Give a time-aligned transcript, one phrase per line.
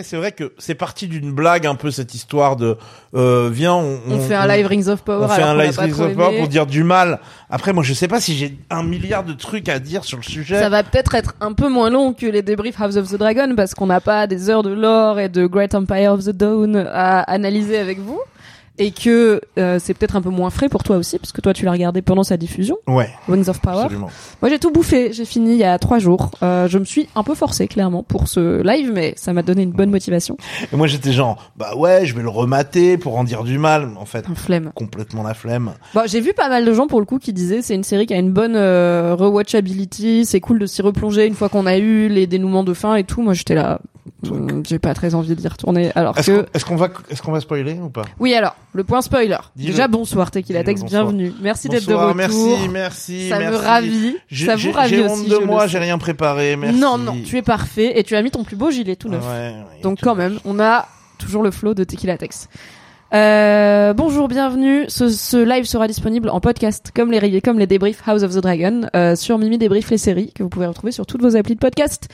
[0.00, 2.78] Après, c'est vrai que c'est parti d'une blague un peu cette histoire de
[3.14, 5.26] euh, viens, on, On fait un live Rings of Power.
[5.26, 7.20] on fait un live Rings of Power pour dire du mal.
[7.50, 10.22] Après, moi, je sais pas si j'ai un milliard de trucs à dire sur le
[10.22, 10.58] sujet.
[10.58, 13.52] Ça va peut-être être un peu moins long que les débriefs House of the Dragon
[13.54, 16.76] parce qu'on n'a pas des heures de lore et de Great Empire of the Dawn
[16.76, 18.20] à analyser avec vous
[18.80, 21.52] et que euh, c'est peut-être un peu moins frais pour toi aussi parce que toi
[21.54, 23.82] tu l'as regardé pendant sa diffusion Ouais, Wings of Power.
[23.82, 24.08] absolument.
[24.42, 26.30] Moi j'ai tout bouffé, j'ai fini il y a trois jours.
[26.42, 29.62] Euh, je me suis un peu forcé clairement pour ce live mais ça m'a donné
[29.62, 30.36] une bonne motivation.
[30.72, 33.90] Et moi, j'étais genre, bah ouais, je vais le remater pour en dire du mal.
[33.98, 34.72] En fait, Un flemme.
[34.74, 35.72] complètement la flemme.
[35.94, 38.06] Bon, j'ai vu pas mal de gens pour le coup qui disaient c'est une série
[38.06, 41.76] qui a une bonne euh, rewatchability, c'est cool de s'y replonger une fois qu'on a
[41.78, 43.22] eu les dénouements de fin et tout.
[43.22, 43.80] Moi j'étais là,
[44.68, 45.90] j'ai pas très envie d'y retourner.
[45.94, 48.02] Alors Est-ce que qu'on est-ce qu'on va, est-ce qu'on va spoiler ou pas?
[48.18, 49.36] Oui alors le point spoiler.
[49.56, 49.72] Dis-le.
[49.72, 51.32] Déjà bonsoir Tequila Tex, bienvenue.
[51.40, 52.14] Merci d'être de retour.
[52.14, 54.16] merci, merci, Ça me ravit.
[54.28, 56.78] J'ai- Ça vous ravit J'ai honte de moi, j'ai rien préparé, merci.
[56.78, 59.22] Non non, tu es parfait et tu as mis ton plus beau gilet tout neuf.
[59.24, 60.86] Ouais, ouais, Donc quand même, on a
[61.18, 62.48] toujours le flow de Tequila Tex.
[63.12, 64.84] Euh, bonjour, bienvenue.
[64.88, 68.38] Ce, ce live sera disponible en podcast, comme les comme les débriefs House of the
[68.38, 71.54] Dragon, euh, sur Mimi débrief les séries que vous pouvez retrouver sur toutes vos applis
[71.56, 72.08] de podcast.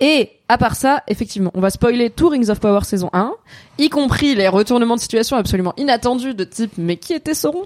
[0.00, 3.32] Et à part ça, effectivement, on va spoiler tout Rings of Power saison 1,
[3.78, 7.64] y compris les retournements de situation absolument inattendus de type mais qui était Sauron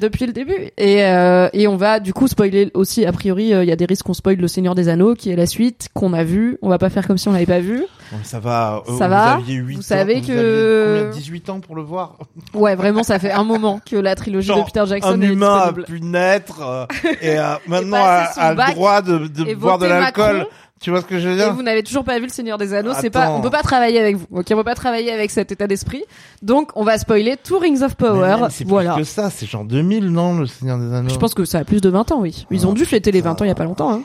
[0.00, 3.62] depuis le début et, euh, et on va du coup spoiler aussi a priori euh,
[3.64, 5.88] il y a des risques qu'on spoil le Seigneur des Anneaux qui est la suite
[5.94, 7.82] qu'on a vu on va pas faire comme si on l'avait pas vu
[8.22, 8.82] ça va.
[8.88, 11.74] euh, Ça vous va aviez 8 Vous savez ans, que- aviez combien, 18 ans pour
[11.76, 12.16] le voir.
[12.54, 15.26] Ouais, vraiment, ça fait un moment que la trilogie Genre, de Peter Jackson un est
[15.26, 15.84] humain a disponible.
[15.86, 16.86] pu naître euh,
[17.20, 20.46] et euh, maintenant passer a, a le droit de, de et boire de l'alcool.
[20.80, 22.58] Tu vois ce que je veux Et dire vous n'avez toujours pas vu le Seigneur
[22.58, 24.26] des Anneaux, c'est pas, on peut pas travailler avec vous.
[24.30, 26.02] Ok, on peut pas travailler avec cet état d'esprit.
[26.42, 28.36] Donc, on va spoiler tout Rings of Power.
[28.50, 28.94] C'est Voilà.
[28.94, 31.08] plus que ça, c'est genre 2000, non, le Seigneur des Anneaux.
[31.08, 32.46] Je pense que ça a plus de 20 ans, oui.
[32.50, 33.30] Ils ont Ah, dû fêter les putain.
[33.30, 34.02] 20 ans il y a pas longtemps, hein.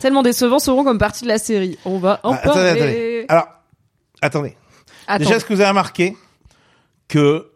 [0.00, 1.76] Tellement décevants seront comme partie de la série.
[1.84, 2.70] On va en Ah, attendez, parler.
[2.80, 3.26] attendez.
[3.28, 3.46] Alors,
[4.22, 4.56] attendez.
[5.18, 6.16] Déjà, est-ce que vous avez remarqué
[7.08, 7.50] que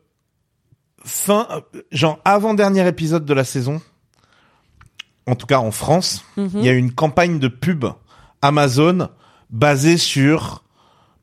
[1.05, 1.47] fin,
[1.91, 3.81] genre avant dernier épisode de la saison,
[5.26, 6.50] en tout cas en France, Mhm.
[6.55, 7.85] il y a eu une campagne de pub
[8.41, 9.08] Amazon
[9.52, 10.64] basée sur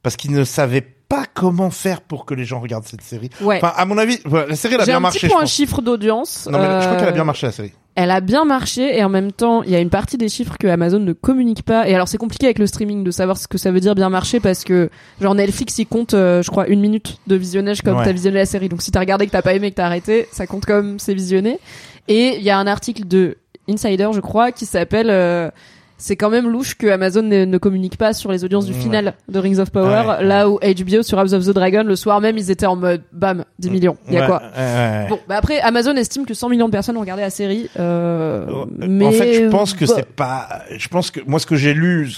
[0.03, 3.29] parce qu'ils ne savaient pas comment faire pour que les gens regardent cette série.
[3.41, 3.57] Ouais.
[3.57, 5.19] Enfin, à mon avis, la série elle a J'ai bien un marché.
[5.19, 5.51] petit je point pense.
[5.51, 6.47] chiffre d'audience.
[6.51, 7.73] Non, mais je crois qu'elle a bien Euh, marché la série.
[7.95, 10.55] elle a bien marché et en même temps, il y a une partie des chiffres
[10.59, 11.89] que Amazon ne communique pas.
[11.89, 14.09] Et alors, c'est compliqué avec le streaming de savoir ce que ça veut dire bien
[14.09, 17.97] marcher parce que, genre, Netflix, il compte, euh, je crois, une minute de visionnage comme
[17.97, 18.05] Ouais.
[18.05, 18.69] t'as visionné la série.
[18.69, 21.15] Donc, si t'as regardé, que t'as pas aimé, que t'as arrêté, ça compte comme c'est
[21.15, 21.59] visionné.
[22.07, 23.37] Et il y a un article de
[23.67, 25.49] Insider, je crois, qui s'appelle euh,
[25.99, 28.79] c'est quand même louche que Amazon ne, ne communique pas sur les audiences du Ouais.
[28.79, 30.23] final de Rings of Power, Ouais.
[30.25, 33.01] là où HBO sur House of the Dragon, le soir même, ils étaient en mode
[33.13, 33.97] bam, 10 millions.
[34.07, 34.41] Il y a Ouais, quoi.
[35.09, 37.69] Bon, bah après, Amazon estime que 100 millions de personnes ont regardé la série.
[37.79, 38.47] Euh,
[38.79, 40.47] mais en fait, je pense que bah, c'est pas.
[40.75, 42.09] Je pense que moi, ce que j'ai lu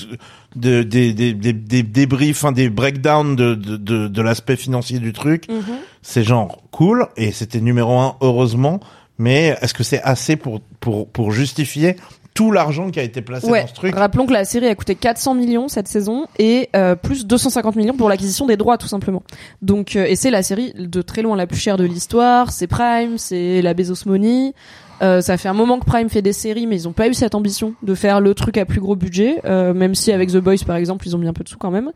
[0.55, 4.99] de des des des des débriefs, enfin des breakdowns de de de, de l'aspect financier
[4.99, 5.61] du truc, Mhm.
[6.01, 8.79] c'est genre cool et c'était numéro un heureusement.
[9.17, 11.95] Mais est-ce que c'est assez pour pour pour justifier
[12.33, 14.75] tout l'argent qui a été placé Ouais, dans ce truc rappelons que la série a
[14.75, 18.87] coûté 400 millions cette saison et euh, plus 250 millions pour l'acquisition des droits tout
[18.87, 19.23] simplement.
[19.61, 22.67] Donc euh, et c'est la série de très loin la plus chère de l'histoire, c'est
[22.67, 24.53] Prime, c'est la Bezos Money.
[25.01, 27.13] Euh, ça fait un moment que Prime fait des séries mais ils ont pas eu
[27.13, 30.37] cette ambition de faire le truc à plus gros budget euh, même si avec The
[30.37, 31.91] Boys par exemple, ils ont mis un peu de sous quand même.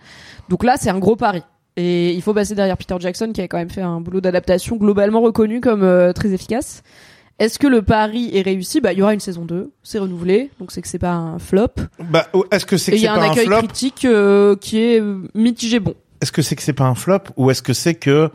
[0.50, 1.44] Donc là, c'est un gros pari.
[1.78, 4.78] Et il faut passer derrière Peter Jackson qui a quand même fait un boulot d'adaptation
[4.78, 6.84] globalement reconnu comme euh, très efficace.
[7.38, 8.80] Est-ce que le pari est réussi?
[8.80, 11.38] Bah, il y aura une saison 2, c'est renouvelé, donc c'est que c'est pas un
[11.40, 11.68] flop.
[12.10, 13.58] Bah, est-ce que c'est que il y c'est a un pas un accueil flop?
[13.58, 15.96] critique euh, qui est euh, mitigé bon.
[16.22, 17.20] Est-ce que c'est que c'est pas un flop?
[17.36, 18.30] Ou est-ce que c'est que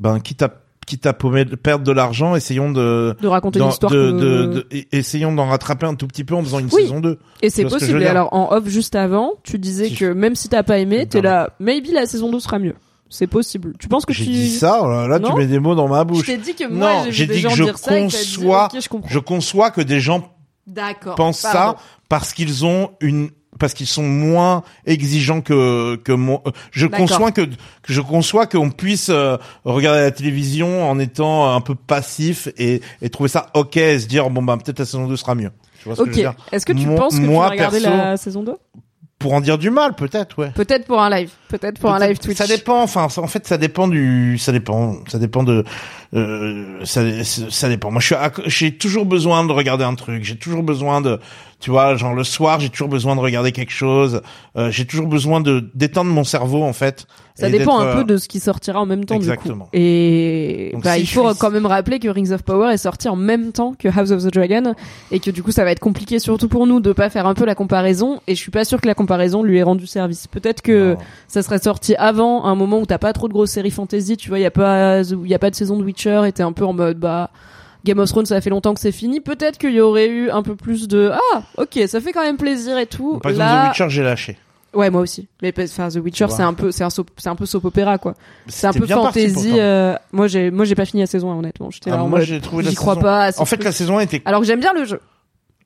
[0.00, 0.50] ben quitte à
[0.86, 4.46] quitte à paumer- perdre de l'argent, essayons de De raconter une histoire de, que- de-
[4.46, 6.82] de- e- essayons d'en rattraper un tout petit peu en faisant une Oui.
[6.82, 7.18] saison 2.
[7.42, 8.02] Et c'est ce possible.
[8.02, 11.06] Et alors, en off juste avant, tu disais Si que même si t'as pas aimé,
[11.06, 12.74] t'es là, maybe la saison 2 sera mieux.
[13.08, 13.72] C'est possible.
[13.78, 14.30] Tu penses que J'ai tu...
[14.32, 16.26] dit ça, oh là, là tu mets des mots dans ma Je bouche.
[16.26, 18.64] t'ai dit que moi, Non, j'ai j'ai vu des dit gens que je dit, conçois-
[18.66, 18.88] ok, je.
[19.14, 20.28] Je conçois que des gens
[20.66, 21.14] D'accord.
[21.14, 21.78] pensent pardon.
[21.78, 26.42] ça parce qu'ils ont une parce qu'ils sont moins exigeants que que moi.
[26.72, 27.06] Je D'accord.
[27.06, 31.74] conçois que, que je conçois qu'on puisse euh, regarder la télévision en étant un peu
[31.74, 35.16] passif et, et trouver ça ok et se dire bon bah peut-être la saison 2
[35.16, 35.52] sera mieux.
[35.78, 36.16] Tu vois ce que je Ok.
[36.16, 36.34] veux dire?
[36.52, 38.56] Est-ce que tu Moi- penses que moi, tu vas regarder perso- la saison 2
[39.18, 40.50] Pour en dire du mal peut-être ouais.
[40.50, 41.30] Peut-être pour un live.
[41.48, 42.36] Peut-être pour un live Twitch.
[42.36, 42.82] Ça dépend.
[42.82, 44.36] Enfin, en fait, ça dépend du.
[44.38, 44.96] Ça dépend.
[45.08, 45.64] Ça dépend de.
[46.14, 47.90] Euh, ça, ça dépend.
[47.90, 48.14] Moi, je
[48.46, 50.24] J'ai toujours besoin de regarder un truc.
[50.24, 51.18] J'ai toujours besoin de.
[51.58, 54.20] Tu vois, genre le soir, j'ai toujours besoin de regarder quelque chose.
[54.58, 57.06] Euh, j'ai toujours besoin de d'étendre mon cerveau, en fait.
[57.34, 59.54] Ça dépend un peu euh, de ce qui sortira en même temps Exactement.
[59.56, 59.68] du coup.
[59.72, 62.78] Et Donc, bah, si il faut suis- quand même rappeler que Rings of Power est
[62.78, 64.74] sorti en même temps que House of the Dragon
[65.10, 67.34] et que du coup ça va être compliqué surtout pour nous de pas faire un
[67.34, 70.26] peu la comparaison et je suis pas sûr que la comparaison lui ait rendu service.
[70.28, 70.98] Peut-être que Non.
[71.28, 74.30] ça serait sorti avant un moment où t'as pas trop de grosses séries fantasy, tu
[74.30, 76.52] vois, il y a pas il y a pas de saison de Witcher t'es un
[76.52, 77.30] peu en mode bah
[77.84, 79.20] Game of Thrones, ça fait longtemps que c'est fini.
[79.20, 82.36] Peut-être qu'il y aurait eu un peu plus de ah, ok, ça fait quand même
[82.36, 83.18] plaisir et tout.
[83.22, 84.36] Par exemple, Là, The Witcher, j'ai lâché.
[84.74, 85.28] ouais, moi aussi.
[85.42, 87.98] Mais enfin, The Witcher, c'est un peu, c'est un, soap- c'est un peu soap opéra
[87.98, 88.14] quoi.
[88.48, 89.52] C'est un peu fantasy.
[89.60, 91.70] euh, moi, j'ai, moi, j'ai pas fini la saison, hein, honnêtement.
[91.70, 93.30] J'étais Ah, là moi, j'ai trouvé j'y crois saison- pas.
[93.40, 95.00] En fait, la saison 1 était alors que j'aime bien le jeu.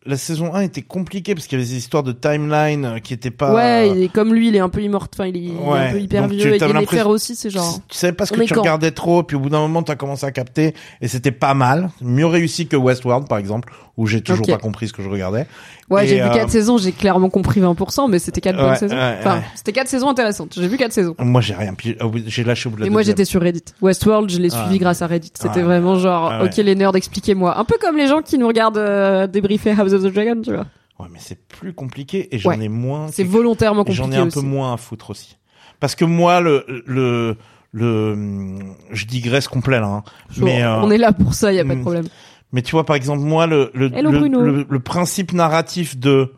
[0.06, 3.12] La saison 1 était compliquée parce qu'il y avait des histoires de timeline euh, qui
[3.12, 3.52] étaient pas.
[3.54, 5.10] Ouais, et comme lui, il est un peu immortel.
[5.20, 6.46] Enfin, il est, il est Ouais, un peu hyper donc tu- vieux.
[6.54, 7.78] Et Yennefer l'impression- aussi, c'est genre.
[7.88, 9.96] Tu savais pas ce que tu quand regardais trop, puis au bout d'un moment, t'as
[9.96, 14.22] commencé à capter, et c'était pas mal, mieux réussi que Westworld, par exemple, où j'ai
[14.22, 15.46] toujours pas compris ce que je regardais.
[15.90, 18.76] Ouais, j'ai vu euh, quatre saisons, j'ai clairement compris 20%, mais c'était quatre bonnes Ouais,
[18.76, 18.94] saisons.
[18.96, 19.42] ouais, enfin, ouais.
[19.56, 20.54] c'était quatre saisons intéressantes.
[20.54, 21.14] J'ai vu quatre saisons.
[21.18, 23.42] Moi, j'ai rien, au bout- j'ai lâché au bout de la Et moi, j'étais sur
[23.42, 23.64] Reddit.
[23.82, 25.32] Westworld, je l'ai suivi grâce à Reddit.
[25.34, 26.48] C'était vraiment genre, Ah ouais.
[26.48, 27.58] ok, les nerds, expliquez-moi.
[27.58, 30.52] Un peu comme les gens qui nous regardent euh, débriefer House of the Dragon, tu
[30.52, 30.66] vois.
[30.98, 32.62] Ouais, mais c'est plus compliqué, et j'en Ouais.
[32.64, 33.08] ai moins.
[33.12, 34.38] C'est volontairement compliqué J'en ai un aussi.
[34.40, 35.36] peu moins à foutre aussi.
[35.80, 37.36] Parce que moi, le, le,
[37.72, 38.58] le,
[38.90, 40.02] je digresse complet, là, hein.
[40.36, 41.82] Mais, euh, On est là pour ça, y a pas de hmm.
[41.82, 42.06] problème.
[42.52, 46.34] mais tu vois, par exemple, moi, le, le, Hello, le, principe narratif de,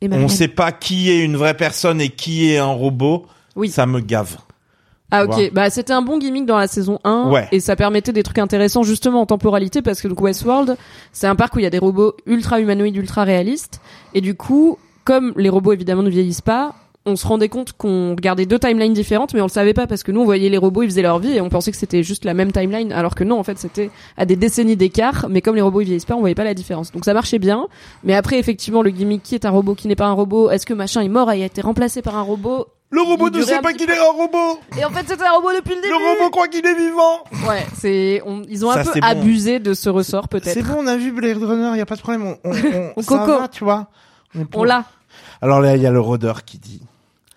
[0.00, 0.28] on Marianne.
[0.30, 3.68] sait pas qui est une vraie personne et qui est un robot, Oui.
[3.68, 4.38] ça me gave.
[5.12, 7.46] Ah ok, bah c'était un bon gimmick dans la saison 1 Ouais.
[7.52, 10.76] et ça permettait des trucs intéressants justement en temporalité parce que donc Westworld,
[11.12, 13.80] c'est un parc où il y a des robots ultra humanoïdes, ultra réalistes
[14.14, 18.10] et du coup, comme les robots évidemment ne vieillissent pas, on se rendait compte qu'on
[18.10, 20.56] regardait deux timelines différentes mais on le savait pas parce que nous on voyait les
[20.56, 23.14] robots, ils faisaient leur vie et on pensait que c'était juste la même timeline alors
[23.16, 26.04] que non en fait c'était à des décennies d'écart mais comme les robots ils vieillissent
[26.04, 26.92] pas, on voyait pas la différence.
[26.92, 27.66] Donc ça marchait bien,
[28.04, 30.64] mais après effectivement le gimmick qui est un robot qui n'est pas un robot, est-ce
[30.64, 33.60] que machin est mort et a été remplacé par un robot Le robot ne sait
[33.60, 34.60] pas qu'il est un robot.
[34.78, 35.88] et en fait c'était un robot depuis le début.
[35.88, 37.24] Le robot croit qu'il est vivant.
[37.48, 39.06] Ouais, c'est on- ils ont un Ça, peu c'est bon.
[39.06, 40.52] abusé de ce ressort peut-être.
[40.54, 42.22] C'est bon, on a vu Blade Runner, y a pas de problème.
[42.26, 43.38] On, on, on, On ça coco.
[43.40, 43.86] va, tu vois.
[44.38, 44.60] est pour.
[44.60, 44.84] On l'a.
[45.40, 46.82] Alors là, il y a le rôdeur qui dit.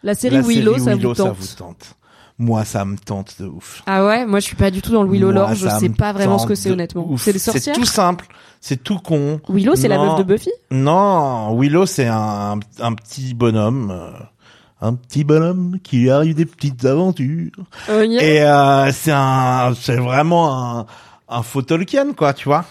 [0.03, 1.37] La série la Willow, série ça, Willow, vous tente.
[1.39, 1.95] vous tente.
[2.37, 3.81] Moi, ça me tente de ouf.
[3.87, 5.79] Ah ouais, moi je suis pas du tout dans le Willow Moi, lore, je ça
[5.79, 7.07] sais me pas vraiment ce que tente c'est de honnêtement.
[7.09, 7.21] ouf.
[7.23, 7.73] C'est des sorcières.
[7.75, 8.25] C'est tout simple,
[8.59, 9.39] c'est tout con.
[9.47, 10.07] Willow, c'est la Non.
[10.07, 10.51] meuf de Buffy?
[10.69, 13.89] Non, Willow, c'est un, un petit bonhomme.
[13.89, 14.11] euh,
[14.81, 17.51] un petit bonhomme qui lui arrive des petites aventures.
[17.89, 18.23] Yeah.
[18.23, 20.85] Et euh, c'est un, c'est vraiment un,
[21.29, 22.65] un faux Tolkien, quoi, tu vois.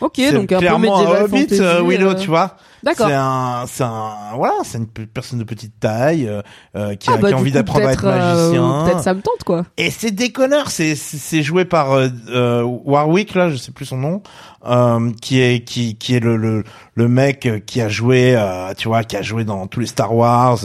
[0.00, 2.56] Ok, donc un peu clairement médiéval un hobbit, fantasy, euh, Willow, euh, tu vois.
[2.82, 3.06] D'accord.
[3.06, 6.42] C'est un, c'est un, voilà, c'est une pe- personne de petite taille euh,
[6.76, 8.84] euh, qui, a, Ah, bah, qui a envie d'apprendre à être euh, magicien.
[8.84, 9.64] Peut-être ça me tente, quoi.
[9.76, 13.98] Et c'est déconneur, c'est c'est joué par euh, euh, Warwick là, je sais plus son
[13.98, 14.22] nom,
[14.66, 18.72] euh, qui est qui qui est le le le mec euh, qui a joué, euh,
[18.76, 20.58] tu vois, qui a joué dans tous les Star Wars,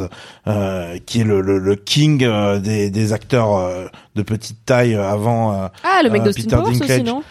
[0.47, 4.95] euh, qui est le le, le king euh, des des acteurs euh, de petite taille
[4.95, 5.53] euh, avant.
[5.53, 7.03] euh, Ah, le mec Euh, d'Austin Peter Powers aussi, Dinklage.
[7.03, 7.23] non?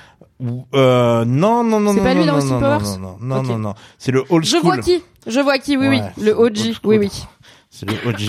[0.75, 2.99] Euh, non non non C'est non pas lui non dans non Austin non, Powers non
[2.99, 3.47] non non Ok.
[3.49, 4.63] non non c'est le old Je school.
[4.63, 6.11] vois qui Je vois qui, oui, Ouais, oui.
[6.17, 7.11] c'est Le OG, oui, oui.
[7.71, 8.21] C'est le OG.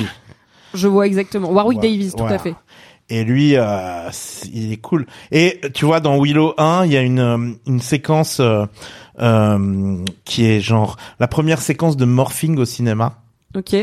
[0.74, 1.50] Je vois exactement.
[1.52, 2.36] Warwick Ouais, Davis, tout voilà.
[2.36, 2.56] à fait.
[3.10, 5.06] Et lui, euh, c'est- il est cool.
[5.32, 8.66] Et tu vois, dans Willow 1, il y a une euh, une séquence euh,
[9.22, 13.14] euh, qui est genre la première séquence de morphing au cinéma.
[13.56, 13.74] Ok.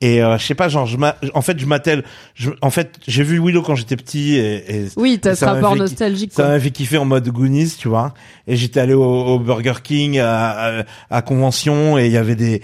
[0.00, 0.96] Et euh, je sais pas, genre, je
[1.34, 2.04] en fait, je m'attelle.
[2.34, 5.72] je- En fait, j'ai vu Willow quand j'étais petit et, et Oui, t'as ce rapport
[5.76, 8.14] nostalgique, ça m'a fait kiffer en mode Goonies, tu vois.
[8.46, 12.34] Et j'étais allé au, au Burger King à, à, à convention et il y avait
[12.34, 12.62] des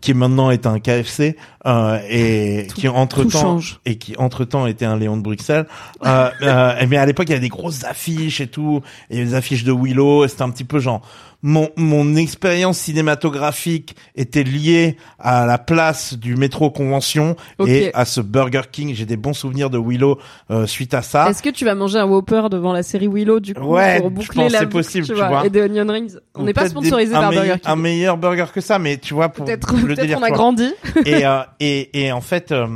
[0.00, 4.86] qui maintenant est un KFC euh, et qui entre temps et qui entre temps était
[4.86, 5.66] un Léon de Bruxelles.
[6.06, 8.80] Euh, euh, mais à l'époque il y avait des grosses affiches et tout,
[9.10, 10.24] et il y avait des affiches de Willow.
[10.24, 11.02] et C'était un petit peu genre
[11.42, 18.20] mon mon expérience cinématographique était liée à la place du métro convention et à ce
[18.20, 18.94] Burger King.
[18.94, 20.18] J'ai des bons souvenirs de Willow
[20.50, 21.30] euh, suite à ça.
[21.30, 24.10] Est-ce que tu vas manger un Whopper devant la série Willow, du coup, Ouais, pour
[24.10, 26.68] boucler la c'est boucle, possible, tu tu vois, et des onion rings On n'est pas
[26.68, 27.70] sponsorisé par Burger King.
[27.72, 30.30] Un meilleur burger que ça, mais tu vois, pour Peut-être, le peut-être délire, on a
[30.30, 30.72] grandi.
[31.06, 32.66] et, euh, et et en fait, euh,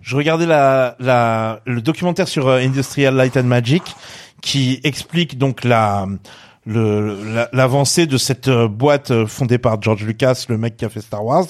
[0.00, 3.82] je regardais la la le documentaire sur euh, Industrial Light and Magic
[4.40, 6.06] qui explique donc la-
[7.52, 11.00] l'avancée de cette euh, boîte euh, fondée par George Lucas, le mec qui a fait
[11.00, 11.46] Star Wars.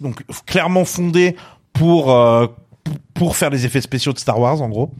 [0.00, 1.36] Donc clairement fondée
[1.72, 2.46] pour euh,
[3.14, 4.90] pour faire les effets spéciaux de Star Wars en gros.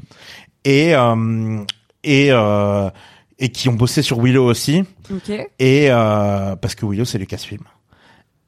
[0.64, 1.64] Et euh,
[2.04, 2.90] et euh,
[3.38, 5.30] et qui ont bossé sur Willow aussi Ok.
[5.58, 7.62] et euh, parce que Willow c'est Lucasfilm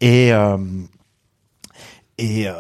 [0.01, 0.57] et euh,
[2.19, 2.53] et euh,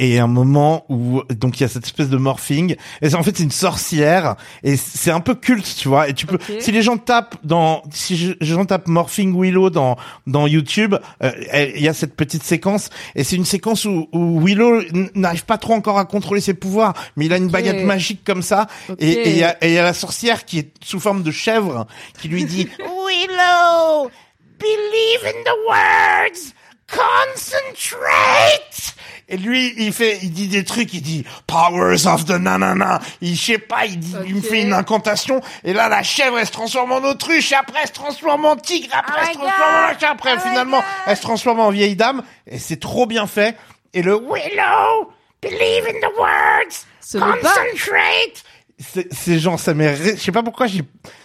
[0.00, 2.74] et un moment où donc il y a cette espèce de morphing.
[3.02, 4.34] Et c'est- en fait c'est une sorcière.
[4.64, 6.08] Et c'est un peu culte tu vois.
[6.08, 9.70] Et tu peux si les gens tapent dans si je- les gens tapent morphing Willow
[9.70, 11.30] dans dans YouTube euh,
[11.76, 12.88] il y a cette petite séquence.
[13.14, 14.82] Et c'est une séquence où, où Willow
[15.14, 16.94] n'arrive pas trop encore à contrôler ses pouvoirs.
[17.16, 18.66] Mais il a une baguette magique comme ça.
[18.98, 21.22] Et et il y a et il y a la sorcière qui est sous forme
[21.22, 21.86] de chèvre
[22.20, 24.10] qui lui dit Willow,
[24.58, 26.54] believe in the words,
[26.90, 28.94] concentrate.
[29.28, 33.00] Et lui, il fait, il dit des trucs, il dit powers of the nanana.
[33.20, 35.40] Il, je sais pas, il, dit, il me fait une incantation.
[35.62, 37.52] Et là, la chèvre, elle se transforme en autruche.
[37.52, 38.88] Après, elle se transforme en tigre.
[38.92, 40.10] Après, elle se transforme en.
[40.10, 42.24] Après, finalement, elle se transforme en vieille dame.
[42.48, 43.56] Et c'est trop bien fait.
[43.94, 48.42] Et le Willow, believe in the words, Ce concentrate.
[48.78, 50.82] C'est, c'est genre, ça m'est, je sais pas pourquoi j'ai,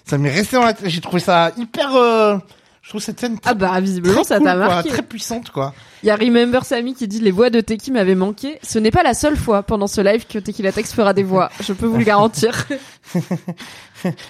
[0.07, 0.89] ça m'est resté dans la tête.
[0.89, 2.37] J'ai trouvé ça hyper, euh,
[2.85, 4.89] je trouve cette scène très, Ah bah, visiblement, ça cool, t'a quoi, marqué.
[4.89, 5.73] très puissante, quoi.
[6.03, 8.59] Il y a Remember Sammy qui dit les voix de Teki m'avaient manqué.
[8.61, 11.49] Ce n'est pas la seule fois pendant ce live que Teki Latex fera des voix.
[11.61, 12.67] Je peux vous le garantir.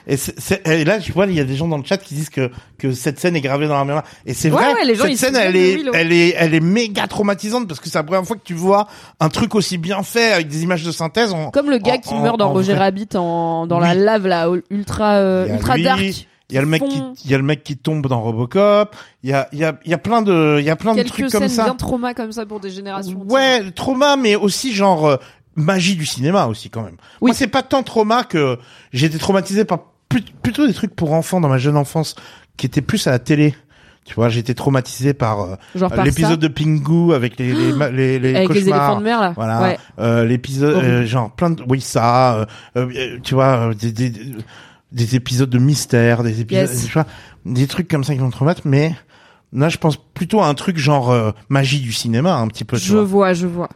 [0.08, 1.98] Et, c'est- c'est- et là, je vois, il y a des gens dans le chat
[1.98, 4.04] qui disent que que cette scène est gravée dans la mémoire.
[4.26, 4.74] Et c'est Ouais, vrai.
[4.74, 7.90] ouais, les gens, cette scène, elle est, elle est, elle est méga traumatisante parce que
[7.90, 8.88] c'est la première fois que tu vois
[9.20, 11.34] un truc aussi bien fait avec des images de synthèse.
[11.34, 12.74] En, Comme le gars en- qui en- meurt dans Roger.
[12.76, 16.28] Rabbit en, dans la lave là, ultra, euh, ultra lui, dark.
[16.50, 18.96] Il y a le mec qui, il y a le mec qui tombe dans Robocop.
[19.24, 20.94] Il y a, il y a, il y a plein de, il y a plein
[20.94, 21.64] de trucs comme ça.
[21.64, 23.26] bien trauma comme ça pour des générations.
[23.28, 25.18] Ouais, trauma, mais aussi genre euh,
[25.56, 26.98] magie du cinéma aussi quand même.
[27.22, 27.30] Oui.
[27.30, 28.60] Moi, c'est pas tant trauma que
[28.94, 29.80] j'ai été traumatisé par
[30.44, 32.16] plutôt des trucs pour enfants dans ma jeune enfance
[32.58, 33.56] qui étaient plus à la télé.
[34.06, 35.56] Tu vois, j'ai été traumatisé par euh,
[35.90, 38.36] par l'épisode de Pingu avec les les les, les.
[38.36, 38.78] Avec les cauchemars.
[38.84, 39.34] éléphants de mer là.
[39.36, 39.80] Voilà, Ouais.
[39.98, 42.46] euh, l'épisode euh, genre plein de oui ça, euh,
[42.78, 44.12] euh, tu vois, des, des
[44.92, 46.98] des épisodes de mystère, des épisodes, Yes.
[47.46, 48.94] des trucs comme ça qui vont te traumatisent, mais
[49.54, 52.78] là je pense plutôt à un truc genre euh, magie du cinéma un petit peu.
[52.78, 53.04] tu Je vois.
[53.04, 53.70] vois, je vois.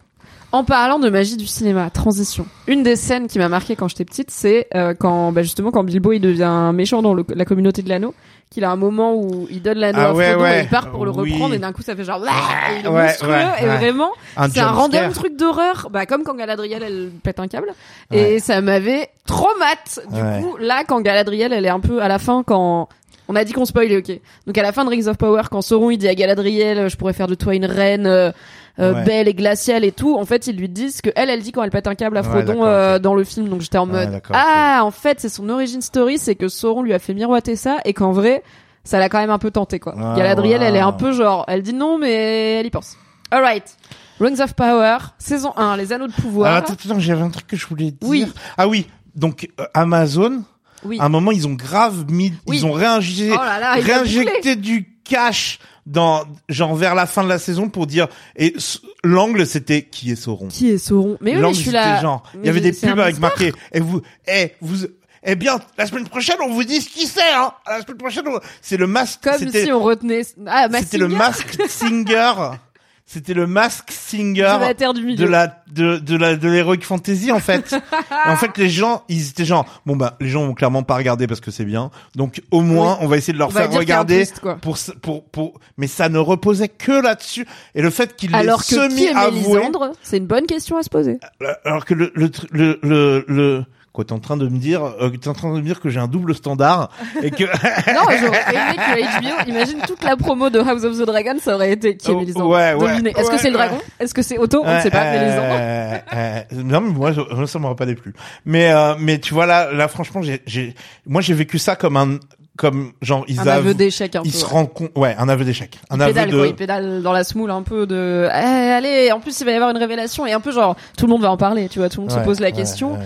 [0.51, 2.47] En parlant de magie du cinéma, transition.
[2.67, 5.83] Une des scènes qui m'a marqué quand j'étais petite, c'est euh, quand bah, justement quand
[5.83, 8.15] Bilbo il devient méchant dans le- la communauté de l'anneau,
[8.50, 10.60] qu'il a un moment où il donne l'anneau Ah à ouais.
[10.60, 11.34] et il part pour le Oui.
[11.34, 14.10] reprendre et d'un coup ça fait genre et il est Ouais, monstrueux et vraiment
[14.51, 17.70] c'est un random truc d'horreur, bah comme quand Galadriel elle pète un câble
[18.12, 20.00] et ça m'avait traumate.
[20.12, 22.89] Du coup là quand Galadriel elle est un peu à la fin quand
[23.32, 24.20] on a dit qu'on spoilait, ok.
[24.48, 26.98] Donc à la fin de Rings of Power, quand Sauron il dit à Galadriel, je
[26.98, 28.32] pourrais faire de toi une reine euh,
[28.79, 29.03] euh, Ouais.
[29.03, 30.15] belle et glaciale et tout.
[30.17, 32.24] En fait, ils lui disent que elle, elle dit quand elle pète un câble à
[32.24, 33.50] Frodon euh, dans le film.
[33.50, 36.93] Donc j'étais en mode ah, en fait, c'est son origin story, c'est que Sauron lui
[36.93, 38.43] a fait miroiter ça et qu'en vrai,
[38.83, 39.95] ça l'a quand même un peu tenté quoi.
[39.98, 42.98] Ah, Galadriel, elle est un peu genre, elle dit non mais elle y pense.
[43.31, 43.75] Alright.
[44.19, 46.51] Rings of Power, saison 1, les anneaux de pouvoir.
[46.53, 47.98] Ah, attends, attends, j'avais un truc que je voulais dire.
[48.09, 48.27] Oui.
[48.57, 50.43] Ah oui, donc euh, Amazon
[50.83, 50.98] Oui.
[51.00, 52.57] À un moment, ils ont grave mis, Oui.
[52.57, 57.29] ils ont réinjecté, Oh là là, réinjecté du cash dans, genre vers la fin de
[57.29, 58.55] la saison pour dire, et
[59.03, 60.48] l'angle c'était qui est Sauron.
[60.48, 62.01] Qui est Sauron Mais oui, je suis là.
[62.01, 64.86] genre, il y avait des pubs avec marqué, et vous, eh, vous,
[65.24, 67.51] eh bien, la semaine prochaine, on vous dit ce qui c'est, hein.
[67.67, 70.21] La semaine prochaine, on- c'est le masque, Comme si on retenait.
[70.48, 72.33] Ah, c'était le Mask Singer.
[73.11, 76.81] C'était le Mask Singer de la Terre du de la de de la de l'heroic
[76.83, 77.73] fantasy en fait.
[78.27, 80.95] Et en fait les gens ils étaient genre bon bah les gens vont clairement pas
[80.95, 81.89] regarder parce que c'est bien.
[82.15, 83.95] Donc au moins on va essayer de leur On va faire dire qu'il y a
[83.95, 84.57] un regarder twist, quoi.
[84.57, 88.59] pour s- pour pour mais ça ne reposait que là-dessus et le fait qu'il Alors
[88.61, 89.59] que qui semi est avoué
[90.03, 91.19] C'est une bonne question à se poser.
[91.65, 93.65] alors que le le tr- le le, le
[94.00, 95.89] quoi t'es en train de me dire euh, t'es en train de me dire que
[95.89, 96.89] j'ai un double standard
[97.22, 97.44] et que
[97.94, 101.56] Non, j'aurais aimé que HBO, imagine toute la promo de House of the Dragon, ça
[101.56, 103.12] aurait été qui est Oh, Mélisandre ouais, ouais.
[103.15, 105.20] Est-ce que ouais, c'est le dragon Est-ce que c'est Otto On ne sait pas, Euh,
[105.20, 105.48] Mélisandre.
[105.51, 108.13] euh, euh, non, mais moi, je- ça m'aurait pas déplu.
[108.46, 110.75] Mais, euh, mais tu vois là, là, franchement, j'ai, j'ai,
[111.06, 112.20] moi, j'ai vécu ça comme un,
[112.58, 114.27] comme genre ils Un aveu d'échec un peu.
[114.27, 116.56] ils se rendent compte, ouais, un aveu d'échec, un il aveu pédale de, quoi, il
[116.56, 119.70] pédale dans la smoule un peu de Eh, allez, en plus il va y avoir
[119.72, 122.01] une révélation et un peu genre tout le monde va en parler, tu vois, tout
[122.01, 122.98] le monde Ouais, se pose la ouais, question.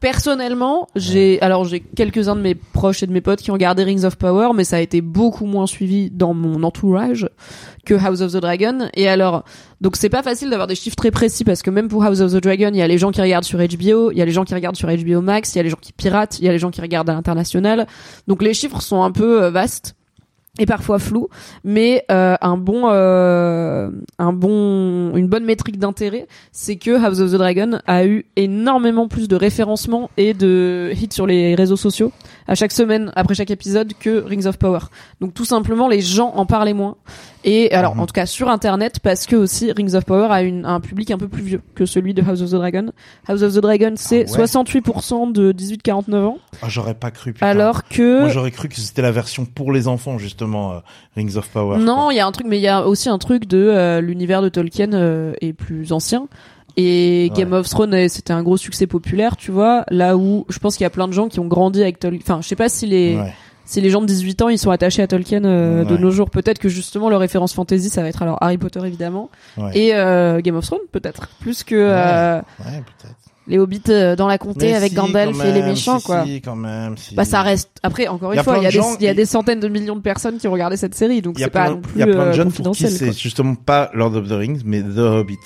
[0.00, 3.84] Personnellement, j'ai alors j'ai quelques-uns de mes proches et de mes potes qui ont regardé
[3.84, 7.28] Rings of Power, mais ça a été beaucoup moins suivi dans mon entourage
[7.84, 8.88] que House of the Dragon.
[8.94, 9.44] Et alors,
[9.82, 12.32] donc c'est pas facile d'avoir des chiffres très précis parce que même pour House of
[12.32, 14.32] the Dragon, il y a les gens qui regardent sur HBO, il y a les
[14.32, 16.48] gens qui regardent sur HBO Max, il y a les gens qui piratent, il y
[16.48, 17.86] a les gens qui regardent à l'international.
[18.26, 19.96] Donc les chiffres sont un peu euh, vastes
[20.60, 21.28] et parfois flous,
[21.64, 27.32] mais euh, un bon, euh, un bon, une bonne métrique d'intérêt, c'est que House of
[27.32, 32.12] the Dragon a eu énormément plus de référencement et de hits sur les réseaux sociaux
[32.46, 34.80] à chaque semaine après chaque épisode que Rings of Power.
[35.20, 36.96] Donc tout simplement les gens en parlaient moins.
[37.42, 38.00] Et alors Mhm.
[38.02, 41.10] en tout cas sur internet parce que aussi Rings of Power a une, un public
[41.10, 42.90] un peu plus vieux que celui de House of the Dragon.
[43.26, 47.32] House of the Dragon c'est Ah ouais 68% de 18-49 ans Ah, j'aurais pas cru.
[47.32, 47.46] Putain.
[47.46, 50.78] alors que moi, j'aurais cru que c'était la version pour les enfants justement, euh,
[51.16, 51.78] Rings of Power.
[51.78, 54.00] Non, il y a un truc, mais il y a aussi un truc de euh,
[54.00, 56.26] l'univers de Tolkien euh, est plus ancien.
[56.76, 57.58] Et Game Ouais.
[57.58, 59.84] of Thrones, c'était un gros succès populaire, tu vois.
[59.90, 62.20] Là où je pense qu'il y a plein de gens qui ont grandi avec Tolkien.
[62.22, 63.32] Enfin, je sais pas si les Ouais.
[63.64, 66.00] si les gens de 18 ans ils sont attachés à Tolkien euh, de Ouais.
[66.00, 66.30] nos jours.
[66.30, 69.70] Peut-être que justement leur référence fantasy, ça va être alors Harry Potter évidemment Ouais.
[69.78, 73.14] et euh, Game of Thrones peut-être plus que euh, Ouais, peut-être.
[73.50, 76.24] Les hobbits euh, dans la comté Mais avec si, Gandalf et les méchants si, quoi.
[76.24, 76.96] Si, quand même.
[76.96, 77.14] Si.
[77.14, 77.68] Bah ça reste.
[77.82, 79.26] Après encore une fois, il y a de des gens il y a qui- des
[79.26, 81.92] centaines de millions de personnes qui ont regardé cette série, donc c'est pas non plus
[81.96, 84.32] il y a plein de euh, jeunes pour qui c'est justement pas Lord of the
[84.32, 85.36] Rings, mais The Hobbit,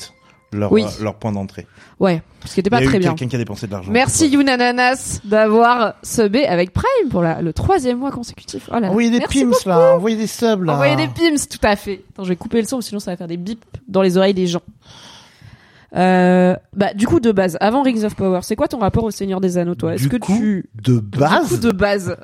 [0.52, 0.84] leur Oui.
[0.84, 1.66] euh, leur point d'entrée.
[2.00, 3.10] Ouais, ce qui était Il pas très bien.
[3.10, 3.90] quelqu'un qui a dépensé de l'argent.
[3.90, 8.68] Merci Younananas d'avoir subé avec Prime pour la, le troisième mois consécutif.
[8.70, 8.88] Oh là là.
[8.90, 9.68] Envoyez des Merci pims beaucoup.
[9.68, 10.74] là, envoyez des subs là.
[10.74, 12.02] Envoyez des pims, tout à fait.
[12.12, 14.34] Attends, je vais couper le son, sinon ça va faire des bips dans les oreilles
[14.34, 14.60] des gens.
[15.96, 19.10] Euh, bah, du coup, de base, avant Rings of Power, c'est quoi ton rapport au
[19.10, 19.94] Seigneur des Anneaux, toi?
[19.94, 20.68] Est-ce que coup, tu...
[20.82, 22.16] de Du coup, base, de base.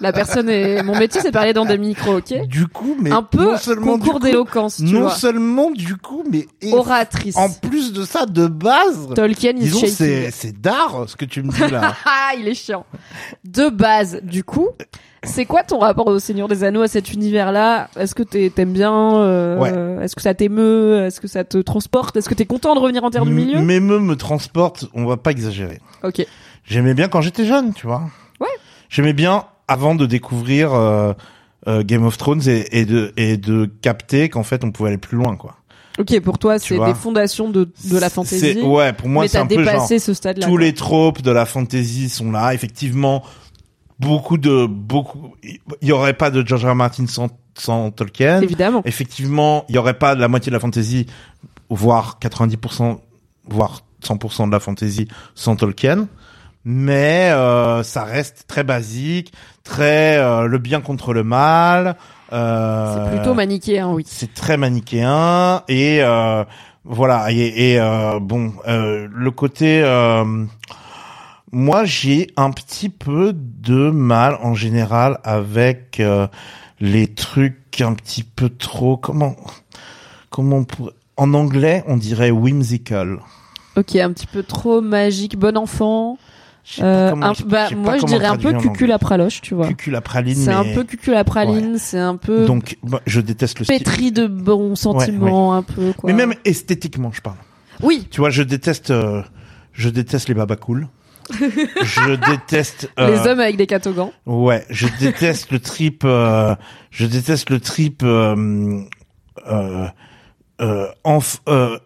[0.00, 0.82] La personne est...
[0.82, 2.46] Mon métier, c'est parler dans des micros, ok?
[2.48, 5.10] Du coup, mais Un peu non seulement concours d'éloquence, non vois.
[5.10, 7.36] seulement du coup, mais Oratrice.
[7.36, 11.42] en plus de ça, de base, Tolkien is disons c'est c'est d'art ce que tu
[11.42, 11.94] me dis là.
[12.04, 12.84] Ah, il est chiant.
[13.44, 14.70] De base, du coup,
[15.24, 17.88] c'est quoi ton rapport au Seigneur des Anneaux, à cet univers-là?
[17.98, 21.04] Est-ce que t'aimes bien euh, Est-ce que ça t'émeut?
[21.04, 22.16] Est-ce que ça te transporte?
[22.16, 23.60] Est-ce que t'es content de revenir en Terre du Milieu?
[23.60, 25.80] Mes me transporte, on va pas exagérer.
[26.02, 26.24] Ok.
[26.64, 28.02] J'aimais bien quand j'étais jeune, tu vois.
[28.40, 28.46] Ouais.
[28.88, 31.12] J'aimais bien avant de découvrir euh,
[31.68, 34.98] euh, Game of Thrones et, et de et de capter qu'en fait on pouvait aller
[34.98, 35.56] plus loin, quoi.
[35.98, 38.38] Ok, pour toi, c'est des fondations de, de la fantasy.
[38.38, 40.44] C'est- Ouais, pour moi c'est un peu genre dépassé ce stade-là.
[40.46, 40.60] tous quoi.
[40.60, 42.52] les tropes de la fantasy sont là.
[42.52, 43.22] Effectivement,
[44.00, 45.34] beaucoup de beaucoup.
[45.42, 46.70] Il y aurait pas de George R.
[46.70, 46.74] R.
[46.74, 48.42] Martin sans sans Tolkien.
[48.42, 48.82] Évidemment.
[48.84, 51.06] Effectivement, il y aurait pas de la moitié de la fantasy,
[51.70, 52.98] voire 90%,
[53.48, 56.08] voire 100% de la fantasy sans Tolkien.
[56.64, 59.32] Mais euh, ça reste très basique,
[59.62, 61.96] très euh, le bien contre le mal.
[62.32, 64.04] Euh, C'est plutôt manichéen, oui.
[64.06, 66.44] c'est très manichéen et euh,
[66.84, 70.24] voilà et, et, euh, bon euh, le côté euh,
[71.52, 76.26] moi j'ai un petit peu de mal en général avec euh,
[76.80, 79.36] les trucs un petit peu trop comment
[80.30, 83.18] comment on pourrait- en anglais on dirait whimsical
[83.76, 86.16] Ok, un petit peu trop magique, bon enfant.
[86.80, 89.66] Euh, comment- un- je- bah, moi, je dirais un peu cucul à praloche, tu vois.
[89.66, 89.76] anglais.
[89.76, 93.66] cuculapraline C'est un peu cucul à praline, c'est un peu donc moi, je déteste le
[93.66, 96.08] style pétri de bons sentiments, un peu, quoi.
[96.10, 97.36] mais même esthétiquement je parle
[97.82, 99.22] Oui, Tu vois, je déteste, euh,
[99.74, 100.88] je déteste les babas cool.
[101.30, 102.90] Je déteste.
[102.98, 104.10] euh, les hommes avec des catogans.
[104.26, 106.02] Ouais, je déteste le trip.
[106.04, 106.54] euh,
[106.90, 108.02] je déteste le trip.
[108.02, 108.80] Euh,
[109.48, 109.86] euh,
[110.60, 110.86] euh,
[111.48, 111.78] euh,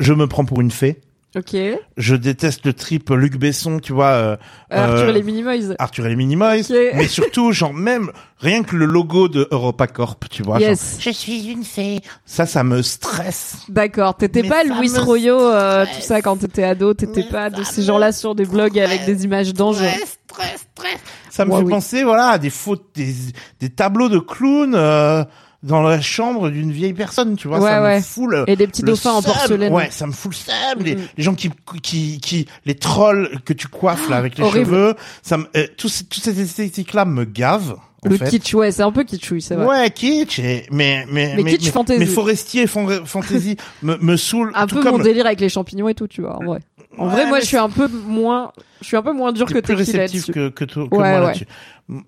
[0.00, 1.00] je me prends pour une fée.
[1.36, 1.54] Ok.
[1.54, 4.06] Euh, Je déteste le trip Luc Besson, tu vois.
[4.12, 4.36] euh,
[4.70, 5.74] Arthur euh, et les Minimoys.
[5.78, 6.62] Arthur et les Minimoys.
[6.70, 6.76] Ok.
[6.94, 10.58] Mais surtout, genre même rien que le logo de EuropaCorp, tu vois.
[10.58, 10.96] genre, Yes.
[11.00, 12.00] je suis une fée.
[12.24, 13.58] Ça, ça me stresse.
[13.68, 14.16] D'accord.
[14.16, 16.94] T'étais pas Louis Royo, euh, tout ça quand t'étais ado?
[16.94, 19.76] T'étais pas de ces gens-là sur des blogs avec des images d'anges.
[19.76, 20.98] Stress, stress, stress.
[21.30, 21.70] Ça me Ouais, fait oui.
[21.70, 23.14] penser, voilà, à des fautes, des,
[23.60, 25.24] des tableaux de clowns euh,
[25.62, 27.58] dans la chambre d'une vieille personne, tu vois.
[27.58, 27.96] Ouais, ça ouais.
[27.96, 29.72] me fout le, Et des petits dauphins en porcelaine.
[29.72, 30.84] Ouais, ça me fout le seum.
[30.84, 31.02] Les, Mhm.
[31.16, 31.50] les gens qui,
[31.82, 34.66] qui, qui, les trolls que tu coiffes là avec les Horrible.
[34.66, 37.76] cheveux, ça me, euh, tout, toute cette esthétique-là me gave.
[38.06, 38.28] En Le fait.
[38.30, 39.66] kitsch, ouais, c'est un peu kitschouille, c'est vrai.
[39.66, 41.98] Ouais, kitsch, et- mais mais Mais kitsch fantasy.
[41.98, 45.48] mais forestier fan- fantasy me, me saoule Un tout peu comme mon délire avec les
[45.48, 46.60] champignons et tout, tu vois, en vrai.
[46.96, 49.46] En Ouais, vrai, moi, je suis un peu moins, je suis un peu moins dur
[49.46, 51.26] que plus réceptif que que, toi- que Ouais, moi ouais.
[51.26, 51.46] là-dessus.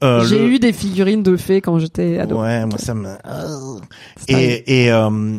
[0.04, 2.40] Euh, J'ai le- eu des figurines de fées quand j'étais ado.
[2.40, 3.08] Ouais, moi ça me
[4.28, 5.38] et et euh,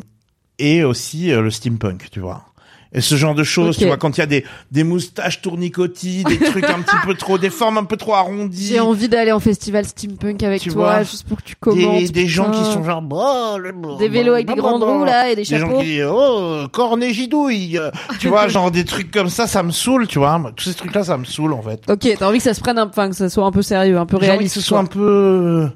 [0.59, 2.45] et aussi euh, le steampunk, tu vois.
[2.93, 3.79] Et ce genre de choses, Ok.
[3.81, 7.13] tu vois, quand il y a des des moustaches tournicotis, des trucs un petit peu
[7.13, 8.67] trop, des formes un peu trop arrondies.
[8.67, 11.99] J'ai envie d'aller en festival steampunk avec Tu toi, vois, juste pour que tu commentes.
[12.01, 15.29] des, des gens qui sont genre oh, le- Des vélos avec des grandes roues, là,
[15.31, 15.79] et des des gens chapeaux.
[15.79, 17.79] qui disent oh corne et gidouille
[18.19, 20.93] tu vois genre des trucs comme ça ça me saule tu vois tous ces trucs
[20.93, 23.09] là ça me saoule en fait Ok, t'as envie que ça se prenne un, enfin,
[23.09, 24.55] que ça soit un peu sérieux, un peu j'ai envie que réaliste.
[24.55, 25.69] ce soit un peu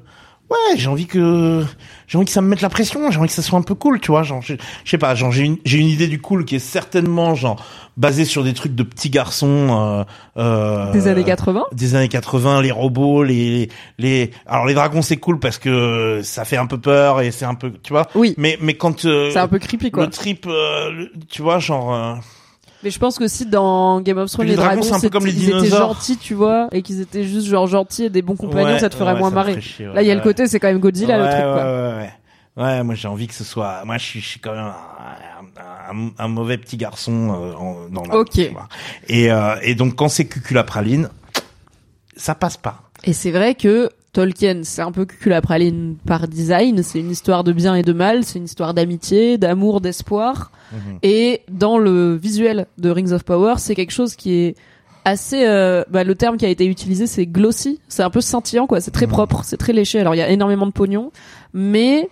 [0.50, 1.64] ouais j'ai envie que
[2.06, 3.74] j'ai envie que ça me mette la pression j'ai envie que ça soit un peu
[3.74, 4.54] cool tu vois genre je
[4.84, 7.64] sais pas genre j'ai une j'ai une idée du cool qui est certainement genre
[7.96, 10.04] basée sur des trucs de petits garçons
[10.38, 11.64] euh, euh, Des années 80.
[11.72, 16.44] des années 80, les robots, les les alors les dragons c'est cool parce que ça
[16.44, 18.06] fait un peu peur et c'est un peu tu vois.
[18.14, 18.34] Oui.
[18.36, 20.04] Mais mais quand euh, C'est un peu creepy, quoi.
[20.04, 22.14] le trip euh, tu vois genre euh,
[22.82, 25.08] Mais je pense que si dans Game of Thrones, les les, dragons, dragons, c'est un
[25.08, 25.94] peu comme les ils étaient dinosaures.
[25.94, 28.88] gentils, tu vois, et qu'ils étaient juste genre gentils et des bons compagnons, ouais, ça
[28.90, 29.52] te ferait ouais, moins marrer.
[29.52, 31.34] ferait chier, ouais, Là, il y a le côté, c'est quand même Godzilla, le truc,
[31.38, 31.64] ouais, quoi.
[31.64, 32.12] Ouais, ouais.
[32.58, 35.94] Ouais, moi j'ai envie que ce soit moi je suis je suis quand même un,
[35.94, 38.38] un- un mauvais petit garçon euh, en- dans la Ok.
[39.08, 41.10] Et euh, et donc quand c'est cucula praline
[42.16, 42.80] ça passe pas.
[43.04, 46.82] Et c'est vrai que Tolkien, c'est un peu cuculapraline par design.
[46.82, 48.24] C'est une histoire de bien et de mal.
[48.24, 50.50] C'est une histoire d'amitié, d'amour, d'espoir.
[50.72, 50.98] Mhm.
[51.02, 54.54] Et dans le visuel de Rings of Power, c'est quelque chose qui est
[55.04, 55.44] assez.
[55.46, 57.78] euh, bah, le terme qui a été utilisé, c'est glossy.
[57.88, 58.80] C'est un peu scintillant, quoi.
[58.80, 59.12] C'est très Mhm.
[59.12, 60.00] propre, c'est très léché.
[60.00, 61.12] Alors il y a énormément de pognon,
[61.52, 62.08] mais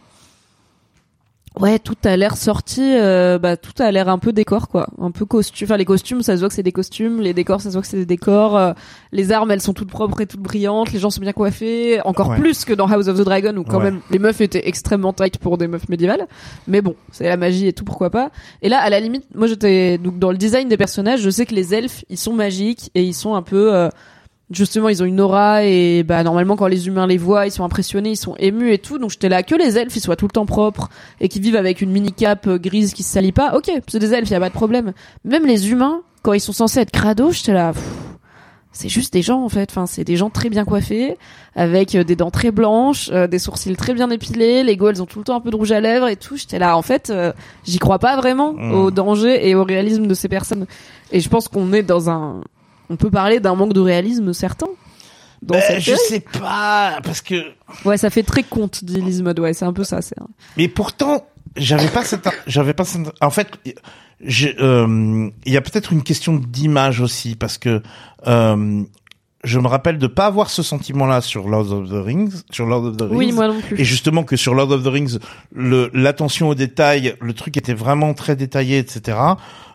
[1.60, 5.12] Ouais, tout a l'air sorti, euh, bah tout a l'air un peu décor quoi, un
[5.12, 5.66] peu costume.
[5.66, 7.82] Enfin les costumes, ça se voit que c'est des costumes, les décors, ça se voit
[7.82, 8.56] que c'est des décors.
[8.56, 8.72] euh,
[9.12, 12.30] les armes, elles sont toutes propres et toutes brillantes, les gens sont bien coiffés, encore
[12.30, 12.38] Ouais.
[12.40, 13.84] plus que dans House of the Dragon où quand Ouais.
[13.84, 16.26] même les meufs étaient extrêmement tight pour des meufs médiévales.
[16.66, 18.30] Mais bon, c'est la magie et tout, pourquoi pas.
[18.60, 21.46] Et là, à la limite, moi j'étais donc dans le design des personnages, je sais
[21.46, 23.88] que les elfes, ils sont magiques et ils sont un peu euh,
[24.54, 27.64] justement ils ont une aura et bah normalement quand les humains les voient ils sont
[27.64, 28.98] impressionnés ils sont émus et tout.
[28.98, 30.88] Donc j'étais là que les elfes ils soient tout le temps propres
[31.20, 33.56] et qui vivent avec une mini cape euh, grise qui se salit pas.
[33.56, 34.92] Ok c'est des elfes y a pas de problème.
[35.24, 37.72] Même les humains quand ils sont censés être crado j'étais là
[38.76, 39.70] c'est juste des gens en fait.
[39.70, 41.16] Enfin c'est des gens très bien coiffés
[41.54, 45.00] avec euh, des dents très blanches euh, des sourcils très bien épilés les go elles
[45.00, 46.36] ont tout le temps un peu de rouge à lèvres et tout.
[46.36, 47.32] J'étais là en fait euh,
[47.64, 48.72] j'y crois pas vraiment Mm.
[48.72, 50.66] au danger et au réalisme de ces personnes.
[51.12, 52.40] Et je pense qu'on est dans un
[52.90, 54.66] on peut parler d'un manque de réalisme certain.
[55.42, 57.34] Dans Ben, je sais pas parce que
[57.84, 59.40] Ouais, ça fait très conte, dit Liz Mode.
[59.40, 60.00] Ouais, c'est un peu ça.
[60.00, 60.16] C'est.
[60.56, 63.48] Mais pourtant, j'avais pas cette, j'avais pas cette, en fait,
[64.22, 67.82] euh, il y a peut-être une question d'image aussi parce que
[68.26, 68.82] euh,
[69.44, 72.86] je me rappelle de pas avoir ce sentiment-là sur Lord of the Rings, sur Lord
[72.86, 73.16] of the Rings.
[73.16, 73.78] Oui, moi non plus.
[73.78, 75.18] Et justement que sur Lord of the Rings,
[75.52, 79.18] le l'attention aux détails, le truc était vraiment très détaillé, etc.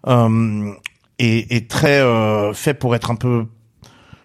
[0.07, 0.71] Euh,
[1.19, 3.45] et, et très euh, fait pour être un peu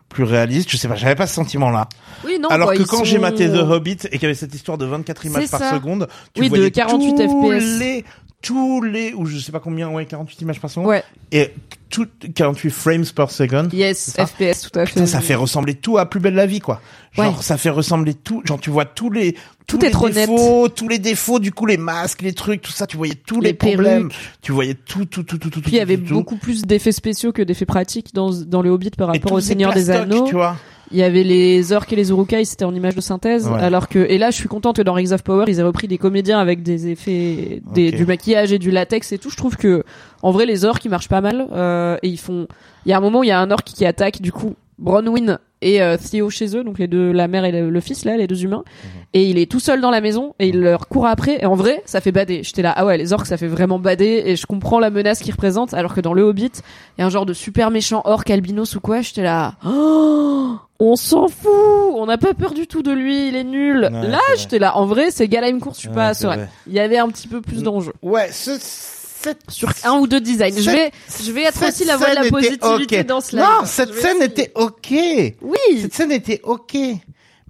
[0.08, 0.70] plus réaliste.
[0.70, 1.88] Je sais pas, j'avais pas ce sentiment-là.
[2.24, 2.48] Oui, non.
[2.48, 4.78] Alors quoi, que quand sont- j'ai maté The Hobbit et qu'il y avait cette histoire
[4.78, 5.72] de 24 images par ça.
[5.72, 7.22] seconde, tu Oui, de voyais 48 tous
[7.60, 7.78] FPS.
[7.80, 8.04] les
[8.44, 11.02] tous les ou je sais pas combien ouais 48 images par seconde Ouais.
[11.32, 11.50] et
[11.88, 13.68] tout 48 frames per second.
[13.72, 14.10] Yes.
[14.18, 14.92] FPS, tout à fait.
[14.94, 16.80] Putain, ça fait ressembler tout à plus belle la vie quoi.
[17.12, 17.42] Genre Ouais.
[17.42, 19.34] ça fait ressembler tout, genre tu vois tous les
[19.66, 20.28] Tout tous est les net.
[20.28, 23.40] défauts, tous les défauts du coup les masques, les trucs, tout ça, tu voyais tous
[23.40, 24.10] les, Les problèmes,
[24.42, 26.14] tu voyais tout tout tout tout tout Puis il y avait tout, tout.
[26.14, 29.72] beaucoup plus d'effets spéciaux que d'effets pratiques dans dans le Hobbit par rapport au Seigneur
[29.72, 30.26] des Anneaux.
[30.26, 30.56] tu vois.
[30.94, 33.60] Il y avait les orques et les urukai, c'était en image de synthèse, Ouais.
[33.60, 35.88] alors que et là je suis contente que dans Rings of Power ils aient repris
[35.88, 39.28] des comédiens avec des effets, des, du maquillage et du latex et tout.
[39.28, 39.82] Je trouve que
[40.22, 42.46] en vrai les orques ils marchent pas mal euh, et ils font.
[42.86, 44.54] Il y a un moment où il y a un orque qui attaque du coup
[44.78, 48.04] Bronwyn et euh, Theo chez eux, donc les deux, la mère et le, le fils
[48.04, 48.64] là, les deux humains,
[49.14, 51.38] et il est tout seul dans la maison et il leur court après.
[51.42, 52.42] Et en vrai ça fait bader.
[52.44, 55.20] J'étais là ah ouais les orques ça fait vraiment bader et je comprends la menace
[55.20, 56.52] qu'ils représentent, alors que dans le Hobbit
[56.96, 59.00] il y a un genre de super méchant orc albinos ou quoi.
[59.00, 59.54] J'étais là.
[59.66, 61.50] Oh on s'en fout,
[61.94, 63.88] on n'a pas peur du tout de lui, il est nul.
[63.92, 64.76] Ouais, Là, j'étais là.
[64.76, 66.48] En vrai, c'est Galaim course, je suis Ouais, pas vrai.
[66.66, 67.62] Il y avait un petit peu plus Mm.
[67.62, 67.92] d'enjeux.
[68.02, 70.52] Ouais, ce- cette sur un ou deux designs.
[70.58, 70.90] Je vais,
[71.24, 73.44] je vais être aussi la voix de la positivité dans ce live.
[73.44, 74.24] Non, cette scène essayer.
[74.24, 74.92] était ok.
[75.40, 75.80] Oui.
[75.80, 76.76] Cette scène était ok.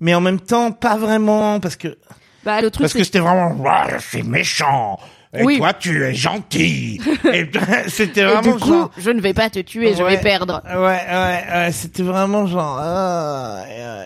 [0.01, 1.97] Mais en même temps, pas vraiment, parce que,
[2.45, 3.57] Bah, le truc, parce que c'était vraiment,
[3.99, 4.99] je suis méchant.
[5.37, 5.59] Et Oui.
[5.59, 7.01] toi, tu es gentil.
[7.33, 7.49] et
[7.88, 10.62] c'était Et vraiment du coup, genre, je ne vais pas te tuer, je vais perdre.
[10.64, 14.05] Ouais, ouais, ouais, c'était vraiment genre, ah, euh,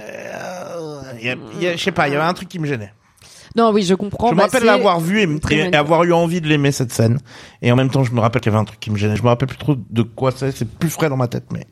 [0.74, 2.48] euh, il y a- il y a- je sais pas, il y avait un truc
[2.48, 2.92] qui me gênait.
[3.56, 4.28] Non, oui, je comprends.
[4.28, 7.18] je me bah, rappelle l'avoir vu et, et avoir eu envie de l'aimer cette scène.
[7.62, 9.16] Et en même temps, je me rappelle qu'il y avait un truc qui me gênait.
[9.16, 10.52] Je me rappelle plus trop de quoi c'est.
[10.52, 11.66] C'est plus frais dans ma tête, mais.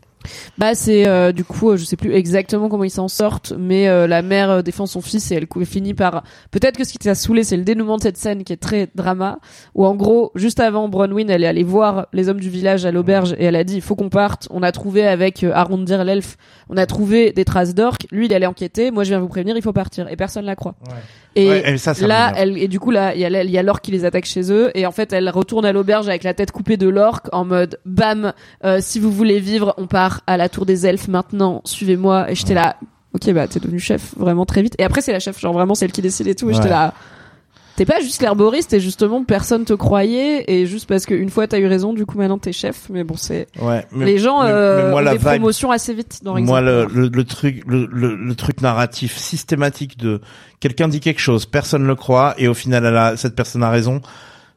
[0.59, 3.89] Bah c'est euh, du coup euh, je sais plus exactement comment ils s'en sortent mais
[3.89, 6.99] euh, la mère euh, défend son fils et elle finit par peut-être que ce qui
[6.99, 9.39] t'a saoulé c'est le dénouement de cette scène qui est très drama
[9.75, 12.93] où en gros juste avant Bronwyn elle est allée voir les hommes du village à
[12.93, 14.49] l'auberge et elle a dit il faut qu'on parte.
[14.51, 16.37] On a trouvé avec euh, Arondir l'elfe
[16.69, 18.07] on a trouvé des traces d'orques.
[18.11, 18.91] Lui il allait enquêter.
[18.91, 20.09] Moi je viens vous prévenir il faut partir.
[20.09, 20.75] Et personne la croit
[21.37, 23.51] et Ouais, et ça, ça là, elle et du coup là, il y a il
[23.51, 26.09] y a l'orque qui les attaque chez eux et en fait, elle retourne à l'auberge
[26.09, 28.33] avec la tête coupée de l'orque en mode bam,
[28.64, 32.31] euh, si vous voulez vivre, on part à la tour des elfes maintenant, suivez-moi.
[32.31, 32.77] Et j'étais là,
[33.14, 34.75] ok bah t'es devenu chef vraiment très vite.
[34.79, 36.51] Et après c'est la chef, genre vraiment celle qui décide et tout.
[36.51, 36.70] Et j'étais Ouais.
[36.70, 36.94] là.
[37.77, 41.59] T'es pas juste l'herboriste, t'es justement personne te croyait et juste parce qu'une fois t'as
[41.59, 42.87] eu raison, du coup maintenant t'es chef.
[42.89, 43.85] Mais bon, c'est Ouais.
[43.93, 46.61] mais- les gens mais- euh, mais moi, ont la des promotions assez vite dans Moi,
[46.62, 50.21] le, le, le truc, le, le, le truc narratif systématique de
[50.61, 53.69] quelqu'un dit quelque chose, personne le croit, et au final, elle a, cette personne a
[53.71, 54.01] raison.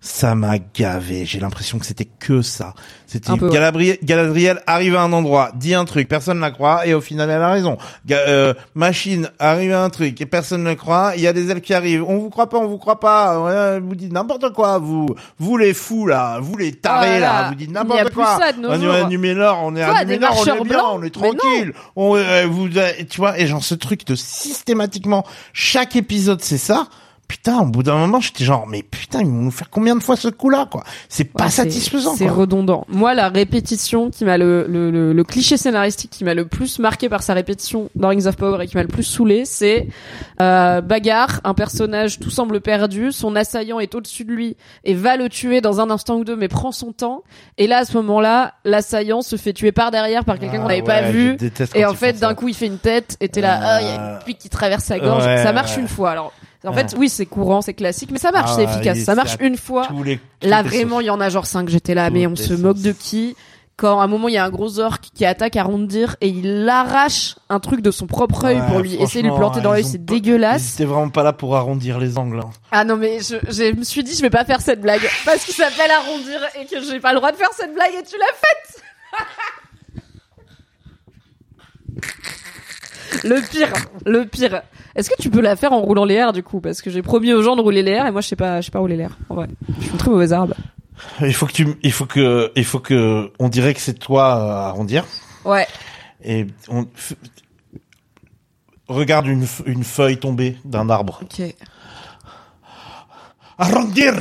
[0.01, 1.25] Ça m'a gavé.
[1.25, 2.73] J'ai l'impression que c'était que ça.
[3.05, 3.33] C'était.
[3.49, 7.29] Galadriel, Galadriel arrive à un endroit, dit un truc, personne la croit, et au final,
[7.29, 7.77] elle a raison.
[8.05, 11.11] Ga- euh, Machine arrive à un truc et personne ne le croit.
[11.17, 12.03] Il y a des elfes qui arrivent.
[12.07, 13.41] On vous croit pas, on vous croit pas.
[13.41, 14.77] Ouais, vous dit n'importe quoi.
[14.77, 15.07] Vous,
[15.37, 18.37] vous les fous là, vous les tarés Oh là vous dites n'importe plus quoi.
[18.39, 20.29] ça de nos on est à Numénor, on est Quoi, à on est bien,
[20.63, 21.73] blancs on est tranquille.
[21.97, 26.57] On, euh, vous, euh, tu vois, et genre ce truc de systématiquement chaque épisode c'est
[26.57, 26.87] ça.
[27.29, 30.01] Putain, au bout d'un moment, j'étais genre, mais putain, ils vont nous faire combien de
[30.01, 30.83] fois ce coup-là, quoi?
[31.09, 32.85] C'est pas Ouais, satisfaisant, C'est redondant.
[32.89, 36.79] Moi, la répétition qui m'a le, le, le, le cliché scénaristique qui m'a le plus
[36.79, 39.87] marqué par sa répétition dans Rings of Power et qui m'a le plus saoulé, c'est
[40.41, 45.15] euh, bagarre, un personnage tout semble perdu, son assaillant est au-dessus de lui et va
[45.15, 47.23] le tuer dans un instant ou deux, mais prend son temps.
[47.59, 50.67] Et là, à ce moment-là, l'assaillant se fait tuer par derrière par quelqu'un Ah, qu'on
[50.67, 51.37] n'avait ouais, pas vu.
[51.75, 53.91] Et en fait, d'un coup, il fait une tête, et t'es là, ah, il y
[53.91, 55.23] a Euh, une pique qui traverse sa gorge.
[55.25, 56.09] ouais, ça marche une fois.
[56.11, 56.33] Alors,
[56.65, 58.97] en fait, oui, c'est courant, c'est classique, mais ça marche, Ah, c'est efficace.
[58.97, 59.87] il- Ça marche une fois.
[59.87, 62.43] Tous les, Là, vraiment, il y en a genre 5, j'étais là, mais on se
[62.43, 62.59] sauces.
[62.59, 63.35] moque de qui?
[63.77, 66.27] Quand à un moment, il y a un gros orc qui attaque à Rondir et
[66.27, 69.61] il arrache un truc de son propre œil Ouais, pour lui essayer de lui planter
[69.61, 70.71] dans l'œil, c'est pas- dégueulasse.
[70.71, 72.41] Ils étaient vraiment pas là pour arrondir les angles.
[72.41, 72.49] hein.
[72.71, 75.45] Ah non, mais je, je me suis dit, je vais pas faire cette blague parce
[75.45, 78.17] qu'il s'appelle arrondir et que j'ai pas le droit de faire cette blague et tu
[78.17, 78.83] l'as faite
[83.23, 83.71] Le pire,
[84.05, 84.61] le pire.
[84.99, 86.59] Est-ce que tu peux la faire en roulant les airs du coup?
[86.59, 88.59] Parce que j'ai promis aux gens de rouler les airs et moi je sais pas,
[88.59, 89.17] je sais pas rouler les airs.
[89.29, 90.53] En vrai, je suis une très mauvaise arabe.
[91.21, 94.33] Il faut que tu, il faut que, il faut que, on dirait que c'est toi
[94.33, 95.05] à arrondir.
[95.45, 95.65] Ouais.
[96.21, 96.85] Et on
[98.89, 101.21] regarde une, une feuille tombée d'un arbre.
[101.23, 101.55] Ok.
[103.59, 104.13] Arrondir.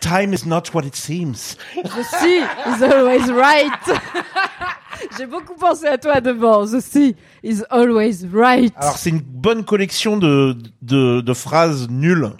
[0.00, 1.56] Time is not what it seems.
[1.76, 3.70] The sea is always right.
[5.18, 6.66] J'ai beaucoup pensé à toi devant.
[6.66, 8.72] The sea is always right.
[8.76, 12.32] Alors c'est une bonne collection de de, de phrases nulles.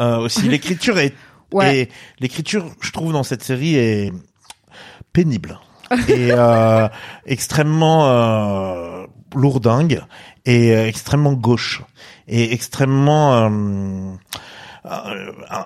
[0.00, 1.14] Euh, aussi l'écriture est,
[1.52, 1.80] Ouais.
[1.82, 1.90] est-
[2.20, 4.12] l'écriture je trouve dans cette série est
[5.12, 5.58] pénible
[6.08, 6.88] et euh,
[7.26, 10.02] extrêmement euh, lourdingue
[10.46, 11.82] et euh, extrêmement gauche
[12.28, 14.12] et extrêmement euh,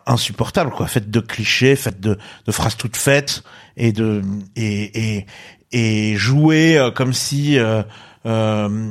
[0.06, 0.86] insupportable quoi.
[0.86, 3.42] Faite de clichés faite de, de phrases toutes faites
[3.76, 4.22] et de
[4.56, 5.26] et et,
[5.72, 7.82] et jouer euh, comme si euh,
[8.26, 8.90] euh,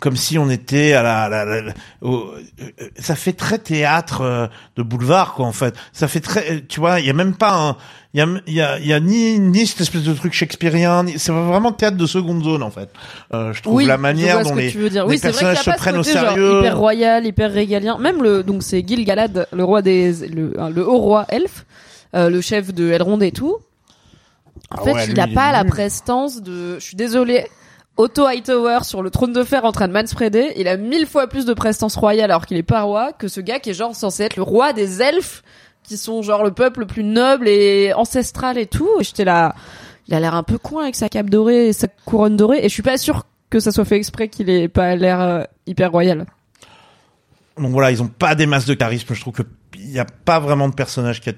[0.00, 4.20] comme si on était à la, la- la- la- au- euh, ça fait très théâtre
[4.20, 4.46] euh,
[4.76, 7.54] de boulevard quoi en fait ça fait très tu vois il y a même pas
[7.70, 7.76] un
[8.14, 11.32] il y a y a y a ni ni cette espèce de truc shakespearien c'est
[11.32, 12.90] vraiment théâtre de seconde zone en fait
[13.32, 15.98] euh, je trouve oui, la manière dont les, les Oui, vrai personnages se prennent au
[16.02, 17.98] côté, genre, sérieux hyper royal, hyper régalien.
[17.98, 21.64] Même le donc c'est Gil-galad, le roi des le, le haut roi elfe,
[22.14, 23.56] euh, le chef de Elrond et tout.
[24.70, 26.74] En Ah fait, ouais, il lui, a il est pas la prestance de.
[26.78, 27.46] Je suis désolée.
[27.98, 31.26] Otto Hightower sur le trône de fer en train de manspreader, il a mille fois
[31.26, 33.94] plus de prestance royale alors qu'il est pas roi que ce gars qui est genre
[33.96, 35.42] censé être le roi des elfes
[35.82, 38.88] qui sont genre le peuple le plus noble et ancestral et tout.
[39.00, 39.54] Et j'étais là,
[40.06, 42.68] il a l'air un peu coin avec sa cape dorée et sa couronne dorée et
[42.68, 45.90] je suis pas sûre que ça soit fait exprès qu'il ait pas l'air euh, hyper
[45.90, 46.26] royal.
[47.56, 49.42] donc voilà ils ont pas des masses de charisme je trouve que
[49.74, 51.32] il y a pas vraiment de personnage qui a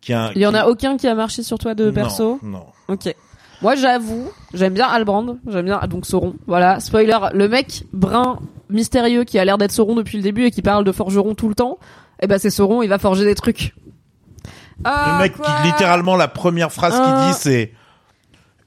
[0.00, 2.38] qui a Il y en a aucun qui a marché sur toi de Non, perso?
[2.42, 3.14] non Ok.
[3.62, 6.34] Moi, j'avoue, j'aime bien Albrand, j'aime bien donc Sauron.
[6.46, 8.38] Voilà, spoiler, le mec brun
[8.70, 11.48] mystérieux qui a l'air d'être Sauron depuis le début et qui parle de forgeron tout
[11.48, 11.78] le temps.
[12.22, 13.74] Eh ben c'est Sauron, il va forger des trucs.
[14.84, 17.04] Ah, Le mec quoi qui littéralement la première phrase Ah.
[17.24, 17.72] qu'il dit c'est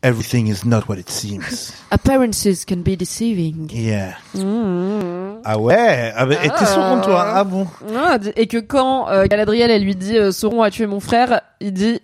[0.06, 1.71] Everything is not what it seems.
[1.89, 3.71] Appearances can be deceiving.
[3.71, 4.15] Yeah.
[4.36, 5.39] Mmh.
[5.45, 6.12] Ah ouais.
[6.15, 7.67] Ah, bah, et t'es Sauron toi Ah bon?
[7.95, 11.41] Ah, et que quand euh, Galadriel elle lui dit euh, Sauron a tué mon frère,
[11.62, 11.99] il dit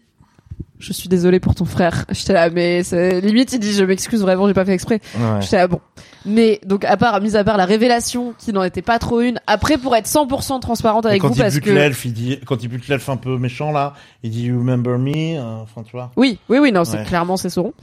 [0.79, 2.05] je suis désolé pour ton frère.
[2.11, 4.99] J'étais là mais c'est- limite il dit je m'excuse vraiment j'ai pas fait exprès.
[5.17, 5.41] Ouais.
[5.41, 5.79] J'étais là bon.
[6.25, 9.39] Mais donc à part mis à part la révélation qui n'en était pas trop une,
[9.47, 12.67] après pour être 100% transparente avec quand vous parce que l'elfe, il dit quand il
[12.67, 15.37] bute l'elfe un peu méchant là, il dit You remember me?
[15.37, 16.11] Euh, Enfin tu vois.
[16.17, 17.03] oui, oui, oui, non, c'est Ouais.
[17.05, 17.73] clairement c'est Sauron.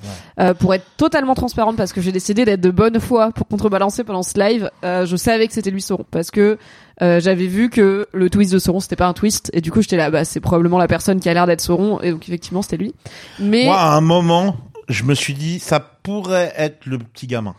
[0.41, 4.05] Euh, pour être totalement transparente, parce que j'ai décidé d'être de bonne foi pour contrebalancer
[4.05, 6.59] pendant ce live, euh, je savais que c'était lui Sauron, parce que
[7.03, 9.83] euh, j'avais vu que le twist de Sauron c'était pas un twist, et du coup
[9.83, 12.63] j'étais là, bah c'est probablement la personne qui a l'air d'être Sauron, et donc effectivement
[12.63, 12.95] c'était lui.
[13.39, 14.57] Mais Moi à un moment,
[14.89, 17.55] je me suis dit ça pourrait être le petit gamin.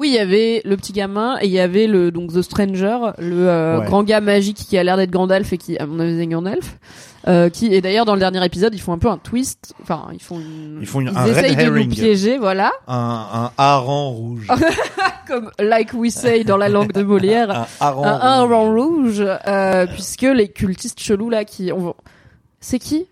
[0.00, 2.98] Oui, il y avait le petit gamin et il y avait le donc The Stranger,
[3.18, 3.86] le euh, Ouais.
[3.86, 6.78] grand gars magique qui a l'air d'être Gandalf et qui à mon avis est Gandalf.
[7.28, 10.06] Euh, qui et d'ailleurs dans le dernier épisode ils font un peu un twist enfin
[10.14, 11.90] ils font une, Ils font une- un red essayent de nous herring.
[11.90, 14.46] piéger voilà Un un hareng rouge.
[15.28, 19.20] comme like we say dans la langue de Molière un hareng un, un rouge.
[19.20, 21.94] rouge euh, puisque les cultistes chelous là qui on...
[22.58, 23.06] c'est qui?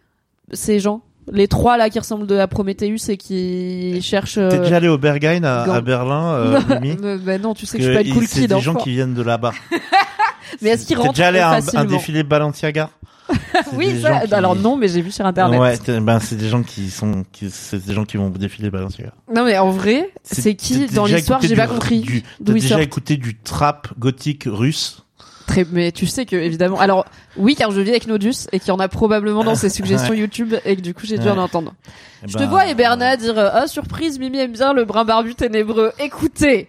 [0.55, 4.77] Ces gens les trois là qui ressemblent à Prometheus et qui cherchent euh, T'es déjà
[4.77, 7.97] allé au Berghain à, Berlin, euh, Mimi Euh, bah non tu sais que, je suis
[7.97, 8.85] pas une cool C'est kid des gens enfant.
[8.85, 9.53] qui viennent de là-bas.
[10.62, 12.91] mais est-ce qu'ils T'es rentrent déjà allé à un, défilé Balenciaga
[13.53, 16.37] C'est oui ça, gens alors non mais j'ai vu sur internet Ouais, t'es- ben c'est
[16.37, 19.12] des gens qui sont, qui, c'est des gens qui vont défiler Balenciaga.
[19.35, 21.41] non mais en vrai c'est qui dans l'histoire?
[21.43, 25.05] j'ai pas compris T'as déjà écouté du trap gothique russe?
[25.48, 26.78] Très, mais tu sais que évidemment.
[26.78, 27.06] Alors
[27.37, 30.14] oui, car je vis avec Nodus et qu'il y en a probablement dans ses suggestions
[30.14, 31.32] YouTube et que du coup j'ai dû Ouais.
[31.32, 31.74] en entendre.
[32.22, 34.84] Eh Je ben, te vois et Bernard dire euh, ah surprise, Mimi aime bien le
[34.84, 35.92] brin barbu ténébreux.
[35.98, 36.68] Écoutez,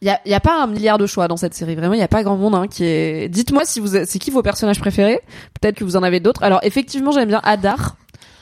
[0.00, 1.74] il y a, y a pas un milliard de choix dans cette série.
[1.74, 3.28] Vraiment, il y a pas grand monde hein, qui est.
[3.28, 5.20] Dites-moi si vous, c'est qui vos personnages préférés?
[5.60, 6.42] Peut-être que vous en avez d'autres.
[6.42, 7.96] Alors effectivement, j'aime bien Adar.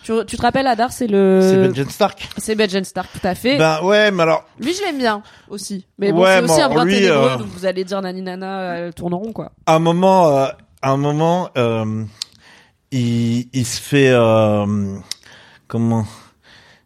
[0.08, 1.40] Tu, tu te rappelles Adar, c'est le.
[1.42, 2.28] C'est Benjen Stark.
[2.38, 3.58] C'est Benjen Stark, tout à fait.
[3.58, 5.84] Ben ouais, mais alors, Lui, je l'aime bien aussi.
[5.98, 8.00] Mais bon, Ouais, c'est aussi bon, un brin lui, ténébreux, euh, donc vous allez dire
[8.00, 9.52] nani nana, euh, tourne en rond quoi.
[9.66, 10.46] à un moment, euh,
[10.80, 12.04] à un moment, euh,
[12.90, 14.14] il, il se fait,
[15.66, 16.06] comment,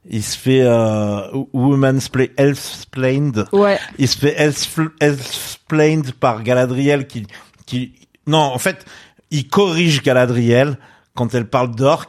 [0.09, 1.21] il se fait euh,
[1.53, 3.47] woman's play, elf-splained.
[3.53, 3.79] Ouais.
[3.99, 7.27] Il se fait elf- elf-splained par Galadriel qui,
[7.67, 7.93] qui,
[8.27, 8.85] non, en fait,
[9.31, 10.77] il corrige Galadriel
[11.15, 12.09] quand elle parle d'orc.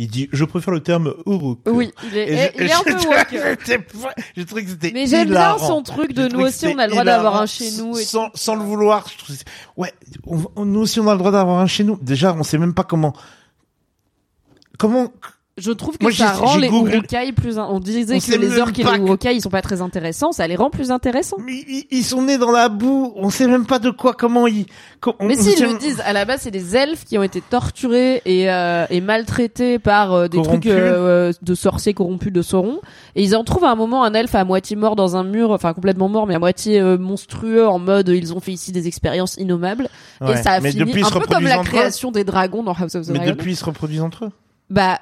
[0.00, 1.58] Il dit, je préfère le terme uruk.
[1.66, 4.14] Oui, il est, Et eh, je- il est un peu woke.
[4.36, 6.92] J'ai trouvé que c'était Mais j'aime bien son truc de nous aussi, on a le
[6.92, 9.06] droit d'avoir un chez nous et sans, sans le vouloir.
[9.26, 9.34] je
[9.76, 9.92] Ouais,
[10.24, 11.98] on- nous aussi on a le droit d'avoir un chez nous.
[12.00, 13.12] Déjà, on sait même pas comment.
[14.78, 15.12] Comment
[15.58, 17.58] Je trouve que Moi, ça rend les googlé- urokai plus.
[17.58, 20.46] On disait On que les orques et les urokai ils sont pas très intéressants, ça
[20.46, 21.36] les rend plus intéressants.
[21.44, 23.12] Mais ils, ils sont nés dans la boue.
[23.16, 24.66] On sait même pas de quoi, comment ils.
[25.06, 27.18] on- Mais on si, ils sait- le disent, à la base, c'est des elfes qui
[27.18, 30.70] ont été torturés et, euh, et maltraités par euh, des Corrompus.
[30.70, 32.80] trucs euh, de sorciers corrompus de Sauron.
[33.16, 35.50] Et ils en trouvent à un moment un elfe à moitié mort dans un mur,
[35.50, 38.86] enfin complètement mort, mais à moitié euh, monstrueux, en mode ils ont fait ici des
[38.86, 39.88] expériences innommables.
[40.20, 40.32] Ouais.
[40.32, 42.94] Et ça a Mais fini ils un peu comme la création des dragons dans House
[42.94, 43.30] of the Mais Dragon.
[43.32, 44.30] depuis, ils se reproduisent entre eux.
[44.70, 44.98] Bah,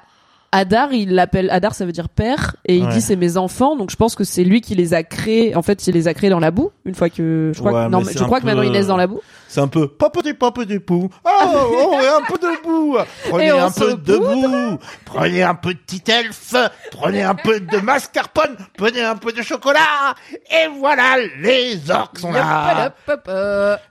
[0.53, 2.93] Adar, il l'appelle Adar, ça veut dire père, et il Ouais.
[2.93, 5.55] dit c'est mes enfants, donc je pense que c'est lui qui les a créés.
[5.55, 6.71] En fait, il les a créés dans la boue.
[6.85, 8.95] Une fois que je crois, Ouais, que, non, je crois que maintenant ils naissent dans
[8.97, 9.19] la boue.
[9.49, 11.09] C'est un peu papoté papoté pou.
[11.25, 11.29] Oh,
[11.91, 12.97] oh, et un peu de boue.
[13.29, 14.77] Prenez un peu de boue.
[15.05, 16.55] Prenez un petit elfe.
[16.91, 18.55] Prenez un peu de mascarpone.
[18.77, 20.15] Prenez un peu de chocolat.
[20.31, 22.93] Et voilà, les orques sont là.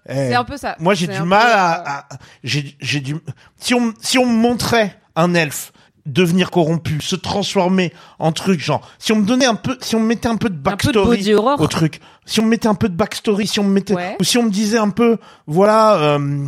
[0.09, 0.77] Eh, C'est un peu ça.
[0.79, 2.05] Moi, j'ai du mal peu, à, à-
[2.45, 3.17] j'ai, j'ai du,
[3.59, 5.73] si on, si on me montrait un elfe
[6.07, 10.01] devenir corrompu, se transformer en truc, genre, si on me donnait un peu, si on
[10.01, 12.69] me mettait un peu de Un peu de backstory au truc, si on me mettait
[12.69, 14.17] un peu de backstory, si on me mettait, Ouais.
[14.21, 16.47] ou si on me disait un peu, voilà, euh,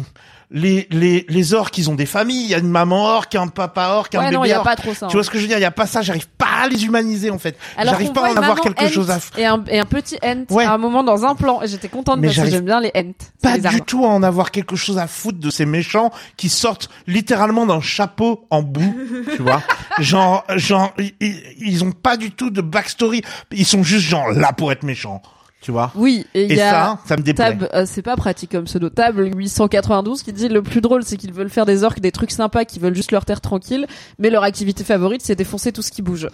[0.51, 3.49] les, les, les orques, ils ont des familles, il y a une maman orque, un
[3.49, 4.65] papa orque, un Ouais, bébé non, y a orque.
[4.69, 5.07] pas trop ça.
[5.09, 5.59] Tu vois ce que je veux dire?
[5.59, 7.57] Il y a pas ça, j'arrive pas à les humaniser, en fait.
[7.83, 10.45] J'arrive pas à en avoir quelque ent chose à, et un, et un petit ent
[10.51, 10.65] Ouais.
[10.65, 11.61] à un moment dans un plan.
[11.65, 12.91] J'étais contente Mais parce que j'aime bien les.
[12.95, 16.11] C'est pas les du tout à en avoir quelque chose à foutre de ces méchants
[16.39, 18.97] qui sortent littéralement d'un chapeau en boue,
[19.37, 19.63] tu vois.
[19.99, 23.23] Genre, genre, ils, ils- ils ont pas du tout de backstory.
[23.53, 25.21] Ils sont juste genre là pour être méchants,
[25.61, 25.91] tu vois.
[25.97, 27.59] Oui, et Et y a ça, ça me déplaît.
[27.75, 28.91] Euh, c'est pas pratique comme pseudo.
[28.91, 32.31] Table 892 qui dit le plus drôle c'est qu'ils veulent faire des orques, des trucs
[32.31, 33.87] sympas, qui veulent juste leur terre tranquille,
[34.19, 36.29] mais leur activité favorite c'est défoncer tout ce qui bouge.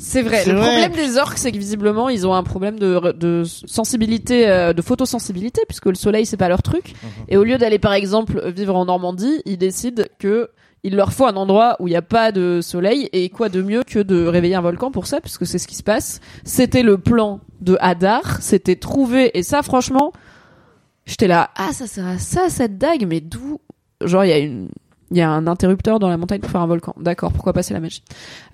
[0.00, 0.44] C'est vrai.
[0.46, 0.62] Le vrai.
[0.62, 4.80] problème des orques, c'est que visiblement, ils ont un problème de, de sensibilité, euh, de
[4.80, 6.94] photosensibilité, puisque le soleil, c'est pas leur truc.
[7.02, 7.10] Mhm.
[7.28, 10.48] Et au lieu d'aller, par exemple, vivre en Normandie, ils décident que
[10.82, 13.08] il leur faut un endroit où il n'y a pas de soleil.
[13.12, 15.74] Et quoi de mieux que de réveiller un volcan pour ça, puisque c'est ce qui
[15.74, 16.20] se passe.
[16.44, 18.40] C'était le plan de Hadar.
[18.40, 19.36] C'était trouvé.
[19.38, 20.12] Et ça, franchement,
[21.06, 21.50] j'étais là.
[21.56, 23.06] Ah, ça sert à ça, cette dague.
[23.06, 23.60] Mais d'où?
[24.02, 24.68] Genre, il y a une,
[25.10, 26.94] Il y a un interrupteur dans la montagne pour faire un volcan.
[26.98, 28.02] D'accord, pourquoi pas c'est la magie.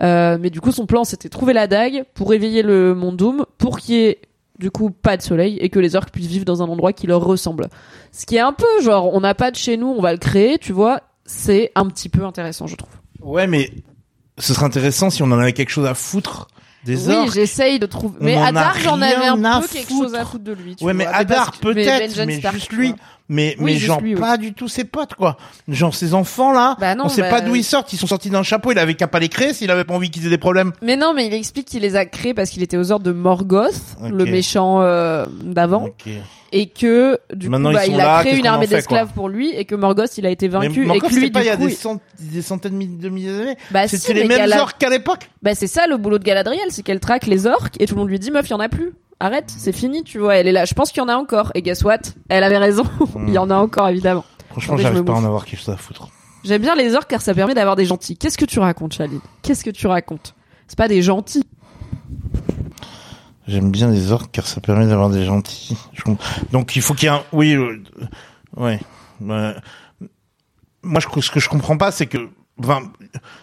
[0.02, 3.44] Euh, mais du coup, son plan, c'était trouver la dague pour réveiller le monde Doom,
[3.58, 4.18] pour qu'il y ait
[4.58, 7.06] du coup pas de soleil et que les orques puissent vivre dans un endroit qui
[7.06, 7.68] leur ressemble.
[8.10, 10.18] Ce qui est un peu genre, on n'a pas de chez nous, on va le
[10.18, 11.02] créer, tu vois.
[11.26, 12.92] C'est un petit peu intéressant, je trouve.
[13.20, 13.70] Ouais, mais
[14.38, 16.48] ce serait intéressant si on en avait quelque chose à foutre
[16.84, 18.16] des oui, j'essaye de trouver.
[18.20, 20.76] Mais Adar, j'en avais un peu quelque chose à foutre de lui.
[20.76, 21.04] tu Ouais, mais.
[21.06, 22.94] Adar que- mais peut-être, Benjen mais juste lui.
[23.28, 24.20] Mais, Oui, mais genre lui, oui.
[24.20, 25.36] pas du tout ses potes, quoi.
[25.66, 26.76] Genre ses enfants, là.
[26.78, 27.92] Bah non, on sait bah- pas d'où ils sortent.
[27.92, 28.70] Ils sont sortis d'un chapeau.
[28.72, 30.72] Il avait qu'à pas les créer s'il avait pas envie qu'ils aient des problèmes.
[30.82, 33.12] Mais non, mais il explique qu'il les a créés parce qu'il était aux ordres de
[33.12, 33.74] Morgoth,
[34.08, 36.08] le méchant euh, d'avant, Ok.
[36.52, 39.50] et que du Maintenant, coup, bah, il là, a créé une armée d'esclaves pour lui,
[39.56, 41.50] et que Morgoth, il a été vaincu, mais et que lui, pas du il y
[41.52, 43.56] a des, cent- des centaines de milliers d'années.
[43.72, 45.28] bah si, les mêmes Gala- orques qu'à l'époque.
[45.42, 48.00] Bah c'est ça le boulot de Galadriel, c'est qu'elle traque les orques et tout le
[48.02, 48.92] monde lui dit meuf, il y en a plus.
[49.18, 50.36] Arrête, c'est fini, tu vois.
[50.36, 50.64] Elle est là.
[50.64, 51.50] Je pense qu'il y en a encore.
[51.54, 52.00] Et guess what?
[52.28, 52.84] Elle avait raison.
[53.26, 54.24] il y en a encore évidemment.
[54.50, 56.08] Franchement, j'arrive pas à en avoir quelque chose à foutre.
[56.44, 58.16] J'aime bien les orques car ça permet d'avoir des gentils.
[58.16, 60.34] Qu'est-ce que tu racontes, Chaline Qu'est-ce que tu racontes?
[60.68, 61.44] C'est pas des gentils.
[63.48, 65.76] J'aime bien les orques car ça permet d'avoir des gentils.
[65.92, 66.02] Je.
[66.52, 67.22] Donc il faut qu'il y ait un...
[67.32, 67.82] Oui, euh,
[68.56, 68.80] ouais.
[69.20, 69.54] Ouais.
[70.82, 72.28] Moi, je, ce que je comprends pas, c'est que...
[72.58, 72.82] Enfin,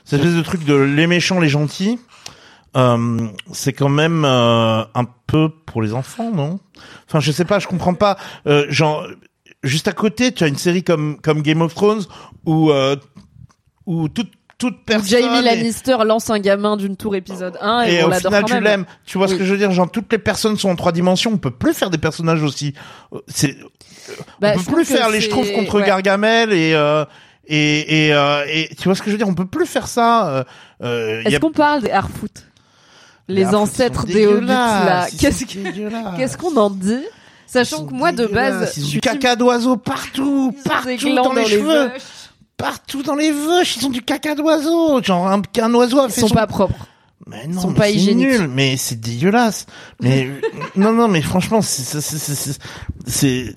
[0.06, 2.00] cette espèce de truc de les méchants, les gentils,
[2.76, 6.60] euh, c'est quand même euh, un peu pour les enfants, non?
[7.08, 8.18] Enfin, je sais pas, je comprends pas.
[8.48, 9.08] Euh, genre,
[9.64, 12.04] juste à côté, tu as une série comme comme Game of Thrones
[12.46, 12.96] où euh,
[13.86, 17.96] où toute toute personne Jamie est- Lannister lance un gamin d'une tour épisode 1 et,
[17.96, 18.64] et on au final quand tu même.
[18.64, 18.86] l'aimes.
[19.06, 19.72] Tu vois ce que je veux dire?
[19.72, 21.32] Genre toutes les personnes sont en trois dimensions.
[21.34, 22.74] On peut plus faire des personnages aussi.
[23.14, 23.58] Euh, C'est
[24.40, 25.86] Bah, on je peut plus trouve faire les c'est- schtroumpfs contre ouais.
[25.88, 27.04] Gargamel et euh,
[27.46, 29.28] et et, euh, et tu vois ce que je veux dire?
[29.28, 30.30] On peut plus faire ça.
[30.30, 30.44] Euh,
[30.84, 32.32] euh, Est-ce a- qu'on parle des Harfoot?
[32.32, 32.53] Les
[33.28, 35.08] Les ancêtres des hobbits là.
[35.18, 37.04] Qu'est-ce qu'on en dit
[37.48, 41.88] Sachant que moi de base, je suis du caca d'oiseau partout, partout dans les cheveux,
[41.90, 42.02] vaches.
[42.58, 43.78] partout dans les veuches.
[43.78, 45.04] Ils ont du caca d'oiseau.
[45.04, 46.88] Genre un, qu'un oiseau a Ils fait sont son pas propres.
[47.28, 48.28] Mais non, sont mais pas c'est hygiéniques.
[48.28, 49.68] nul, mais c'est dégueulasse.
[50.02, 50.30] Mais
[50.76, 53.56] non, non, mais franchement, c'est-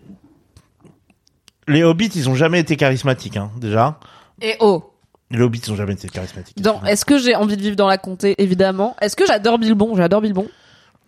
[1.69, 3.99] les hobbits, ils ont jamais été charismatiques, hein, déjà.
[4.41, 4.85] Et oh,
[5.31, 6.61] Les hobbits, ils ont jamais été charismatiques.
[6.61, 8.95] dans, est-ce que j'ai envie de vivre dans la comté Évidemment?
[9.01, 10.47] Est-ce que j'adore Bilbon J'adore Bilbon.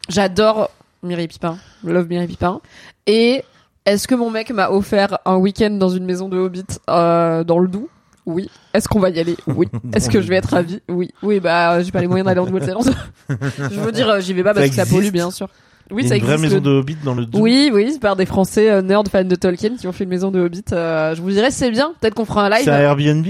[0.08, 0.70] J'adore
[1.02, 1.58] Mireille Pipin.
[1.84, 2.60] Love Mireille Pipin.
[3.06, 3.44] Et
[3.86, 7.58] est-ce que mon mec m'a offert un week-end dans une maison de hobbit euh, dans
[7.58, 7.88] le Doubs?
[8.26, 8.50] Oui.
[8.74, 9.36] Est-ce qu'on va y aller?
[9.46, 9.68] Oui.
[9.94, 10.82] Est-ce que je vais être ravie?
[10.88, 11.10] Oui.
[11.22, 12.92] Oui, bah j'ai pas les moyens d'aller en Nouvelle-Zélande.
[13.28, 15.48] je veux dire, j'y vais pas parce que ça pollue, bien sûr.
[15.90, 17.40] Oui, ça une vraie maison de hobbits dans le Doubs.
[17.40, 20.10] Oui, oui, c'est par des Français euh, nerds fans de Tolkien qui ont fait une
[20.10, 20.64] maison de Hobbit.
[20.72, 21.94] Euh, je vous dirais, c'est bien.
[22.00, 22.64] Peut-être qu'on fera un live.
[22.64, 23.26] C'est un Airbnb?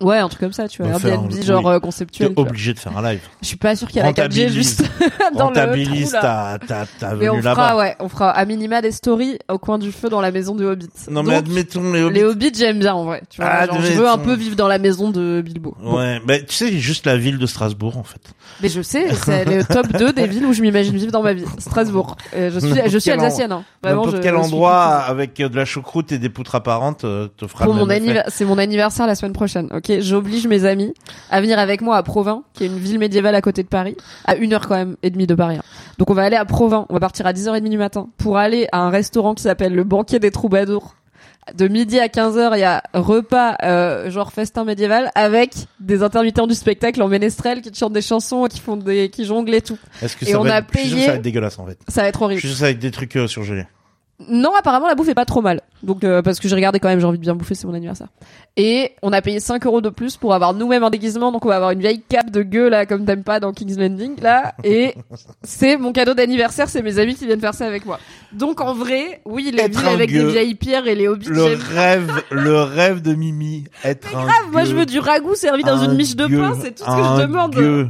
[0.00, 0.98] Ouais, un truc comme ça, tu vois.
[0.98, 1.72] Faire Airbnb, un- genre oui.
[1.72, 2.26] euh, Tu conceptuel.
[2.26, 2.48] es tu vois.
[2.50, 3.20] obligé de faire un live.
[3.42, 4.52] Je suis pas sûr qu'il y a la 4G Rentabilise.
[4.54, 4.82] juste
[5.34, 6.58] dans le Rentabilise trou, là.
[6.58, 9.78] ta, ta, ta Mais on fera, ouais, on fera à minima des stories au coin
[9.78, 10.88] du feu dans la maison de Hobbit.
[11.10, 12.14] Non, mais admettons les hobbits.
[12.14, 13.22] les Hobbits, j'aime bien, en vrai.
[13.30, 15.76] Tu vois, genre, je veux un peu vivre dans la maison de Bilbo.
[15.82, 15.98] Bon.
[15.98, 18.20] Ouais, bah, tu sais, juste la ville de Strasbourg, en fait.
[18.62, 21.34] Mais je sais, c'est le top 2 des villes où je m'imagine vivre dans ma
[21.34, 21.44] vie.
[21.58, 22.16] Strasbourg.
[22.34, 23.64] Euh, je suis, je suis alsacienne, hein.
[23.82, 27.46] Vraiment, je- quel je endroit avec euh, de la choucroute et des poutres apparentes te
[27.46, 28.04] fera Pour le mon même effet.
[28.06, 29.68] anniversaire, c'est mon anniversaire la semaine prochaine.
[29.74, 30.94] Ok, j'oblige mes amis
[31.30, 33.96] à venir avec moi à Provins, qui est une ville médiévale à côté de Paris,
[34.24, 35.56] à une heure quand même et demie de Paris.
[35.56, 35.62] hein.
[35.98, 38.68] Donc on va aller à Provins, on va partir à 10h30 du matin pour aller
[38.72, 40.94] à un restaurant qui s'appelle le Banquet des Troubadours.
[41.54, 46.46] De midi à 15h, il y a repas euh, genre festin médiéval avec des intermittents
[46.46, 49.62] du spectacle en ménestrel qui te chantent des chansons, qui font des qui jonglent et
[49.62, 49.78] tout.
[50.02, 50.66] Est-ce que Et ça on va a être...
[50.74, 51.78] je suis sûr que payé- ça va être dégueulasse, en fait.
[51.88, 52.40] Ça va être Je horrible.
[52.40, 53.64] suis sûr que ça va être des trucs euh, surgelés.
[54.28, 55.62] Non, apparemment la bouffe est pas trop mal.
[55.82, 57.72] Donc euh, parce que j'ai regardé quand même, j'ai envie de bien bouffer, c'est mon
[57.72, 58.08] anniversaire.
[58.56, 61.48] Et on a payé 5 euros de plus pour avoir nous-mêmes un déguisement, donc on
[61.48, 64.52] va avoir une vieille cape de gueule là comme t'aimes pas dans King's Landing là.
[64.62, 64.94] Et
[65.42, 67.98] c'est mon cadeau d'anniversaire, c'est mes amis qui viennent faire ça avec moi.
[68.32, 70.24] Donc en vrai, oui, les Être villes avec gueux.
[70.24, 74.52] des vieilles pierres et les hobbits, Le rêve, le rêve de Mimi, être un Grave,
[74.52, 76.84] moi je veux du ragoût servi dans un une miche de gueux, pain, c'est tout
[76.84, 77.54] ce que je demande.
[77.54, 77.88] gueux.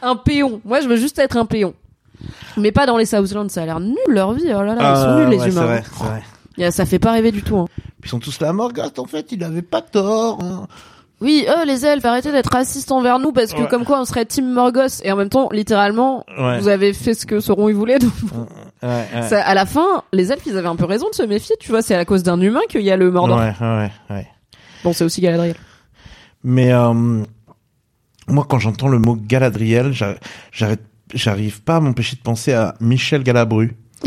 [0.00, 0.62] Un péon.
[0.64, 1.74] Moi je veux juste être un péon.
[2.56, 4.44] Mais pas dans les Southlands, ça a l'air nul leur vie.
[4.48, 5.64] Oh là là, ils sont Ah, nuls les ouais, c'est humains.
[5.66, 6.70] vrai, c'est vrai.
[6.70, 7.58] Ça fait pas rêver du tout.
[7.58, 7.66] Hein.
[8.02, 10.38] Ils sont tous là, Morgoth, en fait, il avait pas tort.
[10.42, 10.66] hein.
[11.22, 13.68] Oui, eux, les elfes, arrêtez d'être racistes envers nous parce que Ouais.
[13.68, 16.58] comme quoi on serait Team Morgoth et en même temps, littéralement, Ouais.
[16.60, 17.98] vous avez fait ce que Sauron il voulait.
[17.98, 18.12] donc,
[18.82, 21.56] Ouais, ça- à la fin, les elfes, ils avaient un peu raison de se méfier.
[21.58, 23.38] Tu vois, c'est à cause d'un humain qu'il y a le Mordor.
[23.38, 24.26] Ouais, ouais, ouais.
[24.84, 25.56] Bon, c'est aussi Galadriel.
[26.44, 26.92] Mais euh,
[28.28, 30.16] moi, quand j'entends le mot Galadriel, j'a-
[30.52, 30.82] j'arrête,
[31.14, 33.76] j'arrive pas à m'empêcher de penser à Michel Galabru.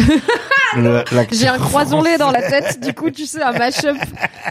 [1.31, 3.97] J'ai un croisonlé dans la tête, du coup, tu sais, un mash-up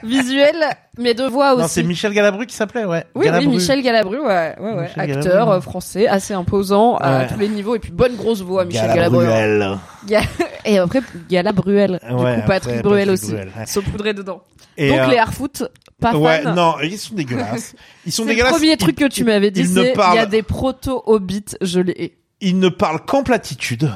[0.02, 0.56] visuel,
[0.98, 1.62] mais de voix aussi.
[1.62, 3.04] Non, c'est Michel Galabru qui s'appelait, ouais.
[3.14, 3.46] Oui, Galabru.
[3.46, 4.90] oui, Michel Galabru, ouais, ouais, ouais.
[4.96, 5.54] Acteur Galabru.
[5.56, 9.26] euh, français, assez imposant à tous les niveaux, et puis bonne grosse voix, Michel Galabru.
[10.64, 13.66] Et après, Galabruel, du Ouais, coup, Patrick Bruel aussi, Bruel, ouais.
[13.66, 14.42] saupoudré dedans.
[14.76, 15.62] Et, Donc euh, les Harfoot,
[16.00, 16.54] pas Ouais, fan.
[16.54, 17.74] non, ils sont dégueulasses.
[18.06, 18.52] Ils sont C'est le dégueulasses.
[18.54, 22.58] premier truc que tu m'avais dit, c'est il y a des proto-hobbits, je les Ils
[22.58, 23.90] ne parlent qu'en platitude.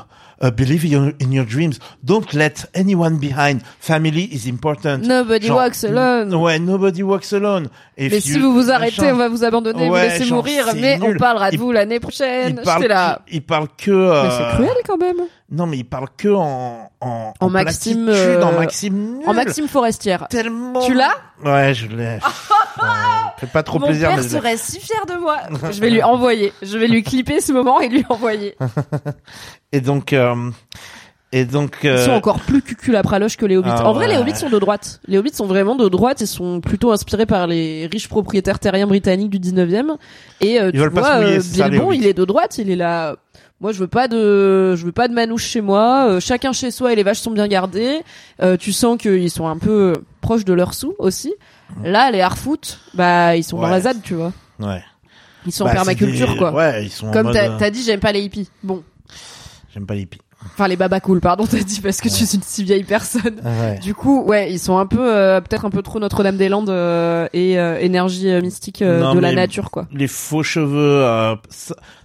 [0.45, 1.75] Uh, believe in, in your dreams.
[2.03, 3.61] Don't let anyone behind.
[3.79, 4.99] Family is important.
[5.07, 6.35] Nobody Genre, walks alone.
[6.35, 7.69] Ouais, nobody walks alone.
[7.97, 10.39] If Mais you- si vous vous arrêtez, on va vous abandonner, vous Ouais, laisser genre,
[10.39, 11.17] mourir, mais on nul.
[11.19, 12.61] parlera de Il- vous l'année Il prochaine.
[12.65, 13.23] parle, J'étais là.
[13.25, 13.91] que, il parle que.
[13.93, 15.17] euh, Mais c'est cruel quand même.
[15.53, 19.29] Non, mais il parle que en en, En Maxime, euh, en Maxime nul.
[19.29, 20.27] En Maxime Forestière.
[20.29, 20.81] Tellement.
[20.81, 22.19] Tu l'as Ouais, je l'ai.
[23.39, 24.09] Fait pas trop Mon plaisir.
[24.09, 24.39] père mais je l'ai.
[24.39, 25.39] serait si fier de moi.
[25.73, 26.53] Je vais lui envoyer.
[26.63, 28.57] Je vais lui clipper ce moment et lui envoyer.
[29.73, 30.13] Et donc.
[30.13, 30.51] euh,
[31.33, 31.79] et donc.
[31.83, 33.71] Ils euh, sont encore plus cucul à praloche que les hobbits.
[33.73, 34.13] Ah en vrai, ouais.
[34.15, 35.01] les hobbits sont de droite.
[35.07, 36.21] Les hobbits sont vraiment de droite.
[36.21, 39.97] Ils sont plutôt inspirés par les riches propriétaires terriens britanniques du 19e.
[40.41, 42.59] Et euh, Ils tu vois, euh, Bilbon, il est de droite.
[42.59, 43.17] Il est là.
[43.61, 46.07] Moi, je veux pas de, je veux pas de manouche chez moi.
[46.09, 48.01] Euh, chacun chez soi et les vaches sont bien gardées.
[48.43, 51.33] Euh, tu sens qu'ils sont un peu proches de leur sous aussi.
[51.85, 53.71] Là, les Harfoot, bah, ils sont dans Ouais.
[53.71, 54.33] la ZAD, tu vois.
[54.61, 54.83] Ouais.
[55.47, 56.53] Ils sont Bah, en permaculture, c'est des- quoi.
[56.53, 58.49] Ouais, ils sont Comme euh, t'as dit, j'aime pas les hippies.
[58.63, 58.83] Bon.
[59.73, 60.21] J'aime pas les hippies.
[60.55, 63.41] Enfin, les babas cool, pardon, t'as dit parce que tu es une si vieille personne.
[63.45, 63.79] Ah ouais.
[63.79, 67.59] Du coup, ouais, ils sont un peu, euh, peut-être un peu trop Notre-Dame-des-Landes euh, et
[67.59, 69.87] euh, énergie euh, mystique euh, Non, de la nature, quoi.
[69.93, 71.35] Les faux cheveux euh,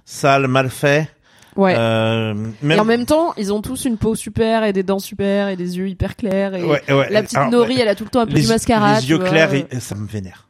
[0.05, 1.07] sales, mal faits.
[1.55, 1.73] Ouais.
[1.75, 2.77] Euh, même...
[2.77, 5.55] Et en même temps, ils ont tous une peau super et des dents super et
[5.55, 7.07] des yeux hyper clairs et Ouais, ouais.
[7.09, 8.99] la petite Alors, Nori, elle a tout le temps un peu les, du mascara.
[8.99, 9.27] les yeux vois.
[9.27, 10.47] clairs, et, ça me vénère.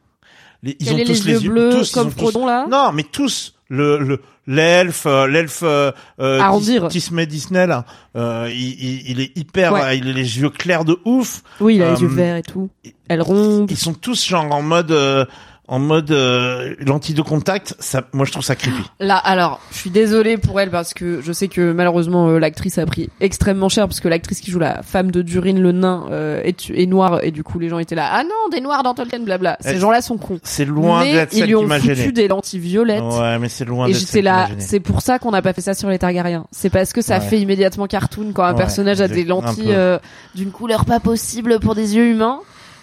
[0.62, 2.66] Les, ils Quel ont tous les yeux bleus tous, comme ont tous- là?
[2.70, 3.54] Non, mais tous.
[3.70, 6.84] Le le l'elfe, euh, l'elfe euh, euh, Arrondir.
[6.88, 7.84] qui, qui se met Disney là,
[8.16, 9.98] euh, il, il, est hyper, Ouais.
[9.98, 11.42] il a les yeux clairs de ouf.
[11.60, 12.70] Oui, il a les Euh, yeux verts et tout.
[13.10, 13.70] Rompt.
[13.70, 15.26] Ils sont tous genre en mode euh,
[15.68, 17.74] en mode euh, lentille de contact.
[17.78, 18.82] Ça, moi je trouve ça creepy.
[19.00, 22.78] Là, alors, je suis désolée pour elle parce que je sais que malheureusement euh, l'actrice
[22.78, 26.06] a pris extrêmement cher parce que l'actrice qui joue la femme de Durin le nain
[26.10, 28.82] euh, est, est noire et du coup les gens étaient là ah non des noirs
[28.82, 29.58] dans Tolkien blabla.
[29.60, 30.40] Ces gens-là sont cons.
[30.42, 33.02] C'est loin mais d'être ils lui ont foutu des lentilles violettes.
[33.02, 35.60] Ouais, mais c'est loin Et d'être j'étais là, c'est pour ça qu'on n'a pas fait
[35.60, 36.46] ça sur les Targaryens.
[36.50, 37.20] C'est parce que ça Ouais.
[37.20, 39.98] fait immédiatement cartoon quand un Ouais, personnage a des lentilles euh,
[40.34, 42.40] d'une couleur pas possible pour des yeux humains.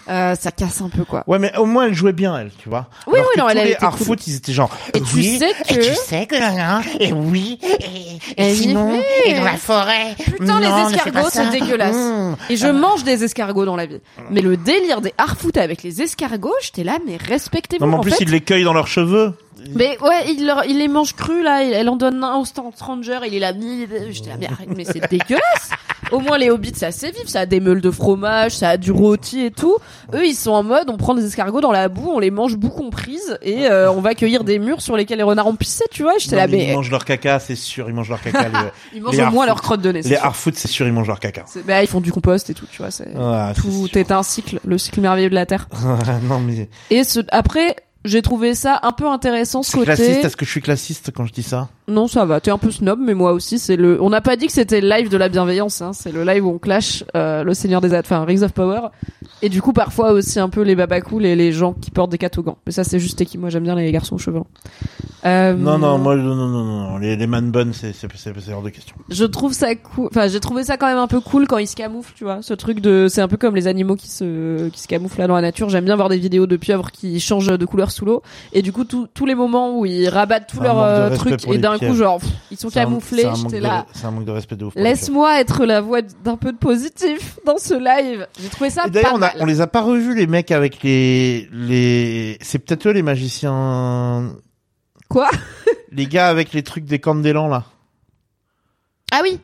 [0.08, 1.24] Euh, ça casse un peu quoi.
[1.26, 2.88] Ouais, mais au moins elle jouait bien, elle, tu vois.
[3.06, 4.16] Oui, Alors oui, que non, elle tous les été cool.
[4.26, 4.70] Ils étaient genre.
[4.94, 8.54] Et tu oui, sais Et que tu sais que là, et oui, et, et Et
[8.54, 10.14] sinon, et dans la forêt.
[10.24, 11.96] Putain, les non, escargots, c'est dégueulasse.
[11.96, 12.36] Mmh.
[12.50, 14.00] et je mange des escargots dans la vie.
[14.30, 18.00] Mais le délire des Harfoot avec les escargots, j'étais là mais respectez-vous Non, mais en,
[18.00, 18.24] en plus, fait.
[18.24, 19.32] ils les cueillent dans leurs cheveux.
[19.74, 22.44] Mais ouais, il, leur- il les mange crus là, il- elle en donne un au
[22.44, 25.70] Stranger, il est là, mi- j'étais là mais arrête, mais c'est dégueulasse.
[26.12, 28.76] Au moins les hobbits c'est assez vif, ça a des meules de fromage, ça a
[28.76, 29.76] du rôti et tout.
[30.14, 32.56] Eux ils sont en mode, on prend des escargots dans la boue, on les mange
[32.56, 35.84] boue comprise et euh, on va cueillir des murs sur lesquels les renards ont pissé,
[35.90, 36.12] tu vois.
[36.18, 38.48] J'étais là mais mais Ils mangent leur caca, c'est sûr, ils mangent leur caca.
[38.48, 38.54] les,
[38.94, 40.02] ils mangent les au moins leur crotte de nez.
[40.02, 40.24] c'est les sûr.
[40.24, 41.44] Harfoot, c'est sûr, ils mangent leur caca.
[41.66, 42.90] Bah ils font du compost et tout, tu vois.
[42.92, 43.08] C'est...
[43.08, 45.68] Ouais, c'est Tout est un cycle, le cycle merveilleux de la Terre.
[46.28, 47.74] non, mais Et ce, après,
[48.06, 49.86] j'ai trouvé ça un peu intéressant ce côté.
[49.86, 50.24] classiste.
[50.24, 51.68] Est-ce que je suis classiste quand je dis ça?
[51.88, 52.40] Non, ça va.
[52.40, 54.02] T'es un peu snob, mais moi aussi, c'est le.
[54.02, 55.82] On n'a pas dit que c'était le live de la bienveillance.
[55.82, 55.92] Hein.
[55.92, 58.88] C'est le live où on clash euh, le Seigneur des, enfin Rings of Power,
[59.42, 62.18] et du coup parfois aussi un peu les babacools et les gens qui portent des
[62.18, 62.56] catogans.
[62.66, 63.38] Mais ça, c'est juste qui.
[63.38, 64.38] Moi, j'aime bien les garçons aux cheveux.
[64.38, 64.46] longs.
[65.24, 66.98] Euh, Non, non, moi, non, non, non, non.
[66.98, 68.96] Les, les man buns, c'est, c'est, c'est hors de question.
[69.10, 70.08] Je trouve ça cool.
[70.10, 72.38] Enfin, j'ai trouvé ça quand même un peu cool quand ils se camouflent, tu vois.
[72.42, 75.26] Ce truc de, c'est un peu comme les animaux qui se, qui se camouflent là
[75.26, 75.68] dans la nature.
[75.68, 78.22] J'aime bien voir des vidéos de pieuvres qui changent de couleur sous l'eau.
[78.52, 81.58] Et du coup, tous tous les moments où ils rabattent tous leurs euh, trucs et
[81.58, 83.28] d'un coup, genre, pff, ils sont camouflés.
[83.34, 83.86] J'étais là.
[83.92, 84.74] C'est un manque de respect de ouf.
[84.76, 88.26] Laisse-moi être la voix d'un peu de positif dans ce live.
[88.40, 89.36] J'ai trouvé ça d'ailleurs, on, a, mal.
[89.40, 94.36] on les a pas revus, les mecs avec les, les, c'est peut-être eux les magiciens,
[95.08, 95.30] Quoi?
[95.92, 97.64] Les gars avec les trucs des cornes d'élan, là.
[99.12, 99.40] Ah oui.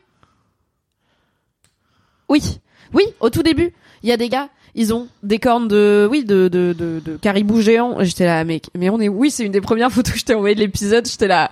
[2.29, 2.59] Oui.
[2.93, 3.73] Oui, au tout début,
[4.03, 7.17] il y a des gars, ils ont des cornes de, oui, de, de, de, de
[7.17, 7.97] caribou géant.
[8.01, 10.33] J'étais là, mec, mais on est, oui, c'est une des premières photos que je t'ai
[10.35, 11.07] envoyé de l'épisode.
[11.07, 11.51] J'étais là,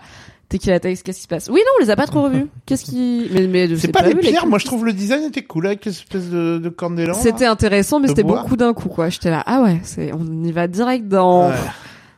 [0.49, 1.47] t'es qui la texte, qu'est-ce qui se passe?
[1.49, 2.47] Oui, non, on les a pas trop revus.
[2.65, 4.45] Qu'est-ce qui, mais, mais, C'est pas, les vu, pires.
[4.47, 7.13] Moi, je trouve le design était cool avec les espèces de, de cornes d'élan.
[7.13, 9.09] C'était intéressant, mais c'était beaucoup d'un coup, quoi.
[9.09, 11.55] J'étais là, ah ouais, c'est, on y va direct dans, Ouais.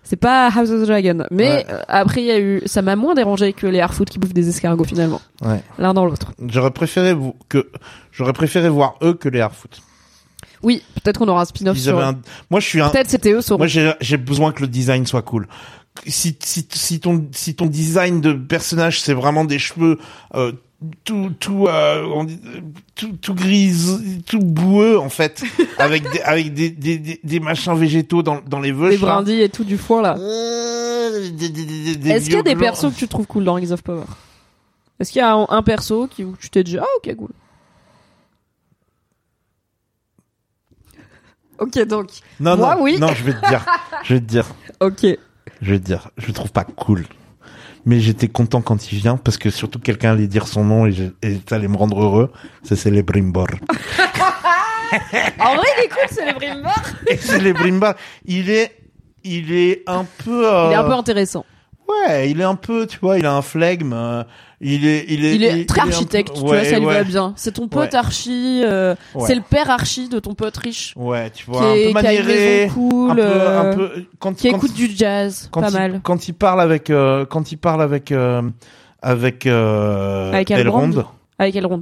[0.03, 1.25] c'est pas House of the Dragon.
[1.31, 1.65] Mais Ouais.
[1.69, 4.33] euh, après, il y a eu, ça m'a moins dérangé que les Harfoot qui bouffent
[4.33, 5.21] des escargots finalement.
[5.45, 5.61] Ouais.
[5.77, 6.31] L'un dans l'autre.
[6.47, 7.69] J'aurais préféré vous, que,
[8.11, 9.81] j'aurais préféré voir eux que les Harfoot.
[10.63, 11.99] Oui, peut-être qu'on aura un spin-off sur.
[11.99, 13.59] un- Moi, je suis un, Peut-être c'était eux, Sauron.
[13.59, 13.67] Moi,
[13.99, 15.47] j'ai besoin que le design soit cool.
[16.07, 19.99] Si, si, si ton si ton design de personnage c'est vraiment des cheveux
[20.33, 20.51] euh,
[21.03, 22.39] tout tout euh, on dit,
[22.95, 23.71] tout tout gris
[24.25, 25.43] tout boueux en fait
[25.77, 29.07] avec des avec des des, des, des machins végétaux dans dans les Des veuches là.
[29.07, 30.15] brindilles et tout du foin là.
[30.17, 32.63] Euh, des- des- des- des Est-ce qu'il y a des blancs.
[32.71, 34.05] persos que tu trouves cool dans Rings of Power?
[34.99, 37.29] Est-ce qu'il y a un, un perso qui où tu t'es dit ah ok cool.
[41.63, 42.07] Ok donc
[42.39, 42.97] non Moi, non oui.
[42.99, 43.65] non je vais te dire
[44.03, 44.45] je vais te dire
[44.81, 45.05] ok
[45.61, 47.05] je vais te dire je le trouve pas cool
[47.85, 50.91] mais j'étais content quand il vient parce que surtout quelqu'un allait dire son nom et,
[50.93, 52.31] je, et ça allait me rendre heureux
[52.63, 53.47] ça c'est les Brimbor
[55.39, 56.81] En vrai il est cool c'est les Brimbor.
[57.07, 57.93] et c'est les Brimbor
[58.25, 58.77] il est
[59.23, 61.45] il est un peu euh, Il est un peu intéressant.
[61.87, 63.93] Ouais, il est un peu, tu vois, il a un flegme.
[63.93, 64.23] euh,
[64.63, 66.85] il est, il est, Il est très un peu- architecte, tu ouais, vois, ça lui
[66.85, 67.33] ouais, va bien.
[67.35, 67.95] C'est ton pote Ouais.
[67.95, 68.95] archi, euh,
[69.25, 71.87] c'est le père archi de ton pote riche, Ouais, tu qui, vois, un est, peu
[71.89, 75.47] qui maniéré, maison cool, un peu, euh, un peu, quand, qui quand, écoute du jazz,
[75.51, 75.99] quand pas il, mal.
[76.03, 78.41] Quand il parle avec, euh, quand il parle avec, euh,
[79.01, 80.91] avec, euh, Avec Elrond.
[80.91, 81.05] Elrond,
[81.39, 81.81] Avec Elrond.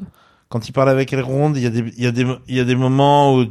[0.50, 2.60] quand il parle avec Elrond, il y a des, il y a des, il y
[2.60, 3.46] a des moments où,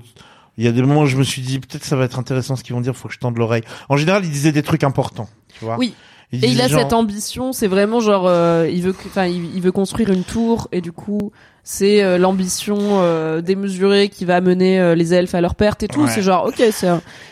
[0.59, 2.57] il y a des moments où je me suis dit, peut-être ça va être intéressant
[2.57, 3.63] ce qu'ils vont dire, faut que je tende l'oreille.
[3.89, 5.29] En général, il disait des trucs importants,
[5.59, 5.77] tu vois.
[5.79, 5.95] Oui.
[6.33, 9.55] Il Et il a genre- cette ambition, c'est vraiment genre, euh, il veut, enfin, il,
[9.57, 11.33] il veut construire une tour et du coup,
[11.65, 15.89] c'est euh, l'ambition euh, démesurée qui va amener euh, les elfes à leur perte et
[15.89, 16.03] tout.
[16.03, 16.09] Ouais.
[16.11, 16.89] C'est genre, ok, c'est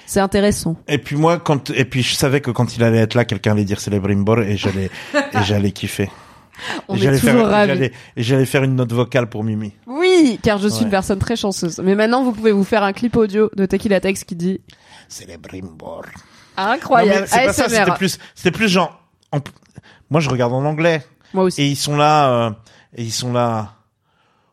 [0.07, 0.77] c'est intéressant.
[0.89, 3.53] Et puis moi, quand et puis je savais que quand il allait être là, quelqu'un
[3.53, 6.11] allait dire c'est les Brimbor et j'allais et j'allais kiffer.
[6.89, 7.85] On et est toujours faire, ravis.
[7.85, 9.75] et j'allais faire une note vocale pour Mimi.
[9.87, 10.85] Oui, car je suis Ouais.
[10.87, 11.79] une personne très chanceuse.
[11.85, 14.61] Mais maintenant, vous pouvez vous faire un clip audio de Tequila Tex qui dit
[15.09, 16.03] C'est les Brimbor.
[16.67, 17.27] Incroyable.
[17.29, 19.01] C'est pas ça, c'était plus, c'était plus genre.
[19.33, 19.41] en-
[20.11, 21.05] moi, je regarde en anglais
[21.35, 21.61] Moi aussi.
[21.63, 22.51] et ils sont là euh,
[22.97, 23.73] et ils sont là.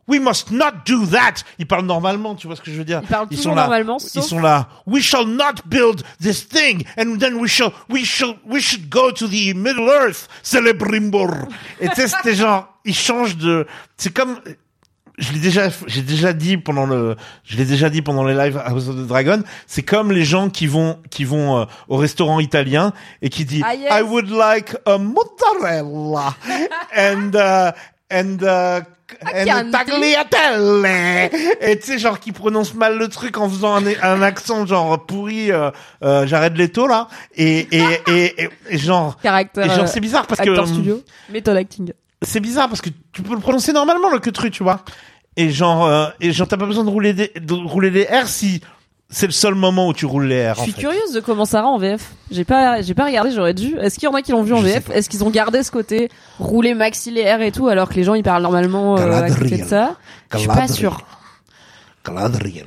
[0.08, 1.42] We must not do that.
[1.58, 3.62] Ils parlent normalement, tu vois ce que je veux dire Ils parlent Ils sont là.
[3.62, 4.68] normalement, Ils sauf- sont là.
[4.86, 9.10] We shall not build this thing, and then we shall, we shall, we should go
[9.10, 10.28] to the Middle Earth.
[10.44, 11.30] C'est les Brimbor.
[11.80, 13.66] Et tu sais, c'était genre, ils changent de.
[13.96, 14.38] C'est comme.
[15.18, 18.60] Je l'ai déjà, j'ai déjà dit pendant le, je l'ai déjà dit pendant les lives
[18.62, 19.42] House of the Dragon.
[19.66, 22.92] C'est comme les gens qui vont, qui vont euh, au restaurant italien
[23.22, 23.90] et qui disent, Ah, yes.
[23.90, 26.34] I would like a mozzarella
[26.94, 27.72] and uh,
[28.10, 28.82] and uh,
[29.22, 31.30] and tagliatelle.
[31.60, 35.04] Et tu sais, genre qui prononce mal le truc en faisant un, un accent genre
[35.06, 35.70] pourri, euh,
[36.02, 37.08] euh, Jared Leto là.
[37.34, 39.16] Et et et, et, et genre.
[39.22, 39.64] Caractère.
[39.64, 41.02] Et genre euh, c'est bizarre parce que studio.
[41.30, 41.92] Méthode acting.
[42.22, 44.80] C'est bizarre parce que tu peux le prononcer normalement le que truc, tu vois.
[45.36, 48.26] Et genre euh, et genre t'as pas besoin de rouler des de rouler des R
[48.26, 48.60] si
[49.10, 50.54] c'est le seul moment où tu roules les R.
[50.56, 50.80] Je en suis fait.
[50.80, 52.10] curieuse de comment ça rend en VF.
[52.30, 53.76] J'ai pas, j'ai pas regardé, j'aurais dû.
[53.78, 54.90] Est-ce qu'il y en a qui l'ont vu en Je VF.
[54.90, 56.08] Est-ce qu'ils ont gardé ce côté
[56.40, 59.64] rouler maxillaire et tout alors que les gens ils parlent normalement euh, à côté de
[59.64, 59.96] ça?
[60.32, 60.66] Je suis pas.
[62.06, 62.66] Galadriel.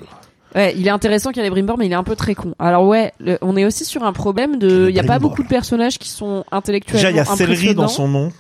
[0.56, 2.34] Ouais, il est intéressant qu'il y a les Brimbor, mais il est un peu très
[2.36, 2.56] con.
[2.58, 5.20] Alors ouais, le- on est aussi sur un problème de, Les il y a pas
[5.20, 8.32] beaucoup de personnages qui sont intellectuellement Déjà il y a céleri dans son nom.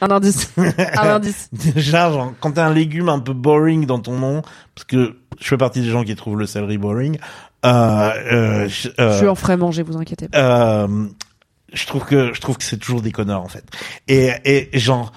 [0.00, 0.50] Un indice.
[0.56, 1.48] un indice.
[1.52, 4.42] Déjà, genre, quand t'as un légume un peu boring dans ton nom,
[4.74, 7.18] parce que je fais partie des gens qui trouvent le céleri boring,
[7.64, 10.84] euh, euh, je, euh, Je en ferai manger, vous inquiétez pas.
[10.84, 11.06] euh,
[11.72, 13.64] je trouve que je trouve que c'est toujours des connards en fait.
[14.06, 15.12] Et, et genre,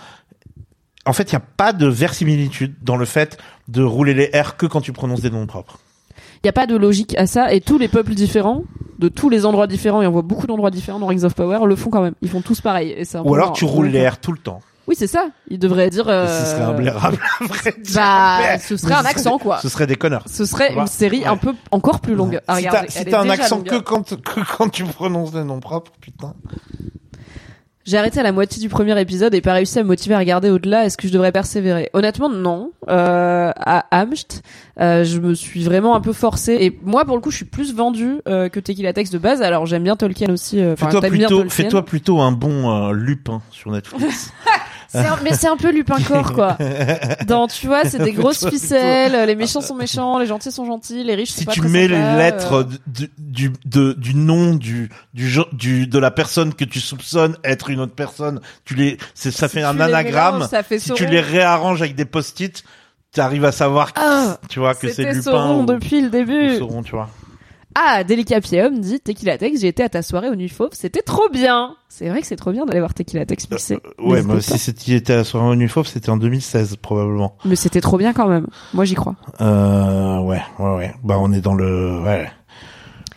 [1.06, 4.58] en fait, il y a pas de versimilitude dans le fait de rouler les R
[4.58, 5.78] que quand tu prononces des noms propres.
[6.44, 8.64] Il y a pas de logique à ça et tous les peuples différents,
[9.00, 11.60] de tous les endroits différents, et on voit beaucoup d'endroits différents dans Rings of Power,
[11.68, 12.14] le font quand même.
[12.22, 12.90] Ils font tous pareil.
[12.98, 14.60] Et Ou alors tu roules les R tout le temps.
[14.88, 15.28] Oui, c'est ça.
[15.50, 16.06] Ils devraient dire.
[16.08, 16.28] Euh...
[16.28, 17.12] Ce serait vrai.
[17.96, 19.60] Bah, Mais- ce serait un accent, quoi.
[19.62, 20.24] Ce serait des connards.
[20.28, 21.28] Ce serait une série Ouais.
[21.28, 23.68] un peu encore plus longue à si t'as si un accent longue.
[23.68, 26.34] que quand que quand tu prononces des noms propres, putain.
[27.92, 30.20] J'ai arrêté à la moitié du premier épisode et pas réussi à me motiver à
[30.20, 30.86] regarder au-delà.
[30.86, 31.90] Est-ce que je devrais persévérer?
[31.92, 32.72] Honnêtement, non.
[32.88, 34.44] Euh, à Amst,
[34.80, 36.56] euh, je me suis vraiment un peu forcée.
[36.62, 39.42] Et moi, pour le coup, je suis plus vendue euh, que Tequila Tex de base.
[39.42, 40.62] Alors, j'aime bien Tolkien aussi.
[40.62, 44.32] euh, Fais-toi plutôt, fais-toi plutôt un bon euh, Lupin sur Netflix.
[44.94, 46.58] Un- mais c'est un peu Lupin Corps, quoi.
[47.28, 49.26] Dans, tu vois, c'est des grosses ficelles.
[49.28, 51.70] Les méchants sont méchants, les gentils sont gentils, les riches sont si pas tu très
[51.70, 52.64] mets les lettres euh.
[52.88, 57.70] du, du, de, du nom du, du, du, de la personne que tu soupçonnes être
[57.70, 60.36] une autre personne, tu les, c'est, ça Si fait un anagramme.
[60.36, 61.12] mélanges, ça fait si tu Sauron.
[61.12, 62.64] les réarranges avec des post-it,
[63.14, 66.10] tu arrives à savoir, Ah, tu vois, que c'est C'était Lupin Sauron ou, depuis le
[66.10, 66.58] début.
[66.58, 67.10] Sauron, tu vois.
[67.76, 71.02] Ah, Delica Pieum dit Tequila Tex, j'ai été à ta soirée au Nuit Fauve, c'était
[71.02, 71.76] trop bien.
[71.90, 73.76] C'est vrai que c'est trop bien d'aller voir Tequila Tex mixé.
[73.76, 77.38] Euh, Ouais, mais si c'était était à la soirée au Nufov, c'était en 2016, probablement.
[77.46, 78.48] Mais c'était trop bien quand même.
[78.74, 79.16] Moi, j'y crois.
[79.40, 80.94] Euh, ouais, ouais, ouais.
[81.04, 82.30] Bah, on est dans le, ouais.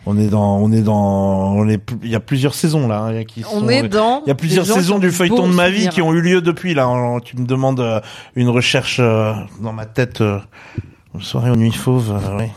[0.05, 3.11] On est dans, on est dans, on est, il y a plusieurs saisons là, hein,
[3.11, 4.21] il y a qui On sont- est dans.
[4.25, 6.73] Il y a plusieurs saisons du feuilleton de ma vie qui ont eu lieu depuis
[6.75, 6.83] là.
[6.83, 7.99] Alors, Tu me demandes euh,
[8.35, 10.21] une recherche euh, dans ma tête.
[10.21, 10.39] Euh,
[11.21, 12.11] soirée aux nuits fauves.
[12.11, 12.51] euh, ouais.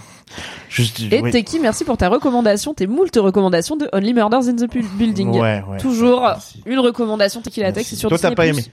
[0.69, 1.31] Juste, Et oui.
[1.31, 5.31] Teki, merci pour ta recommandation, tes moult recommandations de Only Murders in the Bu- Building.
[5.31, 5.79] Ouais, ouais.
[5.79, 6.63] Toujours Merci.
[6.67, 7.85] une recommandation Tech, Merci.
[7.85, 8.65] c'est sur Toi, t'as pas aimé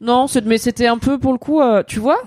[0.00, 2.18] Non, mais c'était un peu pour le coup, euh, tu vois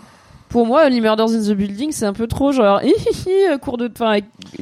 [0.49, 3.29] pour moi, Only Murders in the Building, c'est un peu trop genre hi, hi, hi,
[3.51, 4.19] euh, cours de enfin,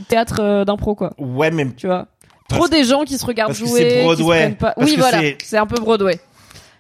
[0.08, 2.08] théâtre euh, d'impro quoi, Ouais, mais tu vois.
[2.50, 4.52] Trop des gens qui se regardent parce que jouer, c'est qui se Broadway.
[4.60, 4.74] pas.
[4.78, 6.20] Oui, voilà, c'est- un peu Broadway.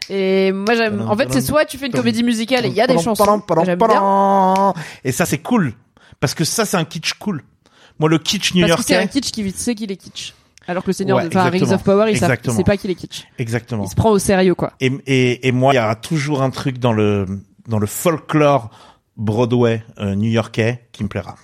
[0.09, 1.03] Et moi j'aime.
[1.09, 3.41] En fait, c'est soit tu fais une comédie musicale et il y a des chansons.
[5.03, 5.73] Et ça, c'est cool.
[6.19, 7.41] Parce que ça, c'est un kitsch cool.
[7.99, 9.21] Moi, le kitsch Parce que c'est un new-yorkais.
[9.21, 10.33] kitsch qui sait qu'il est kitsch.
[10.67, 13.23] Alors que le Seigneur, Ouais, enfin Rings of Power, il, sait pas qu'il est kitsch.
[13.37, 13.83] Exactement.
[13.83, 14.73] Il se prend au sérieux quoi.
[14.79, 17.25] Et, et, et moi, il y aura toujours un truc dans le,
[17.67, 18.71] dans le folklore
[19.15, 21.35] Broadway euh, new-yorkais qui me plaira.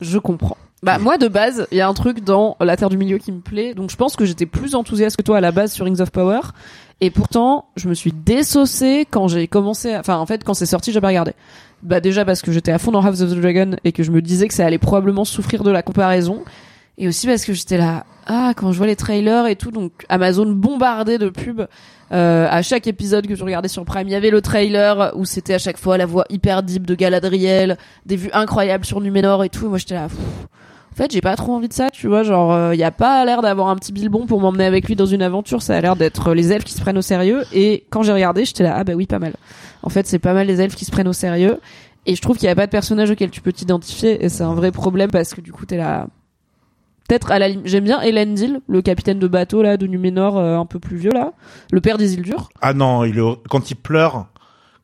[0.00, 0.56] Je comprends.
[0.84, 3.32] Bah moi de base, il y a un truc dans La Terre du Milieu qui
[3.32, 5.86] me plaît, donc je pense que j'étais plus enthousiaste que toi à la base sur
[5.86, 6.38] Rings of Power,
[7.00, 10.66] et pourtant je me suis désaucée quand j'ai commencé, à- enfin en fait quand c'est
[10.66, 11.32] sorti j'ai pas regardé.
[11.82, 14.10] Bah déjà parce que j'étais à fond dans House of the Dragon et que je
[14.10, 16.42] me disais que ça allait probablement souffrir de la comparaison,
[16.96, 20.04] et aussi parce que j'étais là, ah quand je vois les trailers et tout, donc
[20.08, 21.68] Amazon bombardé de pubs.
[22.10, 25.24] Euh, à chaque épisode que je regardais sur Prime, il y avait le trailer où
[25.24, 27.76] c'était à chaque fois la voix hyper deep de Galadriel,
[28.06, 29.66] des vues incroyables sur Numénor et tout.
[29.66, 30.08] Et moi j'étais là,
[30.98, 32.22] fait, j'ai pas trop envie de ça, tu vois.
[32.22, 35.06] Genre, il y a pas l'air d'avoir un petit bilbon pour m'emmener avec lui dans
[35.06, 35.62] une aventure.
[35.62, 37.44] Ça a l'air d'être euh, les elfes qui se prennent au sérieux.
[37.52, 39.34] Et quand j'ai regardé, j'étais là, ah bah oui, pas mal.
[39.82, 41.58] En fait, c'est pas mal les elfes qui se prennent au sérieux.
[42.06, 44.24] Et je trouve qu'il y a pas de personnage auquel tu peux t'identifier.
[44.24, 46.06] Et c'est un vrai problème parce que du coup, t'es là.
[47.08, 47.66] Peut-être à la limite.
[47.66, 51.10] J'aime bien Elendil, le capitaine de bateau là de Numénor, euh, un peu plus vieux
[51.12, 51.32] là,
[51.72, 52.50] le père des îles dures.
[52.60, 54.26] Ah non, il est, quand il pleure,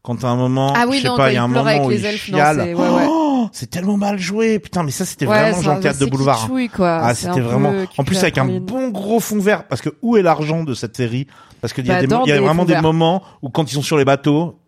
[0.02, 1.48] quand à un moment, Ah oui, je sais non, pas, il y a il un
[1.50, 2.56] pleure moment avec où les il elfes, non, chiale.
[2.64, 3.06] c'est- ouais, ouais.
[3.10, 4.58] Oh, c'est tellement mal joué.
[4.58, 6.38] Putain, mais ça, c'était Ouais, vraiment un- 4 de boulevard.
[6.40, 6.98] kitschouille, quoi.
[7.02, 7.72] Ah, c'était vraiment.
[7.98, 9.64] En plus, avec un bon gros fond vert.
[9.68, 11.26] Parce que où est l'argent de cette série?
[11.60, 13.82] Parce qu'il y a, Bah, des, y a vraiment des moments où quand ils sont
[13.82, 14.58] sur les bateaux,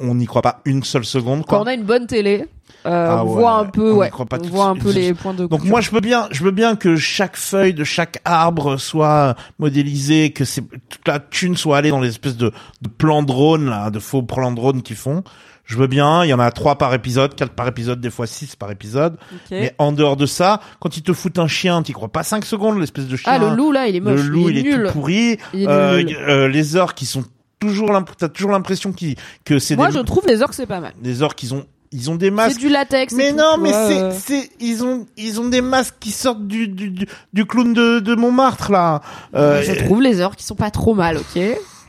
[0.00, 1.40] on n'y croit pas une seule seconde.
[1.46, 1.60] Quand Quoi.
[1.60, 2.44] on a une bonne télé,
[2.84, 4.10] euh, Ah on ouais, voit un peu, on ouais,
[4.50, 5.46] voit un peu les points de.
[5.46, 9.36] Donc moi je veux bien, je veux bien que chaque feuille de chaque arbre soit
[9.58, 12.52] modélisée, que toute la thune soit allée dans les espèces de,
[12.82, 15.22] de plans drone là, de faux plans drone qu'ils font.
[15.66, 18.26] Je veux bien, il y en a trois par épisode, quatre par épisode, des fois
[18.26, 19.14] six par épisode.
[19.32, 19.50] Ok.
[19.50, 22.44] Mais en dehors de ça, quand ils te foutent un chien, t'y crois pas cinq
[22.44, 23.32] secondes, l'espèce de chien.
[23.34, 24.20] Ah, le loup là, il est moche.
[24.20, 24.86] Le loup, il, il est, nul.
[24.86, 25.38] tout pourri.
[25.52, 27.24] Il est Euh, euh, les orques, qui sont
[27.58, 30.80] toujours t'as toujours l'impression qu'ils que c'est Moi, des je trouve les orques c'est pas
[30.80, 30.92] mal.
[31.02, 32.60] des orques, ils ont ils ont des C'est masques.
[32.60, 33.14] du latex.
[33.14, 34.12] Mais non, mais c'est euh.
[34.12, 37.98] c'est ils ont ils ont des masques qui sortent du du du, du clown de
[38.00, 39.00] de Montmartre là.
[39.34, 41.40] Euh, Je trouve les orques qui sont pas trop mal, ok.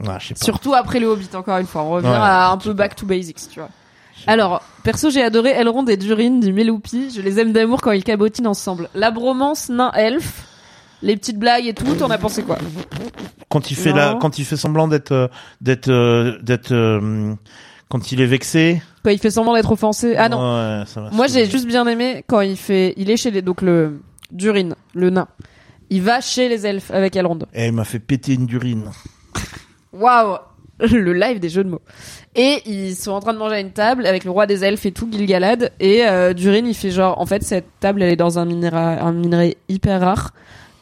[0.02, 0.44] Ouais, je sais pas.
[0.46, 1.82] Surtout après le Hobbit, encore une fois.
[1.84, 3.70] On revient Ouais, à un peu back to basics, tu vois.
[4.26, 7.12] Alors, perso, j'ai adoré Elrond et Durin du Meloupi.
[7.16, 8.90] Je les aime d'amour quand ils cabotinent ensemble.
[8.96, 10.44] La bromance nain-elfe,
[11.02, 12.58] les petites blagues et tout, t'en as pensé quoi
[13.50, 15.28] Quand il fait la quand il fait semblant d'être euh,
[15.62, 17.36] d'être euh, d'être euh,
[17.90, 18.82] quand il est vexé.
[19.04, 20.16] Quand il fait semblant d'être offensé.
[20.18, 21.10] Ah non, Ouais, ça va.
[21.12, 24.70] Moi, j'ai juste bien aimé quand il fait, il est chez les, donc le Durin,
[24.94, 25.28] le nain.
[25.90, 27.40] Il va chez les elfes avec Elrond.
[27.54, 28.90] Eh, il m'a fait péter une durine.
[30.00, 30.38] Waouh,
[30.80, 31.82] le live des jeux de mots.
[32.36, 34.86] Et ils sont en train de manger à une table avec le roi des elfes
[34.86, 35.72] et tout, Gilgalad.
[35.80, 39.02] Et euh, Durin, il fait genre, en fait, cette table, elle est dans un minéra,
[39.02, 40.34] un minerai hyper rare.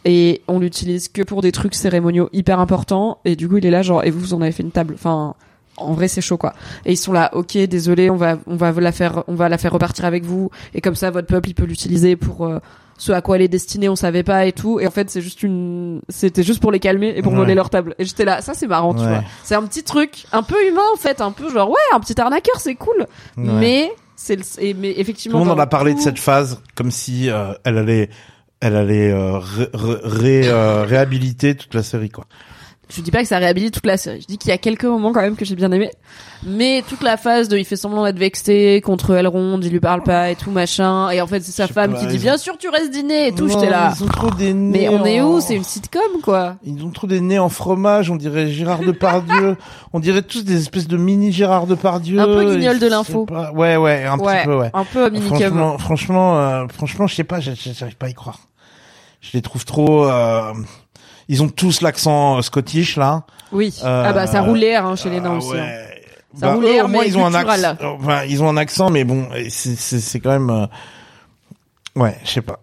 [0.04, 3.20] Et on l'utilise que pour des trucs cérémoniaux hyper importants.
[3.26, 4.96] Et du coup, il est là, genre, et vous, vous en avez fait une table.
[4.96, 5.34] Enfin,
[5.78, 6.54] en vrai, c'est chaud, quoi.
[6.86, 9.58] Et ils sont là, ok, désolé, on va, on va la faire, on va la
[9.58, 10.50] faire repartir avec vous.
[10.74, 12.60] Et comme ça, votre peuple, il peut l'utiliser pour euh,
[12.98, 14.80] ce à quoi elle est destinée, on savait pas et tout.
[14.80, 17.40] Et en fait, c'est juste une, c'était juste pour les calmer et pour Ouais.
[17.40, 17.94] voler leur table.
[18.00, 19.24] Et j'étais là, ça c'est marrant, tu vois.
[19.44, 22.20] C'est un petit truc, un peu humain en fait, un peu genre ouais, un petit
[22.20, 23.00] arnaqueur, c'est cool.
[23.38, 23.44] Ouais.
[23.44, 25.40] Mais c'est, le- mais Tout effectivement.
[25.40, 28.10] le monde en a parlé de tout- cette phase comme si euh, elle allait
[28.62, 32.26] elle allait euh, ré- ré- ré- euh, réhabiliter toute la série quoi.
[32.90, 34.22] Je dis pas que ça réhabilite toute la série.
[34.22, 35.90] Je dis qu'il y a quelques moments quand même que j'ai bien aimé.
[36.46, 40.04] Mais toute la phase de il fait semblant d'être vexé contre Elrond, il lui parle
[40.04, 41.10] pas et tout machin.
[41.10, 43.32] Et en fait c'est sa femme pas, qui dit bien sûr tu restes dîner et
[43.32, 43.48] tout.
[43.48, 43.94] J'étais là.
[43.98, 44.80] Ils ont trop des nez.
[44.80, 45.42] Mais on est où?
[45.42, 46.58] C'est une sitcom quoi.
[46.64, 49.58] Ils ont trop des nez en fromage, on dirait Gérard Depardieu.
[49.94, 52.20] on dirait tous des espèces de mini Gérard Depardieu.
[52.20, 53.26] Un peu guignol de l'info.
[53.26, 53.52] pas.
[53.52, 54.72] Ouais, ouais, un ouais, petit peu, ouais.
[54.74, 55.38] un peu minicum.
[55.38, 58.40] Franchement, franchement, euh, franchement, je sais pas, j'arrive pas à y croire.
[59.22, 60.06] Je les trouve trop.
[60.06, 60.54] euh,
[61.28, 63.24] Ils ont tous l'accent euh, scottish là.
[63.52, 63.74] Oui.
[63.84, 65.58] Euh, ah bah ça roulait hein, chez les nains Ah aussi.
[65.58, 65.68] hein.
[66.38, 67.78] Ça Bah, au moins mais ils ont un accent.
[68.00, 70.50] Enfin, ils ont un accent, mais bon, c'est c'est c'est quand même.
[70.50, 70.66] euh,
[71.96, 72.60] Ouais, je sais pas.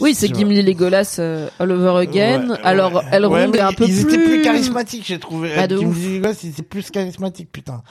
[0.00, 2.50] Oui, c'est Gimli Legolas euh, all over again.
[2.50, 3.02] Ouais, Alors.
[3.10, 4.14] Elrond Ouais, est un peu ils plus.
[4.14, 5.50] étaient plus charismatiques, j'ai trouvé.
[5.56, 5.96] Bah, ouf.
[5.96, 7.82] Legolas, ils étaient plus charismatiques, putain.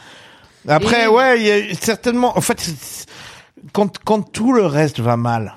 [0.67, 2.37] Après, Et- ouais, il y a certainement.
[2.37, 2.63] En fait,
[3.73, 5.55] quand quand tout le reste va mal,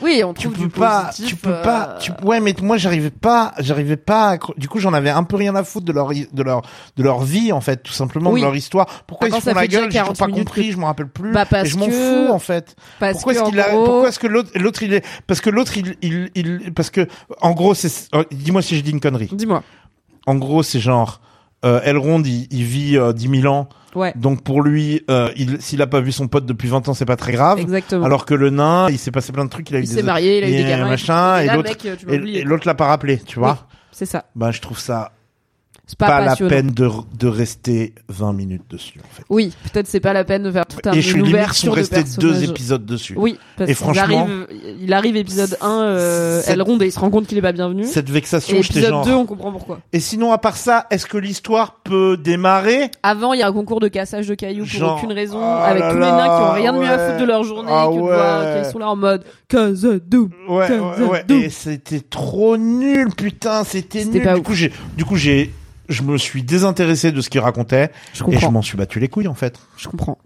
[0.00, 2.76] Oui, on tu trouve peux du pas, positif, tu peux pas, tu, ouais, mais moi
[2.76, 4.30] j'arrivais pas, j'arrivais pas.
[4.32, 6.62] à Du coup, j'en avais un peu rien à foutre de leur, de leur,
[6.96, 8.40] de leur vie en fait, tout simplement Oui.
[8.40, 8.86] de leur histoire.
[9.06, 10.76] Pourquoi Ah, ils se font ça la gueule J'ai toujours 40 pas compris, que- je
[10.78, 11.32] me rappelle plus.
[11.32, 11.92] Bah, parce et je m'en que-
[12.26, 12.74] fous en fait.
[12.98, 15.50] Parce pourquoi est-ce qu'il a, gros- pourquoi est-ce que l'autre, l'autre il est, parce que
[15.50, 17.06] l'autre il, il, il, parce que
[17.40, 19.28] en gros c'est, euh, dis-moi si je dis une connerie.
[19.32, 19.62] Dis-moi.
[20.26, 21.20] En gros, c'est genre.
[21.64, 24.12] Euh, Elrond, il, il vit euh, 10 000 ans, Ouais.
[24.16, 27.04] donc pour lui, euh, il, s'il a pas vu son pote depuis 20 ans, c'est
[27.04, 27.58] pas très grave.
[27.60, 28.04] Exactement.
[28.04, 29.94] Alors que le nain, il s'est passé plein de trucs, il a eu il des
[29.94, 30.88] s'est marié, il a eu des gamins.
[30.88, 32.40] machin, et l'autre, mec, tu m'as et, oublié.
[32.40, 33.66] et l'autre l'a pas rappelé, tu vois.
[33.92, 34.24] C'est ça.
[34.34, 35.12] Ben, je trouve ça
[35.86, 39.22] C'est pas, pas, la peine de, de rester 20 minutes dessus, en fait.
[39.28, 41.54] Oui, peut-être c'est pas la peine de faire tout un et je suis limite, ils
[41.54, 42.48] sont de restés deux personnages.
[42.50, 43.14] épisodes dessus.
[43.18, 44.46] Oui, parce Et franchement- arrive,
[44.80, 47.52] il arrive épisode 1, euh, Cette- Elrond et il se rend compte qu'il est pas
[47.52, 47.84] bienvenu.
[47.84, 49.04] Cette Et vexation, j'étais épisode genre.
[49.04, 49.80] 2, on comprend pourquoi.
[49.92, 52.90] Et sinon, à part ça, est-ce que l'histoire peut démarrer?
[53.02, 55.62] Avant, il y a un concours de cassage de cailloux pour Genre, aucune raison, oh
[55.62, 57.70] avec là tous les nains qui ont rien de mieux à foutre de leur journée
[57.70, 58.62] Ah de ouais.
[58.62, 60.30] qu'ils sont là en mode Casado.
[60.48, 61.24] Ouais, ouais, ouais.
[61.28, 61.40] deux.
[61.42, 64.22] Et c'était trop nul, putain, c'était nul.
[64.22, 64.46] pas Du ouf.
[64.46, 65.52] coup, j'ai, du coup, j'ai,
[65.88, 69.08] je me suis désintéressé de ce qu'il racontait Je et je m'en suis battu les
[69.08, 69.58] couilles, en fait.
[69.76, 70.18] Je comprends.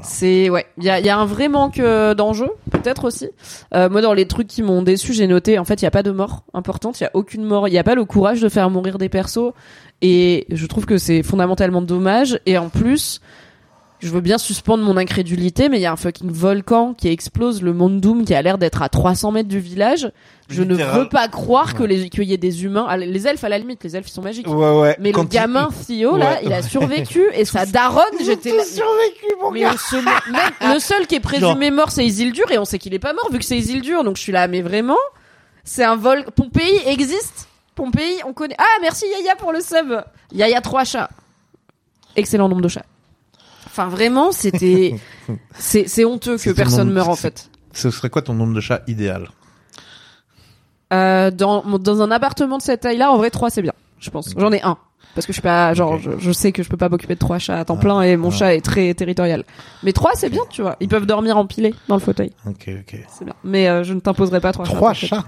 [0.00, 3.28] C'est ouais, il y a, y a un vrai manque euh, d'enjeu, peut-être aussi.
[3.74, 5.90] Euh, moi, dans les trucs qui m'ont déçu, j'ai noté en fait, il y a
[5.90, 8.40] pas de mort importante, il y a aucune mort, il y a pas le courage
[8.40, 9.52] de faire mourir des persos,
[10.00, 12.40] et je trouve que c'est fondamentalement dommage.
[12.46, 13.20] Et en plus,
[14.02, 17.62] je veux bien suspendre mon incrédulité, mais il y a un fucking volcan qui explose
[17.62, 20.10] le Mont Doom qui a l'air d'être à 300 mètres du village.
[20.48, 23.44] Je ne veux pas croire que les qu'il y ait des humains, ah, les elfes
[23.44, 24.46] à la limite, les elfes ils sont magiques.
[24.48, 24.96] Ouais, ouais.
[25.00, 26.40] Mais Quand le il- gamin Theo là, Ouais.
[26.44, 28.64] il a survécu et sa daronne, j'étais là.
[28.64, 32.64] survécu, mon Mais se même le seul qui est présumé mort, c'est Isildur, et on
[32.64, 34.04] sait qu'il est pas mort vu que c'est Isildur.
[34.04, 34.98] Donc je suis là, mais vraiment,
[35.64, 36.24] c'est un vol.
[36.34, 37.48] Pompéi existe?
[37.74, 38.56] Pompéi, on connaît.
[38.58, 40.02] Ah, merci Yaya pour le sub.
[40.32, 41.08] Yaya trois chats.
[42.16, 42.84] Excellent nombre de chats.
[43.72, 44.94] Enfin vraiment, c'était,
[45.58, 47.50] c'est c'est honteux que personne nombre- meure en fait.
[47.72, 49.28] Ce serait quoi ton nombre de chats idéal
[50.92, 53.72] Euh, dans dans un appartement de cette taille-là, en vrai trois c'est bien.
[53.98, 54.34] Je pense.
[54.36, 54.76] J'en ai un.
[55.14, 57.18] Parce que je suis pas, genre, je, je sais que je peux pas m'occuper de
[57.18, 58.34] trois chats à temps plein et mon ah.
[58.34, 59.44] chat est très territorial.
[59.82, 60.76] Mais trois, c'est bien, tu vois.
[60.80, 62.30] Ils peuvent dormir empilés dans le fauteuil.
[62.46, 62.98] Ok, ok.
[63.08, 63.34] C'est bien.
[63.44, 65.06] Mais euh, je ne t'imposerai pas trois, Trois chats.
[65.08, 65.24] chats.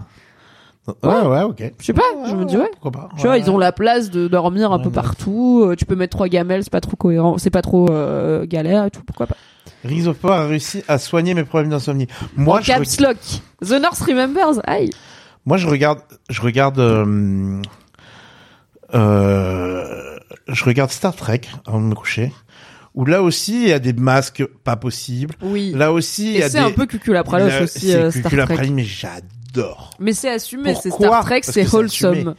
[1.02, 1.72] Ouais, ouais, ok.
[1.80, 2.68] Je sais pas, je me dis ouais.
[2.72, 4.94] Pourquoi pas Tu vois, ils ont la place de dormir un Ouais, peu ouais.
[4.94, 5.64] partout.
[5.66, 8.84] euh, Tu peux mettre trois gamelles, c'est pas trop cohérent, c'est pas trop euh, galère
[8.84, 9.02] et tout.
[9.06, 9.36] Pourquoi pas
[9.84, 12.06] Rings of Power a réussi à soigner mes problèmes d'insomnie.
[12.36, 13.16] Moi, En je, caps lock.
[13.62, 14.60] The North remembers.
[14.64, 14.90] Aïe.
[15.46, 17.60] moi, je regarde, je regarde, euh,
[18.94, 20.18] euh,
[20.48, 22.32] je regarde Star Trek avant de me coucher.
[22.94, 25.34] Où là aussi, il y a des masques pas possibles.
[25.42, 25.72] Oui.
[25.74, 26.64] Là aussi, il y a c'est des.
[26.64, 28.70] un peu cuculapralos Là, aussi c'est euh, Star Trek.
[28.70, 29.28] mais j'adore.
[29.98, 32.34] Mais c'est assumé, c'est Star Trek, c'est wholesome.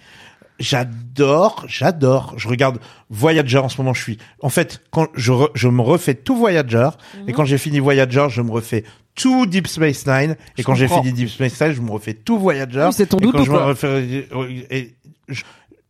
[0.58, 2.34] J'adore, j'adore.
[2.38, 3.94] Je regarde Voyager en ce moment.
[3.94, 7.32] Je suis, en fait, quand je, re- je me refais tout Voyager, et Mhm.
[7.34, 8.86] quand j'ai fini Voyager, je me refais
[9.16, 12.14] tout Deep Space Nine, et Je quand j'ai fini Deep Space Nine, je me refais
[12.14, 12.86] tout Voyager.
[12.88, 13.66] Oui, c'est ton et quand doudou, je me quoi.
[13.66, 14.28] refais-
[14.72, 14.96] et
[15.28, 15.44] je-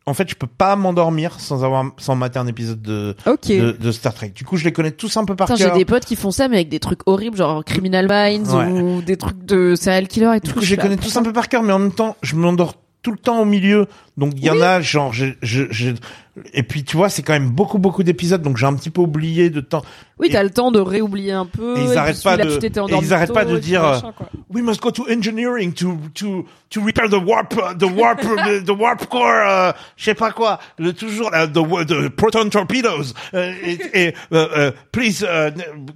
[0.08, 3.16] en fait, je peux pas m'endormir sans avoir, sans mater un épisode de,
[3.47, 4.30] de, de Star Trek.
[4.36, 5.76] Du coup, je les connais tous un peu par Putain, j'ai cœur.
[5.78, 8.66] des potes qui font ça, mais avec des trucs horribles, genre Criminal Minds Ouais.
[8.82, 10.47] ou des trucs de serial killer et tout.
[10.47, 12.16] Du coup, Je je les connais tous un peu par cœur, mais en même temps,
[12.22, 13.88] je m'endors tout le temps au milieu.
[14.18, 15.91] Donc, il y en a, genre, je, je, je-
[16.53, 19.01] et puis, tu vois, c'est quand même beaucoup, beaucoup d'épisodes, donc j'ai un petit peu
[19.01, 19.83] oublié de temps.
[20.19, 21.77] Oui, t'as le temps de réoublier un peu.
[21.77, 22.59] Et ils puis arrêtent pas de-
[23.01, 24.13] ils arrêtent pas de dire, machin.
[24.49, 28.21] We must go to engineering to, to, to repair the warp, uh, the warp,
[28.65, 33.13] the, warp core, euh, je sais pas quoi, le, toujours, euh, the, the proton torpedoes,
[33.33, 35.51] euh, et, et euh, euh, please, uh,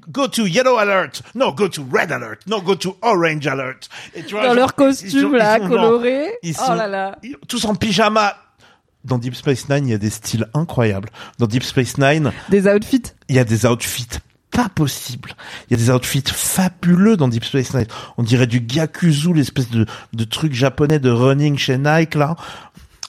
[0.10, 3.88] go to yellow alert, no, go to red alert, no, go to orange alert.
[4.16, 6.28] Et tu vois, Dans genre, leur costume, là, ils sont genre- coloré.
[6.44, 7.16] ils Oh sont- là là.
[7.24, 8.36] ils- tous en pyjama.
[9.06, 11.10] Dans Deep Space Nine, il y a des styles incroyables.
[11.38, 13.04] Dans Deep Space Nine, Des outfits?
[13.30, 14.08] il y a des outfits
[14.52, 15.36] pas possibles.
[15.70, 17.86] Il y a des outfits fabuleux dans Deep Space Nine.
[18.18, 22.36] On dirait du Gyakuzu, l'espèce de, de truc japonais de running chez Nike, là.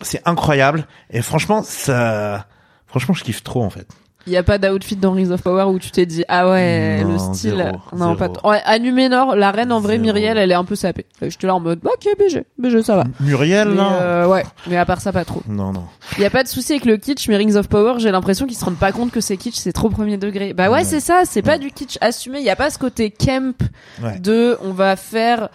[0.02, 0.86] C'est incroyable.
[1.10, 2.46] Et franchement, ça,
[2.86, 3.88] franchement, je kiffe trop, en fait.
[4.30, 7.02] Il y a pas d'outfit dans Rings of Power où tu t'es dit ah ouais
[7.02, 8.14] Non, le style zéro, non zéro.
[8.14, 10.04] pas t- à Numénor la reine en vrai Zéro.
[10.04, 13.04] Myriel elle est un peu sapée j'étais là en mode ok BG BG ça va
[13.18, 13.92] Muriel, mais, là.
[14.02, 15.82] euh, ouais mais à part ça pas trop Non, non.
[16.16, 18.46] il y a pas de souci avec le kitsch mais Rings of Power j'ai l'impression
[18.46, 20.84] qu'ils se rendent pas compte que c'est kitsch c'est trop premier degré bah ouais, Ouais.
[20.84, 23.54] c'est ça c'est pas du kitsch assumé il y a pas ce côté camp
[24.00, 24.20] Ouais.
[24.20, 25.48] de on va faire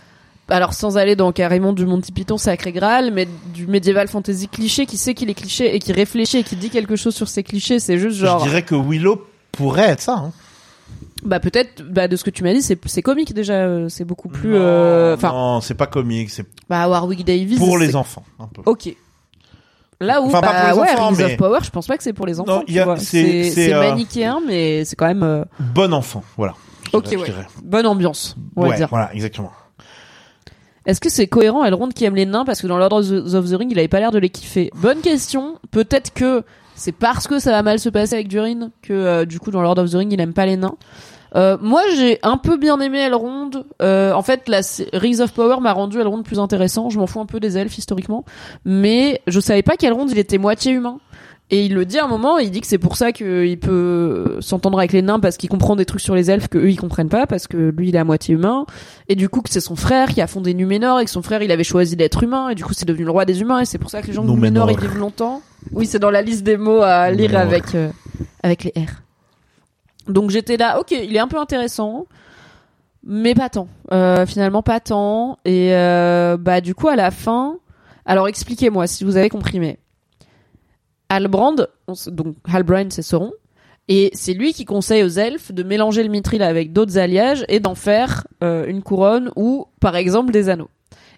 [0.50, 4.86] alors sans aller dans carrément du Monty Python Sacré Graal, mais du médiéval fantasy cliché
[4.86, 7.43] qui sait qu'il est cliché et qui réfléchit et qui dit quelque chose sur ses
[7.43, 10.32] clichés, c'est juste genre Je dirais que Willow pourrait être ça, hein.
[11.24, 14.06] Bah peut-être, bah de ce que tu m'as dit, c'est c'est comique déjà, euh, c'est
[14.06, 14.50] beaucoup plus.
[14.52, 17.58] Non, euh, Enfin, non, c'est pas comique, c'est bah Warwick Davis.
[17.58, 18.62] pour les enfants, un peu.
[18.68, 18.96] Ok.
[20.00, 21.88] Là où, Enfin, pas bah pour les ouais, enfants, Rings mais- of Power, je pense
[21.88, 22.62] pas que c'est pour les enfants.
[22.98, 26.54] C'est- euh, manichéen, mais c'est quand même euh, Bon enfant, voilà.
[26.93, 27.32] Ok, ouais.
[27.64, 28.88] Bonne ambiance, on va ouais, dire.
[28.89, 29.52] voilà, exactement.
[30.86, 33.56] Est-ce que c'est cohérent Elrond qui aime les nains parce que dans Lord of the,
[33.56, 34.70] Ring, il avait pas l'air de les kiffer?
[34.76, 35.56] Bonne question.
[35.72, 36.44] Peut-être que
[36.76, 39.62] c'est parce que ça va mal se passer avec Durin que euh, du coup dans
[39.62, 40.76] Lord of the Ring, il aime pas les nains.
[41.36, 43.50] Euh, moi, j'ai un peu bien aimé Elrond.
[43.82, 44.62] Euh, en fait, la
[44.94, 46.90] Rings of Power m'a rendu Elrond plus intéressant.
[46.90, 48.24] Je m'en fous un peu des elfes historiquement,
[48.64, 51.00] mais je savais pas qu'Elrond il était moitié humain.
[51.52, 54.38] Et il le dit à un moment, il dit que c'est pour ça qu'il peut
[54.39, 56.80] s'entendre avec les nains parce qu'il comprend des trucs sur les elfes que eux ils
[56.80, 58.66] comprennent pas parce que lui il est à moitié humain
[59.10, 61.43] et du coup que c'est son frère qui a fondé Numénor et que son frère
[61.43, 63.66] il avait choisi d'être humain et du coup c'est devenu le roi des humains et
[63.66, 64.72] c'est pour ça que les gens de Numénor.
[64.72, 65.43] Ils vivent longtemps.
[65.72, 67.41] Oui, c'est dans la liste des mots à lire Numénor.
[67.41, 67.89] avec euh,
[68.41, 69.04] avec les R.
[70.12, 72.08] Donc j'étais là, ok, il est un peu intéressant,
[73.04, 73.68] mais pas tant.
[73.91, 75.38] Euh, finalement pas tant.
[75.46, 77.58] Et euh, bah du coup à la fin,
[78.08, 79.78] alors expliquez-moi si vous avez compris, mais
[81.16, 81.55] Halbrand,
[82.07, 83.32] donc Halbrand c'est Sauron,
[83.88, 87.59] et c'est lui qui conseille aux elfes de mélanger le mithril avec d'autres alliages et
[87.59, 90.70] d'en faire euh, une couronne ou par exemple des anneaux.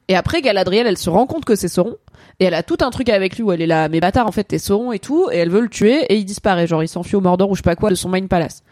[0.10, 1.96] Et après Galadriel, elle se rend compte que c'est Sauron.
[2.40, 4.32] Et elle a tout un truc avec lui où elle est là, mais bâtard, en
[4.32, 6.88] fait, t'es Sauron et tout, et elle veut le tuer, et il disparaît, genre il
[6.88, 8.64] s'enfuit au Mordor ou je sais pas quoi de son Mind Palace.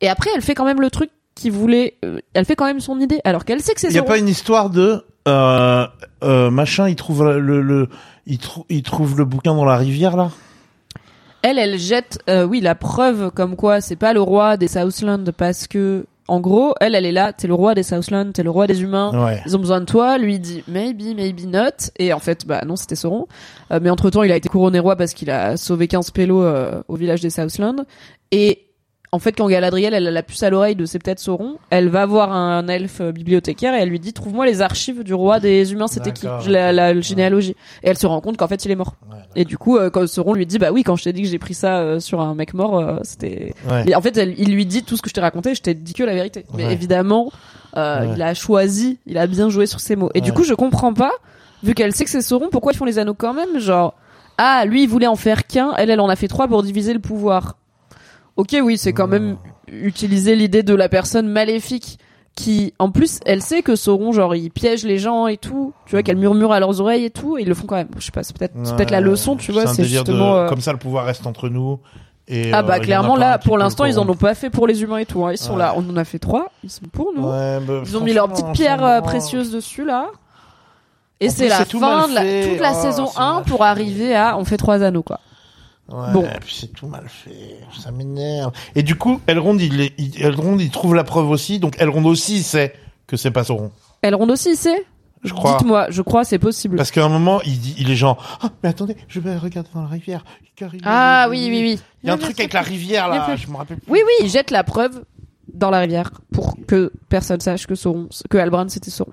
[0.00, 2.80] Et après, elle fait quand même le truc qu'il voulait, euh, elle fait quand même
[2.80, 4.08] son idée, alors qu'elle sait que c'est Il y a Sauron.
[4.08, 5.86] pas une histoire de euh,
[6.24, 7.88] euh, machin, il trouve le, le
[8.26, 10.30] il, trou- il trouve le bouquin dans la rivière là?
[11.42, 15.24] Elle, elle jette, euh, oui, la preuve comme quoi c'est pas le roi des Southlands
[15.36, 18.50] parce que, en gros, elle, elle est là, t'es le roi des Southlands, t'es le
[18.50, 19.24] roi des humains.
[19.24, 19.42] Ouais.
[19.46, 20.18] Ils ont besoin de toi.
[20.18, 21.90] Lui il dit maybe, maybe not.
[21.98, 23.26] Et en fait, bah non, c'était Sauron.
[23.72, 26.42] Euh, mais entre temps, il a été couronné roi parce qu'il a sauvé 15 pélos
[26.42, 27.84] euh, au village des Southlands.
[28.30, 28.69] Et
[29.12, 31.88] en fait, quand Galadriel, elle a la puce à l'oreille de c'est peut-être Sauron, elle
[31.88, 35.72] va voir un elfe bibliothécaire et elle lui dit trouve-moi les archives du roi des
[35.72, 37.00] humains, c'était qui la, la, ok.
[37.00, 37.56] généalogie.
[37.82, 38.94] Et elle se rend compte qu'en fait, il est mort.
[39.10, 41.22] Ouais, Et du coup, euh, quand Sauron lui dit bah oui, quand je t'ai dit
[41.22, 43.84] que j'ai pris ça euh, sur un mec mort, euh, c'était Ouais.
[43.88, 45.74] et en fait, elle- il lui dit tout ce que je t'ai raconté, je t'ai
[45.74, 46.44] dit que la vérité.
[46.54, 47.32] Mais évidemment,
[47.76, 50.10] euh, il a choisi, il a bien joué sur ses mots.
[50.14, 51.12] Et du coup, je comprends pas,
[51.64, 53.94] vu qu'elle sait que c'est Sauron, pourquoi ils font les anneaux quand même Genre,
[54.38, 56.92] ah, lui, il voulait en faire qu'un, elle, elle en a fait trois pour diviser
[56.94, 57.56] le pouvoir.
[58.40, 59.36] Ok, oui, c'est quand même
[59.68, 61.98] utiliser l'idée de la personne maléfique
[62.36, 65.74] qui, en plus, elle sait que Sauron, genre, il piège les gens et tout.
[65.86, 67.88] Tu vois, qu'elle murmure à leurs oreilles et tout, et ils le font quand même.
[67.98, 70.36] Je sais pas, c'est peut-être, peut-être la leçon, tu vois, c'est de- justement.
[70.36, 71.78] euh, comme ça le pouvoir reste entre nous.
[72.28, 74.68] Et, ah euh, bah a clairement là pour l'instant ils en ont pas fait pour
[74.68, 75.32] les humains et tout hein.
[75.32, 75.58] ils sont Ouais.
[75.58, 78.12] là on en a fait trois ils sont pour nous Ouais, bah, ils ont mis
[78.12, 80.06] leur petite pierre euh, précieuse dessus là
[81.18, 84.14] et c'est la fin de la, toute la Oh, saison c'est 1 mal pour arriver
[84.14, 85.18] à on fait trois anneaux quoi
[85.90, 86.24] Ouais, Bon.
[86.40, 87.58] puis c'est tout mal fait.
[87.82, 88.52] Ça m'énerve.
[88.74, 91.58] Et du coup, Elrond, il, est- il, Elrond, il trouve la preuve aussi.
[91.58, 92.74] Donc Elrond aussi sait
[93.06, 93.72] que c'est pas Sauron.
[94.02, 94.86] Elrond aussi c'est
[95.24, 95.58] Je crois.
[95.58, 98.50] dites-moi je crois c'est possible Parce qu'à un moment, il dit, il est genre, ah,
[98.62, 100.24] mais attendez, je vais regarder dans la rivière.
[100.60, 103.34] Il- ah oui oui oui Il y a un truc avec la rivière là.
[103.36, 103.90] Je me rappelle plus.
[103.90, 105.04] oui oui il jette la preuve
[105.52, 109.12] dans la rivière pour que personne sache que Sauron que Albrand c'était Sauron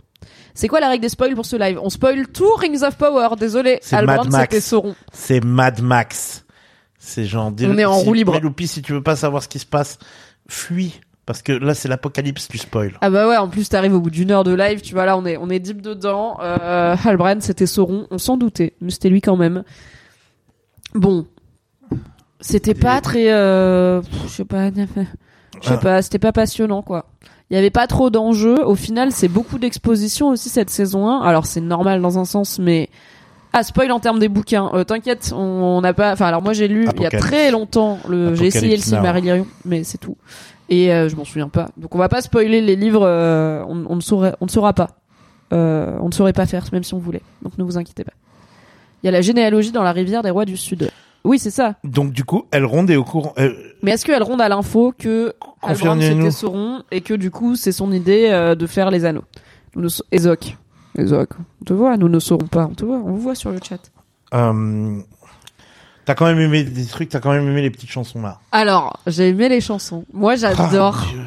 [0.53, 1.79] c'est quoi la règle des spoils pour ce live?
[1.81, 6.43] On spoil tout Rings of Power désolé Albrand c'était Sauron C'est Mad Max.
[7.07, 7.53] C'est genre.
[7.61, 8.33] On est en si- roue libre.
[8.33, 9.97] Pénélope, si tu veux pas savoir ce qui se passe,
[10.49, 10.99] fuis.
[11.25, 12.97] Parce que là, c'est l'apocalypse du spoil.
[13.01, 15.17] Ah bah ouais, en plus t'arrives au bout d'une heure de live, tu vois là
[15.17, 16.37] on est on est deep dedans.
[16.41, 19.63] Euh, Halbrand c'était Sauron, on s'en doutait, mais c'était lui quand même.
[20.95, 21.25] Bon,
[22.39, 24.81] c'était pas très, euh, je sais pas, je
[25.67, 25.77] sais Ah.
[25.77, 27.07] pas, c'était pas passionnant quoi.
[27.49, 28.63] Il y avait pas trop d'enjeux.
[28.65, 31.21] Au final, c'est beaucoup d'exposition aussi cette saison 1.
[31.21, 32.89] Alors c'est normal dans un sens, mais
[33.57, 34.69] ah spoil en termes des bouquins.
[34.73, 36.13] Euh, T'inquiète, on n'a pas.
[36.13, 38.35] Enfin alors moi j'ai lu il y a très longtemps le.
[38.35, 38.81] J'ai essayé le.
[38.81, 40.17] Silmarillion, mais c'est tout.
[40.69, 41.69] Et euh, je m'en souviens pas.
[41.77, 43.03] Donc on va pas spoiler les livres.
[43.05, 44.89] euh, on, on ne saurait, on ne saura pas.
[45.53, 47.21] Euh, on ne saurait pas faire, même si on voulait.
[47.41, 48.11] Donc ne vous inquiétez pas.
[49.03, 50.89] Il y a la généalogie dans la rivière des rois du Sud.
[51.23, 51.75] Oui, c'est ça.
[51.83, 53.33] Donc du coup, Elrond est au courant.
[53.37, 53.53] euh,
[53.83, 56.17] Mais est-ce qu'elle ronde à l'info que Confirmez-nous.
[56.17, 59.23] c'était Sauron et que du coup c'est son idée euh, de faire les anneaux
[59.75, 60.35] nous ne
[60.99, 63.59] on te voit, nous ne saurons pas, on te voit, on vous voit sur le
[63.67, 63.79] chat.
[64.33, 64.99] euh,
[66.05, 68.39] T'as quand même aimé des trucs, t'as quand même aimé les petites chansons là.
[68.53, 70.05] Alors, j'ai aimé les chansons.
[70.13, 70.99] Moi, j'adore.
[71.01, 71.21] Ah, mon Dieu.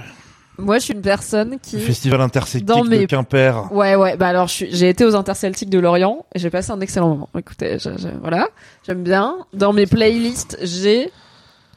[0.59, 1.77] Moi, je suis une personne qui.
[1.77, 3.71] Le festival interceltique Dans de mes- Quimper.
[3.73, 4.17] Ouais, ouais.
[4.17, 7.29] Bah alors, suis- j'ai été aux Interceltiques de Lorient et j'ai passé un excellent moment.
[7.39, 8.49] Écoutez, je- je- voilà,
[8.87, 9.37] j'aime bien.
[9.55, 11.11] Dans mes playlists, j'ai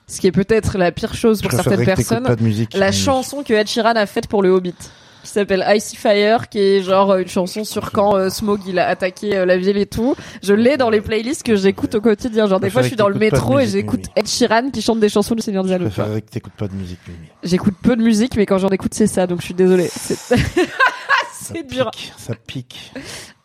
[0.08, 2.74] ce qui est peut-être la pire chose pour certaines personnes, pas de musique.
[2.74, 4.76] la chanson que Ed Sheeran a faite pour le Hobbit,
[5.24, 8.78] qui s'appelle Icy Fire, qui est genre euh, une chanson sur quand euh, Smaug il
[8.78, 10.16] a attaqué euh, la ville et tout.
[10.42, 12.48] Je l'ai dans les playlists que j'écoute au quotidien.
[12.48, 14.06] Genre des fois, je suis dans le métro et j'écoute.
[14.16, 17.00] Ed Sheeran qui chante des chansons du Seigneur des Je que t'écoutes pas de musique.
[17.42, 19.90] J'écoute peu de musique, mais quand j'en écoute, c'est ça, donc je suis désolée.
[19.90, 21.90] C'est dur.
[22.18, 22.92] Ça pique.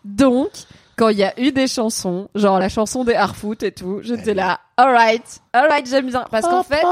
[0.05, 0.51] Donc,
[0.97, 4.35] quand il y a eu des chansons, genre la chanson des Harfoot et tout, j'étais
[4.35, 6.25] là, alright, alright, j'aime bien.
[6.31, 6.83] Parce qu'en fait,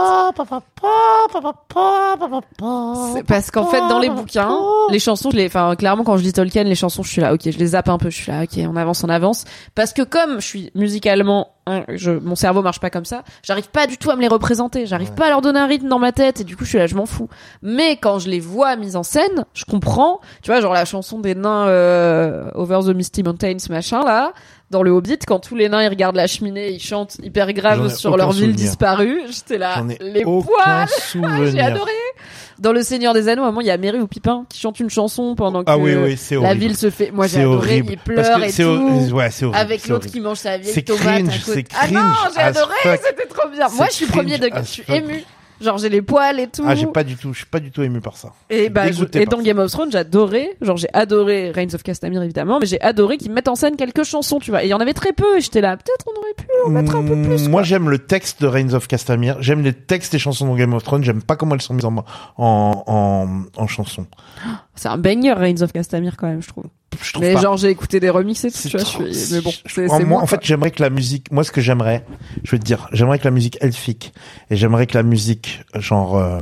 [3.26, 4.58] parce qu'en fait, dans les bouquins,
[4.90, 7.32] les chansons, je les, enfin, clairement, quand je lis Tolkien, les chansons, je suis là,
[7.32, 9.44] ok, je les zappe un peu, je suis là, ok, on avance, on avance.
[9.74, 13.70] Parce que comme je suis musicalement, hein, je, mon cerveau marche pas comme ça, j'arrive
[13.70, 16.00] pas du tout à me les représenter, j'arrive pas à leur donner un rythme dans
[16.00, 17.28] ma tête, et du coup, je suis là, je m'en fous.
[17.62, 21.20] Mais quand je les vois mises en scène, je comprends, tu vois, genre la chanson
[21.20, 24.32] des nains, euh, Over the Misty Mountains, machin, là,
[24.70, 27.94] dans le Hobbit, quand tous les nains ils regardent la cheminée, ils chantent hyper grave
[27.94, 28.56] sur leur ville souvenir.
[28.56, 30.88] disparue, j'étais là, les poils,
[31.52, 31.92] j'ai adoré.
[32.58, 34.58] Dans Le Seigneur des Anneaux, à un moment, il y a Merry ou Pipin qui
[34.58, 36.60] chante une chanson pendant que Ah oui, oui, c'est la horrible.
[36.60, 37.10] ville se fait.
[37.10, 37.82] Moi, j'ai adoré.
[37.86, 39.14] Il pleure que et tout.
[39.14, 39.28] Ouais.
[39.52, 41.64] Avec l'autre qui mange sa vieille C'est tomate cringe, à côté.
[41.78, 42.00] Ah non,
[42.34, 43.68] j'ai adoré, c'était trop bien.
[43.68, 45.22] Moi, je suis premier degré, je suis ému.
[45.60, 46.62] Genre, j'ai les poils et tout.
[46.66, 48.32] Ah, j'ai pas du tout, je suis pas du tout ému par ça.
[48.50, 48.90] Et bah, et
[49.26, 49.42] dans ça.
[49.42, 53.30] Game of Thrones, j'adorais, genre j'ai adoré Reigns of Castamere évidemment, mais j'ai adoré qu'ils
[53.32, 54.62] mettent en scène quelques chansons, tu vois.
[54.62, 56.70] Et il y en avait très peu, et j'étais là, peut-être on aurait pu en
[56.70, 57.46] mettre un peu plus.
[57.48, 59.36] Mm, Moi, j'aime le texte de Reigns of Castamere.
[59.40, 61.04] J'aime les textes des chansons dans Game of Thrones.
[61.04, 64.06] J'aime pas comment elles sont mises en, en, en, en chansons.
[64.74, 66.64] C'est un banger Reigns of Castamere quand même, je trouve.
[67.02, 67.40] Je trouve Mais pas.
[67.40, 69.34] genre j'ai écouté des remixes et tout, tu vois, trop- je suis...
[69.34, 72.04] mais bon, je- c'est moi, en fait, j'aimerais que la musique, moi, ce que j'aimerais,
[72.44, 74.12] je vais te dire, j'aimerais que la musique elfique
[74.50, 76.40] et j'aimerais que la musique, genre, euh,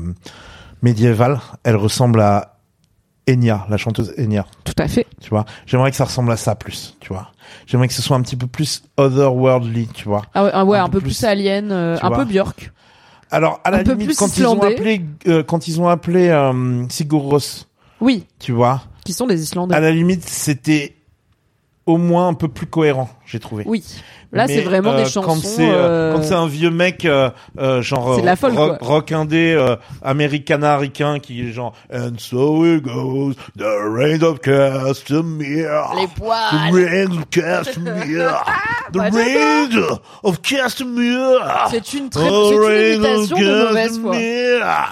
[0.82, 2.58] médiévale, elle ressemble à
[3.28, 5.06] Enya, la chanteuse Enya, tout à fait.
[5.20, 5.46] tu vois?
[5.66, 7.32] J'aimerais que ça ressemble à ça plus, tu vois?
[7.66, 10.22] J'aimerais que ce soit un petit peu plus otherworldly, tu vois?
[10.34, 12.18] Ah ouais, ah ouais, Un un, peu peu plus, plus, alien, euh, un vois?
[12.18, 12.70] peu Björk.
[13.30, 15.88] Alors, à la Un peu limite, plus quand ils ont appelé, euh, quand ils ont
[15.88, 17.66] appelé euh, Sigur Rós,
[18.00, 19.74] Oui, tu vois, qui sont des Islandais.
[19.74, 20.96] à la limite, c'était
[21.86, 23.64] au moins un peu plus cohérent, j'ai trouvé.
[23.66, 23.84] Oui.
[24.34, 25.22] Là, c'est vraiment euh, des chansons.
[25.22, 28.36] Quand c'est euh, euh, quand c'est un vieux mec euh, euh, genre C'est de la
[28.36, 28.88] folk, rock, quoi.
[28.88, 35.94] rock indé euh, américanaricain qui est genre and so it goes the rain of Castamere
[35.96, 36.72] Les the poils.
[36.72, 38.42] rain of Castamere
[38.92, 44.16] the Bah, rain of Castamere C'est une très, the c'est une imitation de mauvaise foi.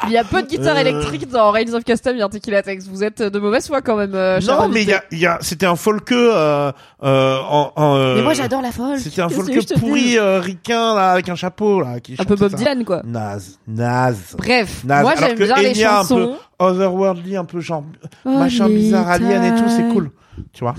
[0.07, 0.81] Il y a peu de guitare Euh.
[0.81, 2.87] électrique dans Reigns of Castamere, Tequila Tex.
[2.89, 5.27] Vous êtes de mauvaise foi quand même, euh, non mais il y a, il y
[5.27, 5.77] a c'était un
[6.13, 6.73] euh,
[7.03, 8.99] euh, en, en euh, Mais moi, j'adore la folk.
[8.99, 12.51] c'était un Dis pourri euh, ricain là avec un chapeau là qui Un peu Bob
[12.51, 12.57] ça.
[12.57, 13.03] Dylan, quoi.
[13.05, 14.35] Naze, naze.
[14.37, 15.03] Bref, Naze.
[15.03, 16.37] moi j'aime bien les Enya, un peu chansons.
[16.59, 17.85] otherworldly, un peu genre
[18.25, 20.11] Oh, machin bizarre alien et tout, c'est cool.
[20.53, 20.75] Tu vois?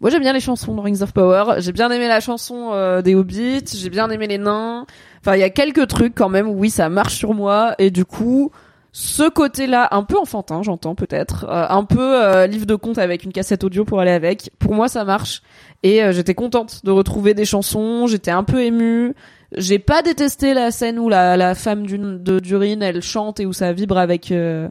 [0.00, 1.56] Moi j'aime bien les chansons de Rings of Power.
[1.60, 3.64] J'ai bien aimé la chanson euh, des Hobbits.
[3.74, 4.86] J'ai bien aimé les nains.
[5.20, 7.74] Enfin, il y a quelques trucs quand même où oui, ça marche sur moi.
[7.78, 8.50] Et du coup,
[8.92, 13.24] ce côté-là, un peu enfantin, j'entends peut-être, euh, un peu euh, livre de conte avec
[13.24, 14.50] une cassette audio pour aller avec.
[14.58, 15.42] Pour moi, ça marche.
[15.82, 18.06] Et euh, j'étais contente de retrouver des chansons.
[18.08, 19.14] J'étais un peu émue.
[19.56, 23.46] J'ai pas détesté la scène où la, la femme d'une- de d'urine elle chante et
[23.46, 24.68] où ça vibre avec euh,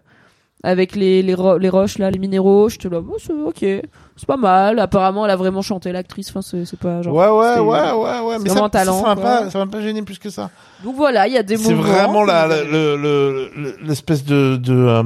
[0.63, 2.69] avec les les, ro- les roches là, les minéraux.
[2.69, 3.59] J'étais là, oh, c'est ok,
[4.15, 4.79] c'est pas mal.
[4.79, 6.29] Apparemment, elle a vraiment chanté l'actrice.
[6.29, 7.13] Enfin, c'est c'est pas genre.
[7.15, 8.35] Ouais, ouais, c'est- ouais, ouais, ouais.
[8.37, 10.49] c'est Mais ça, talent, ça, m'a pas, ça m'a pas gêné plus que ça.
[10.83, 11.83] Donc voilà, il y a des C'est moments.
[11.87, 15.03] vraiment la, le, le, l'espèce de, de, euh,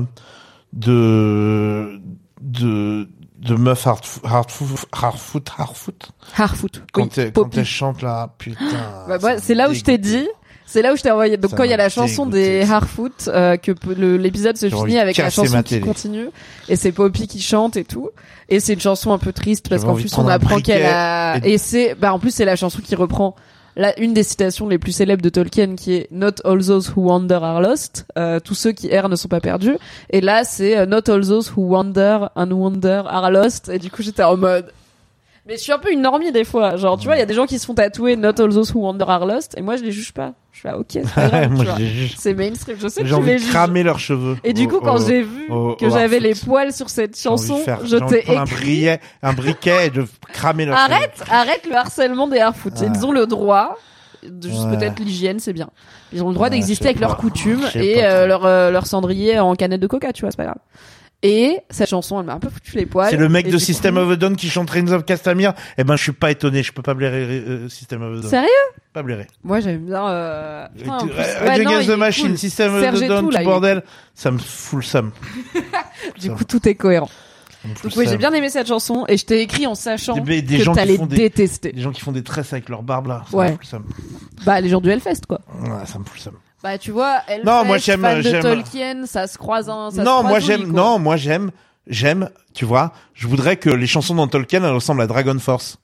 [0.73, 1.99] de,
[2.41, 3.07] de,
[3.39, 4.47] de meuf hard, hard,
[4.91, 6.09] hard foot, hard foot.
[6.37, 6.81] Harfoot.
[6.91, 8.65] Quand, oui, elle, quand elle chante là, putain.
[9.07, 10.27] Bah, c'est là où je t'ai dit.
[10.73, 11.37] C'est là où je t'ai envoyé.
[11.37, 12.71] Donc Ça quand il y a la chanson dégoûté, des.
[12.71, 13.71] Harfoot, euh, que
[14.17, 16.29] l'épisode se finit avec la chanson qui continue
[16.67, 18.09] et c'est Poppy qui chante et tout.
[18.49, 21.53] Et c'est une chanson un peu triste parce qu'en plus on apprend qu'elle a et-
[21.53, 23.35] et c'est bah en plus c'est la chanson qui reprend
[23.75, 27.03] la une des citations les plus célèbres de Tolkien qui est Not all those who
[27.07, 28.05] wander are lost.
[28.17, 29.77] Euh, tous ceux qui errent ne sont pas perdus.
[30.09, 33.69] Et là c'est euh, Not all those who wander and wander are lost.
[33.69, 34.65] Et du coup j'étais en mode
[35.47, 36.75] mais je suis un peu une normie des fois.
[36.77, 38.73] Genre, tu vois, il y a des gens qui se font tatouer Not all those
[38.73, 39.55] who wander are lost.
[39.57, 40.33] Et moi, je les juge pas.
[40.51, 41.49] Je suis là, ok, c'est pas grave.
[41.51, 41.79] Moi, tu vois.
[41.79, 42.77] j'ai juste, C'est mainstream.
[42.79, 43.49] Je sais que j'ai tu envie les de juges.
[43.49, 44.37] cramer leurs cheveux.
[44.43, 47.27] Et du coup, quand j'ai vu au- que au j'avais les poils sur cette J'ai
[47.29, 48.55] envie de chanson, faire- je j'ai envie de t'ai prendre un écrit.
[48.63, 50.93] briquet, un briquet et de cramer leurs cheveux.
[50.95, 52.73] Arrête, arrête le harcèlement des Harfoot.
[52.79, 52.87] Ouais.
[52.93, 53.77] Ils ont le droit.
[54.25, 54.77] de- Juste Ouais.
[54.77, 55.69] peut-être l'hygiène, c'est bien.
[56.13, 57.21] Ils ont le droit Ouais, d'exister sais avec leurs pas.
[57.21, 60.21] coutumes Je sais et pas euh, leur, euh, leur cendrier en canette de coca, tu
[60.21, 60.59] vois, c'est pas grave.
[61.25, 63.09] Et cette chanson, elle m'a un peu foutu les poils.
[63.09, 65.53] C'est le mec Et de System coup- of a Down qui chante Reigns of Castamere.
[65.77, 66.63] Eh ben, je suis pas étonné.
[66.63, 68.29] Je peux pas blairer euh, System of a Down.
[68.29, 68.49] Sérieux?
[68.91, 69.27] Pas blairer.
[69.43, 70.05] Moi, j'aime bien.
[70.09, 70.67] Euh...
[70.77, 72.37] putain, en plus- ouais, non, the Machine, cool.
[72.37, 73.83] System of a Down, tout, là, bordel.
[74.13, 75.11] Ça me fout le seum.
[76.19, 77.09] Du coup, tout est cohérent.
[77.63, 80.57] Donc oui, j'ai bien aimé cette chanson et je t'ai écrit en sachant Des- des
[80.57, 81.71] que gens qui t'allais des- détester.
[81.71, 83.23] Les gens qui font des tresses avec leur barbe là.
[83.31, 83.45] Ça Ouais.
[83.45, 83.85] me fout le seum.
[84.45, 85.39] Bah, les gens du Hellfest, quoi.
[85.61, 86.33] Ouais, ça me fout le seum.
[86.63, 90.01] Bah, tu vois, Hellfest, Non, moi, j'aime- de Tolkien, ça se croise un, ça se
[90.01, 91.51] non, croise moi j'aime, non, moi j'aime,
[91.87, 95.77] j'aime, tu vois, je voudrais que les chansons dans Tolkien, elles ressemblent à Dragon Force.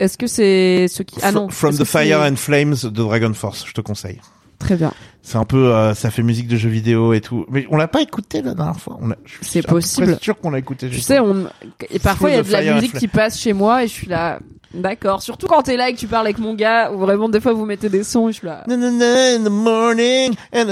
[0.00, 1.48] Est-ce que c'est ce qui, ah non.
[1.48, 4.18] From the c'est- Fire and Flames de Dragon Force, je te conseille.
[4.58, 4.92] Très bien.
[5.22, 7.46] C'est un peu, euh, ça fait musique de jeux vidéo et tout.
[7.48, 8.98] Mais on l'a pas écouté la dernière fois.
[9.00, 10.18] On a- je suis C'est possible.
[10.20, 10.90] sûr qu'on l'a écouté.
[10.90, 11.46] Tu sais, on,
[11.88, 14.06] et parfois il y a de la musique qui passe chez moi et je suis
[14.08, 14.38] là,
[14.72, 15.20] D'accord.
[15.22, 17.52] Surtout quand t'es là et que tu parles avec mon gars, ou vraiment des fois
[17.52, 18.62] vous mettez des sons, et je suis là.
[18.68, 20.68] Na, na, na, in the morning, and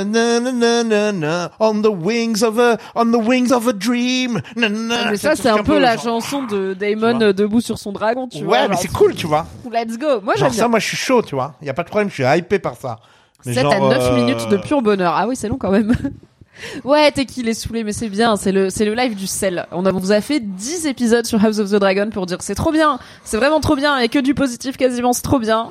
[1.58, 4.40] on the wings of a, on the wings of a dream.
[4.56, 4.68] Na.
[4.68, 8.28] mais ça, c'est un peu la genre- chanson de Damon euh, debout sur son dragon,
[8.28, 8.62] tu vois.
[8.62, 9.46] Ouais, mais c'est cool, tu vois.
[9.70, 10.20] Let's go.
[10.22, 11.54] Moi, j'aime ça, moi, je suis chaud, tu vois.
[11.62, 12.98] Y a pas de problème, je suis hypé par ça.
[13.46, 15.14] Mais 7 genre, à 9 euh, minutes de pur bonheur.
[15.16, 15.92] Ah oui, c'est long quand même.
[16.85, 18.36] ouais, t'es qu'il est saoulé, mais c'est bien.
[18.36, 19.66] C'est le, c'est le live du sel.
[19.72, 22.39] On, a, on vous a fait 10 épisodes sur House of the Dragon pour dire
[22.40, 22.98] c'est trop bien.
[23.24, 23.98] C'est vraiment trop bien.
[23.98, 25.70] Et que du positif quasiment, c'est trop bien.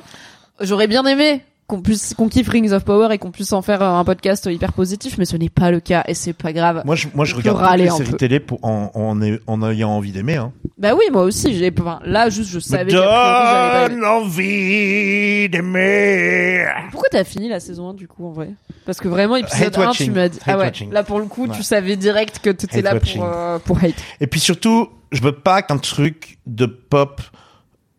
[0.60, 3.82] J'aurais bien aimé qu'on puisse, qu'on kiffe Rings of Power et qu'on puisse en faire
[3.82, 6.80] un podcast hyper positif, mais ce n'est pas le cas et c'est pas grave.
[6.86, 9.90] Moi, je, moi, je regarde toutes les séries télé pour, en, en, ay- en ayant
[9.90, 10.52] envie d'aimer, hein.
[10.78, 16.64] Bah oui, moi aussi, j'ai, enfin, là, juste, je savais donne envie d'aimer.
[16.90, 18.48] Pourquoi t'as fini la saison 1 du coup en vrai?
[18.88, 20.90] Parce que vraiment épisode Hate 1 tu m'as dit Hate ah ouais watching.
[20.90, 21.54] là pour le coup Ouais.
[21.54, 23.16] tu savais direct que t'étais Hate là watching.
[23.20, 23.94] pour euh, pour hate.
[24.22, 27.20] Et puis surtout, je veux pas qu'un truc de pop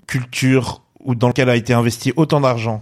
[0.07, 2.82] culture ou dans lequel a été investi autant d'argent,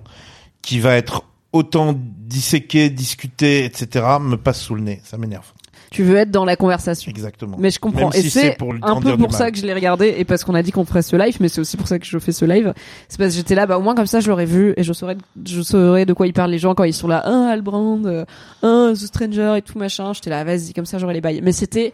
[0.61, 5.01] qui va être autant disséqué, discuté, etc., me passe sous le nez.
[5.03, 5.51] Ça m'énerve.
[5.91, 7.09] Tu veux être dans la conversation.
[7.09, 7.55] Exactement.
[7.59, 8.09] Mais je comprends.
[8.09, 10.53] Même et si c'est un peu pour ça que je l'ai regardé et parce qu'on
[10.55, 12.45] a dit qu'on ferait ce live, mais c'est aussi pour ça que je fais ce
[12.45, 12.73] live.
[13.07, 14.93] C'est parce que j'étais là, bah au moins comme ça je l'aurais vu et je
[14.93, 18.01] saurais, je saurais de quoi ils parlent les gens quand ils sont là, un Albrand,
[18.05, 18.25] euh,
[18.63, 20.11] un The Stranger et tout machin.
[20.13, 21.41] J'étais là, vas-y comme ça j'aurais les bails.
[21.41, 21.93] Mais c'était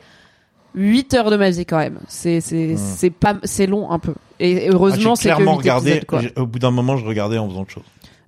[0.75, 1.99] 8 heures de ma vie quand même.
[2.07, 4.13] C'est c'est c'est pas c'est long un peu.
[4.39, 4.59] Et Hmm.
[4.63, 5.89] Ah, heureusement j'ai c'est que clairement 8 regardé.
[5.91, 6.21] épisodes, quoi.
[6.35, 7.83] Au bout d'un moment, je regardais en faisant autre chose.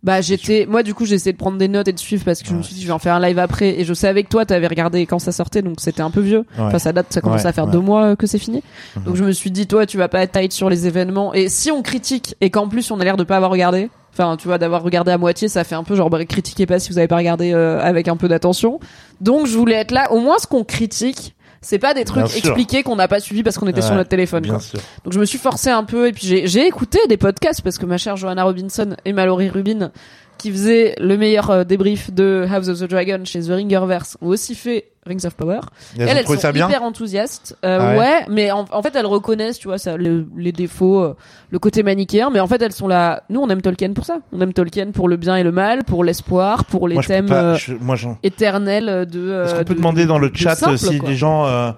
[0.06, 2.41] Bah j'étais moi du coup j'ai essayé de prendre des notes et de suivre parce
[2.44, 3.80] que je me suis dit je vais en faire un live après.
[3.80, 6.45] Et je savais que toi t'avais regardé quand ça sortait donc c'était un peu vieux.
[6.60, 6.65] Ouais.
[6.65, 8.61] enfin ça date ça commence Ouais, à faire deux mois euh, que c'est fini.
[8.95, 9.03] Mhm.
[9.03, 11.34] donc je me suis dit toi tu vas pas être tight sur les événements.
[11.34, 14.38] Et si on critique et qu'en plus on a l'air de pas avoir regardé enfin
[14.38, 16.90] tu vois d'avoir regardé à moitié ça fait un peu genre bah, critiquez pas si
[16.91, 18.80] vous avez pas regardé euh, avec un peu d'attention.
[19.22, 20.11] Donc je voulais être là.
[20.11, 21.35] Au moins ce qu'on critique
[21.66, 24.44] c'est pas des trucs expliqués qu'on n'a pas suivi parce qu'on était sur notre téléphone
[24.44, 24.62] Bien quoi.
[24.62, 24.80] sûr.
[25.04, 27.78] Donc je me suis forcé un peu et puis j'ai j'ai écouté des podcasts parce
[27.78, 29.92] que ma chère Johanna Robinson et Mallory Rubin
[30.38, 34.28] qui faisaient le meilleur euh, débrief de House of the Dragon chez The Ringerverse ont
[34.28, 35.60] aussi fait Rings of Power.
[35.98, 36.68] Et elles elles, sont ça bien.
[36.68, 37.56] hyper enthousiastes.
[37.64, 38.26] Euh, Ah ouais ouais.
[38.30, 41.16] mais en, en fait elles reconnaissent, tu vois, ça, le- les défauts, euh,
[41.52, 43.24] le côté manichéen, mais en fait elles sont là.
[43.30, 44.18] Nous on aime Tolkien pour ça.
[44.32, 47.28] On aime Tolkien pour le bien et le mal, pour l'espoir, pour les Moi, thèmes
[47.28, 49.44] pas- euh, je- moi, j'en- éternels de.
[49.44, 51.10] Est-ce qu'on peut de- demander dans le de chat simple, si quoi.
[51.10, 51.72] les gens euh,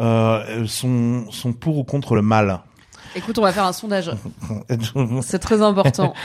[0.00, 2.60] euh, sont, sont pour ou contre le mal
[3.14, 4.10] Écoute, on va faire un sondage.
[5.22, 6.14] C'est très important.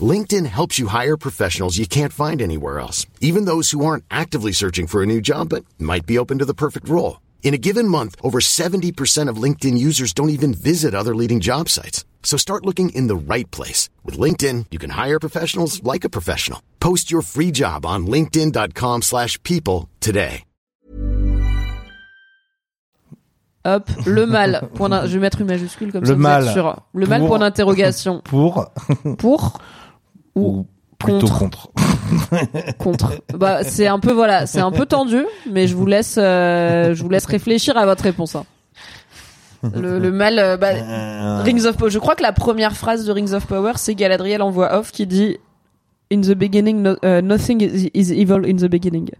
[0.00, 4.52] LinkedIn helps you hire professionals you can't find anywhere else, even those who aren't actively
[4.52, 7.20] searching for a new job but might be open to the perfect role.
[7.42, 11.68] In a given month, over 70% of LinkedIn users don't even visit other leading job
[11.68, 12.04] sites.
[12.22, 13.88] So start looking in the right place.
[14.04, 16.60] With LinkedIn, you can hire professionals like a professional.
[16.78, 20.44] Post your free job on linkedin.com slash people today.
[23.64, 24.68] Hop, le mal.
[24.74, 26.14] Point je vais mettre une majuscule comme Le ça.
[26.14, 26.80] vous mal sûr.
[26.94, 28.20] Le mal, pour- point d'interrogation.
[28.24, 28.72] Pour
[29.18, 29.60] Pour
[30.38, 30.66] ou ou
[30.98, 31.70] plutôt contre.
[31.72, 31.72] contre.
[32.78, 33.12] contre.
[33.34, 37.02] Bah, c'est un peu voilà, c'est un peu tendu, mais je vous laisse, euh, je
[37.02, 38.34] vous laisse réfléchir à votre réponse.
[38.36, 38.44] hein.
[39.74, 41.90] Le, le mal, euh, bah, Euh, Rings of Power.
[41.90, 44.92] Je crois que la première phrase de Rings of Power, c'est Galadriel en voix off
[44.92, 45.36] qui dit
[46.12, 49.10] In the beginning, no- euh, nothing is, is evil in the beginning.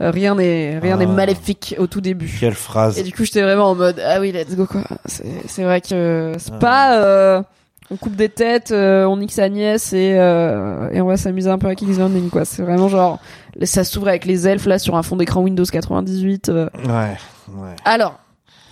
[0.00, 1.12] Euh, rien n'est rien n'est Ah.
[1.12, 2.36] maléfique au tout début.
[2.40, 2.98] Quelle phrase.
[2.98, 4.82] Et du coup, j'étais vraiment en mode ah oui, let's go quoi.
[5.06, 6.38] C'est vrai que Ah.
[6.38, 7.44] c'est pas
[7.90, 11.50] on coupe des têtes, euh, on nique sa nièce et euh, et on va s'amuser
[11.50, 12.44] un peu à King's Landing quoi.
[12.44, 13.20] C'est vraiment genre
[13.62, 16.48] ça s'ouvre avec les elfes là sur un fond d'écran Windows 98.
[16.48, 16.68] euh.
[16.86, 17.16] Ouais,
[17.56, 17.76] ouais.
[17.84, 18.18] Alors,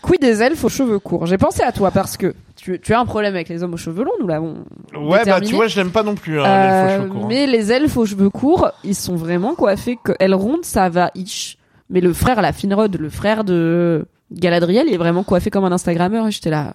[0.01, 1.27] quid des elfes aux cheveux courts?
[1.27, 3.79] J'ai pensé à toi parce que tu, tu as un problème avec les hommes aux
[3.79, 4.65] cheveux longs, nous l'avons.
[4.97, 7.29] Ouais, bah tu vois, je l'aime pas non plus, hein, Euh, faux cheveux courts, hein.
[7.29, 9.99] mais les elfes aux cheveux courts, ils sont vraiment coiffés.
[10.03, 10.13] Que...
[10.21, 11.59] Elle ronde, ça va ish.
[11.91, 15.73] Mais le frère, la Finrod, le frère de Galadriel, il est vraiment coiffé comme un
[15.73, 16.27] Instagrammeur.
[16.27, 16.75] Et j'étais là,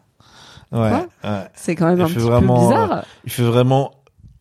[0.72, 1.30] Ouais, ouais.
[1.54, 3.06] c'est quand même Il un petit vraiment, peu bizarre.
[3.26, 3.92] Il fait vraiment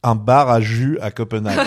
[0.03, 1.59] un bar à jus à Copenhague.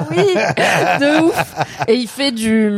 [0.00, 1.54] Ah oui, de ouf.
[1.88, 2.70] Et il fait du,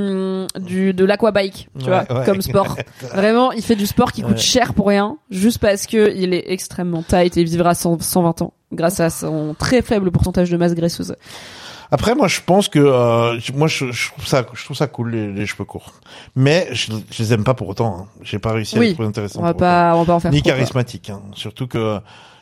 [0.58, 2.24] du de l'aquabike, tu Ouais, vois, ouais.
[2.24, 2.76] comme sport.
[3.14, 4.38] Vraiment, il fait du sport qui coûte Ouais.
[4.38, 8.40] cher pour rien, juste parce que il est extrêmement tight et il vivra 100, 120
[8.40, 8.54] ans.
[8.72, 11.14] grâce à son très faible pourcentage de masse graisseuse.
[11.92, 15.10] Après, moi, je pense que euh, moi, je, je trouve ça, je trouve ça cool
[15.10, 15.92] les, les cheveux courts.
[16.36, 17.96] Mais je, je les aime pas pour autant.
[18.00, 18.06] Hein.
[18.22, 18.88] J'ai pas réussi à Oui.
[18.88, 19.40] les trouver intéressants.
[19.40, 19.58] On va autant.
[19.58, 21.10] pas, on va pas en faire Ni charismatiques.
[21.10, 21.20] Hein.
[21.34, 21.98] Surtout que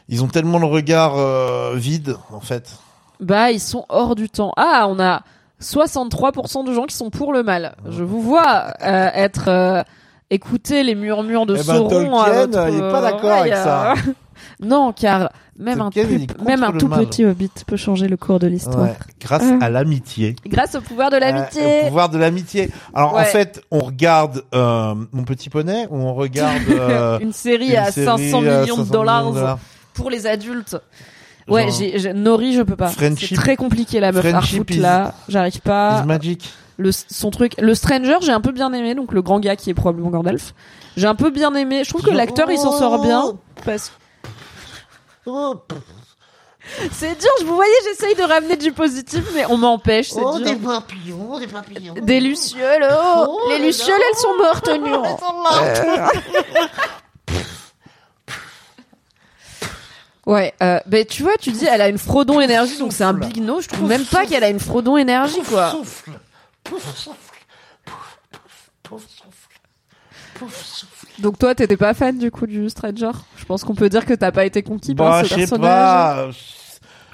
[0.08, 2.72] ils ont tellement le regard euh, vide, en fait.
[3.20, 4.52] Bah, ils sont hors du temps.
[4.56, 5.22] Ah, on a
[5.60, 7.74] 63% de gens qui sont pour le mal.
[7.88, 9.82] Je vous vois euh, être euh,
[10.30, 11.88] écouter les murmures de Eh ben, Sauron.
[11.88, 13.94] Tolkien, il est pas d'accord Ouais, avec a- ça.
[14.60, 16.04] non, car même Tolkien,
[16.40, 17.00] un, même un tout mal.
[17.06, 18.82] petit hobbit peut changer le cours de l'histoire.
[18.82, 18.94] Ouais.
[19.20, 19.64] Grâce Ah.
[19.64, 20.36] à l'amitié.
[20.46, 21.80] Grâce au pouvoir de Euh, l'amitié.
[21.82, 22.70] au pouvoir de l'amitié.
[22.94, 27.70] Alors en fait, on regarde euh, Mon Petit Poney ou on regarde euh, une série
[27.70, 29.58] une à série 500 à millions de 500 dollars
[29.94, 30.76] pour les adultes.
[31.48, 32.90] Ouais, Genre, j'ai, j'ai- Nori, je peux pas.
[32.92, 35.14] C'est très compliqué la meuf Friendship is- là.
[35.30, 36.02] J'arrive pas.
[36.02, 36.50] Is Magic.
[36.78, 37.54] Le, son truc.
[37.58, 40.54] Le Stranger, j'ai un peu bien aimé, donc le grand gars qui est probablement Gandalf.
[40.96, 41.82] J'ai un peu bien aimé.
[41.84, 43.34] Je trouve que l'acteur il s'en sort bien.
[43.64, 43.92] Parce
[46.92, 50.38] c'est dur, je vous voyez, j'essaye de ramener du positif, mais on m'empêche, c'est Oh,
[50.38, 50.46] dur.
[50.46, 51.94] des papillons, des papillons.
[52.00, 55.02] Des lucioles, oh, Oh, Les lucioles, elles sont mortes, Nuan.
[55.04, 56.10] Elles sont là.
[60.26, 63.14] Ouais, euh, ben tu vois, tu dis, elle a une Frodon énergie, donc c'est un
[63.14, 63.62] big no.
[63.62, 65.70] Je trouve même pas qu'elle a une Frodon énergie, quoi.
[65.70, 66.10] Souffle.
[66.68, 67.16] Pouf, souffle.
[67.84, 69.60] Pouf, pouf, pouf, souffle.
[70.34, 71.06] Pouf, souffle.
[71.22, 73.10] Donc toi, t'étais pas fan du coup du Stranger?
[73.36, 75.60] Je pense qu'on peut dire que t'as pas été conquis par Bah, ce personnage.
[75.60, 76.28] pas.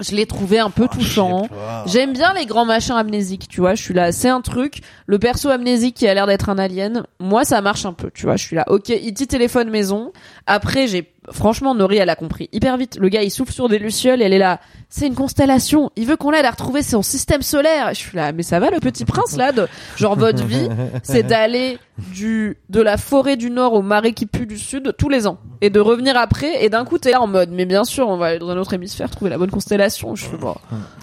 [0.01, 1.47] Je l'ai trouvé un peu Ah, touchant.
[1.85, 3.75] J'aime bien les grands machins amnésiques, tu vois.
[3.75, 4.81] Je suis là, c'est un truc.
[5.07, 8.25] Le perso amnésique qui a l'air d'être un alien, moi ça marche un peu, tu
[8.25, 8.35] vois.
[8.35, 10.11] Je suis là, ok, il dit téléphone maison.
[10.47, 12.97] Après, j'ai franchement Nori, elle a compris hyper vite.
[12.99, 14.59] Le gars, il souffle sur des lucioles, et elle est là.
[14.89, 15.91] C'est une constellation.
[15.95, 17.89] Il veut qu'on l'aide à retrouver son système solaire.
[17.89, 20.69] Je suis là, mais ça va le petit prince là de genre votre vie,
[21.03, 25.07] c'est d'aller du de la forêt du nord au marais qui pue du sud tous
[25.07, 27.85] les ans et de revenir après et d'un coup t'es là en mode mais bien
[27.85, 30.57] sûr on va aller dans un autre hémisphère trouver la bonne constellation je sais pas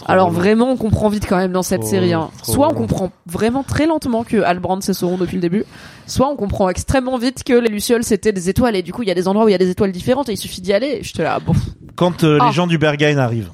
[0.06, 2.30] alors vraiment on comprend vite quand même dans cette Trop série hein.
[2.42, 5.64] soit on comprend vraiment très lentement que Albrand c'est Sauron depuis le début
[6.06, 9.08] soit on comprend extrêmement vite que les lucioles c'était des étoiles et du coup il
[9.08, 10.72] y a des endroits où il y a des étoiles différentes et il suffit d'y
[10.72, 11.02] aller.
[11.02, 11.52] Je te là bon.
[11.96, 12.46] Quand euh, Ah.
[12.48, 13.50] les gens du Berghain arrivent.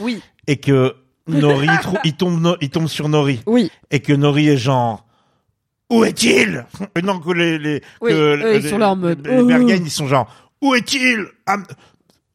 [0.00, 0.20] Oui.
[0.46, 0.94] Et que
[1.28, 1.68] Nori
[2.04, 3.40] il tombe no- il tombe sur Nori.
[3.46, 3.70] Oui.
[3.90, 5.06] Et que Nori est genre
[5.90, 6.64] où est-il?
[6.96, 9.38] Et Non que les les Oui, que eux, ils les- sont là en mode, les
[9.40, 9.44] oh.
[9.46, 10.28] Berghain ils sont genre
[10.60, 11.26] où est-il?
[11.46, 11.64] Am-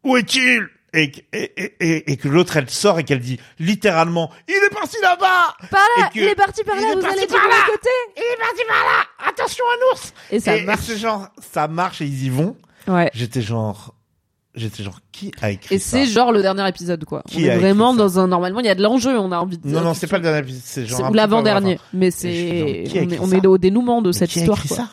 [0.03, 0.67] Où est-il?
[0.93, 4.95] Et, et, et, et, que l'autre elle sort et qu'elle dit littéralement il est parti
[5.01, 7.37] là-bas par là que- il est parti par là vous allez du bon
[7.67, 9.29] côté Il est parti par là.
[9.29, 10.13] Attention un ours.
[10.31, 12.55] et ça marche c'est genre ça marche et ils y vont
[12.87, 13.93] ouais j'étais genre
[14.55, 17.21] j'étais genre qui a écrit Et c'est genre le dernier épisode, quoi.
[17.27, 18.27] Qui on est vraiment dans un.
[18.27, 20.23] Normalement, il y a de l'enjeu, on a envie de non non c'est pas le
[20.23, 22.85] dernier épisode c'est genre l'avant avant la dernier, mais c'est.
[23.19, 24.77] On est, au dénouement de cette qui a histoire, écrit quoi.
[24.77, 24.89] ça?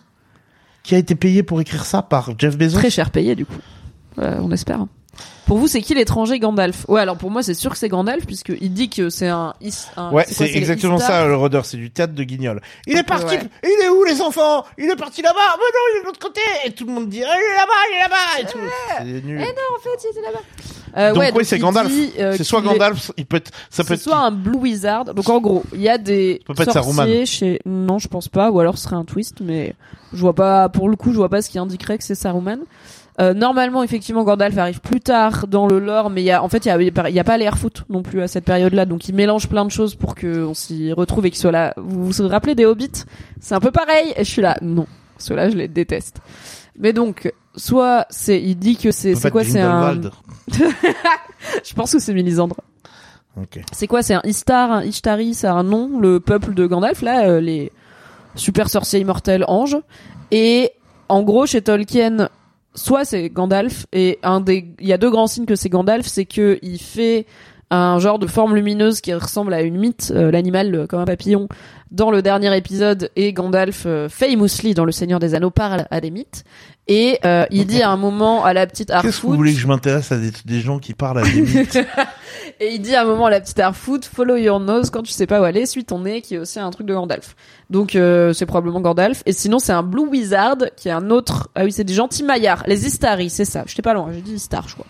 [0.83, 2.79] Qui a été payé pour écrire ça par Jeff Bezos?
[2.79, 3.57] Très cher payé, du coup.
[4.19, 4.85] Euh, on espère.
[5.47, 6.87] Pour vous, c'est qui l'étranger Gandalf?
[6.89, 9.53] Ouais, alors pour moi, c'est sûr que c'est Gandalf, puisqu'il dit que c'est un.
[9.61, 12.61] is- un- Ouais, c'est exactement ça le rôdeur, c'est du théâtre de Guignol.
[12.87, 13.49] Il est parti, ouais.
[13.63, 14.65] il est où les enfants?
[14.79, 15.39] Il est parti là-bas.
[15.59, 16.41] Mais non, il est de l'autre côté.
[16.65, 18.59] Et tout le monde dit, Ah, il est là-bas, il est là-bas et tout.
[18.99, 19.39] C'est nul.
[19.43, 20.41] Eh non, en fait, il était là-bas.
[20.97, 21.89] Euh, donc ouais, oui, c'est il Gandalf.
[21.89, 24.57] dit, euh, c'est soit Gandalf, il peut être, ça peut C'est être soit un Blue
[24.59, 25.07] Wizard.
[25.07, 27.27] Donc en gros, il y a des peut pas être sorciers Saruman.
[27.27, 27.61] chez.
[27.67, 28.51] Non, je pense pas.
[28.53, 29.75] Ou alors ce serait un twist, mais
[30.13, 30.69] je vois pas.
[30.69, 32.61] Pour le coup, je vois pas ce qui indiquerait que c'est Saruman.
[33.21, 36.49] Euh, normalement, effectivement, Gandalf arrive plus tard dans le lore, mais il y a, en
[36.49, 39.09] fait, il y a, y a pas les Airfoot non plus à cette période-là, donc
[39.09, 41.75] il mélange plein de choses pour que on s'y retrouve et qu'il soit là.
[41.77, 43.05] Vous vous rappelez des Hobbits?
[43.41, 44.13] C'est un peu pareil.
[44.17, 44.87] Et je suis là, non,
[45.19, 46.21] ceux-là, je les déteste.
[46.77, 49.45] Mais donc, soit c'est, il dit que c'est, c'est quoi?
[49.45, 50.01] C'est un.
[51.65, 52.57] Je pense que c'est Mélisandre.
[53.37, 53.61] Ok.
[53.73, 54.03] C'est quoi?
[54.03, 57.71] C'est un Istar, un Ishtari, c'est un nom, le peuple de Gandalf, là, euh, les
[58.35, 59.77] super sorciers immortels anges.
[60.31, 60.73] Et
[61.09, 62.29] en gros, chez Tolkien,
[62.75, 66.07] soit c'est Gandalf, et un des, il y a deux grands signes que c'est Gandalf,
[66.07, 67.27] c'est que il fait
[67.71, 71.05] un genre de forme lumineuse qui ressemble à une mythe, euh, l'animal euh, comme un
[71.05, 71.49] papillon,
[71.91, 76.01] dans le dernier épisode, et Gandalf, euh, famously, dans Le Seigneur des Anneaux, parle à
[76.01, 76.45] des mythes.
[76.87, 79.31] Et euh, il dit à un moment à la petite Qu'est-ce que Harfoot...
[79.31, 81.79] vous voulez que je m'intéresse à des, des gens qui parlent à des mythes
[82.61, 85.13] Et il dit à un moment à la petite Harfoot, follow your nose quand tu
[85.13, 87.37] sais pas où aller, suis ton nez, qui est aussi un truc de Gandalf.
[87.71, 89.23] Donc euh, c'est probablement Gandalf.
[89.25, 91.49] Et sinon c'est un Blue Wizard, qui est un autre.
[91.55, 93.65] Ah oui, c'est des gentils maillards, les Istari, c'est ça.
[93.67, 94.87] J'étais pas loin, j'ai dit Istar, je crois.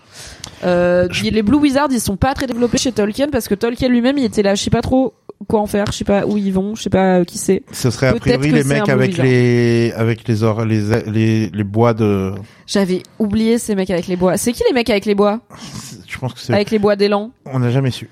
[0.64, 4.18] Euh, Les Blue Wizards, ils sont pas très développés chez Tolkien parce que Tolkien lui-même,
[4.18, 5.14] il était là, je sais pas trop
[5.46, 7.62] quoi en faire, je sais pas où ils vont, je sais pas euh, qui c'est.
[7.72, 11.94] Ce serait a priori les mecs avec les, avec les, or, les, les, les bois
[11.94, 12.32] de,
[12.66, 14.36] J'avais oublié ces mecs avec les bois.
[14.36, 15.40] C'est qui les mecs avec les bois?
[16.06, 18.08] Je pense que c'est, Avec les bois d'élan on n'a jamais su.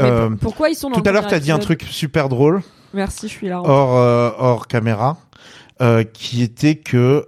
[0.00, 2.62] Euh, pour- Pourquoi ils sont dans tout à l'heure, t'as dit un truc super drôle.
[2.94, 3.60] Merci, je suis là.
[3.62, 5.18] hors euh, hors caméra
[5.80, 7.26] euh, qui était que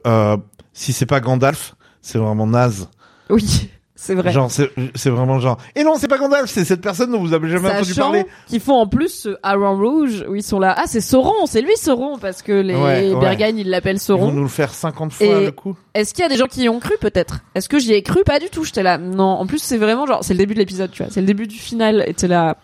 [0.72, 2.88] si c'est pas Gandalf c'est vraiment naze
[3.30, 3.70] Oui.
[4.06, 4.32] C'est vrai.
[4.32, 5.56] Genre, c'est vraiment genre.
[5.74, 8.26] Et non, c'est pas Gandalf, c'est cette personne dont vous avez jamais entendu parler.
[8.46, 10.74] qu'ils font en plus ce Hareng Rouge où ils sont là.
[10.76, 13.18] Ah, c'est Sauron, c'est lui Sauron parce que les Ouais, ouais.
[13.18, 14.32] Berghain ils l'appellent Ils vont Sauron.
[14.32, 15.74] nous le faire 50 fois Et- le coup.
[15.94, 17.38] Est-ce qu'il y a des gens qui y ont cru peut-être?
[17.54, 18.22] Est-ce que j'y ai cru?
[18.24, 18.64] Pas du tout.
[18.64, 18.98] J'étais là.
[18.98, 19.24] Non.
[19.24, 21.10] En plus, c'est vraiment genre, c'est le début de l'épisode, tu vois.
[21.10, 22.04] C'est le début du final.
[22.06, 22.56] Et t'es là.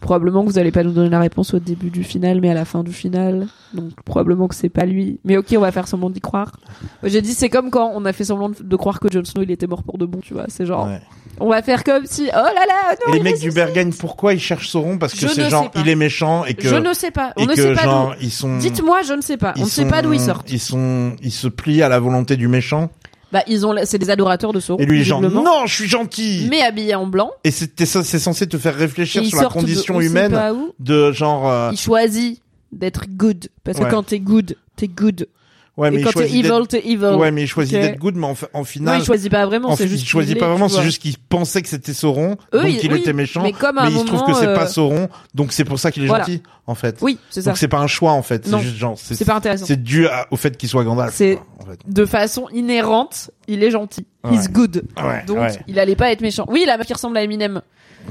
[0.00, 2.54] Probablement que vous allez pas nous donner la réponse au début du final, mais à
[2.54, 3.48] la fin du final.
[3.74, 5.18] Donc probablement que c'est pas lui.
[5.24, 6.52] Mais ok, on va faire semblant d'y croire.
[7.02, 9.50] J'ai dit c'est comme quand on a fait semblant de, croire que Jon Snow il
[9.50, 10.44] était mort pour de bon, tu vois.
[10.48, 11.00] C'est genre, Ouais.
[11.40, 12.28] on va faire comme si.
[12.28, 12.94] Oh là là.
[13.06, 13.50] Non, Et les mecs du.
[13.50, 14.98] Berghain, pourquoi ils cherchent Sauron?
[14.98, 16.68] Parce que c'est genre, il est méchant et que.
[16.68, 17.32] Je ne sais pas.
[17.36, 18.22] On ne sait pas genre, d'où.
[18.22, 18.56] ils sont.
[18.58, 19.52] Dites-moi, je ne sais pas.
[19.56, 20.50] On ne sait pas d'où ils sortent.
[20.52, 22.90] Ils sont, ils se plient à la volonté du méchant.
[23.32, 24.82] Bah, ils ont, c'est des adorateurs de Sauron.
[24.82, 26.46] Et lui, genre, non, je suis gentil.
[26.48, 27.30] Mais habillés en blanc.
[27.44, 30.72] Et c'était ça, c'est censé te faire réfléchir sur la de condition humaine pas où.
[30.78, 31.46] de genre.
[31.48, 32.40] euh, Il choisit
[32.72, 33.48] d'être good.
[33.64, 33.90] Parce que Ouais.
[33.90, 35.28] quand t'es good, t'es good.
[35.78, 37.16] Ouais, mais Et il quand choisit evil, t'es evil.
[37.16, 39.00] Ouais, mais il choisit d'être good, mais en, en Non, final.
[39.00, 40.02] il choisit pas vraiment, en c'est juste.
[40.02, 42.98] il choisit pas vraiment, c'est juste qu'il pensait que c'était Sauron, Eux, donc il oui,
[43.00, 43.42] était méchant.
[43.42, 45.78] mais comme à un il se trouve que c'est euh, pas Sauron, donc c'est pour
[45.78, 46.24] ça qu'il est Voilà.
[46.24, 46.98] gentil, en fait.
[47.00, 47.50] Oui, c'est ça.
[47.50, 48.46] Donc c'est pas un choix, en fait.
[48.46, 49.64] C'est juste genre, C'est pas intéressant.
[49.64, 51.14] C'est dû à- au fait qu'il soit Gandalf.
[51.14, 51.78] C'est- quoi, en fait.
[51.86, 54.06] De façon inhérente, il est gentil.
[54.24, 54.34] Ouais.
[54.34, 54.82] He's good.
[55.02, 55.58] Ouais, Donc, ouais.
[55.68, 56.44] il allait pas être méchant.
[56.48, 57.62] Oui, la meuf qui ressemble à Eminem.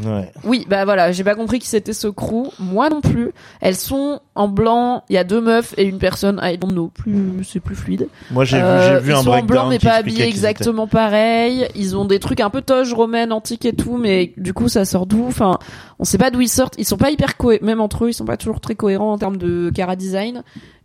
[0.06, 0.32] Ouais.
[0.44, 2.50] Oui, bah voilà, j'ai pas compris qui c'était ce crew.
[2.60, 3.32] Moi non plus.
[3.62, 5.04] Elles sont en blanc.
[5.10, 6.40] Il y a deux meufs et une personne.
[6.44, 6.92] I don't know.
[6.94, 8.08] Plus, c'est plus fluide.
[8.32, 10.30] Moi, j'ai Euh, vu, j'ai vu ils un sont en blanc mais pas habillés étaient-
[10.30, 11.68] exactement pareil.
[11.76, 14.86] Ils ont des trucs un peu toge romaine, antique et tout, mais du coup ça
[14.86, 15.26] sort d'où?
[15.28, 15.58] Enfin,
[16.00, 16.76] on sait pas d'où ils sortent.
[16.78, 19.18] Ils sont pas hyper cohérents, même entre eux, ils sont pas toujours très cohérents en
[19.18, 20.44] termes de cara design.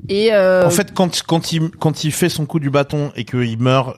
[0.09, 3.25] Et euh, En fait, quand, quand il, quand il fait son coup du bâton et
[3.25, 3.97] qu'il meurt,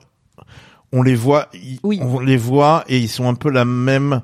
[0.91, 1.99] on les voit, ils- Oui.
[2.01, 4.21] on les voit et ils sont un peu la même,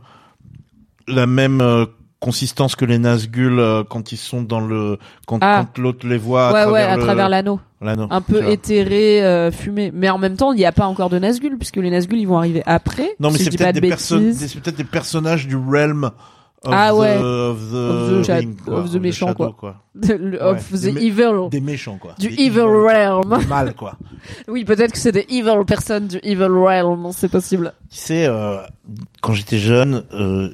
[1.08, 1.86] la même euh,
[2.20, 5.66] consistance que les Nazgûl euh, quand ils sont dans le, quand, Ah.
[5.66, 8.08] quand l'autre les voit à ouais, travers ouais, à le- travers l'anneau, l'anneau.
[8.12, 9.92] un peu éthéré, euh, fumé.
[9.94, 12.28] Mais en même temps, il n'y a pas encore de Nazgûl puisque les Nazgûl ils
[12.28, 13.16] vont arriver après.
[13.20, 14.52] Non, mais si c'est peut-être de des personnes, bêtises.
[14.54, 16.12] c'est peut-être des personnages du realm
[16.64, 17.18] of Ah the, ouais.
[17.18, 19.76] of the, Of the cha- ring, quoi, of the méchant, shadow, quoi.
[19.96, 20.42] Le- Ouais.
[20.44, 21.50] of the Des evil.
[21.50, 22.14] Des méchants, quoi.
[22.20, 23.36] Du Des evil realm.
[23.40, 23.94] Du mal, quoi.
[24.48, 27.74] Oui, peut-être que c'est des evil personnes du evil realm, c'est possible.
[27.90, 28.58] Tu sais, euh,
[29.24, 30.52] quand j'étais jeune, euh,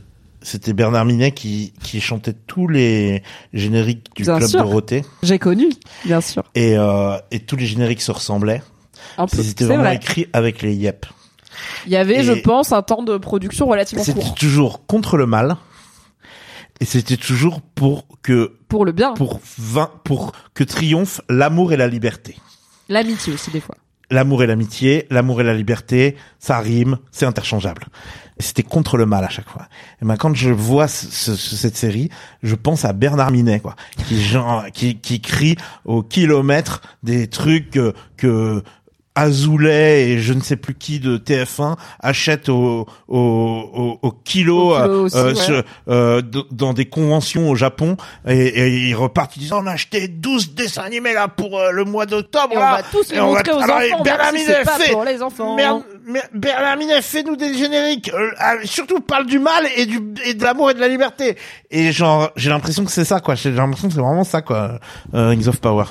[0.47, 3.21] c'était Bernard Minet qui, qui chantait tous les
[3.53, 4.59] génériques du Bien Club sûr.
[4.61, 5.03] Dorothée.
[5.23, 5.67] J'ai connu,
[6.05, 6.43] bien sûr.
[6.55, 8.61] Et, euh, et tous les génériques se ressemblaient.
[9.27, 9.95] C'est vraiment vrai.
[9.97, 11.05] écrits avec les yep.
[11.85, 14.35] Il y avait, Et- je pense, un temps de production relativement C'était court.
[14.35, 15.57] toujours contre le mal.
[16.79, 19.13] Et c'était toujours pour que, Pour le bien.
[19.15, 22.37] pour vin- pour que triomphe l'amour et la liberté.
[22.89, 23.75] L'amitié aussi, des fois.
[24.09, 27.87] L'amour et l'amitié, l'amour et la liberté, ça rime, c'est interchangeable.
[28.39, 29.67] C'était contre le mal à chaque fois.
[30.01, 32.09] Et ben quand je vois ce- ce- ce- cette série,
[32.43, 33.75] je pense à Bernard Minet, quoi,
[34.07, 37.79] qui genre, qui, qui crie au kilomètre des trucs
[38.15, 38.63] que
[39.17, 44.71] Azoulay et je ne sais plus qui de TF1 achètent au, au, au, au kilo,
[44.71, 45.35] kilo euh, aussi, euh, ouais.
[45.35, 46.21] sur- euh,
[46.51, 47.97] dans des conventions au Japon.
[48.27, 51.71] Et, et ils repartent ils disent on a acheté 12 dessins animés là pour euh,
[51.71, 54.31] le mois d'octobre Et on va tous les on va- montrer aux alors, enfants, Bernard
[54.33, 54.45] même si
[54.83, 55.55] fait pour les enfants.
[55.55, 58.11] Merde, mer- Bernard Minet fait-nous des génériques.
[58.13, 61.37] Euh, ah, surtout parle du mal et du et de l'amour et de la liberté.
[61.71, 63.35] Et genre j'ai l'impression que c'est ça quoi.
[63.35, 64.79] J'ai l'impression que c'est vraiment ça quoi.
[65.13, 65.85] Euh, Rings of Power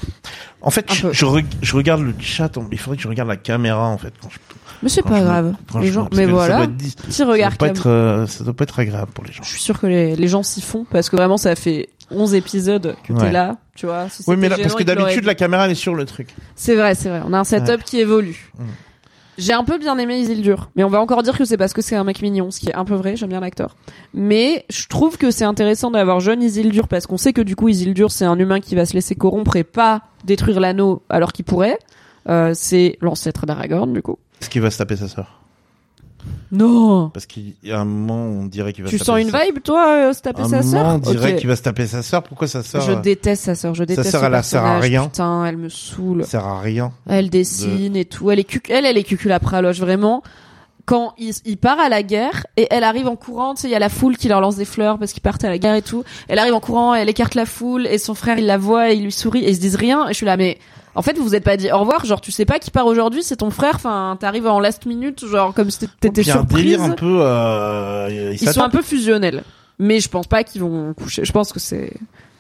[0.67, 4.13] en fait je, regarde le chat il faudrait que je regarde la caméra en fait
[4.21, 4.39] quand je,
[4.83, 5.55] Mais c'est pas me- grave.
[5.81, 6.57] Les gens, mais que ça voilà.
[6.57, 9.45] doit être ça doit pas être euh, ça doit pas être agréable pour les gens
[9.45, 12.35] Je suis sûr que les, les gens s'y font parce que vraiment ça fait 11
[12.35, 14.09] épisodes que t'es là, tu vois.
[14.09, 16.75] Si oui mais là parce que d'habitude la caméra elle est sur le truc C'est
[16.75, 17.23] vrai, c'est vrai.
[17.25, 18.51] On a un setup qui évolue.
[18.59, 18.65] Mm.
[19.39, 21.83] J'ai un peu bien aimé Isildur, mais on va encore dire que c'est parce que
[21.83, 23.77] c'est un mec mignon, ce qui est un peu vrai, j'aime bien l'acteur.
[24.15, 27.69] Mais je trouve que c'est intéressant d'avoir jeune Isildur parce qu'on sait que du coup
[27.69, 31.45] Isildur c'est un humain qui va se laisser corrompre et pas détruire l'anneau alors qu'il
[31.45, 31.79] pourrait.
[32.29, 34.19] Euh, c'est l'ancêtre d'Aragorn du coup.
[34.41, 35.45] est-ce qu'il va se taper sa sœur
[36.53, 37.11] Non.
[37.11, 39.31] parce qu'il y a un moment on dirait qu'il va Tu se sens taper une
[39.31, 41.39] sa- vibe toi, euh, se taper un sa moment, sœur on dirait Ok.
[41.40, 43.82] qu'il va se taper sa sœur pourquoi sa sœur Je euh, déteste sa sœur, je
[43.85, 45.05] déteste sœur, ce elle a- sert à personnage, rien.
[45.05, 46.24] Putain, elle me saoule.
[46.24, 48.31] sert à rien Elle dessine et tout.
[48.31, 50.23] Elle est cuc- elle, elle est cuculapraloche vraiment.
[50.85, 53.73] Quand il, il part à la guerre et elle arrive en courant, tu sais, il
[53.73, 55.74] y a la foule qui leur lance des fleurs parce qu'ils partent à la guerre
[55.74, 56.05] et tout.
[56.28, 58.94] Elle arrive en courant, elle écarte la foule et son frère il la voit et
[58.94, 60.05] il lui sourit et ils se disent rien.
[60.07, 60.59] Et je suis là, mais
[60.97, 62.86] en fait vous vous êtes pas dit au revoir, genre tu sais pas qui part
[62.86, 63.74] aujourd'hui, c'est ton frère.
[63.77, 66.64] Enfin, t'arrives en last minute, genre comme si t'étais surprise.
[66.64, 69.44] délire un peu euh, ils Ils sont un peu fusionnels,
[69.78, 71.24] mais je pense pas qu'ils vont coucher.
[71.24, 71.93] Je pense que c'est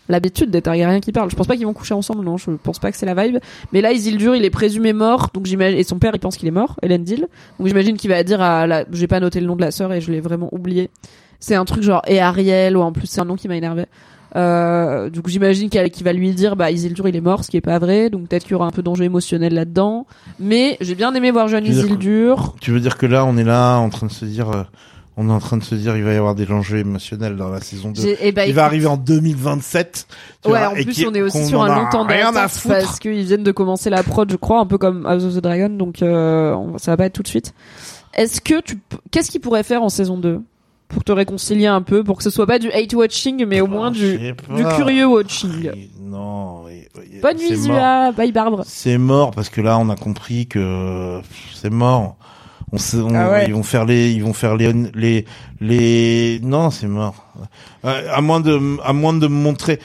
[0.08, 1.30] l'habitude des Targaryens qui parlent.
[1.30, 2.36] Je pense pas qu'ils vont coucher ensemble, non.
[2.36, 3.38] Je pense pas que c'est la vibe.
[3.72, 5.78] Mais là, Isildur, il est présumé mort, donc j'imagine.
[5.78, 7.28] Et son père, il pense qu'il est mort, Elendil.
[7.58, 8.84] Donc j'imagine qu'il va dire à la.
[8.92, 10.90] J'ai pas noté le nom de la sœur et je l'ai vraiment oublié.
[11.40, 13.84] C'est un truc genre et Ariel ou en plus c'est un nom qui m'a énervé.
[14.34, 17.60] Euh, coup, j'imagine qu'il va lui dire, bah, Isildur, il est mort, ce qui est
[17.62, 18.10] pas vrai.
[18.10, 20.06] Donc peut-être qu'il y aura un peu d'enjeu émotionnel là-dedans.
[20.40, 22.54] Mais j'ai bien aimé voir jeune Tu que- Isildur.
[22.60, 24.62] Tu veux dire que là, on est là en train de se dire, euh,
[25.16, 27.48] on est en train de se dire, il va y avoir des enjeux émotionnels dans
[27.48, 28.02] la saison 2.
[28.02, 30.06] J'ai- eh ben, Il va arriver en 2027.
[30.42, 32.34] tu Ouais, vois, en plus on est aussi sur un long temps d'attente
[32.68, 35.40] parce qu'ils viennent de commencer la prod, je crois, un peu comme House of the
[35.40, 37.54] Dragon, donc euh, on- ça va pas être tout de suite.
[38.14, 38.78] Est-ce que tu,
[39.10, 40.40] qu'est-ce qu'ils pourraient faire en saison 2
[40.88, 43.66] pour te réconcilier un peu, pour que ce soit pas du hate watching, mais au
[43.66, 45.70] moins Oh, du, du curieux watching.
[45.72, 46.64] Oui, Non.
[47.22, 47.76] Bonne c'est nuit mort.
[47.78, 48.62] Zua, bye Barbara.
[48.66, 51.20] C'est mort parce que là, on a compris que
[51.54, 52.16] c'est mort.
[52.72, 53.44] On sait, on- Ah ouais.
[53.46, 55.24] ils vont faire les, ils vont faire les, les,
[55.60, 56.40] les.
[56.42, 57.14] Non, c'est mort.
[57.84, 59.78] Euh, à moins de, à moins de montrer,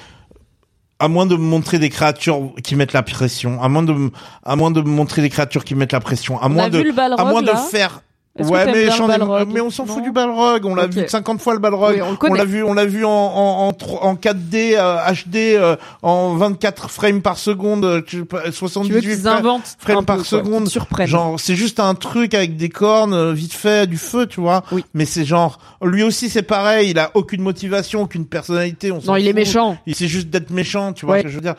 [0.99, 4.11] à moins de me montrer des créatures qui mettent la pression, à moins de,
[4.43, 6.79] à moins de me montrer des créatures qui mettent la pression, à On moins de,
[6.79, 8.01] à moins là de faire.
[8.39, 10.65] Ouais, mais, bien mais on s'en fout du Balrog.
[10.65, 11.95] On l'a vu 50 fois le Balrog.
[11.95, 15.35] Oui, on l'a vu, on l'a vu en, en, en, tro- en 4D, euh, HD,
[15.57, 20.23] euh, en 24 frames par seconde, euh, tu- Tu veux 78 qu'ils frames par peu,
[20.23, 20.69] seconde.
[20.69, 21.07] surprennent.
[21.07, 24.63] Genre, c'est juste un truc avec des cornes, euh, vite fait, du feu, tu vois.
[24.71, 24.85] Oui.
[24.93, 28.93] Mais c'est genre, lui aussi c'est pareil, il a aucune motivation, aucune personnalité.
[28.93, 29.77] On non, il est méchant.
[29.85, 31.19] Il c'est juste d'être méchant, tu vois Ouais.
[31.19, 31.55] ce que je veux dire.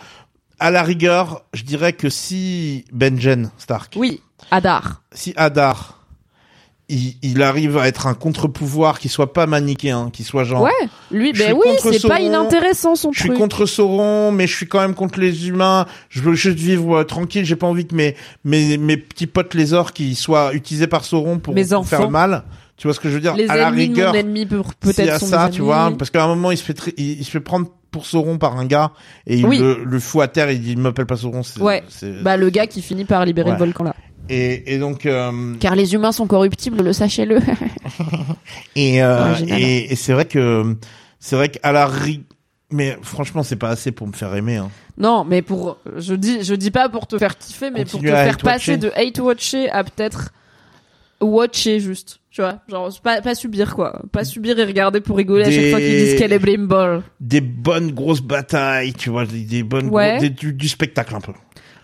[0.59, 5.03] À la rigueur, je dirais que si Benjen Stark, Oui, Adar.
[5.12, 5.99] si Hadar,
[6.89, 10.71] il, il arrive à être un contre-pouvoir qui soit pas manichéen, qui soit genre, Ouais,
[11.11, 13.39] lui, ben oui, c'est pas inintéressant son je suis truc.
[13.39, 15.87] contre Sauron, mais je suis quand même contre les humains.
[16.11, 17.45] Je veux juste vivre euh, tranquille.
[17.45, 18.15] J'ai pas envie que mes,
[18.45, 21.55] mes, mes petits potes les orques qui soient utilisés par Sauron pour,
[21.85, 22.45] faire mal.
[22.77, 23.35] Tu vois ce que je veux dire?
[23.37, 25.93] Les À la ennemis rigueur, mon ennemi peut- s'il y peut-être ça, des tu vois,
[25.97, 28.64] parce qu'à un moment il se fait il se fait prendre pour Sauron par un
[28.66, 28.90] gars
[29.27, 29.59] et il Oui.
[29.59, 30.48] le, le fout à terre.
[30.48, 31.44] Et il dit il m'appelle pas Sauron.
[31.44, 31.85] c'est- Ouais.
[31.89, 33.56] c'est- Bah le gars qui finit par libérer Ouais.
[33.56, 33.94] le volcan là.
[34.28, 37.39] Et, et donc euh, Car les humains sont corruptibles, le sachez-le.
[38.77, 40.77] et euh, et, et c'est vrai que
[41.19, 42.24] c'est vrai qu'à la ri...
[42.70, 44.56] mais franchement c'est pas assez pour me faire aimer.
[44.56, 44.70] Hein.
[44.97, 48.19] non, mais pour je dis je dis pas pour te faire kiffer, mais Continue pour
[48.19, 50.32] te faire passer de hate watcher à peut-être
[51.23, 52.19] watcher juste.
[52.31, 55.70] Tu vois, genre pas pas subir quoi, pas subir et regarder pour rigoler à chaque
[55.70, 57.03] fois qu'ils disent qu'elle est blame ball.
[57.20, 60.19] Des bonnes grosses batailles, tu vois, des, des bonnes gros- Ouais.
[60.19, 61.32] des- du, du spectacle un peu.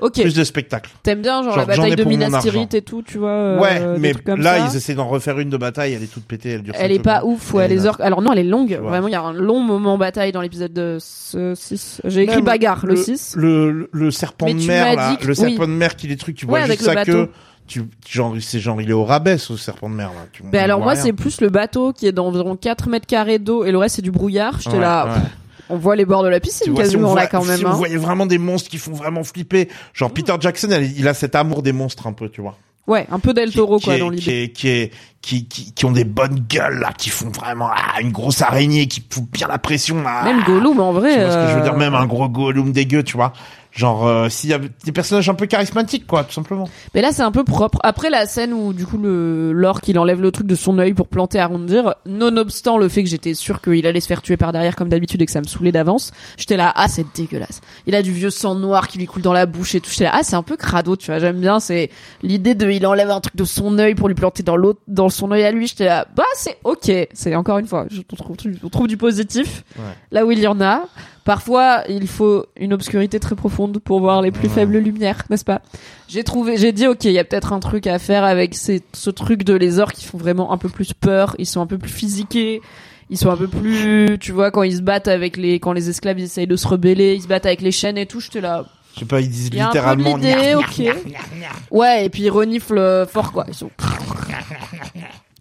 [0.01, 0.91] Ok, Plus de spectacle.
[1.03, 2.41] t'aimes bien genre, Genre, la bataille ai de Minas.
[2.41, 3.31] Tirith et tout, tu vois.
[3.31, 4.69] euh, ouais, mais là, ça.
[4.73, 7.03] ils essaient d'en refaire une de bataille, elle est toute pétée, elle dure Elle est
[7.03, 8.01] pas ouf, ouais, les orques.
[8.01, 8.73] Alors non, elle est longue.
[8.81, 12.01] Vraiment, il y a un long moment bataille dans l'épisode de ce 6.
[12.05, 13.35] J'ai écrit Même bagarre, le 6.
[13.37, 15.67] Le, le, le serpent Mais de mer, là, que- le serpent oui.
[15.67, 17.29] de mer qui les trucs, tu vois juste sa queue.
[17.69, 20.27] Tu, genre, c'est genre, il est au rabais, ce serpent de mer, là.
[20.33, 23.65] Tu, Ben alors moi c'est plus le bateau qui est d'environ 4 mètres carrés d'eau
[23.65, 24.59] et le reste c'est du brouillard.
[24.61, 25.13] J'étais Ouais, là, ouais.
[25.69, 27.59] on voit les bords de la piscine vois, si on quasiment voit- là quand même.
[27.59, 27.71] si hein.
[27.71, 29.69] voyait vraiment des monstres qui font vraiment flipper.
[29.95, 32.57] Genre, Peter Jackson, il a cet amour des monstres un peu, tu vois.
[32.87, 34.43] Ouais, un peu Del Toro qui, quoi dans qui l'idée.
[34.45, 34.93] est, qui est,
[35.29, 38.89] qui, qui, qui ont des bonnes gueules, là, qui font vraiment, ah, une grosse araignée
[38.89, 40.25] qui fout bien la pression, là.
[40.25, 41.13] Même Gollum en vrai.
[41.17, 41.75] Tu vois ce que je veux dire?
[41.75, 43.35] euh, Même un gros Gollum dégueu, tu vois.
[43.71, 46.69] Genre, euh, s'il y a des personnages un peu charismatiques, quoi, tout simplement.
[46.95, 47.79] Mais là c'est un peu propre.
[47.85, 50.95] Après la scène où du coup le l'orque il enlève le truc de son œil
[50.95, 54.53] pour planter Arondir, nonobstant le fait que j'étais sûr qu'il allait se faire tuer par
[54.53, 57.61] derrière comme d'habitude et que ça me saoulait d'avance, j'étais là ah c'est dégueulasse.
[57.87, 59.91] Il a du vieux sang noir qui lui coule dans la bouche et tout.
[59.91, 61.21] J'étais là ah c'est un peu crado, tu vois.
[61.21, 61.91] J'aime bien c'est
[62.23, 65.11] l'idée de il enlève un truc de son œil pour lui planter dans l'autre dans
[65.19, 65.67] son œil à lui.
[65.67, 66.91] J'étais là bah c'est ok.
[67.13, 69.85] C'est encore une fois je, on, trouve, on trouve du positif Ouais.
[70.13, 70.85] là où il y en a.
[71.25, 74.55] Parfois, il faut une obscurité très profonde pour voir les plus Ouais.
[74.55, 75.61] faibles lumières, n'est-ce pas?
[76.09, 78.83] J'ai trouvé, j'ai dit ok, il y a peut-être un truc à faire avec ces,
[78.95, 81.67] ce truc de les orques qui font vraiment un peu plus peur, ils sont un
[81.67, 82.63] peu plus physiqués,
[83.11, 85.91] ils sont un peu plus, tu vois, quand ils se battent avec les, quand les
[85.91, 88.41] esclaves ils essayent de se rebeller, ils se battent avec les chaînes et tout, j'étais
[88.41, 88.65] là.
[88.99, 90.19] Je sais pas, ils disent Il y a un peu littéralement.
[90.19, 90.83] gna, gna, ok.
[91.71, 93.45] Ouais, et puis ils reniflent euh, fort quoi.
[93.49, 93.71] Ils sont...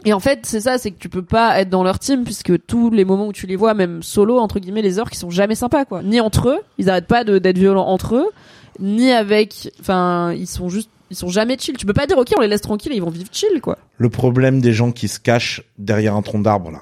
[0.05, 2.65] Et en fait, c'est ça, c'est que tu peux pas être dans leur team puisque
[2.65, 5.31] tous les moments où tu les vois, même solo entre guillemets, les orques, ils sont
[5.31, 6.01] jamais sympas quoi.
[6.03, 8.27] Ni entre eux, ils arrêtent pas de- d'être violents entre eux,
[8.79, 11.75] ni avec, enfin, ils sont juste, ils sont jamais chill.
[11.77, 13.79] Tu peux pas dire ok, on les laisse tranquilles, et ils vont vivre chill quoi.
[13.97, 16.81] Le problème des gens qui se cachent derrière un tronc d'arbre, là.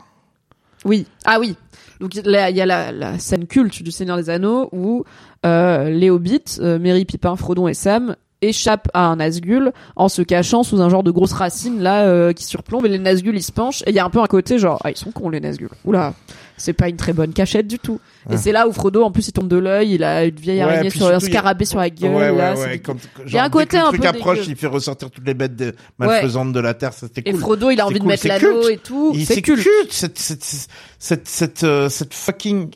[0.84, 1.08] Oui.
[1.26, 1.56] Ah oui.
[2.00, 5.04] Donc il y a la, scène culte du Seigneur des Anneaux où
[5.46, 10.64] euh, les euh, Merry, Pipin, Frodon et Sam échappent à un Nazgûl en se cachant
[10.64, 12.86] sous un genre de grosse racine là euh, qui surplombe.
[12.86, 13.82] Et les Nazgûl ils se penchent.
[13.84, 15.70] Et il y a un peu un côté genre ah ils sont cons les Nazgûl.
[15.86, 16.14] Oula,
[16.58, 18.00] c'est pas une très bonne cachette du tout.
[18.32, 20.58] Et c'est là où Frodo en plus il tombe de l'œil, il a une vieille
[20.58, 22.56] Ouais, araignée sur un surtout, il y a- scarabée sur la gueule ouais, ouais, là,
[22.56, 22.80] ouais.
[22.80, 22.96] Quand,
[23.28, 24.52] y a un côté un truc peu approche, dégueu.
[24.52, 27.40] il fait ressortir toutes les bêtes de- malfaisantes de la terre, ça c'était Et cool.
[27.42, 29.64] Frodo il a envie de mettre l'anneau et tout, Il- c'est culte.
[29.64, 29.92] culte.
[29.94, 32.72] Cette, cette, cette, euh, cette fucking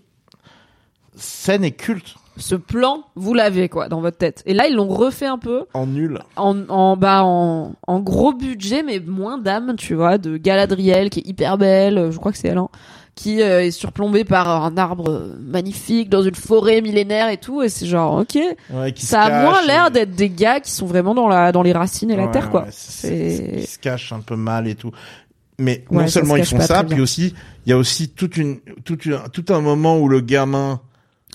[1.16, 2.16] scène est culte.
[2.38, 4.44] ce plan, vous l'avez quoi dans votre tête.
[4.46, 6.20] Et là, ils l'ont refait un peu En nul.
[6.38, 11.20] en en bah en, en gros budget mais moins d'âme, tu vois, de Galadriel qui
[11.20, 12.70] est hyper belle, euh, je crois que c'est elle, hein,
[13.22, 17.62] qui euh, est surplombée par un arbre magnifique dans une forêt millénaire et tout.
[17.62, 18.38] Et c'est genre ok,
[18.72, 21.62] Ouais, ça a moins l'air et- d'être des gars qui sont vraiment dans la dans
[21.62, 22.62] les racines et la terre quoi.
[22.64, 24.92] ouais, c'est- se cachent un peu mal et tout.
[25.58, 27.36] Mais non seulement se ils font ça, puis aussi
[27.66, 30.80] il y a aussi toute une, toute une, tout un moment où le gamin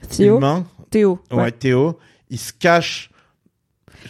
[0.08, 1.18] Théo, humain, Théo.
[1.32, 1.50] ouais.
[1.52, 1.98] Théo,
[2.30, 3.10] il se cache.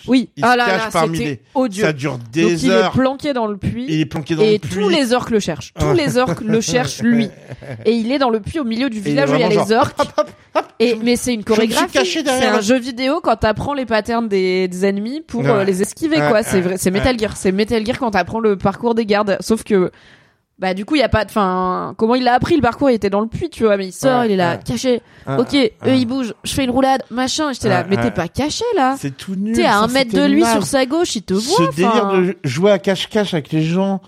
[0.06, 0.28] Oui.
[0.36, 1.84] Il ah se là cache là, parmi c'était les- odieux.
[1.84, 2.86] Ça dure des Donc il heures.
[2.94, 3.86] est planqué dans le puits.
[3.88, 4.70] Il est planqué dans et le puits.
[4.82, 5.72] tous les orques le cherchent.
[5.78, 7.28] Tous les orques le cherchent lui.
[7.86, 9.54] Et il est dans le puits au milieu du village où il y a les
[9.54, 9.96] genre, orques.
[10.78, 11.98] Et mais c'est une chorégraphie.
[12.04, 15.50] C'est un jeu vidéo quand t'apprends les patterns des, des ennemis pour Ouais.
[15.50, 16.38] euh, les esquiver Ouais, quoi.
[16.38, 17.36] ouais, C'est vrai, c'est Metal Gear.
[17.36, 19.36] C'est Metal Gear quand t'apprends le parcours des gardes.
[19.40, 19.90] Sauf que
[20.58, 22.88] bah du coup il y a pas de enfin comment il a appris le parcours?
[22.88, 24.60] Il était dans le puits tu vois mais il sort Ouais, il est là ouais.
[24.64, 25.02] caché.
[25.26, 25.72] Ouais, ok ouais.
[25.86, 26.34] eux ils bougent.
[26.44, 27.52] Je fais une roulade machin.
[27.52, 28.94] J'étais là Ouais, mais t'es pas caché là.
[28.98, 29.56] C'est tout nul.
[29.56, 32.36] t'es à un mètre de lui sur sa gauche il te voit Ce délire de
[32.44, 34.00] jouer à cache-cache avec les gens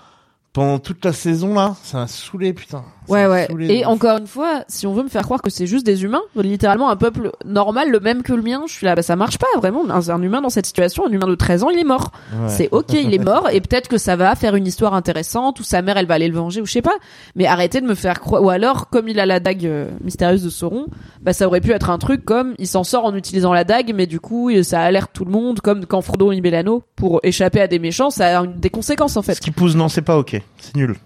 [0.56, 2.82] pendant toute la saison là, ça m'a saoulé putain.
[3.06, 3.46] Ça Ouais, ouais.
[3.46, 6.02] saoulé Et encore une fois, si on veut me faire croire que c'est juste des
[6.02, 9.16] humains, littéralement un peuple normal, le même que le mien, je suis là, bah ça
[9.16, 9.84] marche pas, vraiment.
[9.90, 12.10] Un, un humain dans cette situation, un humain de 13 ans, il est mort.
[12.32, 12.48] Ouais.
[12.48, 15.62] C'est ok, il est mort, et peut-être que ça va faire une histoire intéressante, ou
[15.62, 16.96] sa mère, elle va aller le venger, ou je sais pas.
[17.34, 20.42] Mais arrêtez de me faire croire, ou alors, comme il a la dague euh, mystérieuse
[20.42, 20.86] de Sauron,
[21.20, 23.92] bah ça aurait pu être un truc comme, il s'en sort en utilisant la dague,
[23.94, 27.60] mais du coup, ça alerte tout le monde, comme quand Frodo et l'anneau, pour échapper
[27.60, 29.34] à des méchants, ça a des conséquences, en fait.
[29.34, 30.40] Ce qui pousse, non, c'est pas ok.
[30.58, 30.96] C'est nul.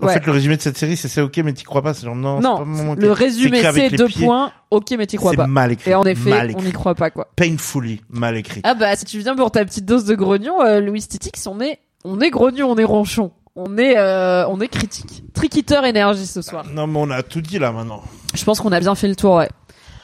[0.00, 0.14] En Ouais.
[0.14, 1.94] fait, le résumé de cette série, c'est c'est ok, mais t'y crois pas.
[1.94, 2.98] C'est genre, non, Non, pas mon ok.
[3.00, 4.26] le résumé, c'est deux pieds.
[4.26, 5.46] points, ok, mais t'y crois C'est pas.
[5.46, 5.92] mal écrit.
[5.92, 7.28] Et en effet, on n'y croit pas, quoi.
[7.36, 8.62] Painfully mal écrit.
[8.64, 11.60] Ah bah si tu viens pour ta petite dose de grognon, euh, Louis Titix, on
[11.60, 15.22] est on est grognon, on est ronchon, on est euh, on est critique.
[15.34, 16.64] Triquiteur énergie ce soir.
[16.74, 18.02] Non, mais on a tout dit là maintenant.
[18.34, 19.48] Je pense qu'on a bien fait le tour, ouais.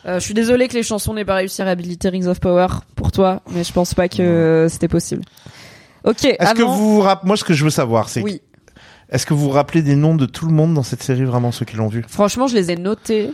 [0.06, 2.66] Euh, je suis désolé que les chansons n'aient pas réussi à réhabiliter Rings of Power
[2.96, 5.22] pour toi, mais je pense pas que c'était possible.
[6.04, 6.24] Ok.
[6.24, 8.40] Est-ce que vous vous rappelez, moi, ce que je veux savoir, c'est, Oui.
[9.10, 11.52] est-ce que vous vous rappelez des noms de tout le monde dans cette série, vraiment,
[11.52, 12.04] ceux qui l'ont vu?
[12.08, 13.30] Franchement, je les ai notés.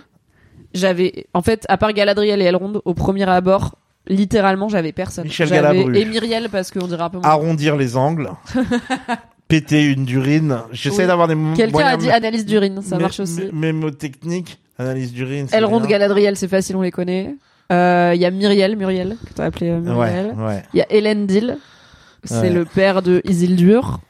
[0.75, 3.77] J'avais, en fait, à part Galadriel et Elrond, au premier abord,
[4.07, 5.25] littéralement, j'avais personne.
[5.25, 5.97] Michel Galabru.
[5.97, 7.29] Et Myriel, parce qu'on dirait un peu moins.
[7.29, 8.31] Arrondir les angles.
[9.49, 10.59] péter une durine.
[10.73, 11.07] J'essaie Oui.
[11.07, 13.41] d'avoir des mo- Quelqu'un a dit analyse d'urine, ça marche aussi.
[13.45, 15.47] mé- Mémotechnique, analyse d'urine.
[15.53, 15.81] Elrond.
[15.81, 17.35] Galadriel, c'est facile, on les connaît.
[17.73, 20.35] Euh, Il y a Myriel, Muriel, que t'as appelé euh, Muriel.
[20.37, 20.63] Ouais, ouais.
[20.75, 21.57] Il y a Elendil,
[22.25, 22.51] c'est Ouais.
[22.51, 24.01] le père de Isildur.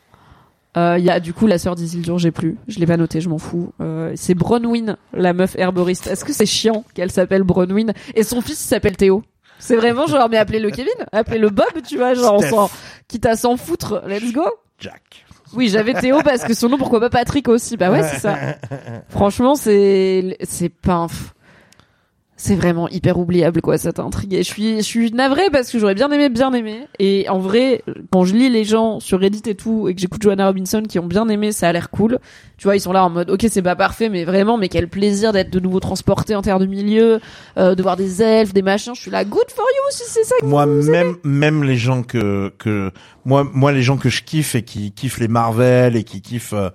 [0.76, 3.20] Euh, Il y a du coup la sœur d'Isildur, j'ai plus, je l'ai pas noté,
[3.20, 3.72] je m'en fous.
[3.80, 6.06] Euh, c'est Bronwyn, la meuf herboriste.
[6.06, 9.22] Est-ce que c'est chiant qu'elle s'appelle Bronwyn et son fils il s'appelle Théo
[9.58, 12.50] C'est vraiment genre mais appelez-le Kevin, appelez-le Bob, tu vois, genre on Steph.
[12.50, 12.70] s'en
[13.08, 14.44] quitte à s'en foutre, let's go.
[14.78, 15.24] Jack.
[15.54, 17.78] Oui, j'avais Théo parce que son nom pourquoi pas Patrick aussi.
[17.78, 18.36] Bah ouais, c'est ça.
[19.08, 21.30] Franchement, c'est c'est pas un f-
[22.38, 24.32] c'est vraiment hyper oubliable quoi cette intrigue.
[24.32, 27.38] Et je suis je suis navrée parce que j'aurais bien aimé bien aimé et en
[27.38, 30.82] vrai quand je lis les gens sur Reddit et tout et que j'écoute Joanna Robinson
[30.88, 32.18] qui ont bien aimé, ça a l'air cool.
[32.56, 34.88] Tu vois, ils sont là en mode OK, c'est pas parfait mais vraiment mais quel
[34.88, 37.20] plaisir d'être de nouveau transporté en terre de milieu,
[37.58, 38.94] euh, de voir des elfes, des machins.
[38.94, 41.76] Je suis là good for you si c'est ça que Moi, vous même, même les
[41.76, 42.90] gens que, que,
[43.24, 46.52] moi, moi, les gens que je kiffe et qui kiffent les Marvel et qui kiffent,
[46.52, 46.70] euh,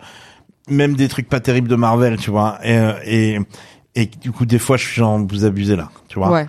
[0.70, 2.60] même des trucs pas terribles de Marvel, tu vois.
[2.64, 3.40] Et, euh, et,
[3.96, 6.32] et du coup, des fois, je suis genre, vous abusez là, tu vois.
[6.32, 6.48] Ouais.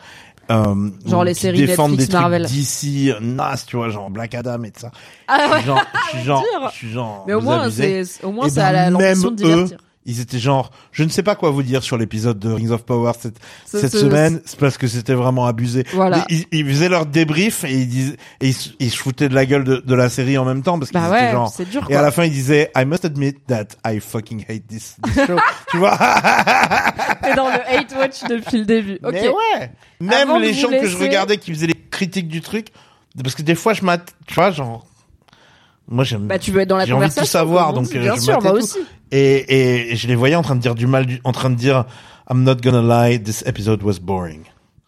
[0.51, 2.45] Euh, Genre les séries défendent Netflix, des Marvel.
[2.45, 4.91] d'ici, naze, tu vois, genre Black Adam et tout ça.
[5.27, 5.59] Ah Je ouais.
[5.59, 5.81] suis genre,
[6.13, 8.73] je suis genre, je suis genre, Mais au moins c'est au moins Eh ça a
[8.73, 9.79] ben, la- l'ambition de divertir.
[10.07, 12.85] Ils étaient genre, je ne sais pas quoi vous dire sur l'épisode de Rings of
[12.85, 13.39] Power cette,
[13.91, 15.85] semaine, c'est parce que c'était vraiment abusé.
[15.95, 16.27] Voilà.
[16.29, 19.35] Ils, ils faisaient leur débrief et ils disaient, et ils, se- ils se foutaient de
[19.35, 21.53] la gueule de, de la série en même temps parce qu'ils Bah étaient ouais, genre,
[21.71, 24.97] dur et à la fin ils disaient, I must admit that I fucking hate this,
[25.03, 25.37] this show.
[25.71, 25.97] tu vois?
[27.23, 28.99] T'es dans le hate watch depuis le début.
[29.03, 29.13] Ok.
[29.13, 29.71] Mais ouais.
[30.01, 32.69] Même Avant les gens que je regardais qui faisaient les critiques du truc,
[33.23, 34.87] parce que des fois je m'att, tu vois, genre,
[35.89, 37.97] moi j'aime, Bah tu veux être dans la j'ai envie de tout savoir, donc dit.
[37.99, 38.59] euh, bien je sûr, moi tout.
[38.59, 38.79] aussi.
[39.11, 41.55] Et, et je les voyais en train de dire du mal, du- en train de
[41.57, 41.85] dire
[42.31, 44.43] I'm not gonna lie, this episode was boring.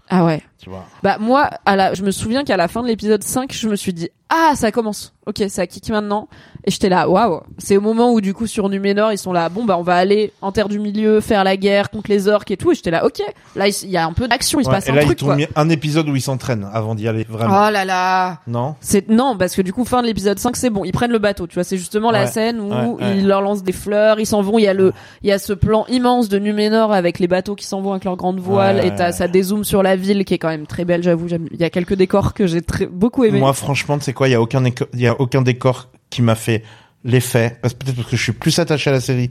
[0.09, 0.41] Ah ouais.
[0.63, 0.85] Tu vois.
[1.03, 3.77] Bah moi, à la, je me souviens qu'à la fin de l'épisode 5, je me
[3.77, 5.15] suis dit ah ça commence.
[5.27, 6.29] Ok, ça kick maintenant.
[6.67, 7.43] Et j'étais là waouh.
[7.59, 9.95] C'est au moment où du coup sur Numénor ils sont là bon bah on va
[9.95, 12.73] aller en terre du milieu faire la guerre contre les orques et tout.
[12.73, 13.23] Et j'étais là ok.
[13.55, 15.21] Là il y a un peu d'action, il se Ouais, passe et un là, truc
[15.21, 15.37] ils quoi.
[15.37, 17.67] mis un épisode où ils s'entraînent avant d'y aller vraiment.
[17.69, 18.41] Oh là là.
[18.49, 18.75] Non?
[18.81, 21.19] C'est non parce que du coup fin de l'épisode 5 c'est bon ils prennent le
[21.21, 24.27] bateau tu vois c'est justement la scène où ouais, ils leur lancent des fleurs ils
[24.27, 27.21] s'en vont il y a le il y a ce plan immense de Numénor avec
[27.21, 28.89] les bateaux qui s'en vont avec leurs grandes voiles Ouais.
[28.89, 31.47] et t'as ça dézoome sur la ville qui est quand même très belle j'avoue j'aime-
[31.53, 34.29] il y a quelques décors que j'ai très beaucoup aimé Moi, franchement, tu sais quoi,
[34.29, 34.65] il y a aucun,
[34.95, 36.63] il y a aucun décor qui m'a fait
[37.05, 39.31] l'effet, parce peut-être parce que je suis plus attaché à la série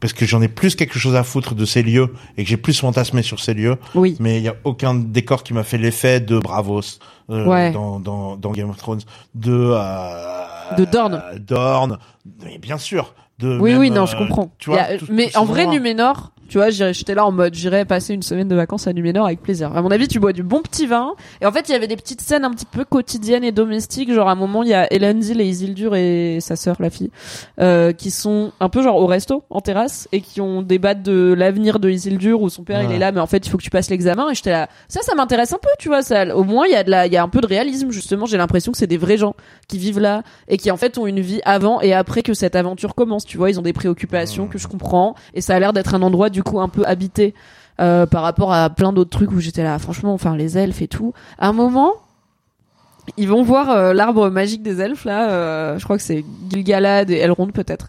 [0.00, 2.56] parce que j'en ai plus quelque chose à foutre de ces lieux et que j'ai
[2.56, 3.76] plus fantasmé sur ces lieux.
[3.94, 4.16] Oui.
[4.18, 6.80] Mais il y a aucun décor qui m'a fait l'effet de Bravos
[7.30, 7.70] euh, Ouais.
[7.70, 9.02] dans, dans, dans Game of Thrones,
[9.36, 11.22] de euh, De Dorne.
[11.38, 11.98] Dorne,
[12.44, 13.14] mais bien sûr.
[13.38, 14.52] De Oui, même, oui, non, je euh, comprends.
[14.58, 15.66] Tu vois, a- tout- mais en vrai.
[15.66, 18.92] Numénor, tu vois, j'irais- j'étais là en mode, j'irais passer une semaine de vacances à
[18.92, 19.74] Numénor avec plaisir.
[19.74, 21.14] À mon avis, tu bois du bon petit vin.
[21.40, 24.12] Et en fait, il y avait des petites scènes un petit peu quotidiennes et domestiques.
[24.12, 27.10] Genre, à un moment, il y a Elendil et Isildur et sa sœur, la fille,
[27.58, 31.32] euh, qui sont un peu genre au resto, en terrasse, et qui ont débattent de
[31.32, 33.62] l'avenir de Isildur, où son père, il est là, mais en fait, il faut que
[33.62, 34.28] tu passes l'examen.
[34.28, 36.76] Et j'étais là, ça, ça m'intéresse un peu, tu vois, ça, au moins, il y
[36.76, 38.26] a de la, il y a un peu de réalisme, justement.
[38.26, 39.34] J'ai l'impression que c'est des vrais gens
[39.68, 42.56] qui vivent là et qui, en fait, ont une vie avant et après que cette
[42.56, 43.48] aventure commence, tu vois.
[43.48, 45.14] Ils ont des préoccupations que je comprends.
[45.32, 47.34] Et ça a l'air d'être un endroit, du coup, un peu habité,
[47.80, 50.88] euh, par rapport à plein d'autres trucs où j'étais là, franchement, enfin, les elfes et
[50.88, 51.14] tout.
[51.38, 51.94] À un moment,
[53.16, 55.30] ils vont voir euh, l'arbre magique des elfes là.
[55.30, 57.88] euh, je crois que c'est Gilgalad et Elrond peut-être.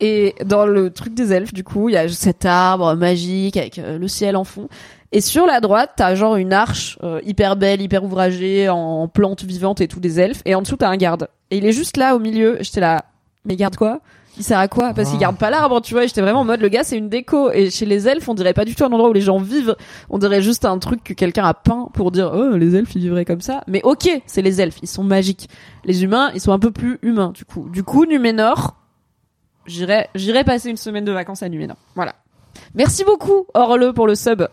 [0.00, 3.78] Et dans le truc des elfes, du coup, il y a cet arbre magique avec
[3.78, 4.68] le ciel en fond.
[5.12, 9.80] Et sur la droite, t'as genre une arche hyper belle, hyper ouvragée, en plantes vivantes
[9.80, 10.42] et tout des elfes.
[10.44, 11.28] Et en dessous, t'as un garde.
[11.52, 12.56] Et il est juste là au milieu.
[12.60, 13.04] J'étais là,
[13.44, 14.00] mais garde quoi?
[14.38, 16.06] Il sert à quoi Parce qu'il garde pas l'arbre, tu vois.
[16.06, 17.50] J'étais vraiment en mode, le gars, c'est une déco.
[17.52, 19.76] Et chez les elfes, on dirait pas du tout un endroit où les gens vivent.
[20.08, 23.02] On dirait juste un truc que quelqu'un a peint pour dire, oh, les elfes, ils
[23.02, 23.62] vivraient comme ça.
[23.66, 25.48] Mais ok, c'est les elfes, ils sont magiques.
[25.84, 27.68] Les humains, ils sont un peu plus humains, du coup.
[27.70, 28.76] Du coup, Numénor,
[29.66, 31.76] j'irai, j'irai passer une semaine de vacances à Numénor.
[31.94, 32.14] Voilà.
[32.74, 34.44] Merci beaucoup, Orle, pour le sub.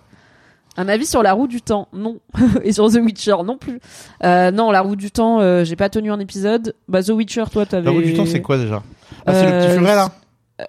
[0.80, 2.20] Un avis sur la roue du temps, non.
[2.64, 3.80] Et sur The Witcher, non plus.
[4.24, 6.74] Euh, non, la roue du temps, euh, j'ai pas tenu un épisode.
[6.88, 7.86] Bah, The Witcher, toi, t'avais.
[7.86, 8.82] La roue du temps, c'est quoi déjà?
[9.26, 10.10] Ah, c'est le petit Euh, furet là?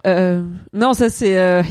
[0.06, 0.42] Euh,
[0.72, 1.62] non, ça c'est euh,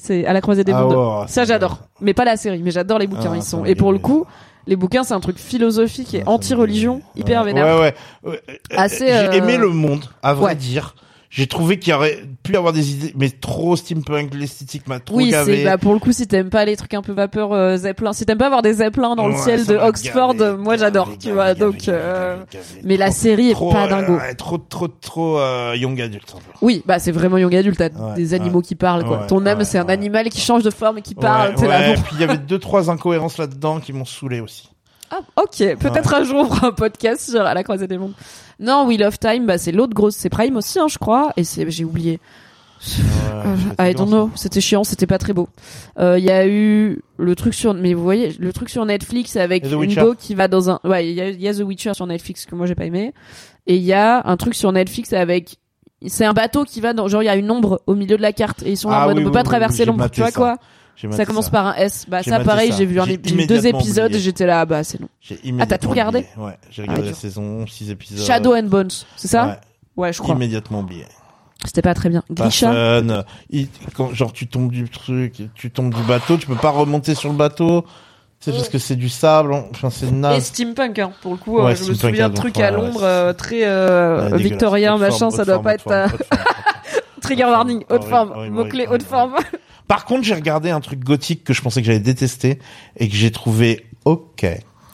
[0.00, 0.94] c'est à la croisée des Ah mondes.
[1.22, 3.30] ouais, ça j'adore, mais pas la série, mais j'adore les bouquins.
[3.32, 4.24] Ah, ils sont et pour le coup,
[4.66, 7.66] les bouquins c'est un truc philosophique et Ah, anti-religion, hyper vénère.
[7.78, 7.94] Ouais,
[8.24, 8.30] ouais.
[8.32, 8.60] ouais.
[8.76, 10.54] Assez, J'ai euh, aimé le monde, à vrai ouais.
[10.56, 10.96] dire.
[11.32, 15.16] J'ai trouvé qu'il y aurait pu avoir des idées, mais trop steampunk, l'esthétique m'a trop
[15.16, 15.58] Oui, gavé.
[15.58, 18.12] c'est bah pour le coup si t'aimes pas les trucs un peu vapeur euh, zeppelin,
[18.12, 21.30] si t'aimes pas avoir des zeppelins dans le ciel de Oxford, gavé, moi j'adore, tu
[21.30, 21.54] vois.
[21.54, 22.36] gavé, Donc, euh,
[22.82, 24.14] mais la série est trop, pas euh, dingo.
[24.16, 26.24] ouais, trop, trop, trop euh, young adult.
[26.36, 26.50] un peu.
[26.62, 28.64] Oui, bah c'est vraiment young adulte, t'as Ouais, des animaux ouais.
[28.64, 29.18] qui parlent quoi.
[29.28, 31.54] Ton âme c'est un animal qui change de forme et qui parle.
[31.54, 32.02] T'es là, bon.
[32.02, 34.68] puis il y avait deux, trois incohérences là-dedans qui m'ont saoulé aussi.
[35.10, 35.76] Ah, ok.
[35.78, 38.12] Peut-être un jour on fera un podcast sur à la croisée des mondes.
[38.58, 41.32] Non, Wheel of Time, bah c'est l'autre grosse, c'est Prime aussi, hein, je crois.
[41.36, 42.20] Et c'est, j'ai oublié.
[43.78, 44.30] Ouais, I don't know.
[44.34, 45.48] C'était chiant, c'était pas très beau.
[45.98, 49.36] Euh, Il y a eu le truc sur, mais vous voyez, le truc sur Netflix
[49.36, 50.00] avec Et The une Witcher.
[50.02, 52.06] go qui va dans un, ouais, il y a, il y a The Witcher sur
[52.06, 53.12] Netflix que moi j'ai pas aimé.
[53.66, 55.56] Et il y a un truc sur Netflix avec,
[56.06, 58.22] c'est un bateau qui va dans, genre il y a une ombre au milieu de
[58.22, 59.44] la carte et ils sont là en Ah mode oui, on peut oui, pas oui,
[59.44, 60.08] traverser l'ombre.
[60.10, 60.36] Tu vois ça.
[60.38, 60.56] quoi?
[61.12, 62.04] Ça commence par un S.
[62.08, 64.98] Bah ça pareil, j'ai vu un, deux épisodes, j'étais là, bah c'est.
[65.20, 66.26] J'ai Ah, t'as tout regardé.
[66.36, 68.24] Ouais, j'ai regardé Ah, la saison, 6 épisodes.
[68.26, 69.46] Shadow and Bones, c'est ça?
[69.46, 69.58] Ouais,
[69.96, 70.34] Ouais, je crois.
[70.34, 71.04] immédiatement oublié.
[71.64, 72.22] C'était pas très bien.
[72.30, 72.72] Grisha.
[72.72, 73.24] fun.
[73.50, 77.14] Il- quand, genre, tu tombes du truc, tu tombes du bateau, tu peux pas remonter
[77.14, 77.84] sur le bateau.
[78.42, 80.44] C'est parce que c'est du sable, enfin, c'est Et naze.
[80.46, 81.12] steampunk, hein.
[81.20, 83.32] pour le coup, euh, Ouais, je me souviens de trucs Londres, à Londres ouais, euh,
[83.34, 86.06] très euh, victorien, machin, ça doit pas être euh,
[87.20, 89.34] trigger warning, forme, haute forme, mot-clé haute forme.
[89.90, 92.60] Par contre, j'ai regardé un truc gothique que je pensais que j'allais détester
[92.96, 94.46] et que j'ai trouvé ok.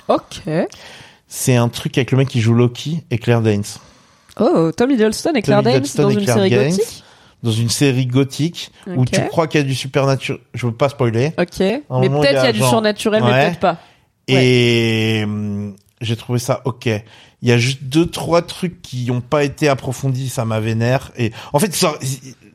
[0.08, 0.40] ok.
[1.28, 3.62] C'est un truc avec le mec qui joue Loki et Claire Danes.
[4.40, 7.04] Oh, Tom Hiddleston et Claire Tom Danes Hiddleston dans une série gothique.
[7.42, 10.40] Dans une série gothique où tu crois qu'il y a du surnaturel.
[10.54, 11.34] Je veux pas spoiler.
[11.38, 11.60] Ok.
[11.60, 13.78] un Mais peut-être il y a il y a du surnaturel, mais peut-être pas.
[14.28, 16.88] Et hum, j'ai trouvé ça ok.
[17.42, 21.12] Il y a juste deux trois trucs qui ont pas été approfondis, ça m'a vénère.
[21.18, 21.92] Et en fait, ça,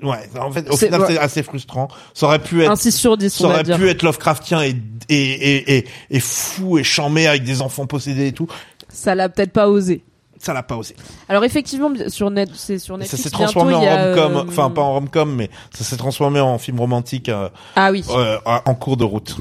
[0.03, 1.07] ouais, en fait, au C'est- final, ouais.
[1.10, 1.88] c'est assez frustrant.
[2.14, 3.78] Ça aurait pu être, Un 6 sur 10, ça va aurait dire.
[3.78, 4.76] pu être Lovecraftien et
[5.10, 8.48] et et et, et fou et chambé avec des enfants possédés et tout.
[8.90, 10.03] Ça l'a peut-être pas osé.
[10.41, 10.95] Ça l'a pas osé.
[11.30, 13.23] Alors effectivement, sur net, c'est sur Et ça Netflix.
[13.23, 16.57] s'est transformé bientôt, en rom-com, euh, enfin pas en rom-com, mais ça s'est transformé en
[16.57, 18.03] film romantique euh, Ah oui.
[18.09, 19.38] euh, en cours de route.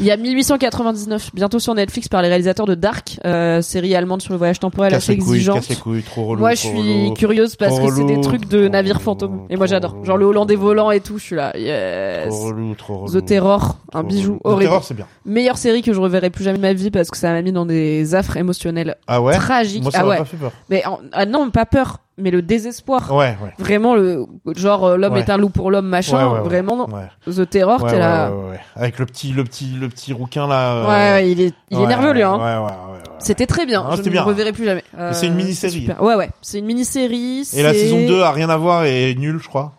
[0.00, 3.18] Il y a 1899, bientôt sur Netflix par les réalisateurs de Dark,
[3.62, 5.56] série allemande sur le voyage temporel Casse assez exigeante.
[5.60, 6.40] casse les couilles, trop relou.
[6.40, 6.68] Moi, je suis
[7.04, 7.14] relou.
[7.14, 9.46] curieuse parce que c'est des trucs de navires fantômes.
[9.50, 10.04] Et moi, j'adore.
[10.04, 11.56] Genre le Hollandais volant et tout, je suis là.
[11.56, 12.28] Yes.
[12.28, 13.20] Trop relou, trop relou.
[13.20, 14.38] The Terror, un bijou relou.
[14.38, 14.62] The horrible.
[14.68, 15.06] Terror, c'est bien.
[15.24, 17.52] Meilleure série que je reverrai plus jamais de ma vie parce que ça m'a mis
[17.52, 19.34] dans des affres émotionnelles Ah ouais?
[19.36, 19.82] tragiques.
[19.84, 20.18] Moi, ça ah ouais.
[20.18, 20.52] pas fait peur.
[20.70, 23.10] Mais en- ah non, pas peur, mais le désespoir.
[23.12, 23.52] Ouais, ouais.
[23.58, 25.20] Vraiment le genre euh, l'homme Ouais.
[25.20, 26.16] est un loup pour l'homme machin.
[26.16, 26.44] Ouais, ouais, ouais.
[26.44, 27.08] Vraiment Ouais.
[27.32, 28.30] The Terror, Ouais, t'es ouais, là.
[28.30, 28.60] ouais, ouais.
[28.76, 30.74] Avec le petit, le petit, le petit rouquin là.
[30.74, 32.22] euh, Ouais, il est, il est ouais, nerveux lui.
[32.22, 32.36] Hein.
[32.36, 33.02] Ouais, ouais, ouais, ouais.
[33.18, 33.82] C'était très bien.
[33.86, 34.22] Ah, je c'était ne bien.
[34.22, 34.84] le reverrai plus jamais.
[34.98, 35.80] Euh, c'est une mini-série.
[35.80, 36.02] super.
[36.02, 36.30] Ouais, ouais.
[36.42, 37.48] C'est une mini-série.
[37.56, 39.72] Et la c'est- saison 2 a rien à voir et est nulle, je crois.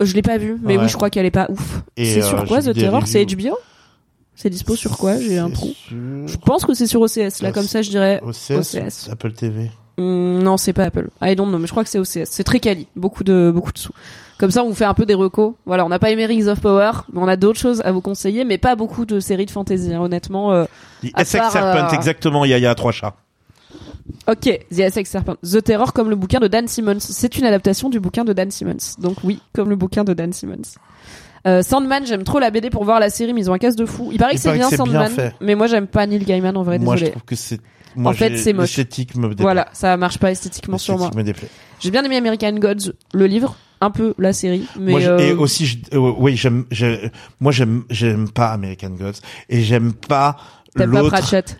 [0.00, 0.82] Je l'ai pas vu, mais Ouais.
[0.82, 1.80] oui, je crois qu'elle est pas ouf.
[1.96, 3.02] Et, C'est euh, sur quoi j'ai vu The des Terror?
[3.06, 3.52] C'est reviews.
[3.52, 3.58] HBO?
[4.36, 5.18] C'est dispo sur quoi?
[5.18, 5.70] J'ai un trou.
[5.88, 5.96] sur
[6.28, 7.40] Je pense que c'est sur OCS.
[7.42, 9.08] Là, comme ça, je dirais OCS, OCS.
[9.10, 9.70] Apple TV.
[9.98, 11.08] Hum, non, c'est pas Apple.
[11.22, 12.28] I don't know, mais je crois que c'est OCS.
[12.30, 12.86] C'est très quali.
[12.96, 13.92] Beaucoup de, beaucoup de sous.
[14.38, 15.54] Comme ça, on vous fait un peu des recos.
[15.64, 18.02] Voilà, on n'a pas aimé Rings of Power, mais on a d'autres choses à vous
[18.02, 20.52] conseiller, mais pas beaucoup de séries de fantasy, hein, honnêtement.
[20.52, 20.66] euh.
[21.02, 23.14] The Essex Serpent, euh, exactement, il y a, il y a trois chats.
[24.28, 25.36] Ok, The Essex Serpent.
[25.42, 26.98] The Terror comme le bouquin de Dan Simmons.
[27.00, 28.96] C'est une adaptation du bouquin de Dan Simmons.
[28.98, 30.76] Donc oui, comme le bouquin de Dan Simmons.
[31.46, 33.76] Euh, Sandman, j'aime trop la BD pour voir la série, mais ils ont un casse
[33.76, 34.10] de fou.
[34.12, 36.24] Il paraît Il que c'est bien que c'est bien Sandman, mais moi j'aime pas Neil
[36.24, 37.10] Gaiman en vrai, Moi, je désolé.
[37.12, 37.60] trouve que c'est.
[37.94, 38.76] Moi, En fait, c'est moche.
[39.14, 39.34] Me.
[39.40, 41.10] Voilà, ça marche pas esthétiquement sur moi.
[41.80, 45.18] J'ai bien aimé American Gods, le livre, un peu la série, mais moi, je- euh,
[45.18, 47.10] et aussi, je- euh, oui, j'aime, j'ai-
[47.40, 50.36] moi, j'aime, j'aime pas American Gods et j'aime pas
[50.76, 51.04] t'aimes pas.
[51.08, 51.58] Pratchett.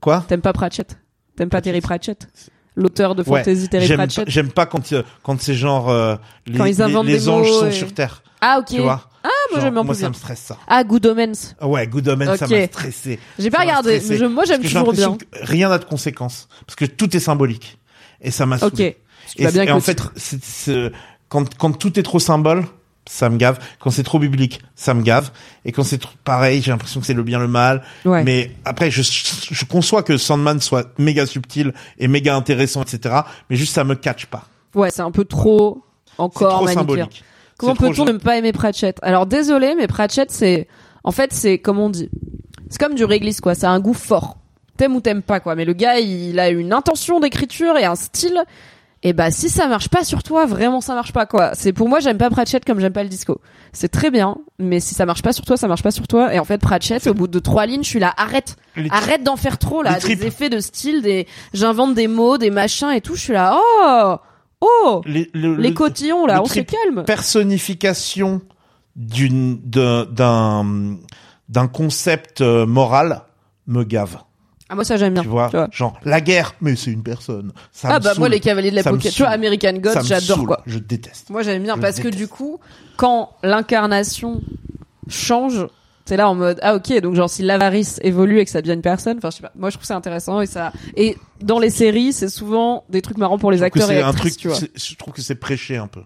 [0.00, 0.24] Quoi?
[0.26, 0.98] T'aimes pas Pratchett.
[1.36, 2.26] T'aimes pas Terry Pratchett.
[2.74, 4.28] L'auteur de Ouais, fantasy Terry J'aime pas, Pratchett.
[4.28, 7.28] j'aime pas quand euh, quand c'est genre euh, les, Quand ils les- inventent les des
[7.28, 8.66] anges mots sont et- sur terre, Ah ok.
[8.66, 9.08] tu vois.
[9.24, 10.08] Ah moi j'aime un moi peu ça bien.
[10.10, 10.56] me stresse ça.
[10.68, 11.54] Ah Good Omens.
[11.60, 13.18] Ah Ouais, Good Omens, ça m'a stressé.
[13.38, 15.16] J'ai pas Ça regardé, mais je- moi j'aime toujours bien.
[15.16, 17.78] que rien n'a de conséquences parce que tout est symbolique
[18.20, 18.62] et ça m'a Ok.
[18.70, 18.96] saoulé.
[19.36, 20.92] Et, bien et en fait, c'est, c'est-
[21.28, 22.64] quand quand tout est trop symbole,
[23.08, 23.58] ça me gave.
[23.80, 25.30] Quand c'est trop biblique, ça me gave.
[25.64, 27.82] Et quand c'est pareil, j'ai l'impression que c'est le bien le mal.
[28.04, 28.22] Ouais.
[28.22, 33.14] Mais après, je, je conçois que Sandman soit méga subtil et méga intéressant, etc.
[33.50, 34.44] Mais juste ça me catch pas.
[34.74, 35.82] Ouais, c'est un peu trop
[36.18, 37.24] encore trop symbolique.
[37.58, 38.98] Comment peut-on ne pas aimer Pratchett?
[39.02, 40.68] Alors désolé, mais Pratchett c'est
[41.04, 42.10] en fait c'est comme on dit.
[42.70, 44.36] C'est comme du réglisse quoi, ça a un goût fort.
[44.76, 47.94] T'aimes ou t'aimes pas quoi, mais le gars il a une intention d'écriture et un
[47.96, 48.38] style
[49.02, 51.52] et bah si ça marche pas sur toi, vraiment ça marche pas quoi.
[51.54, 53.40] C'est pour moi j'aime pas Pratchett comme j'aime pas le disco.
[53.72, 56.34] C'est très bien, mais si ça marche pas sur toi, ça marche pas sur toi
[56.34, 58.56] et en fait Pratchett au bout de trois lignes, je suis là arrête.
[58.74, 62.50] Les- Arrête d'en faire trop là, des effets de style, des j'invente des mots, des
[62.50, 64.16] machins et tout, je suis là oh
[64.60, 67.04] oh les, le- les cotillons là, le on se calme.
[67.04, 68.40] personnification
[68.96, 70.96] d'une d'un
[71.48, 73.22] d'un concept euh, moral
[73.66, 74.18] me gave.
[74.68, 75.22] Ah moi ça j'aime bien.
[75.22, 75.68] Tu vois, tu vois.
[75.70, 77.52] genre la guerre, mais c'est une personne.
[77.70, 79.30] Ça Ah bah moi les cavaliers de me l'Apocalypse, tu vois.
[79.30, 80.62] American Gods, j'adore quoi.
[80.66, 81.30] Je déteste.
[81.30, 82.58] Moi j'aime bien Je parce que du coup
[82.96, 84.40] quand l'incarnation
[85.08, 85.66] change,
[86.06, 88.74] c'est là en mode ah OK, donc genre si l'avarice évolue et que ça devient
[88.74, 89.52] une personne, enfin je sais pas.
[89.56, 93.18] Moi je trouve ça intéressant et ça et dans les séries, c'est souvent des trucs
[93.18, 94.42] marrants pour les acteurs et c'est un actrices, truc.
[94.42, 94.68] tu vois.
[94.74, 96.02] Je trouve que c'est prêché un peu.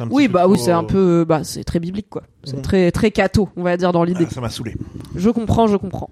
[0.00, 2.24] Un Oui, bah oui, c'est un peu bah c'est très biblique quoi.
[2.44, 4.26] C'est très très catho, on va dire dans l'idée.
[4.28, 4.74] Ah, ça m'a saoulé.
[5.14, 6.10] Je comprends, je comprends.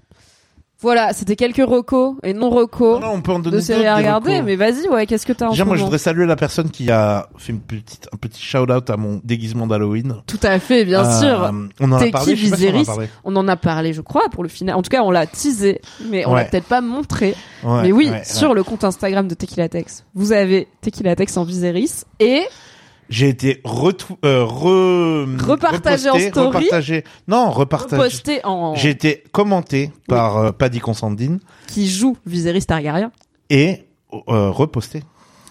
[0.79, 3.87] Voilà, c'était quelques recos et non recos Non, non, on peut en donner de séries
[3.87, 4.45] à regarder, recos.
[4.45, 6.91] mais vas-y, ouais, qu'est-ce que t'as en Déjà, moi, je voudrais saluer la personne qui
[6.91, 10.17] a fait une petite, un petit shout-out à mon déguisement d'Halloween.
[10.27, 11.51] Tout à fait, bien Euh, sûr.
[11.79, 12.35] On en a parlé.
[12.35, 13.09] qui, je sais pas si on en a parlé.
[13.23, 14.75] On en a parlé, je crois, pour le final.
[14.75, 15.81] En tout cas, on l'a teasé,
[16.11, 16.47] mais on l'a Ouais.
[16.49, 17.33] peut-être pas montré.
[17.63, 21.37] Ouais, mais oui, ouais, sur le compte Instagram de Tequila Tex, vous avez Tequila Tex
[21.37, 22.43] en Viserys et
[23.09, 25.25] J'ai été retou- euh, re...
[25.47, 27.03] Repartagé en reposté, story repartagé.
[27.27, 28.01] Non, repartagé.
[28.03, 33.11] posté en J'ai été commenté par euh, Paddy Consandine qui joue Viserys Targaryen.
[33.49, 35.03] et euh, reposté.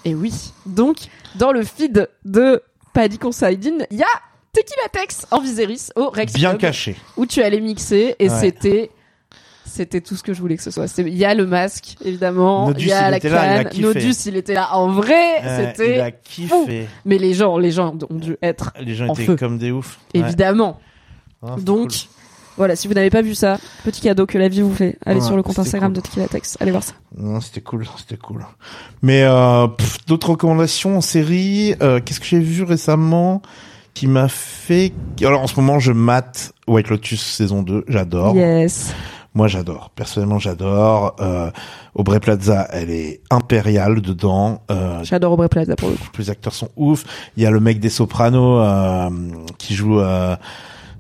[0.05, 0.33] Et oui,
[0.67, 0.97] donc
[1.37, 2.63] dans le feed de
[2.93, 4.07] Paddy Considine, il y a
[4.53, 6.97] Tequila Tex en Viserys au Rex Bien Club, caché.
[7.17, 8.41] où tu allais mixer et Ouais.
[8.41, 8.91] c'était
[9.77, 10.87] c'était tout ce que je voulais que ce soit.
[10.99, 12.67] Il y a le masque, évidemment.
[12.69, 13.81] Nodus, il y a il la était là, il a canne.
[13.83, 14.75] Nodus, il était là.
[14.75, 15.43] En vrai,
[15.73, 16.87] c'était il a kiffé.
[17.05, 19.37] Mais les gens, les gens ont dû être Les gens En étaient feu.
[19.37, 19.99] comme des oufs.
[20.15, 20.81] Évidemment.
[21.43, 21.99] Ah, Donc, cool.
[22.57, 25.21] voilà, si vous n'avez pas vu ça, petit cadeau que la vie vous fait, allez
[25.21, 26.03] Ouais, sur le compte Instagram cool.
[26.03, 26.95] de Tequila Tex, allez voir ça.
[27.17, 28.45] Non, c'était cool, c'était cool.
[29.03, 29.67] Mais euh,
[30.07, 31.75] d'autres recommandations en série.
[31.83, 33.43] euh, Qu'est-ce que j'ai vu récemment
[33.95, 34.93] qui m'a fait
[35.23, 37.85] Alors en ce moment, je mate White Lotus saison 2.
[37.89, 38.35] J'adore.
[38.35, 38.93] Yes.
[39.37, 39.91] Moi, j'adore.
[39.95, 41.15] Personnellement, j'adore.
[41.21, 41.51] Euh,
[41.95, 44.63] Aubrey Plaza, elle est impériale dedans.
[44.71, 46.09] Euh, J'adore Aubrey Plaza pour le coup.
[46.19, 47.05] les acteurs sont ouf.
[47.37, 49.11] Il y a le mec des Sopranos euh,
[49.59, 50.35] qui joue euh,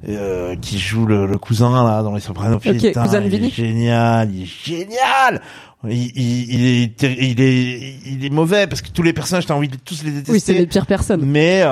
[0.06, 2.58] euh, qui joue le, le cousin là dans les Sopranos.
[2.58, 5.40] Putain, cousin il est génial, il est génial.
[5.88, 9.54] Il, il, il est il est il est mauvais parce que tous les personnages t'as
[9.54, 10.32] envie de tous les détester.
[10.32, 11.24] Oui, c'est les pires personnes.
[11.24, 11.62] Mais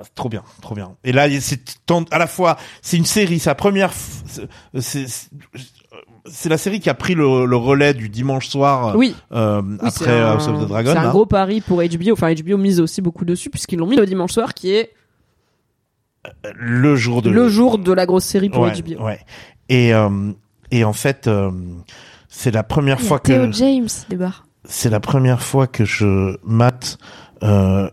[0.00, 0.96] euh, euh, trop bien, trop bien.
[1.04, 3.92] Et là, c'est tant- à la fois, c'est une série, sa première,
[6.26, 9.14] c'est la série qui a pris le, le relais du dimanche soir Oui.
[9.32, 10.92] euh, Oui, après c'est un- House of the Dragon.
[10.92, 11.10] C'est un là.
[11.10, 12.12] gros pari pour HBO.
[12.12, 14.92] Enfin, HBO mise aussi beaucoup dessus puisqu'ils l'ont mis le dimanche soir, qui est
[16.54, 19.02] le jour de le jour de la grosse série pour ouais, HBO.
[19.04, 19.20] ouais.
[19.70, 20.32] Et euh,
[20.70, 21.50] et en fait, euh,
[22.28, 24.44] c'est la première Il y a fois Theo que James débarque.
[24.64, 26.98] c'est la première fois que je mate.
[27.42, 27.88] Euh,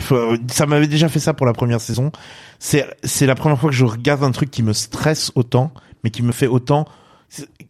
[0.00, 2.10] faut- ça m'avait déjà fait ça pour la première saison.
[2.58, 6.10] C'est c'est la première fois que je regarde un truc qui me stresse autant, mais
[6.10, 6.86] qui me fait autant,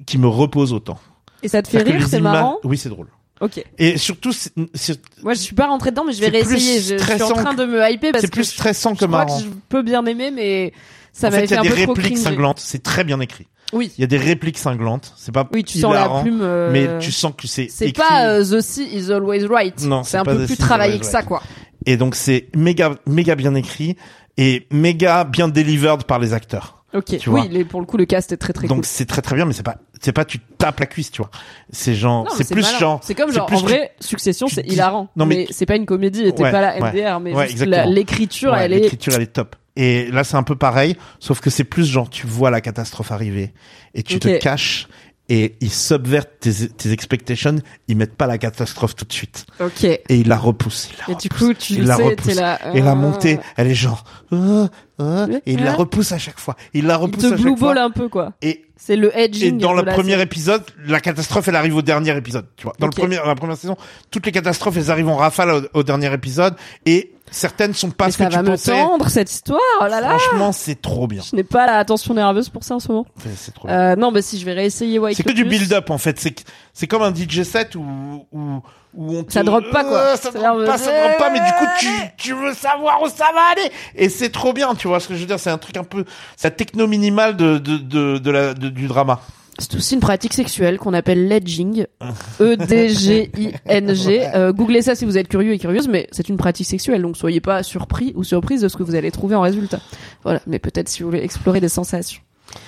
[0.06, 0.98] qui me repose autant.
[1.42, 2.58] Et ça te fait rire, c'est marrant.
[2.64, 3.08] Oui, c'est drôle.
[3.40, 3.62] Ok.
[3.78, 6.48] Et surtout, c'est- c'est Moi, je suis pas rentrée dedans, mais je vais C'est plus
[6.54, 6.80] réessayer.
[6.80, 8.94] Je, je suis en train que- de me hyper parce c'est que plus je- stressant
[8.94, 9.38] je que crois marrant.
[9.38, 10.72] que je peux bien aimer, mais
[11.12, 12.54] ça fait, m'avait fait, a un des peu trop répliques cringe.
[12.56, 13.46] C'est très bien écrit.
[13.72, 13.92] Oui.
[13.98, 15.12] Il y a des répliques cinglantes.
[15.16, 16.40] C'est pas Oui, tu sens la plume.
[16.42, 19.82] euh, mais tu sens que c'est C'est pas euh, The Sea is always right.
[19.84, 21.42] Non, c'est un peu The plus travaillé que ça, quoi.
[21.84, 23.96] Et donc c'est méga méga bien écrit
[24.38, 26.74] et méga bien delivered par les acteurs.
[26.94, 27.18] Ok.
[27.18, 27.40] Tu vois.
[27.40, 28.84] oui, les- pour le coup, le cast est très très donc cool.
[28.86, 31.30] c'est très très bien, mais c'est pas c'est pas tu tapes la cuisse, tu vois.
[31.70, 32.78] C'est genre c'est plus malin.
[32.78, 35.08] genre C'est comme genre plus en tu- vrai, Succession, c'est hilarant.
[35.16, 36.22] Non, mais- mais, c'est pas une comédie.
[36.24, 36.76] Et t'es Ouais, pas la.
[36.80, 37.48] MDR, mais Ouais,
[37.86, 38.80] l'écriture, Ouais, elle est.
[38.80, 39.56] l'écriture elle est top.
[39.76, 43.12] Et là c'est un peu pareil, sauf que c'est plus genre tu vois la catastrophe
[43.12, 43.52] arriver
[43.94, 44.20] et tu Ok.
[44.22, 44.88] te caches
[45.28, 47.56] et ils subvertent tes, tes expectations,
[47.88, 49.82] ils mettent pas la catastrophe tout de suite Ok.
[49.84, 50.88] et ils la repoussent.
[50.92, 51.48] Ils la Et du repoussent.
[51.48, 52.26] coup, tu il le la sais, repousse.
[52.26, 52.74] t'es là.
[52.76, 54.68] Et la euh, montée, elle est genre, euh,
[55.00, 56.54] euh, et il la Hein repousse à chaque fois.
[56.74, 57.76] Il la Il repousse te à chaque fois.
[57.80, 58.34] un peu, quoi.
[58.40, 59.58] Et, C'est le et edging.
[59.58, 62.46] dans de le premier épisode, la catastrophe, elle arrive au dernier épisode.
[62.56, 62.94] Tu vois, dans Ok.
[62.94, 63.76] le premier, dans la première saison,
[64.12, 66.54] toutes les catastrophes, elles arrivent en rafale au, au dernier épisode,
[66.86, 68.70] et certaines sont pas Mais ce que ça tu va me pensais.
[68.72, 69.60] tendre cette histoire.
[69.80, 70.18] Oh là là.
[70.18, 71.22] Franchement, c'est trop bien.
[71.28, 73.06] Je n'ai pas la attention nerveuse pour ça en ce moment.
[73.36, 73.76] C'est trop bien.
[73.92, 76.18] Euh, non, bah si je vais réessayer White C'est que du build-up en fait.
[76.20, 76.42] C'est que-
[76.72, 77.84] c'est comme un DJ set où
[78.32, 78.60] où
[78.98, 79.98] où on te- Ça drop pas, quoi.
[79.98, 81.28] Euh, ça C'est-à-dire, drop pas, ça drop pas.
[81.30, 81.86] Mais du coup, tu
[82.16, 83.70] tu veux savoir où ça va aller.
[83.94, 84.74] Et c'est trop bien.
[84.74, 86.04] Tu vois ce que je veux dire C'est un truc un peu,
[86.36, 89.20] c'est la techno minimale de de de, de la de- du drama.
[89.58, 91.86] C'est aussi une pratique sexuelle qu'on appelle ledging.
[92.40, 94.28] E-D-G-I-N-G.
[94.34, 97.16] Euh, googlez ça si vous êtes curieux et curieuse, mais c'est une pratique sexuelle, donc
[97.16, 99.80] soyez pas surpris ou surprise de ce que vous allez trouver en résultat.
[100.24, 102.20] Voilà, mais peut-être si vous voulez explorer des sensations.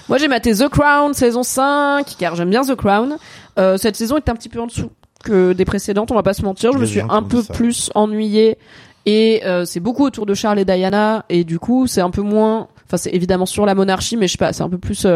[0.08, 3.18] Moi j'ai maté The Crown saison 5, car j'aime bien The Crown.
[3.58, 4.90] Euh, cette saison est un petit peu en dessous
[5.22, 6.72] que des précédentes, on va pas se mentir.
[6.72, 7.52] Je me suis un peu ça.
[7.52, 8.56] plus ennuyée.
[9.04, 12.20] Et euh, c'est beaucoup autour de Charles et Diana, et du coup c'est un peu
[12.22, 12.68] moins...
[12.86, 15.06] Enfin c'est évidemment sur la monarchie, mais je sais pas, c'est un peu plus...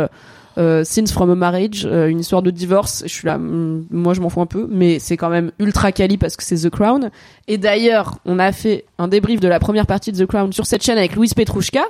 [0.58, 3.02] Euh, Scenes from a Marriage, euh, une histoire de divorce.
[3.06, 5.92] Je suis là, hum, moi je m'en fous un peu, mais c'est quand même ultra
[5.92, 7.10] quali parce que c'est The Crown.
[7.48, 10.66] Et d'ailleurs, on a fait un débrief de la première partie de The Crown sur
[10.66, 11.82] cette chaîne avec Louise Petrouchka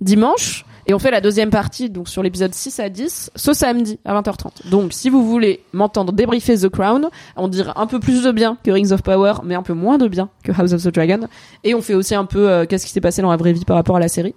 [0.00, 3.98] dimanche, et on fait la deuxième partie donc sur l'épisode 6 à 10 ce samedi
[4.04, 4.68] à 20h30.
[4.70, 8.56] Donc si vous voulez m'entendre débriefer The Crown, on dira un peu plus de bien
[8.62, 11.26] que Rings of Power, mais un peu moins de bien que House of the Dragon.
[11.64, 13.64] Et on fait aussi un peu euh, qu'est-ce qui s'est passé dans la vraie vie
[13.64, 14.34] par rapport à la série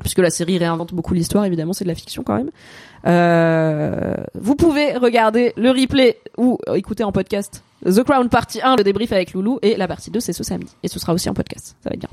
[0.00, 2.50] puisque la série réinvente beaucoup l'histoire, évidemment, c'est de la fiction quand même.
[3.06, 8.76] Euh, vous pouvez regarder le replay ou euh, écouter en podcast The Crown partie 1,
[8.76, 10.74] le débrief avec Loulou, et la partie 2, c'est ce samedi.
[10.82, 12.08] Et ce sera aussi en podcast, ça va être bien.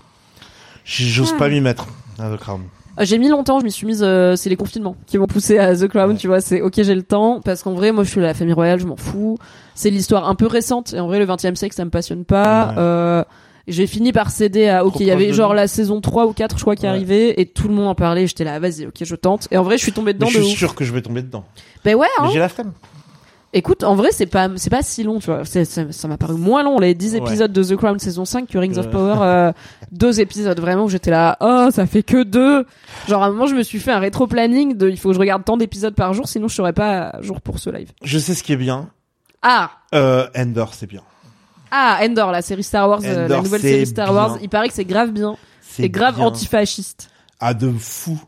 [0.83, 1.87] J'ose pas m'y mettre
[2.19, 2.61] à The Crown.
[2.99, 5.57] Euh, J'ai mis longtemps, je m'y suis mise, euh, c'est les confinements qui m'ont poussé
[5.59, 6.17] à The Crown, Ouais.
[6.17, 8.53] tu vois, c'est ok j'ai le temps, parce qu'en vrai, moi je suis la famille
[8.53, 9.37] royale, je m'en fous.
[9.75, 12.25] C'est l'histoire un peu récente, et en vrai le 20 e siècle ça me passionne
[12.25, 12.67] pas.
[12.67, 12.73] Ouais.
[12.77, 13.23] Euh,
[13.72, 16.57] j'ai fini par céder à, ok, il y avait genre la saison 3 ou 4
[16.57, 16.89] je crois qui Ouais.
[16.89, 19.48] arrivait, et tout le monde en parlait, j'étais là, vas-y, ok je tente.
[19.52, 20.60] Et en vrai je suis tombée Mais dedans je de suis ouf.
[20.60, 21.43] sûr que je vais tomber dedans.
[21.85, 22.30] Ben ouais, hein.
[22.31, 22.73] J'ai la flemme.
[23.53, 25.43] Écoute, en vrai, c'est pas, c'est pas si long, tu vois.
[25.43, 27.18] Ça m'a paru moins long, les 10 Ouais.
[27.18, 28.91] épisodes de The Crown saison 5 que Rings of Ouais.
[28.93, 29.52] Power, euh,
[29.91, 32.65] deux épisodes vraiment où j'étais là, oh, ça fait que deux.
[33.10, 35.19] Genre, à un moment, je me suis fait un rétro-planning de, il faut que je
[35.19, 37.91] regarde tant d'épisodes par jour, sinon je serais pas à jour pour ce live.
[38.06, 38.88] Je sais ce qui est bien.
[39.41, 39.72] Ah!
[39.93, 41.02] Euh, Endor, c'est bien.
[41.72, 44.34] Ah, Endor, la série Star Wars, euh, la nouvelle série Star Wars.
[44.34, 44.39] bien.
[44.43, 45.38] Il paraît que c'est grave bien.
[45.61, 46.26] C'est grave bien.
[46.26, 47.10] antifasciste.
[47.39, 48.22] Ah, de fou.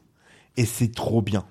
[0.57, 1.44] Et c'est trop bien.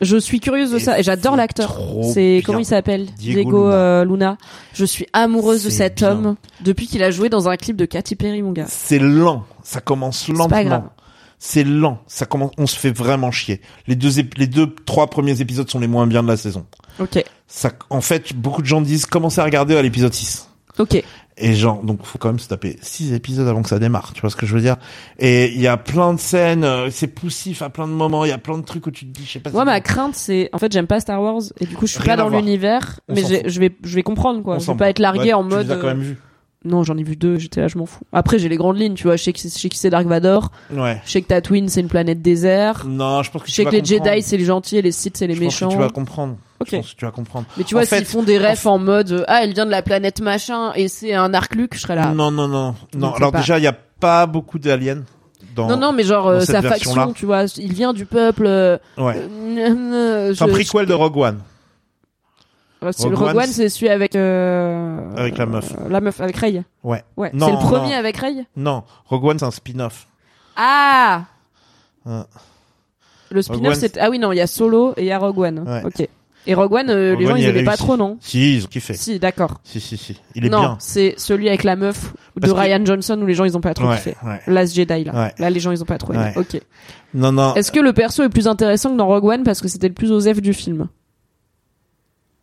[0.00, 1.78] Je suis curieuse de Et ça et j'adore l'acteur.
[2.14, 3.06] C'est comment il s'appelle?
[3.18, 3.74] Diego Diego, Luna.
[3.74, 4.38] euh, Luna.
[4.72, 6.10] Je suis amoureuse de cet bien.
[6.12, 8.64] homme depuis qu'il a joué dans un clip de Katy Perry, mon gars.
[8.68, 9.44] C'est lent.
[9.62, 10.90] Ça commence lentement.
[11.38, 11.98] C'est lent.
[12.06, 13.60] Ça commence, on se fait vraiment chier.
[13.86, 16.66] Les deux, les deux, trois premiers épisodes sont les moins bien de la saison.
[16.98, 20.48] Ok, Ça, en fait, beaucoup de gens disent commencez à regarder à l'épisode 6.
[20.78, 21.02] ok.
[21.42, 24.20] Et genre, donc faut quand même se taper six épisodes avant que ça démarre, tu
[24.20, 24.76] vois ce que je veux dire?
[25.18, 28.28] Et il y a plein de scènes, euh, c'est poussif à plein de moments, il
[28.28, 29.50] y a plein de trucs où tu te dis, je sais pas.
[29.50, 31.92] Moi, si- ma crainte, c'est, en fait, j'aime pas Star Wars et du coup, je
[31.92, 34.56] suis Rien pas dans l'univers, mais je vais, je vais comprendre quoi.
[34.56, 35.66] On Je vais pas être largué Ouais, en tu mode.
[35.66, 36.18] les as quand euh, même vu.
[36.62, 37.38] Non, j'en ai vu deux.
[37.38, 38.04] J'étais là, je m'en fous.
[38.12, 39.16] Après, j'ai les grandes lignes, tu vois.
[39.16, 39.48] Je sais qui
[39.78, 40.50] c'est Dark Vador.
[40.70, 41.00] Ouais.
[41.06, 42.84] Je sais que Tatooine, c'est une planète désert.
[42.86, 44.04] Non, je pense que Je tu sais que les comprendre.
[44.10, 45.74] Jedi, c'est les gentils et les Sith, c'est les Je pense que méchants.
[45.74, 46.36] tu vas comprendre.
[46.60, 46.68] Ok.
[46.70, 47.46] Je pense que tu vas comprendre.
[47.56, 49.80] Mais tu vois, s'ils font des refs en mode euh, ah, elle vient de la
[49.82, 52.12] planète machin et c'est un arc Luke, je serais là.
[52.12, 52.74] Non, non, non, non.
[52.92, 55.02] Donc, Alors pas- déjà, il y a pas beaucoup d'aliens
[55.56, 55.68] dans.
[55.68, 58.44] Non, non, mais genre euh, sa faction, tu vois, il vient du peuple.
[58.46, 59.16] euh, Ouais.
[59.16, 61.40] euh, C'est un je- prequel de Rogue One.
[62.82, 65.70] Rogue Rogue One, c'est celui avec euh, Avec la meuf.
[65.72, 66.62] euh, la meuf avec Rey.
[66.82, 67.04] Ouais.
[67.16, 67.30] Ouais.
[67.34, 67.98] Non, c'est le premier non.
[67.98, 68.46] avec Rey.
[68.56, 70.06] Non, Rogue One c'est un spin-off.
[70.56, 71.24] Ah.
[72.06, 72.26] Ah.
[73.30, 75.38] Le spin-off, c'est ah oui non, il y a Solo et il y a Rogue
[75.38, 75.58] One.
[75.68, 75.82] Ouais.
[75.84, 76.08] Ok.
[76.46, 78.16] Et Rogue One, euh, Rogue les gens One, ils il a aimaient pas trop, non
[78.20, 78.94] Si, ils ont kiffé.
[78.94, 79.60] Si, d'accord.
[79.62, 80.16] Si, si, si.
[80.34, 80.76] Il est non, bien.
[80.80, 83.74] c'est celui avec la meuf de que- Ryan Johnson où les gens ils ont pas
[83.74, 84.16] trop Ouais, kiffé.
[84.24, 84.40] ouais.
[84.46, 85.12] Last Jedi là.
[85.14, 85.34] Ouais.
[85.38, 86.32] Là les gens ils ont pas trop aimé.
[86.36, 86.60] Ok.
[87.12, 87.54] Non, non.
[87.56, 89.94] Est-ce que le perso est plus intéressant que dans Rogue One parce que c'était le
[89.94, 90.88] plus osef du film?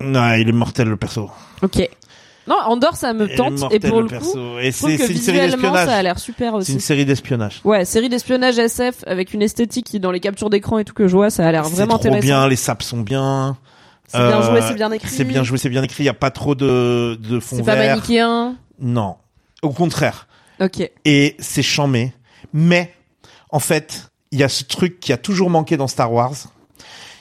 [0.01, 1.29] Non, il est mortel le perso.
[1.63, 1.89] Ok.
[2.47, 3.59] Non, Andorre, ça me tente.
[3.59, 4.31] mortel, Et pour le perso.
[4.31, 6.57] coup, et je trouve c'est que c'est une série visuellement, ça a l'air super C'est
[6.57, 6.73] aussi.
[6.73, 7.59] une série d'espionnage.
[7.65, 11.07] Ouais, série d'espionnage SF avec une esthétique qui, dans les captures d'écran et tout que
[11.07, 12.25] je vois, ça a l'air C'est vraiment trop intéressant.
[12.25, 13.57] bien, les saps sont bien.
[14.07, 15.09] C'est bien Euh, joué, c'est bien écrit.
[15.09, 16.03] C'est bien joué, c'est bien écrit.
[16.03, 18.55] Il y a pas trop de de fond C'est pas manichéen.
[18.79, 19.17] Non,
[19.61, 20.27] au contraire.
[20.61, 20.89] Ok.
[21.05, 22.13] Et c'est chambé.
[22.53, 22.93] Mais
[23.49, 26.35] en fait, il y a ce truc qui a toujours manqué dans Star Wars,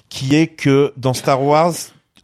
[0.09, 1.75] qui est que dans Star Wars,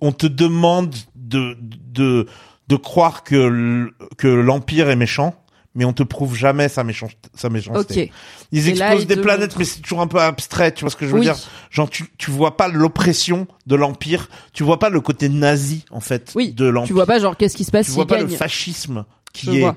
[0.00, 2.26] on te demande de de
[2.68, 5.34] de croire que que l'empire est méchant,
[5.74, 7.28] mais on te prouve jamais sa méchanceté.
[7.34, 8.04] Sa méchanceté.
[8.04, 8.10] Ok.
[8.52, 10.72] Ils là, explosent ils des te planètes, mais c'est toujours un peu abstrait.
[10.72, 11.24] Tu vois ce que je veux Oui.
[11.24, 11.36] dire?
[11.70, 14.28] Genre, tu tu vois pas l'oppression de l'empire.
[14.52, 16.52] Tu vois pas le côté nazi en fait Oui.
[16.52, 16.88] de l'empire.
[16.88, 18.28] Tu vois pas genre qu'est-ce qui se passe Tu vois pas gagne.
[18.30, 19.72] le fascisme qui Je est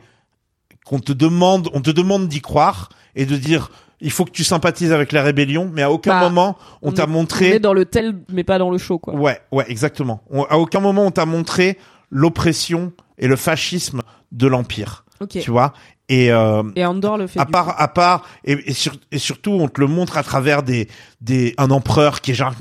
[0.85, 4.43] qu'on te demande, on te demande d'y croire et de dire il faut que tu
[4.43, 7.51] sympathises avec la rébellion, mais à aucun Bah, moment on, t'a montré.
[7.53, 9.15] On est dans le tel, mais pas dans le show, quoi.
[9.15, 10.21] Ouais, ouais, exactement.
[10.29, 11.77] On- à aucun moment on t'a montré
[12.11, 14.01] l'oppression et le fascisme
[14.31, 15.04] de l'empire.
[15.21, 15.29] Ok.
[15.39, 15.73] Tu vois
[16.09, 17.39] Et euh, Et Andorre le fait.
[17.39, 20.61] à part, à part, et, et, sur- et surtout, on te le montre à travers
[20.63, 20.87] des,
[21.21, 22.53] des, un empereur qui est genre.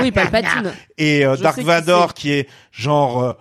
[0.00, 0.72] Oui, Palpatine.
[0.98, 3.32] et euh, Dark sais qui Vador qui est genre, euh,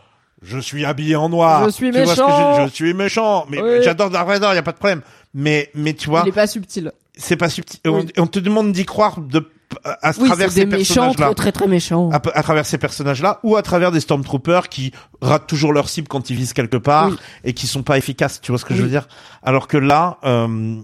[0.41, 1.63] je suis habillé en noir.
[1.65, 2.63] Je suis Tu vois ce que méchant.
[2.63, 3.45] je, je suis méchant.
[3.49, 3.79] Mais Oui.
[3.83, 5.01] j'adore Dark Vador, y a pas de problème.
[5.33, 6.91] Mais, mais tu vois, Il est pas subtil.
[7.15, 7.79] c'est pas subtil.
[7.85, 8.07] On- Oui.
[8.15, 9.49] et On, te demande d'y croire de,
[9.83, 11.33] à, Oui, travers ces personnages-là.
[11.33, 12.09] très très méchants.
[12.11, 14.91] À, à travers ces personnages-là, ou à travers des Stormtroopers qui
[15.21, 17.15] ratent toujours leur cible quand ils visent quelque part Oui.
[17.43, 18.41] et qui sont pas efficaces.
[18.41, 19.07] Tu vois ce que je veux dire?
[19.43, 20.75] Alors que là, euh,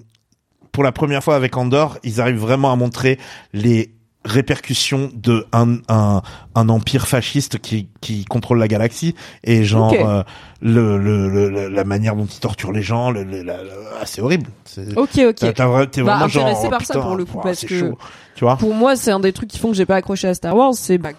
[0.72, 3.18] pour la première fois avec Andorre, ils arrivent vraiment à montrer
[3.54, 3.92] les
[4.26, 6.22] répercussions de un, un,
[6.56, 10.24] un empire fasciste qui, qui contrôle la galaxie et genre euh,
[10.62, 14.50] le, le, le- la manière dont ils torturent les gens le, le- ah, c'est horrible
[14.98, 15.36] Ok, ok.
[15.36, 17.98] t'es Bah, vraiment genre intéressé oh, par ça putain, pour le coup, parce que- chaud,
[18.36, 20.34] tu vois Pour moi, c'est un des trucs qui font que j'ai pas accroché à
[20.34, 20.74] Star Wars.
[20.74, 21.10] C'est bah,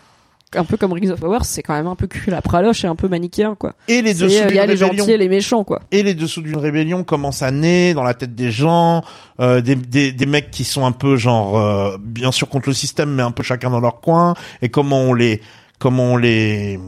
[0.57, 2.89] un peu comme Rings of Power, c'est quand même un peu cul la praloche et
[2.89, 3.75] un peu manichéen, quoi.
[3.89, 5.81] et les dessous euh, Il y a d'une les rébellion gentils et les méchants, quoi.
[5.93, 9.03] et les dessous d'une rébellion commencent à naître dans la tête des gens,
[9.41, 12.75] euh, des, des, des mecs qui sont un peu genre euh, bien sûr contre le
[12.75, 15.41] système mais un peu chacun dans leur coin et comment on les
[15.79, 16.79] comment on les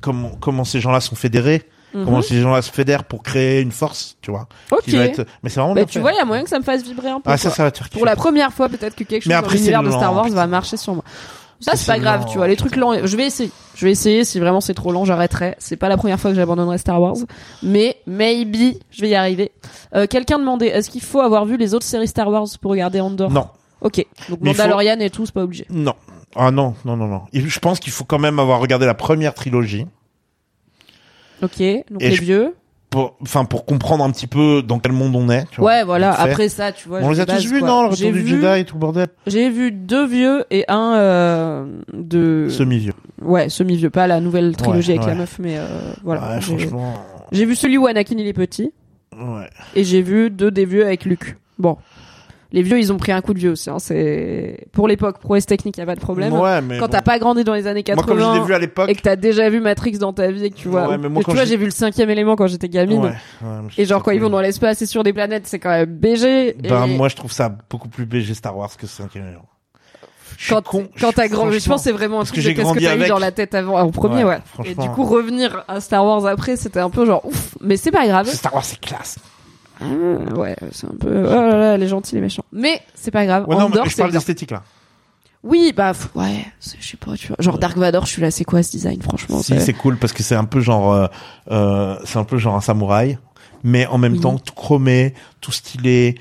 [0.00, 1.62] comment comment ces gens-là sont fédérés,
[1.92, 2.22] comment Mhm.
[2.22, 4.48] ces gens-là se fédèrent pour créer une force, tu vois.
[4.70, 4.82] Ok.
[4.84, 6.58] Qui va être mais c'est vraiment Bah, tu vois, il y a moyen que ça
[6.58, 7.30] me fasse vibrer un peu.
[7.30, 9.34] Ah ça ça va te faire Pour la première fois, peut-être que quelque chose Mais
[9.34, 11.04] dans après, l'univers c'est de Star Wars va marcher sur moi.
[11.60, 12.48] Ça, c'est pas grave, tu vois.
[12.48, 13.50] Les trucs lents, je vais essayer.
[13.74, 14.24] Je vais essayer.
[14.24, 15.54] Si vraiment c'est trop lent, j'arrêterai.
[15.58, 17.16] C'est pas la première fois que j'abandonnerai Star Wars.
[17.62, 19.52] Mais, maybe, je vais y arriver.
[19.94, 23.00] Euh, quelqu'un demandait, est-ce qu'il faut avoir vu les autres séries Star Wars pour regarder
[23.00, 23.30] Andorre?
[23.30, 23.48] Non.
[23.80, 24.04] Ok.
[24.28, 25.66] Donc, Mais il faut- Mandalorian et tout, c'est pas obligé.
[25.70, 25.94] Non.
[26.34, 27.22] Ah non, non non non.
[27.32, 29.86] Il- Je pense qu'il faut quand même avoir regardé la première trilogie
[31.42, 31.58] Ok.
[31.90, 32.54] Donc, Et les je- vieux.
[32.96, 35.70] Pour enfin pour comprendre un petit peu dans quel monde on est, tu vois.
[35.70, 36.12] Ouais, voilà.
[36.18, 37.00] Après ça, tu vois.
[37.02, 38.80] on les a tous vus non, le J'ai retour du vu- Jedi et tout le
[38.80, 39.08] bordel.
[39.26, 42.94] J'ai vu deux vieux et un euh, de Semi-vieux.
[43.20, 45.66] ouais semi-vieux, pas la nouvelle trilogie Ouais, avec la meuf, mais euh,
[46.04, 46.36] voilà.
[46.36, 46.94] ouais, franchement.
[47.32, 48.72] J'ai vu celui où Anakin il est petit
[49.14, 49.48] Ouais.
[49.74, 51.36] et j'ai vu deux des vieux avec Luke.
[51.58, 51.76] Bon,
[52.52, 53.68] les vieux ils ont pris un coup de vieux aussi.
[53.70, 56.32] Hein, c'est pour l'époque prouesse technique, y a pas de problème.
[56.32, 56.92] Ouais, mais Quand bon.
[56.92, 58.88] t'as pas grandi dans les années Moi, comme je 80 vu à l'époque.
[58.88, 61.08] et que t'as déjà vu Matrix dans ta vie et que tu vois, Ouais, mais
[61.08, 63.02] moi, tu vois j'ai- vu le cinquième élément quand j'étais gamine.
[63.02, 63.12] Ouais,
[63.78, 66.54] Et genre quand ils vont dans l'espace et sur des planètes, c'est quand même BG.
[66.62, 69.46] Ben, et moi, je trouve ça beaucoup plus BG Star Wars que 5 élément.
[70.38, 70.86] Je suis quand, con.
[71.00, 72.96] quand t'as grandi, je pense que c'est vraiment un truc que de qu'est-ce que t'as
[72.96, 74.70] eu dans la tête avant, en premier, Ouais, ouais.
[74.70, 77.90] Et du coup, revenir à Star Wars après, c'était un peu genre ouf, mais c'est
[77.90, 78.28] pas grave.
[78.28, 79.16] Star Wars, c'est classe.
[79.80, 82.44] Ah, ouais, c'est un peu, oh là là, les gentils, les méchants.
[82.52, 83.46] Mais c'est pas grave.
[83.48, 84.62] Ouais, non, Andorre, mais je parle d'esthétique, là.
[85.42, 87.36] Oui, bah, ouais, je sais pas, tu vois.
[87.38, 89.42] Genre Dark Vador, je suis là, c'est quoi ce design, franchement?
[89.42, 91.06] Si, c'est cool parce que c'est un peu genre, euh,
[91.50, 93.18] euh, c'est un peu genre un samouraï,
[93.62, 94.20] mais en même Oui.
[94.20, 96.16] temps tout chromé, tout stylé.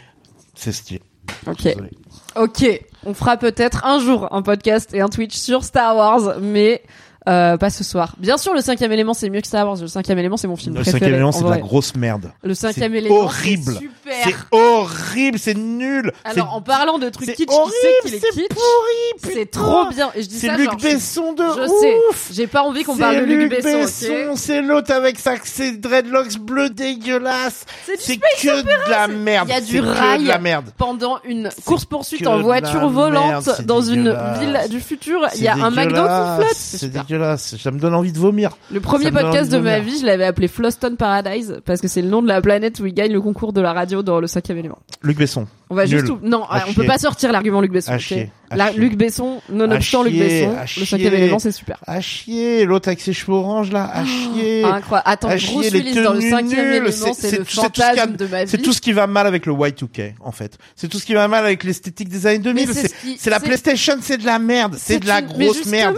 [0.53, 1.01] C'est stylé.
[1.47, 1.63] Ok.
[1.63, 1.89] Désolé.
[2.35, 2.81] Ok.
[3.05, 6.83] On fera peut-être un jour un podcast et un Twitch sur Star Wars, mais,
[7.27, 8.15] euh, pas ce soir.
[8.19, 9.77] Bien sûr, le cinquième élément, c'est mieux que Star Wars.
[9.81, 10.99] Le cinquième élément, c'est mon film Le préféré.
[10.99, 12.31] cinquième élément, en c'est de la grosse merde.
[12.43, 13.79] Le cinquième élément, horrible.
[14.23, 16.11] c'est horrible, c'est nul.
[16.23, 17.73] Alors, en parlant de trucs kitsch, horrible,
[18.03, 20.11] qui sait qu'il est c'est kitsch, c'est trop bien.
[20.15, 21.61] Et je dis C'est ça, Luc genre, Besson de Je
[22.09, 22.27] ouf.
[22.27, 22.33] sais.
[22.33, 26.69] J'ai pas envie qu'on parle de Luc Besson, c'est l'autre avec sa, ses dreadlocks bleus
[26.69, 27.65] dégueulasses.
[27.97, 29.47] C'est que de la merde.
[29.49, 30.23] Il y a du rail.
[30.23, 30.65] de la merde.
[30.77, 35.21] pendant une course poursuite en voiture la volante dans une ville du futur.
[35.35, 37.14] Il y a un McDo qui flotte.
[37.15, 37.57] Dégueulasse.
[37.57, 38.57] Ça me donne envie de vomir.
[38.71, 42.09] Le premier podcast de ma vie, je l'avais appelé Floston Paradise parce que c'est le
[42.09, 44.57] nom de la planète où il gagne le concours de la radio dans le cinquième
[44.57, 44.79] élément.
[45.01, 45.47] Luc Besson.
[45.69, 46.19] On va juste tout...
[46.21, 46.85] non, À on peut chier.
[46.87, 47.91] pas sortir l'argument Luc Besson.
[47.91, 48.29] À chier.
[48.51, 48.79] À La- chier.
[48.79, 50.85] Luc Besson, nonobstant Luc chier, Besson, le chier.
[50.85, 51.79] cinquième élément c'est super.
[51.87, 52.65] À chier.
[52.65, 53.89] L'autre avec ses cheveux orange là.
[53.91, 54.61] À chier.
[54.63, 55.09] Ah, incroyable.
[55.09, 58.43] Attends, chier, les Willis dans le cinquième élément, c'est- le y a- fantasme de ma
[58.43, 58.51] vie.
[58.51, 60.57] C'est tout ce qui va mal avec le Y2K, en fait.
[60.75, 62.69] C'est tout ce qui va mal avec l'esthétique des années 2000.
[62.73, 64.75] Mais c'est la PlayStation, c'est de la merde.
[64.77, 65.97] C'est de la grosse merde.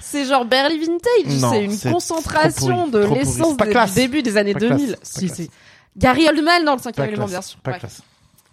[0.00, 4.86] C'est genre Barely Vintage, c'est une concentration de l'essence du début des années Pas 2000.
[4.86, 5.36] classe, pas Si, classe.
[5.38, 5.50] c'est
[5.96, 7.58] Gary Oldman dans le cinquième élément, bien sûr.
[7.58, 7.78] Pas Ouais.
[7.80, 8.00] classe.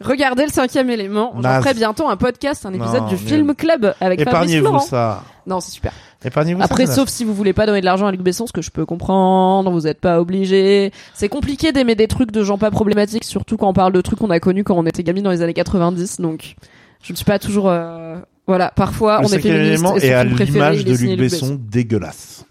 [0.02, 1.34] Regardez le cinquième élément.
[1.42, 3.18] J'en ferai bientôt un podcast, un épisode Non, du.
[3.18, 5.24] Film Club avec Fabrice Épargnez-vous ça.
[5.48, 5.94] Non, c'est super.
[6.24, 6.66] Épargnez-vous ça.
[6.66, 8.72] Après, sauf si vous voulez pas donner de l'argent à Luc Besson, ce que je
[8.72, 10.92] peux comprendre, vous êtes pas obligé.
[11.14, 14.20] C'est compliqué d'aimer des trucs de gens pas problématiques, surtout quand on parle de trucs
[14.20, 16.20] qu'on a connus quand on était gamine dans les années 90.
[16.20, 16.56] Donc,
[17.02, 17.70] je ne suis pas toujours.
[17.70, 18.18] euh,
[18.48, 21.58] Voilà, parfois Le on est féministe élément et est à l'image de signé Luc Besson
[21.62, 22.46] dégueulasse.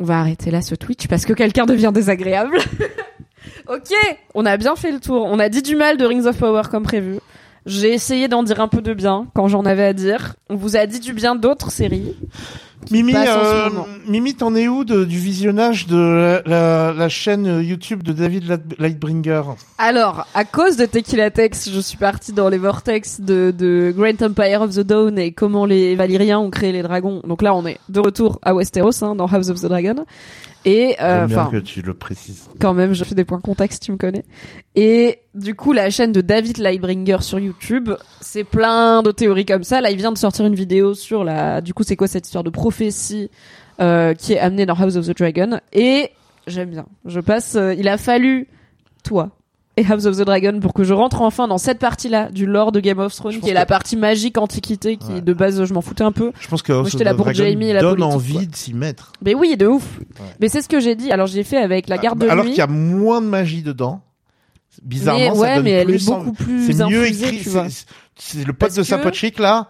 [0.00, 2.58] On va arrêter là ce Twitch parce que quelqu'un devient désagréable.
[3.68, 3.92] ok,
[4.34, 5.24] on a bien fait le tour.
[5.30, 7.18] On a dit du mal de Rings of Power comme prévu.
[7.66, 10.36] J'ai essayé d'en dire un peu de bien quand j'en avais à dire.
[10.48, 12.16] On vous a dit du bien d'autres séries.
[12.90, 13.68] Mimi, euh.
[14.06, 18.44] Mimi, t'en es où de- du visionnage de la, la- la chaîne YouTube de David
[18.48, 19.42] Light- Lightbringer?
[19.76, 24.22] Alors, à cause de Tequila Tex, je suis partie dans les vortex de, de Great
[24.22, 27.20] Empire of the Dawn et comment les Valyriens ont créé les dragons.
[27.26, 30.06] Donc là, on est de retour à Westeros, hein, dans House of the Dragon.
[30.70, 32.48] Et euh, que tu le précises.
[32.60, 34.24] quand même, je fais des points contexte, tu me connais.
[34.74, 37.88] Et du coup, la chaîne de David Lightbringer sur YouTube,
[38.20, 39.80] c'est plein de théories comme ça.
[39.80, 41.62] Là, il vient de sortir une vidéo sur la.
[41.62, 43.30] Du coup, c'est quoi cette histoire de prophétie
[43.80, 46.10] euh, qui est amenée dans House of the Dragon Et
[46.46, 46.84] j'aime bien.
[47.06, 47.54] Je passe.
[47.54, 48.48] euh, il a fallu
[49.04, 49.30] toi
[49.78, 52.72] et House of the Dragon pour que je rentre enfin dans cette partie-là du lore
[52.72, 55.20] de Game of Thrones, qui est la que- partie magique antiquité, qui Ouais.
[55.20, 56.32] de base je m'en foutais un peu.
[56.40, 58.54] Je pense que House of là the pour Dragon Jaime et la donne envie de
[58.56, 59.12] s'y mettre.
[59.24, 59.98] Mais oui, de ouf.
[59.98, 60.26] Ouais.
[60.40, 61.10] Mais c'est ce que j'ai dit.
[61.12, 64.00] Alors j'ai fait avec la garde de Alors qu'il y a moins de magie dedans.
[64.82, 67.42] Bizarrement, mais ça ouais, donne mais elle plus est beaucoup plus C'est mieux écrit.
[68.16, 69.68] c'est- le pote Parce de sa que- chic là.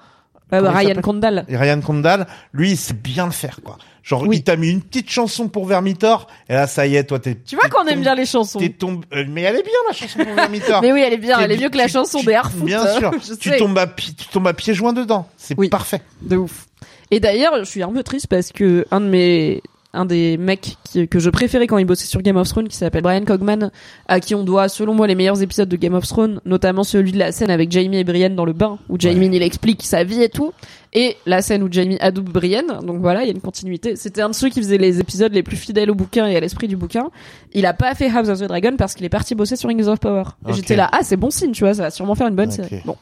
[0.51, 1.45] Bah, Ryan Condal.
[1.49, 3.77] Et Ryan Condal, lui, il sait bien le faire, quoi.
[4.09, 4.39] Genre, Oui.
[4.39, 7.37] il t'a mis une petite chanson pour Vermitor, et là, ça y est, toi, t'es.
[7.45, 8.59] Tu vois qu'on aime bien les chansons.
[8.59, 9.07] T'es tombé.
[9.13, 10.81] euh, Mais elle est bien, la chanson pour Vermitor.
[10.81, 12.65] Mais oui, elle est bien, elle est mieux que la chanson tu- des Harfoot.
[12.65, 13.11] Bien hein, sûr.
[13.39, 13.59] tu sais.
[13.59, 15.27] tombes à pied, tu tombes à pieds joints dedans.
[15.37, 15.69] C'est Oui.
[15.69, 16.01] parfait.
[16.23, 16.67] De ouf.
[17.11, 19.63] Et d'ailleurs, je suis un peu triste parce que un de mes
[19.95, 22.77] un des mecs qui- que je préférais quand il bossait sur Game of Thrones, qui
[22.77, 23.71] s'appelle Brian Cogman,
[24.07, 27.11] à qui on doit, selon moi, les meilleurs épisodes de Game of Thrones, notamment celui
[27.13, 30.05] de la scène avec Jamie et Brienne dans le bain, où Jamie il explique sa
[30.05, 30.53] vie et tout,
[30.93, 32.67] et la scène où Jamie adoube Brienne.
[32.83, 33.97] Donc voilà, il y a une continuité.
[33.97, 36.41] C'était un de ceux qui faisait les épisodes les plus fidèles au bouquin et à
[36.41, 37.09] l'esprit du bouquin.
[37.53, 39.87] Il a pas fait House of the Dragon parce qu'il est parti bosser sur Rings
[39.87, 40.25] of Power.
[40.49, 42.81] J'étais là, ah c'est bon signe, tu vois, ça va sûrement faire une bonne série.
[42.85, 42.97] Bon.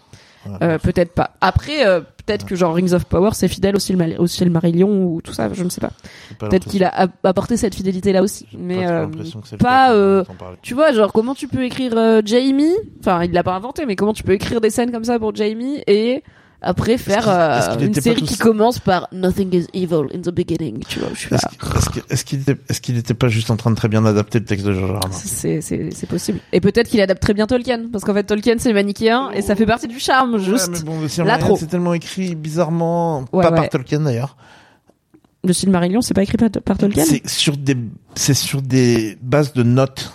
[0.62, 1.32] Euh, peut-être pas.
[1.40, 5.20] Après, euh, peut-être que genre Rings of Power c'est fidèle au Silmar- au Silmarillion ou
[5.20, 5.90] tout ça, je ne sais pas.
[6.38, 8.46] Peut-être qu'il a ap- apporté cette fidélité là aussi.
[8.56, 10.22] Mais pas euh, que le pas, euh,
[10.62, 12.74] tu vois, genre comment tu peux écrire euh, Jamie?
[13.00, 15.34] Enfin, il l'a pas inventé, mais comment tu peux écrire des scènes comme ça pour
[15.34, 16.22] Jamie et
[16.62, 20.82] après faire euh, une série qui commence par Nothing is evil in the beginning.
[20.88, 21.08] Tu vois.
[21.10, 23.76] Est-ce qu'il- est-ce qu'il- est-ce qu'il était, est-ce qu'il était pas juste en train de
[23.76, 24.94] très bien adapter le texte de George R.
[24.94, 25.08] R.
[25.08, 26.40] Martin C'est possible.
[26.52, 29.54] Et peut-être qu'il adapte très bien Tolkien, parce qu'en fait Tolkien c'est manichéen et ça
[29.54, 30.38] fait partie du charme.
[30.38, 33.56] Juste Ouais, mais bon, le c'est tellement écrit bizarrement, Ouais, pas ouais.
[33.56, 34.36] par Tolkien d'ailleurs.
[35.44, 37.04] le Silmarillion, c'est pas écrit par, par Tolkien.
[37.04, 37.76] C'est sur des,
[38.16, 40.12] c'est sur des bases de notes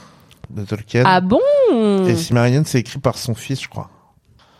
[0.50, 1.04] de Tolkien.
[1.06, 1.40] Ah bon?
[2.08, 3.90] Et Silmarillion, c'est écrit par son fils, je crois.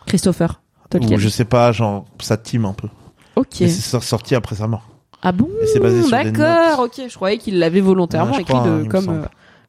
[0.06, 0.61] Christopher
[0.92, 1.16] Tolkien.
[1.16, 2.88] Ou je sais pas, genre, sa team un peu.
[3.36, 3.46] Ok.
[3.60, 4.88] Mais c'est sorti après sa mort.
[5.22, 5.48] Ah bon?
[5.62, 7.00] Et c'est basé sur D'accord, ok.
[7.08, 9.22] Je croyais qu'il l'avait volontairement écrit de, comme euh,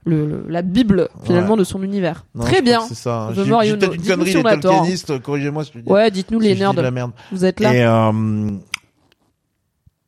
[0.06, 1.60] le, le- la Bible finalement Ouais.
[1.60, 2.26] de son univers.
[2.36, 2.82] Non, Très bien.
[2.82, 3.30] C'est ça.
[3.34, 3.44] J'ai
[3.78, 3.94] peut-être know.
[3.94, 4.60] une connerie, les.
[4.62, 5.90] Tolkienistes, corrigez-moi si je dis.
[5.92, 6.74] Ouais, dites-nous si les nerds.
[6.82, 7.12] la merde.
[7.32, 8.52] Vous êtes là Et euh,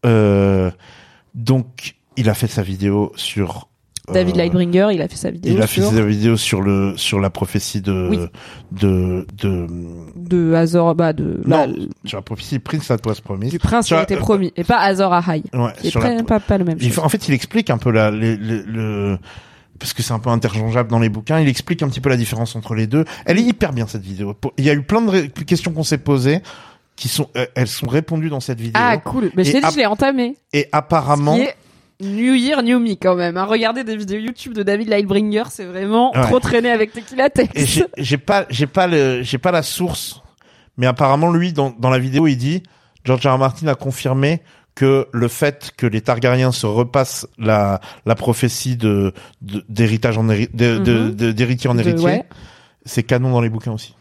[0.06, 0.72] euh,
[1.34, 3.68] donc, il a fait sa vidéo sur
[4.14, 6.62] David euh, Lightbringer, il a fait sa vidéo Il a fait sur sa vidéo sur
[6.62, 8.20] le sur la prophétie de Oui.
[8.72, 9.68] de de
[10.16, 11.74] de Azor, bah de non la-
[12.10, 13.52] sur la prophétie Prince that was promised.
[13.52, 15.44] du prince qui a été promis et pas Azor Ahai.
[15.54, 16.96] Ouais, Qui est sur la- pas, pas le même Il chose.
[16.96, 19.18] fait- en fait, il explique un peu la, le,
[19.80, 21.40] parce que c'est un peu interchangeable dans les bouquins.
[21.40, 23.06] Il explique un petit peu la différence entre les deux.
[23.26, 24.36] Elle est hyper bien cette vidéo.
[24.58, 26.42] Il y a eu plein de questions qu'on s'est posées,
[26.96, 28.82] qui sont, euh, elles sont répondues dans cette vidéo.
[28.84, 29.32] Ah cool.
[29.36, 30.36] Mais je t'ai dit, je l'ai entamé.
[30.54, 31.38] Et apparemment,
[32.02, 33.38] New Year, New Me quand même.
[33.38, 33.46] Hein.
[33.46, 36.24] Regardez des vidéos YouTube de David Lightbringer, c'est vraiment Ouais.
[36.24, 37.82] trop traîné avec Tequila Tex.
[37.98, 40.22] j'ai pas, j'ai pas le, j'ai pas la source,
[40.78, 42.64] mais apparemment lui dans dans la vidéo il dit,
[43.06, 43.36] George R.
[43.36, 43.38] R.
[43.38, 44.42] Martin a confirmé
[44.76, 50.48] que le fait que les Targaryens se repassent la la prophétie de d'héritage en Mhm.
[51.14, 52.24] d'héritier en héritier, ouais.
[52.86, 53.96] c'est canon dans les bouquins aussi.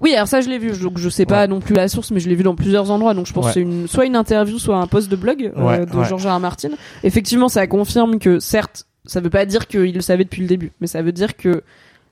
[0.00, 1.48] Oui, alors ça je l'ai vu, donc je sais pas Ouais.
[1.48, 3.50] non plus la source, mais je l'ai vu dans plusieurs endroits, donc je pense Ouais.
[3.50, 6.04] que c'est une, soit une interview, soit un post de blog euh, de ouais.
[6.08, 6.36] George R.
[6.36, 6.40] R.
[6.40, 6.70] Martin.
[7.02, 10.72] Effectivement, ça confirme que certes, ça veut pas dire qu'il le savait depuis le début,
[10.80, 11.62] mais ça veut dire que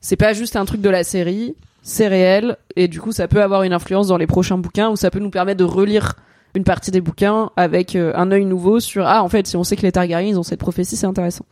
[0.00, 3.42] c'est pas juste un truc de la série, c'est réel, et du coup ça peut
[3.42, 6.14] avoir une influence dans les prochains bouquins, ou ça peut nous permettre de relire
[6.54, 9.64] une partie des bouquins avec euh, un œil nouveau sur ah en fait si on
[9.64, 11.46] sait que les Targaryens ils ont cette prophétie c'est intéressant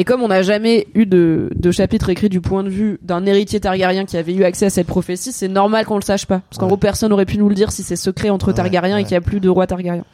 [0.00, 3.26] Et comme on n'a jamais eu de, de chapitre écrit du point de vue d'un
[3.26, 6.40] héritier Targaryen qui avait eu accès à cette prophétie, c'est normal qu'on le sache pas.
[6.48, 6.70] Parce qu'en Ouais.
[6.70, 9.16] gros, personne n'aurait pu nous le dire si c'est secret entre Targaryens et qu'il y
[9.16, 10.04] a plus de roi Targaryen.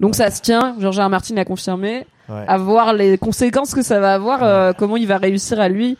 [0.00, 1.04] Donc ça se tient, George R.
[1.06, 1.08] R.
[1.10, 2.06] Martin l'a confirmé.
[2.28, 5.96] À voir les conséquences que ça va avoir, euh, comment il va réussir à lui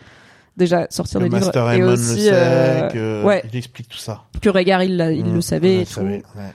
[0.56, 3.98] déjà sortir le des livres et aussi le sait, euh, que ouais il explique tout
[3.98, 4.23] ça.
[4.43, 6.52] que Rhaegar il, il Mm, le savait et le savait, ouais.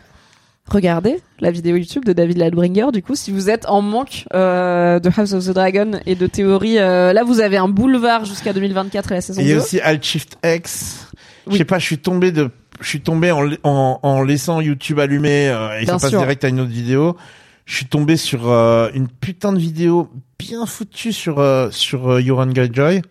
[0.72, 2.88] Regardez la vidéo YouTube de David Ladbringer.
[2.94, 6.28] Du coup, si vous êtes en manque euh, de House of the Dragon et de
[6.28, 9.54] théories, euh, là vous avez un boulevard jusqu'à 2024 et la saison Et il y
[9.54, 9.60] 2.
[9.60, 11.08] a aussi Alt Shift X.
[11.50, 12.50] Je sais pas, je suis tombé de,
[12.80, 16.20] je suis tombé en, en, en laissant YouTube allumé euh, et Bien ça passe sûr.
[16.20, 17.18] direct à une autre vidéo.
[17.66, 22.22] Je suis tombé sur euh, une putain de vidéo bien foutue sur euh, sur euh,
[22.26, 23.02] Euron Greyjoy.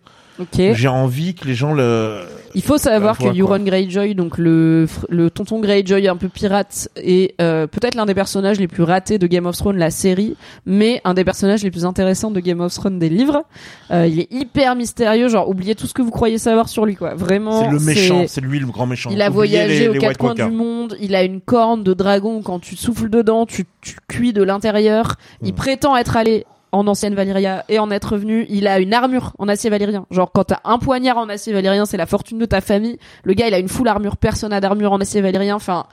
[0.40, 0.60] Ok.
[0.72, 2.20] J'ai envie que les gens le.
[2.56, 7.40] Il faut savoir que Euron Greyjoy, donc le, le tonton Greyjoy un peu pirate, est
[7.40, 10.36] euh, peut-être l'un des personnages les plus ratés de Game of Thrones, la série,
[10.66, 13.44] mais un des personnages les plus intéressants de Game of Thrones des livres.
[13.92, 16.96] Euh, il est hyper mystérieux, genre oubliez tout ce que vous croyez savoir sur lui,
[16.96, 17.14] quoi.
[17.14, 17.62] Vraiment.
[17.62, 19.10] C'est le méchant, c'est lui le grand méchant.
[19.12, 20.96] Il a Oubliez voyagé les- aux les quatre coins du monde.
[21.00, 22.42] Il a une corne de dragon.
[22.42, 25.14] Quand tu souffles dedans, tu, tu cuis de l'intérieur.
[25.42, 25.54] Il Hmm.
[25.54, 28.46] prétend être allé en ancienne Valyria et en être revenu.
[28.48, 30.06] Il a une armure en acier valyrien.
[30.10, 32.98] Genre quand t'as un poignard en acier valyrien, c'est la fortune de ta famille.
[33.24, 34.16] Le gars, il a une full armure.
[34.16, 35.56] Personne n'a d'armure en acier valyrien.
[35.56, 35.86] Enfin,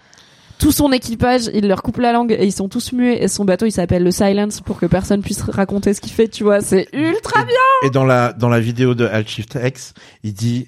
[0.60, 3.24] tout son équipage, il leur coupe la langue et ils sont tous muets.
[3.24, 6.28] Et son bateau, il s'appelle le Silence pour que personne puisse raconter ce qu'il fait.
[6.28, 7.56] Tu vois, c'est ultra bien.
[7.84, 9.94] Et dans la dans la vidéo de Alt Shift X,
[10.24, 10.68] il dit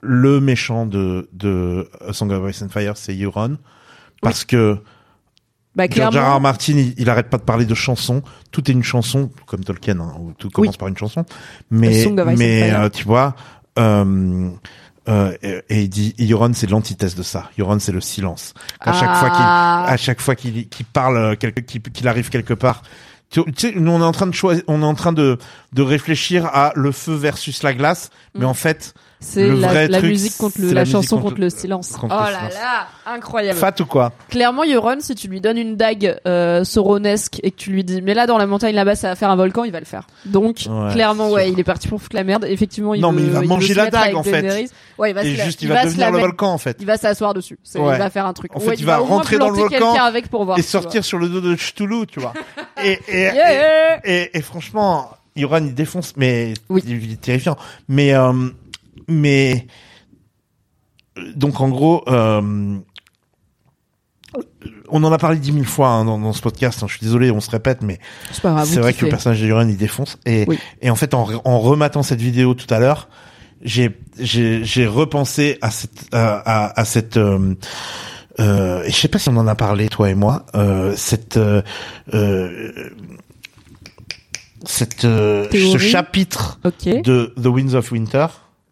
[0.00, 3.56] le méchant de de Song of Ice and Fire, c'est Euron,
[4.22, 4.78] parce que
[5.76, 6.18] Bah George R.
[6.18, 6.22] R.
[6.22, 6.40] clairement.
[6.40, 8.22] Martin, il, il arrête pas de parler de chansons.
[8.50, 11.24] Tout est une chanson, comme Tolkien, hein, où tout commence par une chanson.
[11.70, 13.36] Mais, mais euh, tu vois,
[13.78, 14.48] euh,
[15.08, 17.50] euh, et, et il dit, Euron, c'est l'antithèse de ça.
[17.58, 18.54] Euron, c'est le silence.
[18.80, 19.84] À chaque fois qu'il, Ah.
[19.86, 22.82] à chaque fois qu'il, parle, euh, quelque, qu'il, arrive quelque part.
[23.30, 25.36] Tu tu sais, nous on est en train de choisir, on est en train de
[25.72, 28.48] de réfléchir à le feu versus la glace, mais Mm.
[28.48, 31.50] en fait, C'est la, musique contre le, la, la musique chanson contre contre, le- le
[31.50, 31.92] silence.
[31.92, 32.54] contre oh le là silence.
[32.54, 33.58] là, incroyable.
[33.58, 37.56] fat ou quoi Clairement, Euron, si tu lui donnes une dague euh, sauronesque et que
[37.56, 39.72] tu lui dis, mais là dans la montagne là-bas, ça va faire un volcan, il
[39.72, 40.06] va le faire.
[40.26, 42.44] Donc, Ouais, clairement, ouais, il est parti pour foutre la merde.
[42.48, 44.68] Effectivement, il Non, veut, mais il va manger la dague, en fait.
[44.98, 46.76] Ouais, il va Et se la- juste, il va devenir se le volcan en fait.
[46.80, 47.58] Il va s'asseoir dessus.
[47.74, 47.94] Ouais.
[47.94, 48.54] Il va faire un truc.
[48.54, 50.58] En fait, il va rentrer dans le volcan avec pour voir.
[50.58, 52.34] et sortir sur le dos de Cthulhu, tu vois.
[52.84, 54.00] et, et, Yeah.
[54.04, 57.56] et, et, et franchement, Euron il défonce, mais il est terrifiant.
[57.88, 58.32] Mais euh,
[59.08, 59.66] mais
[61.34, 62.76] donc en gros, euh,
[64.88, 66.82] on en a parlé dix mille fois hein, dans, dans ce podcast.
[66.82, 67.98] hein, je suis désolé, on se répète, mais
[68.66, 70.18] C'est vrai que le personnage de Euron il défonce.
[70.26, 70.58] Et Oui.
[70.82, 73.08] et en fait, en, en rematant cette vidéo tout à l'heure,
[73.64, 77.54] j'ai repensé à cette à, à, à cette euh,
[78.38, 81.38] euh, et je sais pas si on en a parlé toi et moi euh, cette
[81.38, 81.62] euh,
[82.12, 82.90] euh,
[84.66, 86.58] cette euh, ce chapitre
[87.02, 88.26] de The Winds of Winter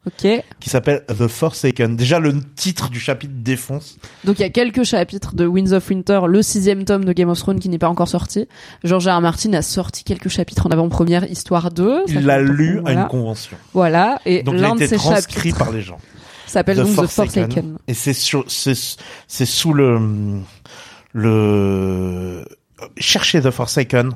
[0.07, 0.27] Ok.
[0.61, 1.97] qui s'appelle The Forsaken.
[1.97, 3.97] Déjà le titre du chapitre défonce.
[4.25, 7.31] Donc il y a quelques chapitres de Winds of Winter, le sixième tome de Game
[7.31, 8.47] of Thrones qui n'est pas encore sorti.
[8.83, 9.17] George R.
[9.17, 9.21] R.
[9.23, 12.07] Martin a sorti quelques chapitres en avant-première, histoire 2.
[12.07, 13.57] Ça Il l'a lu à une convention.
[13.73, 15.99] Voilà, et Donc il a l'un de été ces transcrit chapitres par les gens.
[16.47, 17.79] s'appelle donc The Forsaken.
[17.89, 18.75] Et c'est sur, c'est,
[19.27, 19.99] c'est sous le,
[21.15, 22.45] le,
[22.99, 24.11] cherchez The Forsaken,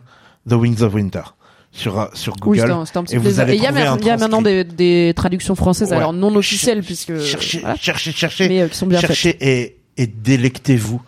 [0.49, 1.23] The Wings of Winter
[1.71, 2.61] sur, euh, sur Oui, Google.
[2.69, 3.43] c'est un, c'est un petit et vous plaisir.
[3.43, 3.67] allez Et il y
[4.11, 5.97] a, maintenant des, des traductions françaises, Ouais.
[5.97, 9.09] alors non officielles, puisque cherchez, voilà, cherchez, cherchez, mais euh, qui sont bien faites.
[9.09, 11.01] cherchez et, et délectez-vous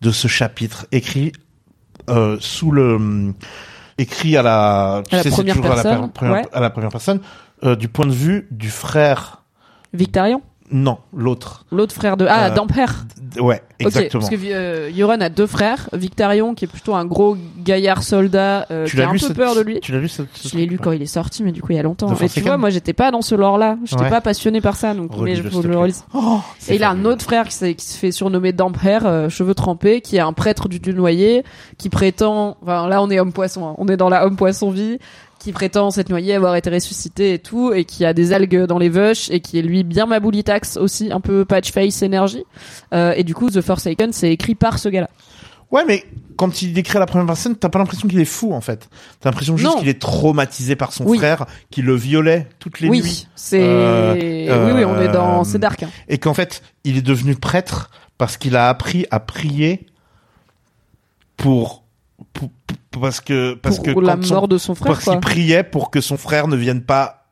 [0.00, 1.32] de ce chapitre écrit
[2.10, 3.32] euh, sous le
[3.98, 6.44] écrit à la, tu À sais, c'est première toujours à la, personne, per- première- ouais.
[6.52, 7.20] à la première personne
[7.64, 9.42] euh, du point de vue du frère
[9.92, 10.40] Victarion,
[10.70, 11.64] non l'autre.
[11.70, 16.54] L'autre frère de ah Euh, ouais exactement parce que euh, Euron a deux frères, Victarion
[16.54, 19.54] qui est plutôt un gros gaillard soldat euh, tu qui a un peu cette- peur
[19.54, 19.80] de lui.
[19.80, 21.72] tu l'as lu ce, ce Je l'ai lu quand il est sorti, mais du coup
[21.72, 22.14] il y a longtemps.
[22.16, 24.10] Et tu vois, moi j'étais pas dans ce lore-là, j'étais Ouais.
[24.10, 26.04] pas passionné par ça, donc mais je le relise.
[26.14, 30.00] Oh, Et il a un autre frère qui, se fait surnommer Damphair, euh, cheveux trempés,
[30.00, 31.44] qui est un prêtre du dieu noyé,
[31.76, 34.70] qui prétend, enfin là on est homme poisson, hein, on est dans la homme poisson
[34.70, 34.98] vie,
[35.38, 38.78] qui prétend s'être noyé, avoir été ressuscité et tout, et qui a des algues dans
[38.78, 42.44] les veuches, et qui est lui bien maboulitax aussi, un peu patch face énergie.
[42.92, 45.08] Euh, et du coup, The Forsaken, c'est écrit par ce gars-là.
[45.70, 46.04] Ouais, mais
[46.36, 48.88] quand il décrit à la première personne, t'as pas l'impression qu'il est fou en fait.
[49.20, 51.18] T'as l'impression juste qu'il est traumatisé par son Oui.
[51.18, 54.14] frère, qui le violait toutes les oui, nuits, c'est, Euh,
[54.66, 55.82] oui, oui, on est dans, euh, c'est dark.
[55.82, 55.90] Hein.
[56.08, 59.84] et qu'en fait il est devenu prêtre parce qu'il a appris à prier
[61.36, 61.84] pour-
[62.32, 62.50] pour-
[63.00, 65.90] parce que parce pour que la son- mort de son frère, parce qu'il priait pour
[65.90, 67.26] que son frère ne vienne pas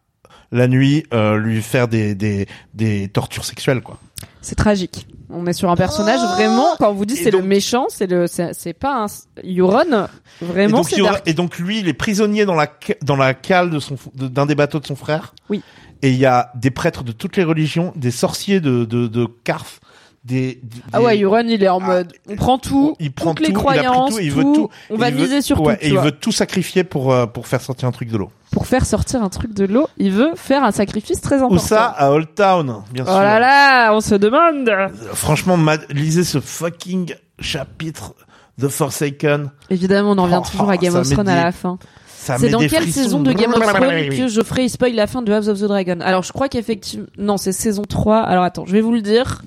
[0.53, 3.99] la nuit euh, lui faire des, des des tortures sexuelles quoi.
[4.41, 5.09] C'est tragique.
[5.29, 6.69] On est sur un personnage vraiment.
[6.79, 9.07] Quand on vous dit Et c'est le donc- méchant, c'est le, c'est c'est pas un
[9.45, 10.07] Euron.
[10.41, 11.29] Et Vraiment, donc, aura- dark.
[11.29, 12.69] et donc lui, il est prisonnier dans la
[13.03, 15.35] dans la cale de son de- d'un des bateaux de son frère.
[15.51, 15.63] Oui.
[16.03, 19.27] Et il y a des prêtres de toutes les religions, des sorciers de de, de
[19.43, 19.81] Carth,
[20.27, 23.35] des, des- Ah ouais, Euron, il est en Ah, mode, on prend tout, il prend
[23.35, 24.71] toutes les tout, il pris croyances, tout, il veut tout, tout.
[24.91, 27.47] on va veut- miser sur ouais, tout, et il veut tout sacrifier pour euh, pour
[27.47, 28.31] faire sortir un truc de l'eau.
[28.51, 31.55] Pour faire sortir un truc de l'eau, il veut faire un sacrifice très important.
[31.55, 31.85] Où ça?
[31.87, 33.19] À Old Town, bien Oh sûr.
[33.21, 34.71] là là, on se demande.
[35.13, 35.59] Franchement,
[35.91, 38.15] lisez ce fucking chapitre
[38.61, 39.51] The Forsaken.
[39.71, 41.79] Évidemment, on en revient Oh, toujours à Game of Thrones à la fin.
[42.19, 45.33] C'est dans quelle saison de Game of Thrones que Geoffrey il spoil la fin de
[45.33, 45.99] House of the Dragon?
[46.01, 47.07] Alors, je crois qu'effectivement...
[47.19, 48.17] Non, c'est saison 3.
[48.19, 49.43] Alors, attends, je vais vous le dire.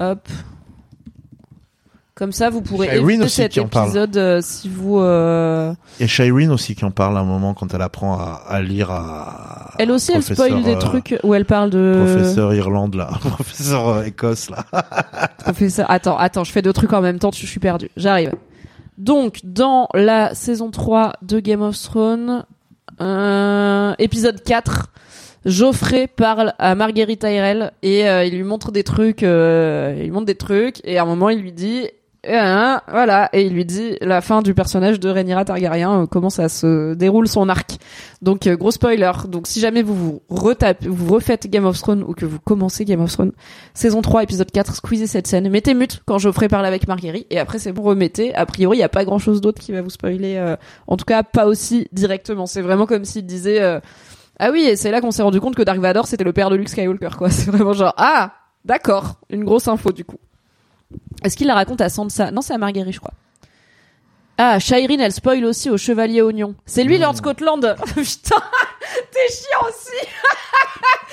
[0.00, 0.28] Hop.
[2.14, 4.98] Comme ça, vous pourrez Shireen éviter cet épisode euh, si vous...
[4.98, 8.60] euh, a Shireen aussi qui en parle à un moment quand elle apprend à, à
[8.60, 9.74] lire à.
[9.78, 11.94] Elle aussi, elle spoil des euh, trucs où elle parle de...
[12.04, 14.64] Professeur Irlande là, professeur euh, Écosse là.
[15.38, 15.88] Professeur.
[15.88, 17.88] Attends, attends, je fais deux trucs en même temps, je suis perdu.
[17.96, 18.32] J'arrive.
[18.96, 22.44] Donc, dans la saison 3 de Game of Thrones,
[24.00, 24.88] épisode 4,
[25.48, 30.26] Geoffrey parle à Marguerite Tyrell et euh, il lui montre des trucs, euh, il montre
[30.26, 31.88] des trucs et à un moment il lui dit
[32.26, 36.30] euh, voilà et il lui dit la fin du personnage de Rhaenyra Targaryen euh, comment
[36.30, 37.78] ça se déroule son arc.
[38.22, 39.12] Donc euh, gros spoiler.
[39.28, 42.84] Donc si jamais vous vous retapez vous refaites Game of Thrones ou que vous commencez
[42.84, 43.32] Game of Thrones
[43.72, 47.38] saison 3 épisode 4 squeezez cette scène mettez mute quand Geoffrey parle avec Marguerite et
[47.38, 48.34] après c'est bon remettez.
[48.34, 50.56] A priori il y a pas grand chose d'autre qui va vous spoiler euh,
[50.88, 52.46] en tout cas pas aussi directement.
[52.46, 53.80] C'est vraiment comme s'il disait
[54.38, 56.50] ah oui et c'est là qu'on s'est rendu compte que Dark Vador c'était le père
[56.50, 58.32] de Luke Skywalker quoi c'est vraiment genre ah
[58.64, 60.18] d'accord une grosse info du coup
[61.24, 62.30] est-ce qu'il la raconte à Sansa?
[62.30, 63.14] Non c'est à Marguerite je crois
[64.40, 66.54] ah, Shireen, elle spoil aussi au Chevalier Oignon.
[66.64, 67.74] C'est lui, Lord Scotland.
[67.86, 68.36] Putain,
[69.10, 70.06] t'es chiant aussi.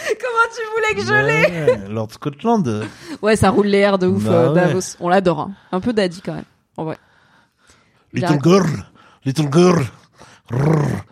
[0.22, 2.86] Comment tu voulais que je l'ai Ouais, Lord Scotland.
[3.24, 4.54] Ouais, ça roule les airs de ouf, Bah euh, ouais.
[4.54, 4.96] Davos.
[5.00, 5.40] On l'adore.
[5.40, 5.52] hein.
[5.72, 6.44] Un peu daddy quand même.
[6.78, 7.00] En vrai.
[8.14, 8.68] Little girl,
[9.26, 9.84] little girl.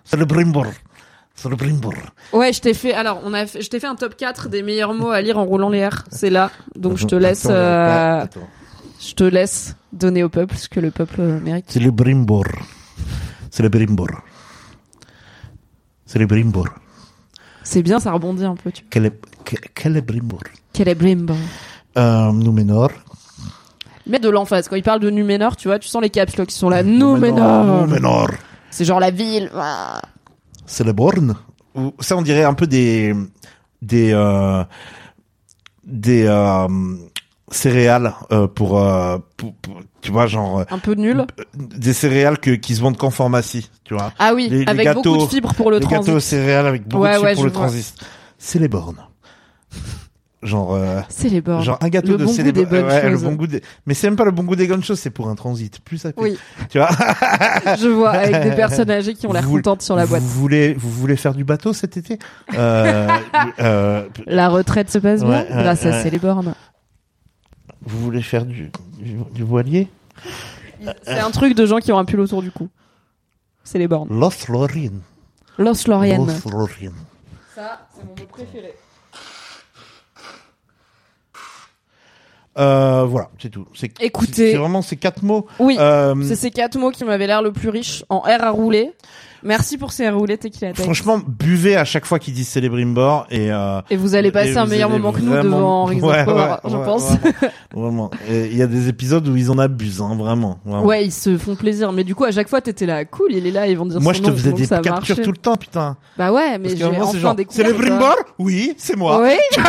[0.03, 0.67] C'est le brimbor.
[1.35, 1.93] C'est le brimbor.
[2.31, 2.93] Ouais, je t'ai fait.
[2.93, 3.45] Alors, on a.
[3.47, 5.79] fait- Je t'ai fait un top 4 des meilleurs mots à lire en roulant les
[5.79, 6.05] airs.
[6.11, 6.51] C'est là.
[6.75, 7.47] Donc, je te laisse.
[7.49, 8.47] Euh, attends.
[9.01, 11.65] Je te laisse donner au peuple ce que le peuple euh, mérite.
[11.67, 12.45] C'est le brimbor.
[13.51, 14.07] C'est le brimbor.
[16.05, 16.67] C'est le brimbor.
[17.63, 18.71] C'est bien, ça rebondit un peu.
[18.71, 18.83] Tu...
[18.89, 20.39] Quel est, que- quel est brimbor
[20.71, 21.33] Quel est Brimbo
[21.97, 22.91] euh, Númenor.
[24.05, 24.67] Mais de l'emphase.
[24.67, 26.83] Quand il parle de Numénor, tu vois, tu sens les caps là qui sont là.
[26.83, 27.87] Numénor.
[27.87, 28.29] Númenor.
[28.69, 29.49] C'est genre la ville.
[29.55, 30.01] Ah.
[30.73, 31.35] C'est le Born.
[31.75, 33.13] Ou- Ça, on dirait un peu des
[33.83, 34.63] des euh,
[35.83, 36.67] des euh,
[37.51, 41.27] céréales euh, pour, euh, pour, pour- tu vois genre euh, Un peu nul.
[41.55, 44.11] des céréales que qui se vendent qu'en pharmacie, tu vois.
[44.17, 46.05] Ah oui, les- les avec beaucoup gâteaux- de fibres pour le les transit.
[46.07, 47.61] gâteaux aux céréales avec beaucoup Ouais, de ouais, pour le vois.
[47.67, 47.93] transit.
[48.39, 48.97] C'est les bornes.
[50.43, 51.61] Genre euh, C'est les bords.
[51.61, 53.23] genre un gâteau Le de bon goût célé- des bonnes ouais, le choses.
[53.23, 55.29] bon goût des mais c'est même pas le bon goût des bonnes choses, c'est pour
[55.29, 55.79] un transit.
[55.79, 56.09] Plus ça.
[56.17, 56.37] Oui,
[56.69, 56.89] Tu vois.
[57.79, 60.21] je vois, avec des personnes âgées qui ont l'air contentes sur la boîte.
[60.21, 62.19] Vous voulez vous voulez faire du bateau cet été?
[62.57, 63.07] Euh,
[63.59, 66.03] euh, La retraite se passe bien Ouais, grâce à ouais.
[66.03, 66.53] Céléborn.
[67.85, 69.87] Vous voulez faire du, du, du voilier?
[71.03, 72.67] C'est un truc de gens qui ont un pull autour du cou.
[73.63, 74.09] C'est les bornes.
[74.17, 74.99] Lost Lorraine.
[75.57, 76.17] Los Lorien.
[76.17, 76.91] Lost Lorraine.
[77.55, 78.73] Ça, c'est mon mot préféré.
[82.59, 83.65] Euh, voilà, c'est tout.
[83.73, 84.33] C'est, Écoutez.
[84.33, 85.47] c'est c'est vraiment ces quatre mots.
[85.59, 88.51] Oui, Euh, c'est ces quatre mots qui m'avaient l'air le plus riche en R à
[88.51, 88.91] rouler.
[89.43, 90.83] Merci pour ces R à rouler, Tequila Tech.
[90.85, 94.57] franchement, buvez à chaque fois qu'ils disent Célébrimbor et euh, Et vous allez passer et
[94.57, 97.11] un meilleur moment que nous vraiment- devant Rings Ouais, of Power, ouais, je ouais, pense.
[97.73, 98.11] Vraiment.
[98.29, 100.59] Et Il y a des épisodes où ils en abusent, hein, vraiment.
[100.65, 100.85] vraiment.
[100.85, 101.91] Ouais, ils se font plaisir.
[101.91, 103.99] Mais du coup, à chaque fois, t'étais là, cool, il est là, ils vont dire
[104.01, 105.21] Moi, son je te nom, faisais des captures marché.
[105.21, 105.97] tout le temps, putain.
[106.17, 107.65] Bah ouais, mais j'ai enfin genre, découvert.
[107.65, 109.21] Célébrimbor Oui, c'est moi.
[109.21, 109.35] Oui.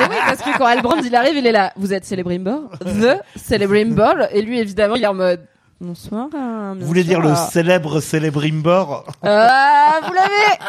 [0.00, 1.72] Oui, parce que quand Albrand il arrive, il est là.
[1.76, 5.40] Vous êtes Celebrimbor, the Celebrimbor, et lui évidemment il est en mode.
[5.80, 6.26] Bonsoir.
[6.34, 10.58] euh, bien Vous voulez dire le célèbre Célébrimbor Ah, vous l'avez.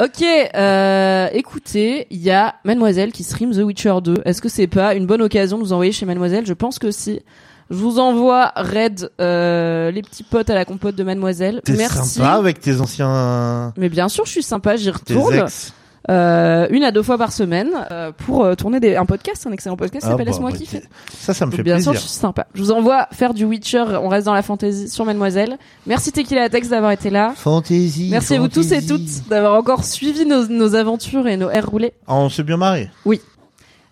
[0.00, 0.22] Ok,
[0.54, 4.22] euh, écoutez, il y a Mademoiselle qui stream The Witcher 2.
[4.26, 6.46] Est-ce que c'est pas une bonne occasion de vous envoyer chez Mademoiselle?
[6.46, 7.20] Je pense que si.
[7.68, 11.62] Je vous envoie Red, euh, les petits potes à la compote de Mademoiselle.
[11.64, 12.10] T'es Merci.
[12.10, 13.72] sympa avec tes anciens...
[13.76, 15.34] Mais bien sûr, je suis sympa, j'y Tes retourne.
[15.34, 15.72] ex euh,
[16.08, 19.76] une à deux fois par semaine euh, pour euh, tourner des, un podcast, un excellent
[19.76, 20.82] podcast qui Ah, s'appelle bah, Laisse-moi bah, kiffer.
[21.12, 21.92] Ça, ça me Donc, fait bien plaisir.
[21.92, 22.46] sûr, je suis sympa.
[22.54, 23.84] Je vous envoie faire du Witcher.
[24.02, 25.58] On reste dans la fantasy sur Mademoiselle.
[25.86, 27.32] Merci Tequila Tex d'avoir été là.
[27.36, 28.08] Fantaisie.
[28.10, 31.68] Merci à vous tous et toutes d'avoir encore suivi nos, nos aventures et nos airs
[31.68, 31.92] roulés.
[32.06, 32.90] Ah, on s'est bien marré.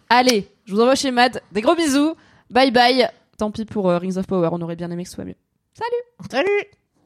[0.09, 1.43] Allez, je vous envoie chez Mad.
[1.53, 2.15] Des gros bisous.
[2.51, 3.09] Bye bye.
[3.39, 4.49] Tant pis pour euh, Rings of Power.
[4.53, 5.35] On aurait bien aimé que ce soit mieux.
[5.75, 6.67] Salut Salut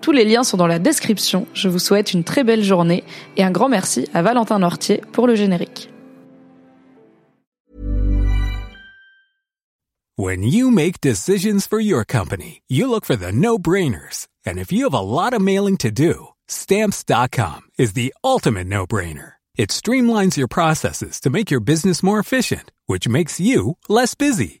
[0.00, 1.46] Tous les liens sont dans la description.
[1.52, 3.04] Je vous souhaite une très belle journée
[3.36, 5.88] et un grand merci à Valentin Nortier pour le générique.
[10.16, 14.28] When you make decisions for your company, you look for the no-brainers.
[14.44, 19.32] And if you have a lot of mailing to do, stamps.com is the ultimate no-brainer.
[19.56, 24.60] It streamlines your processes to make your business more efficient, which makes you less busy.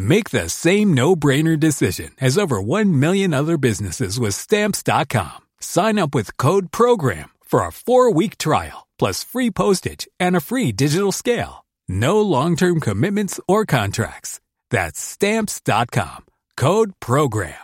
[0.00, 5.40] Make the same no-brainer decision as over 1 million other businesses with stamps.com.
[5.58, 10.70] Sign up with code program for a 4-week trial plus free postage and a free
[10.70, 11.64] digital scale.
[11.88, 14.38] No long-term commitments or contracts.
[14.70, 16.26] That's stamps.com.
[16.56, 17.54] Code program.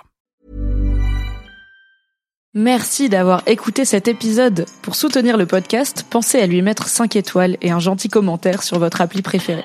[2.56, 4.66] Merci d'avoir écouté cet épisode.
[4.82, 8.80] Pour soutenir le podcast, pensez à lui mettre 5 étoiles et un gentil commentaire sur
[8.80, 9.64] votre appli préférée.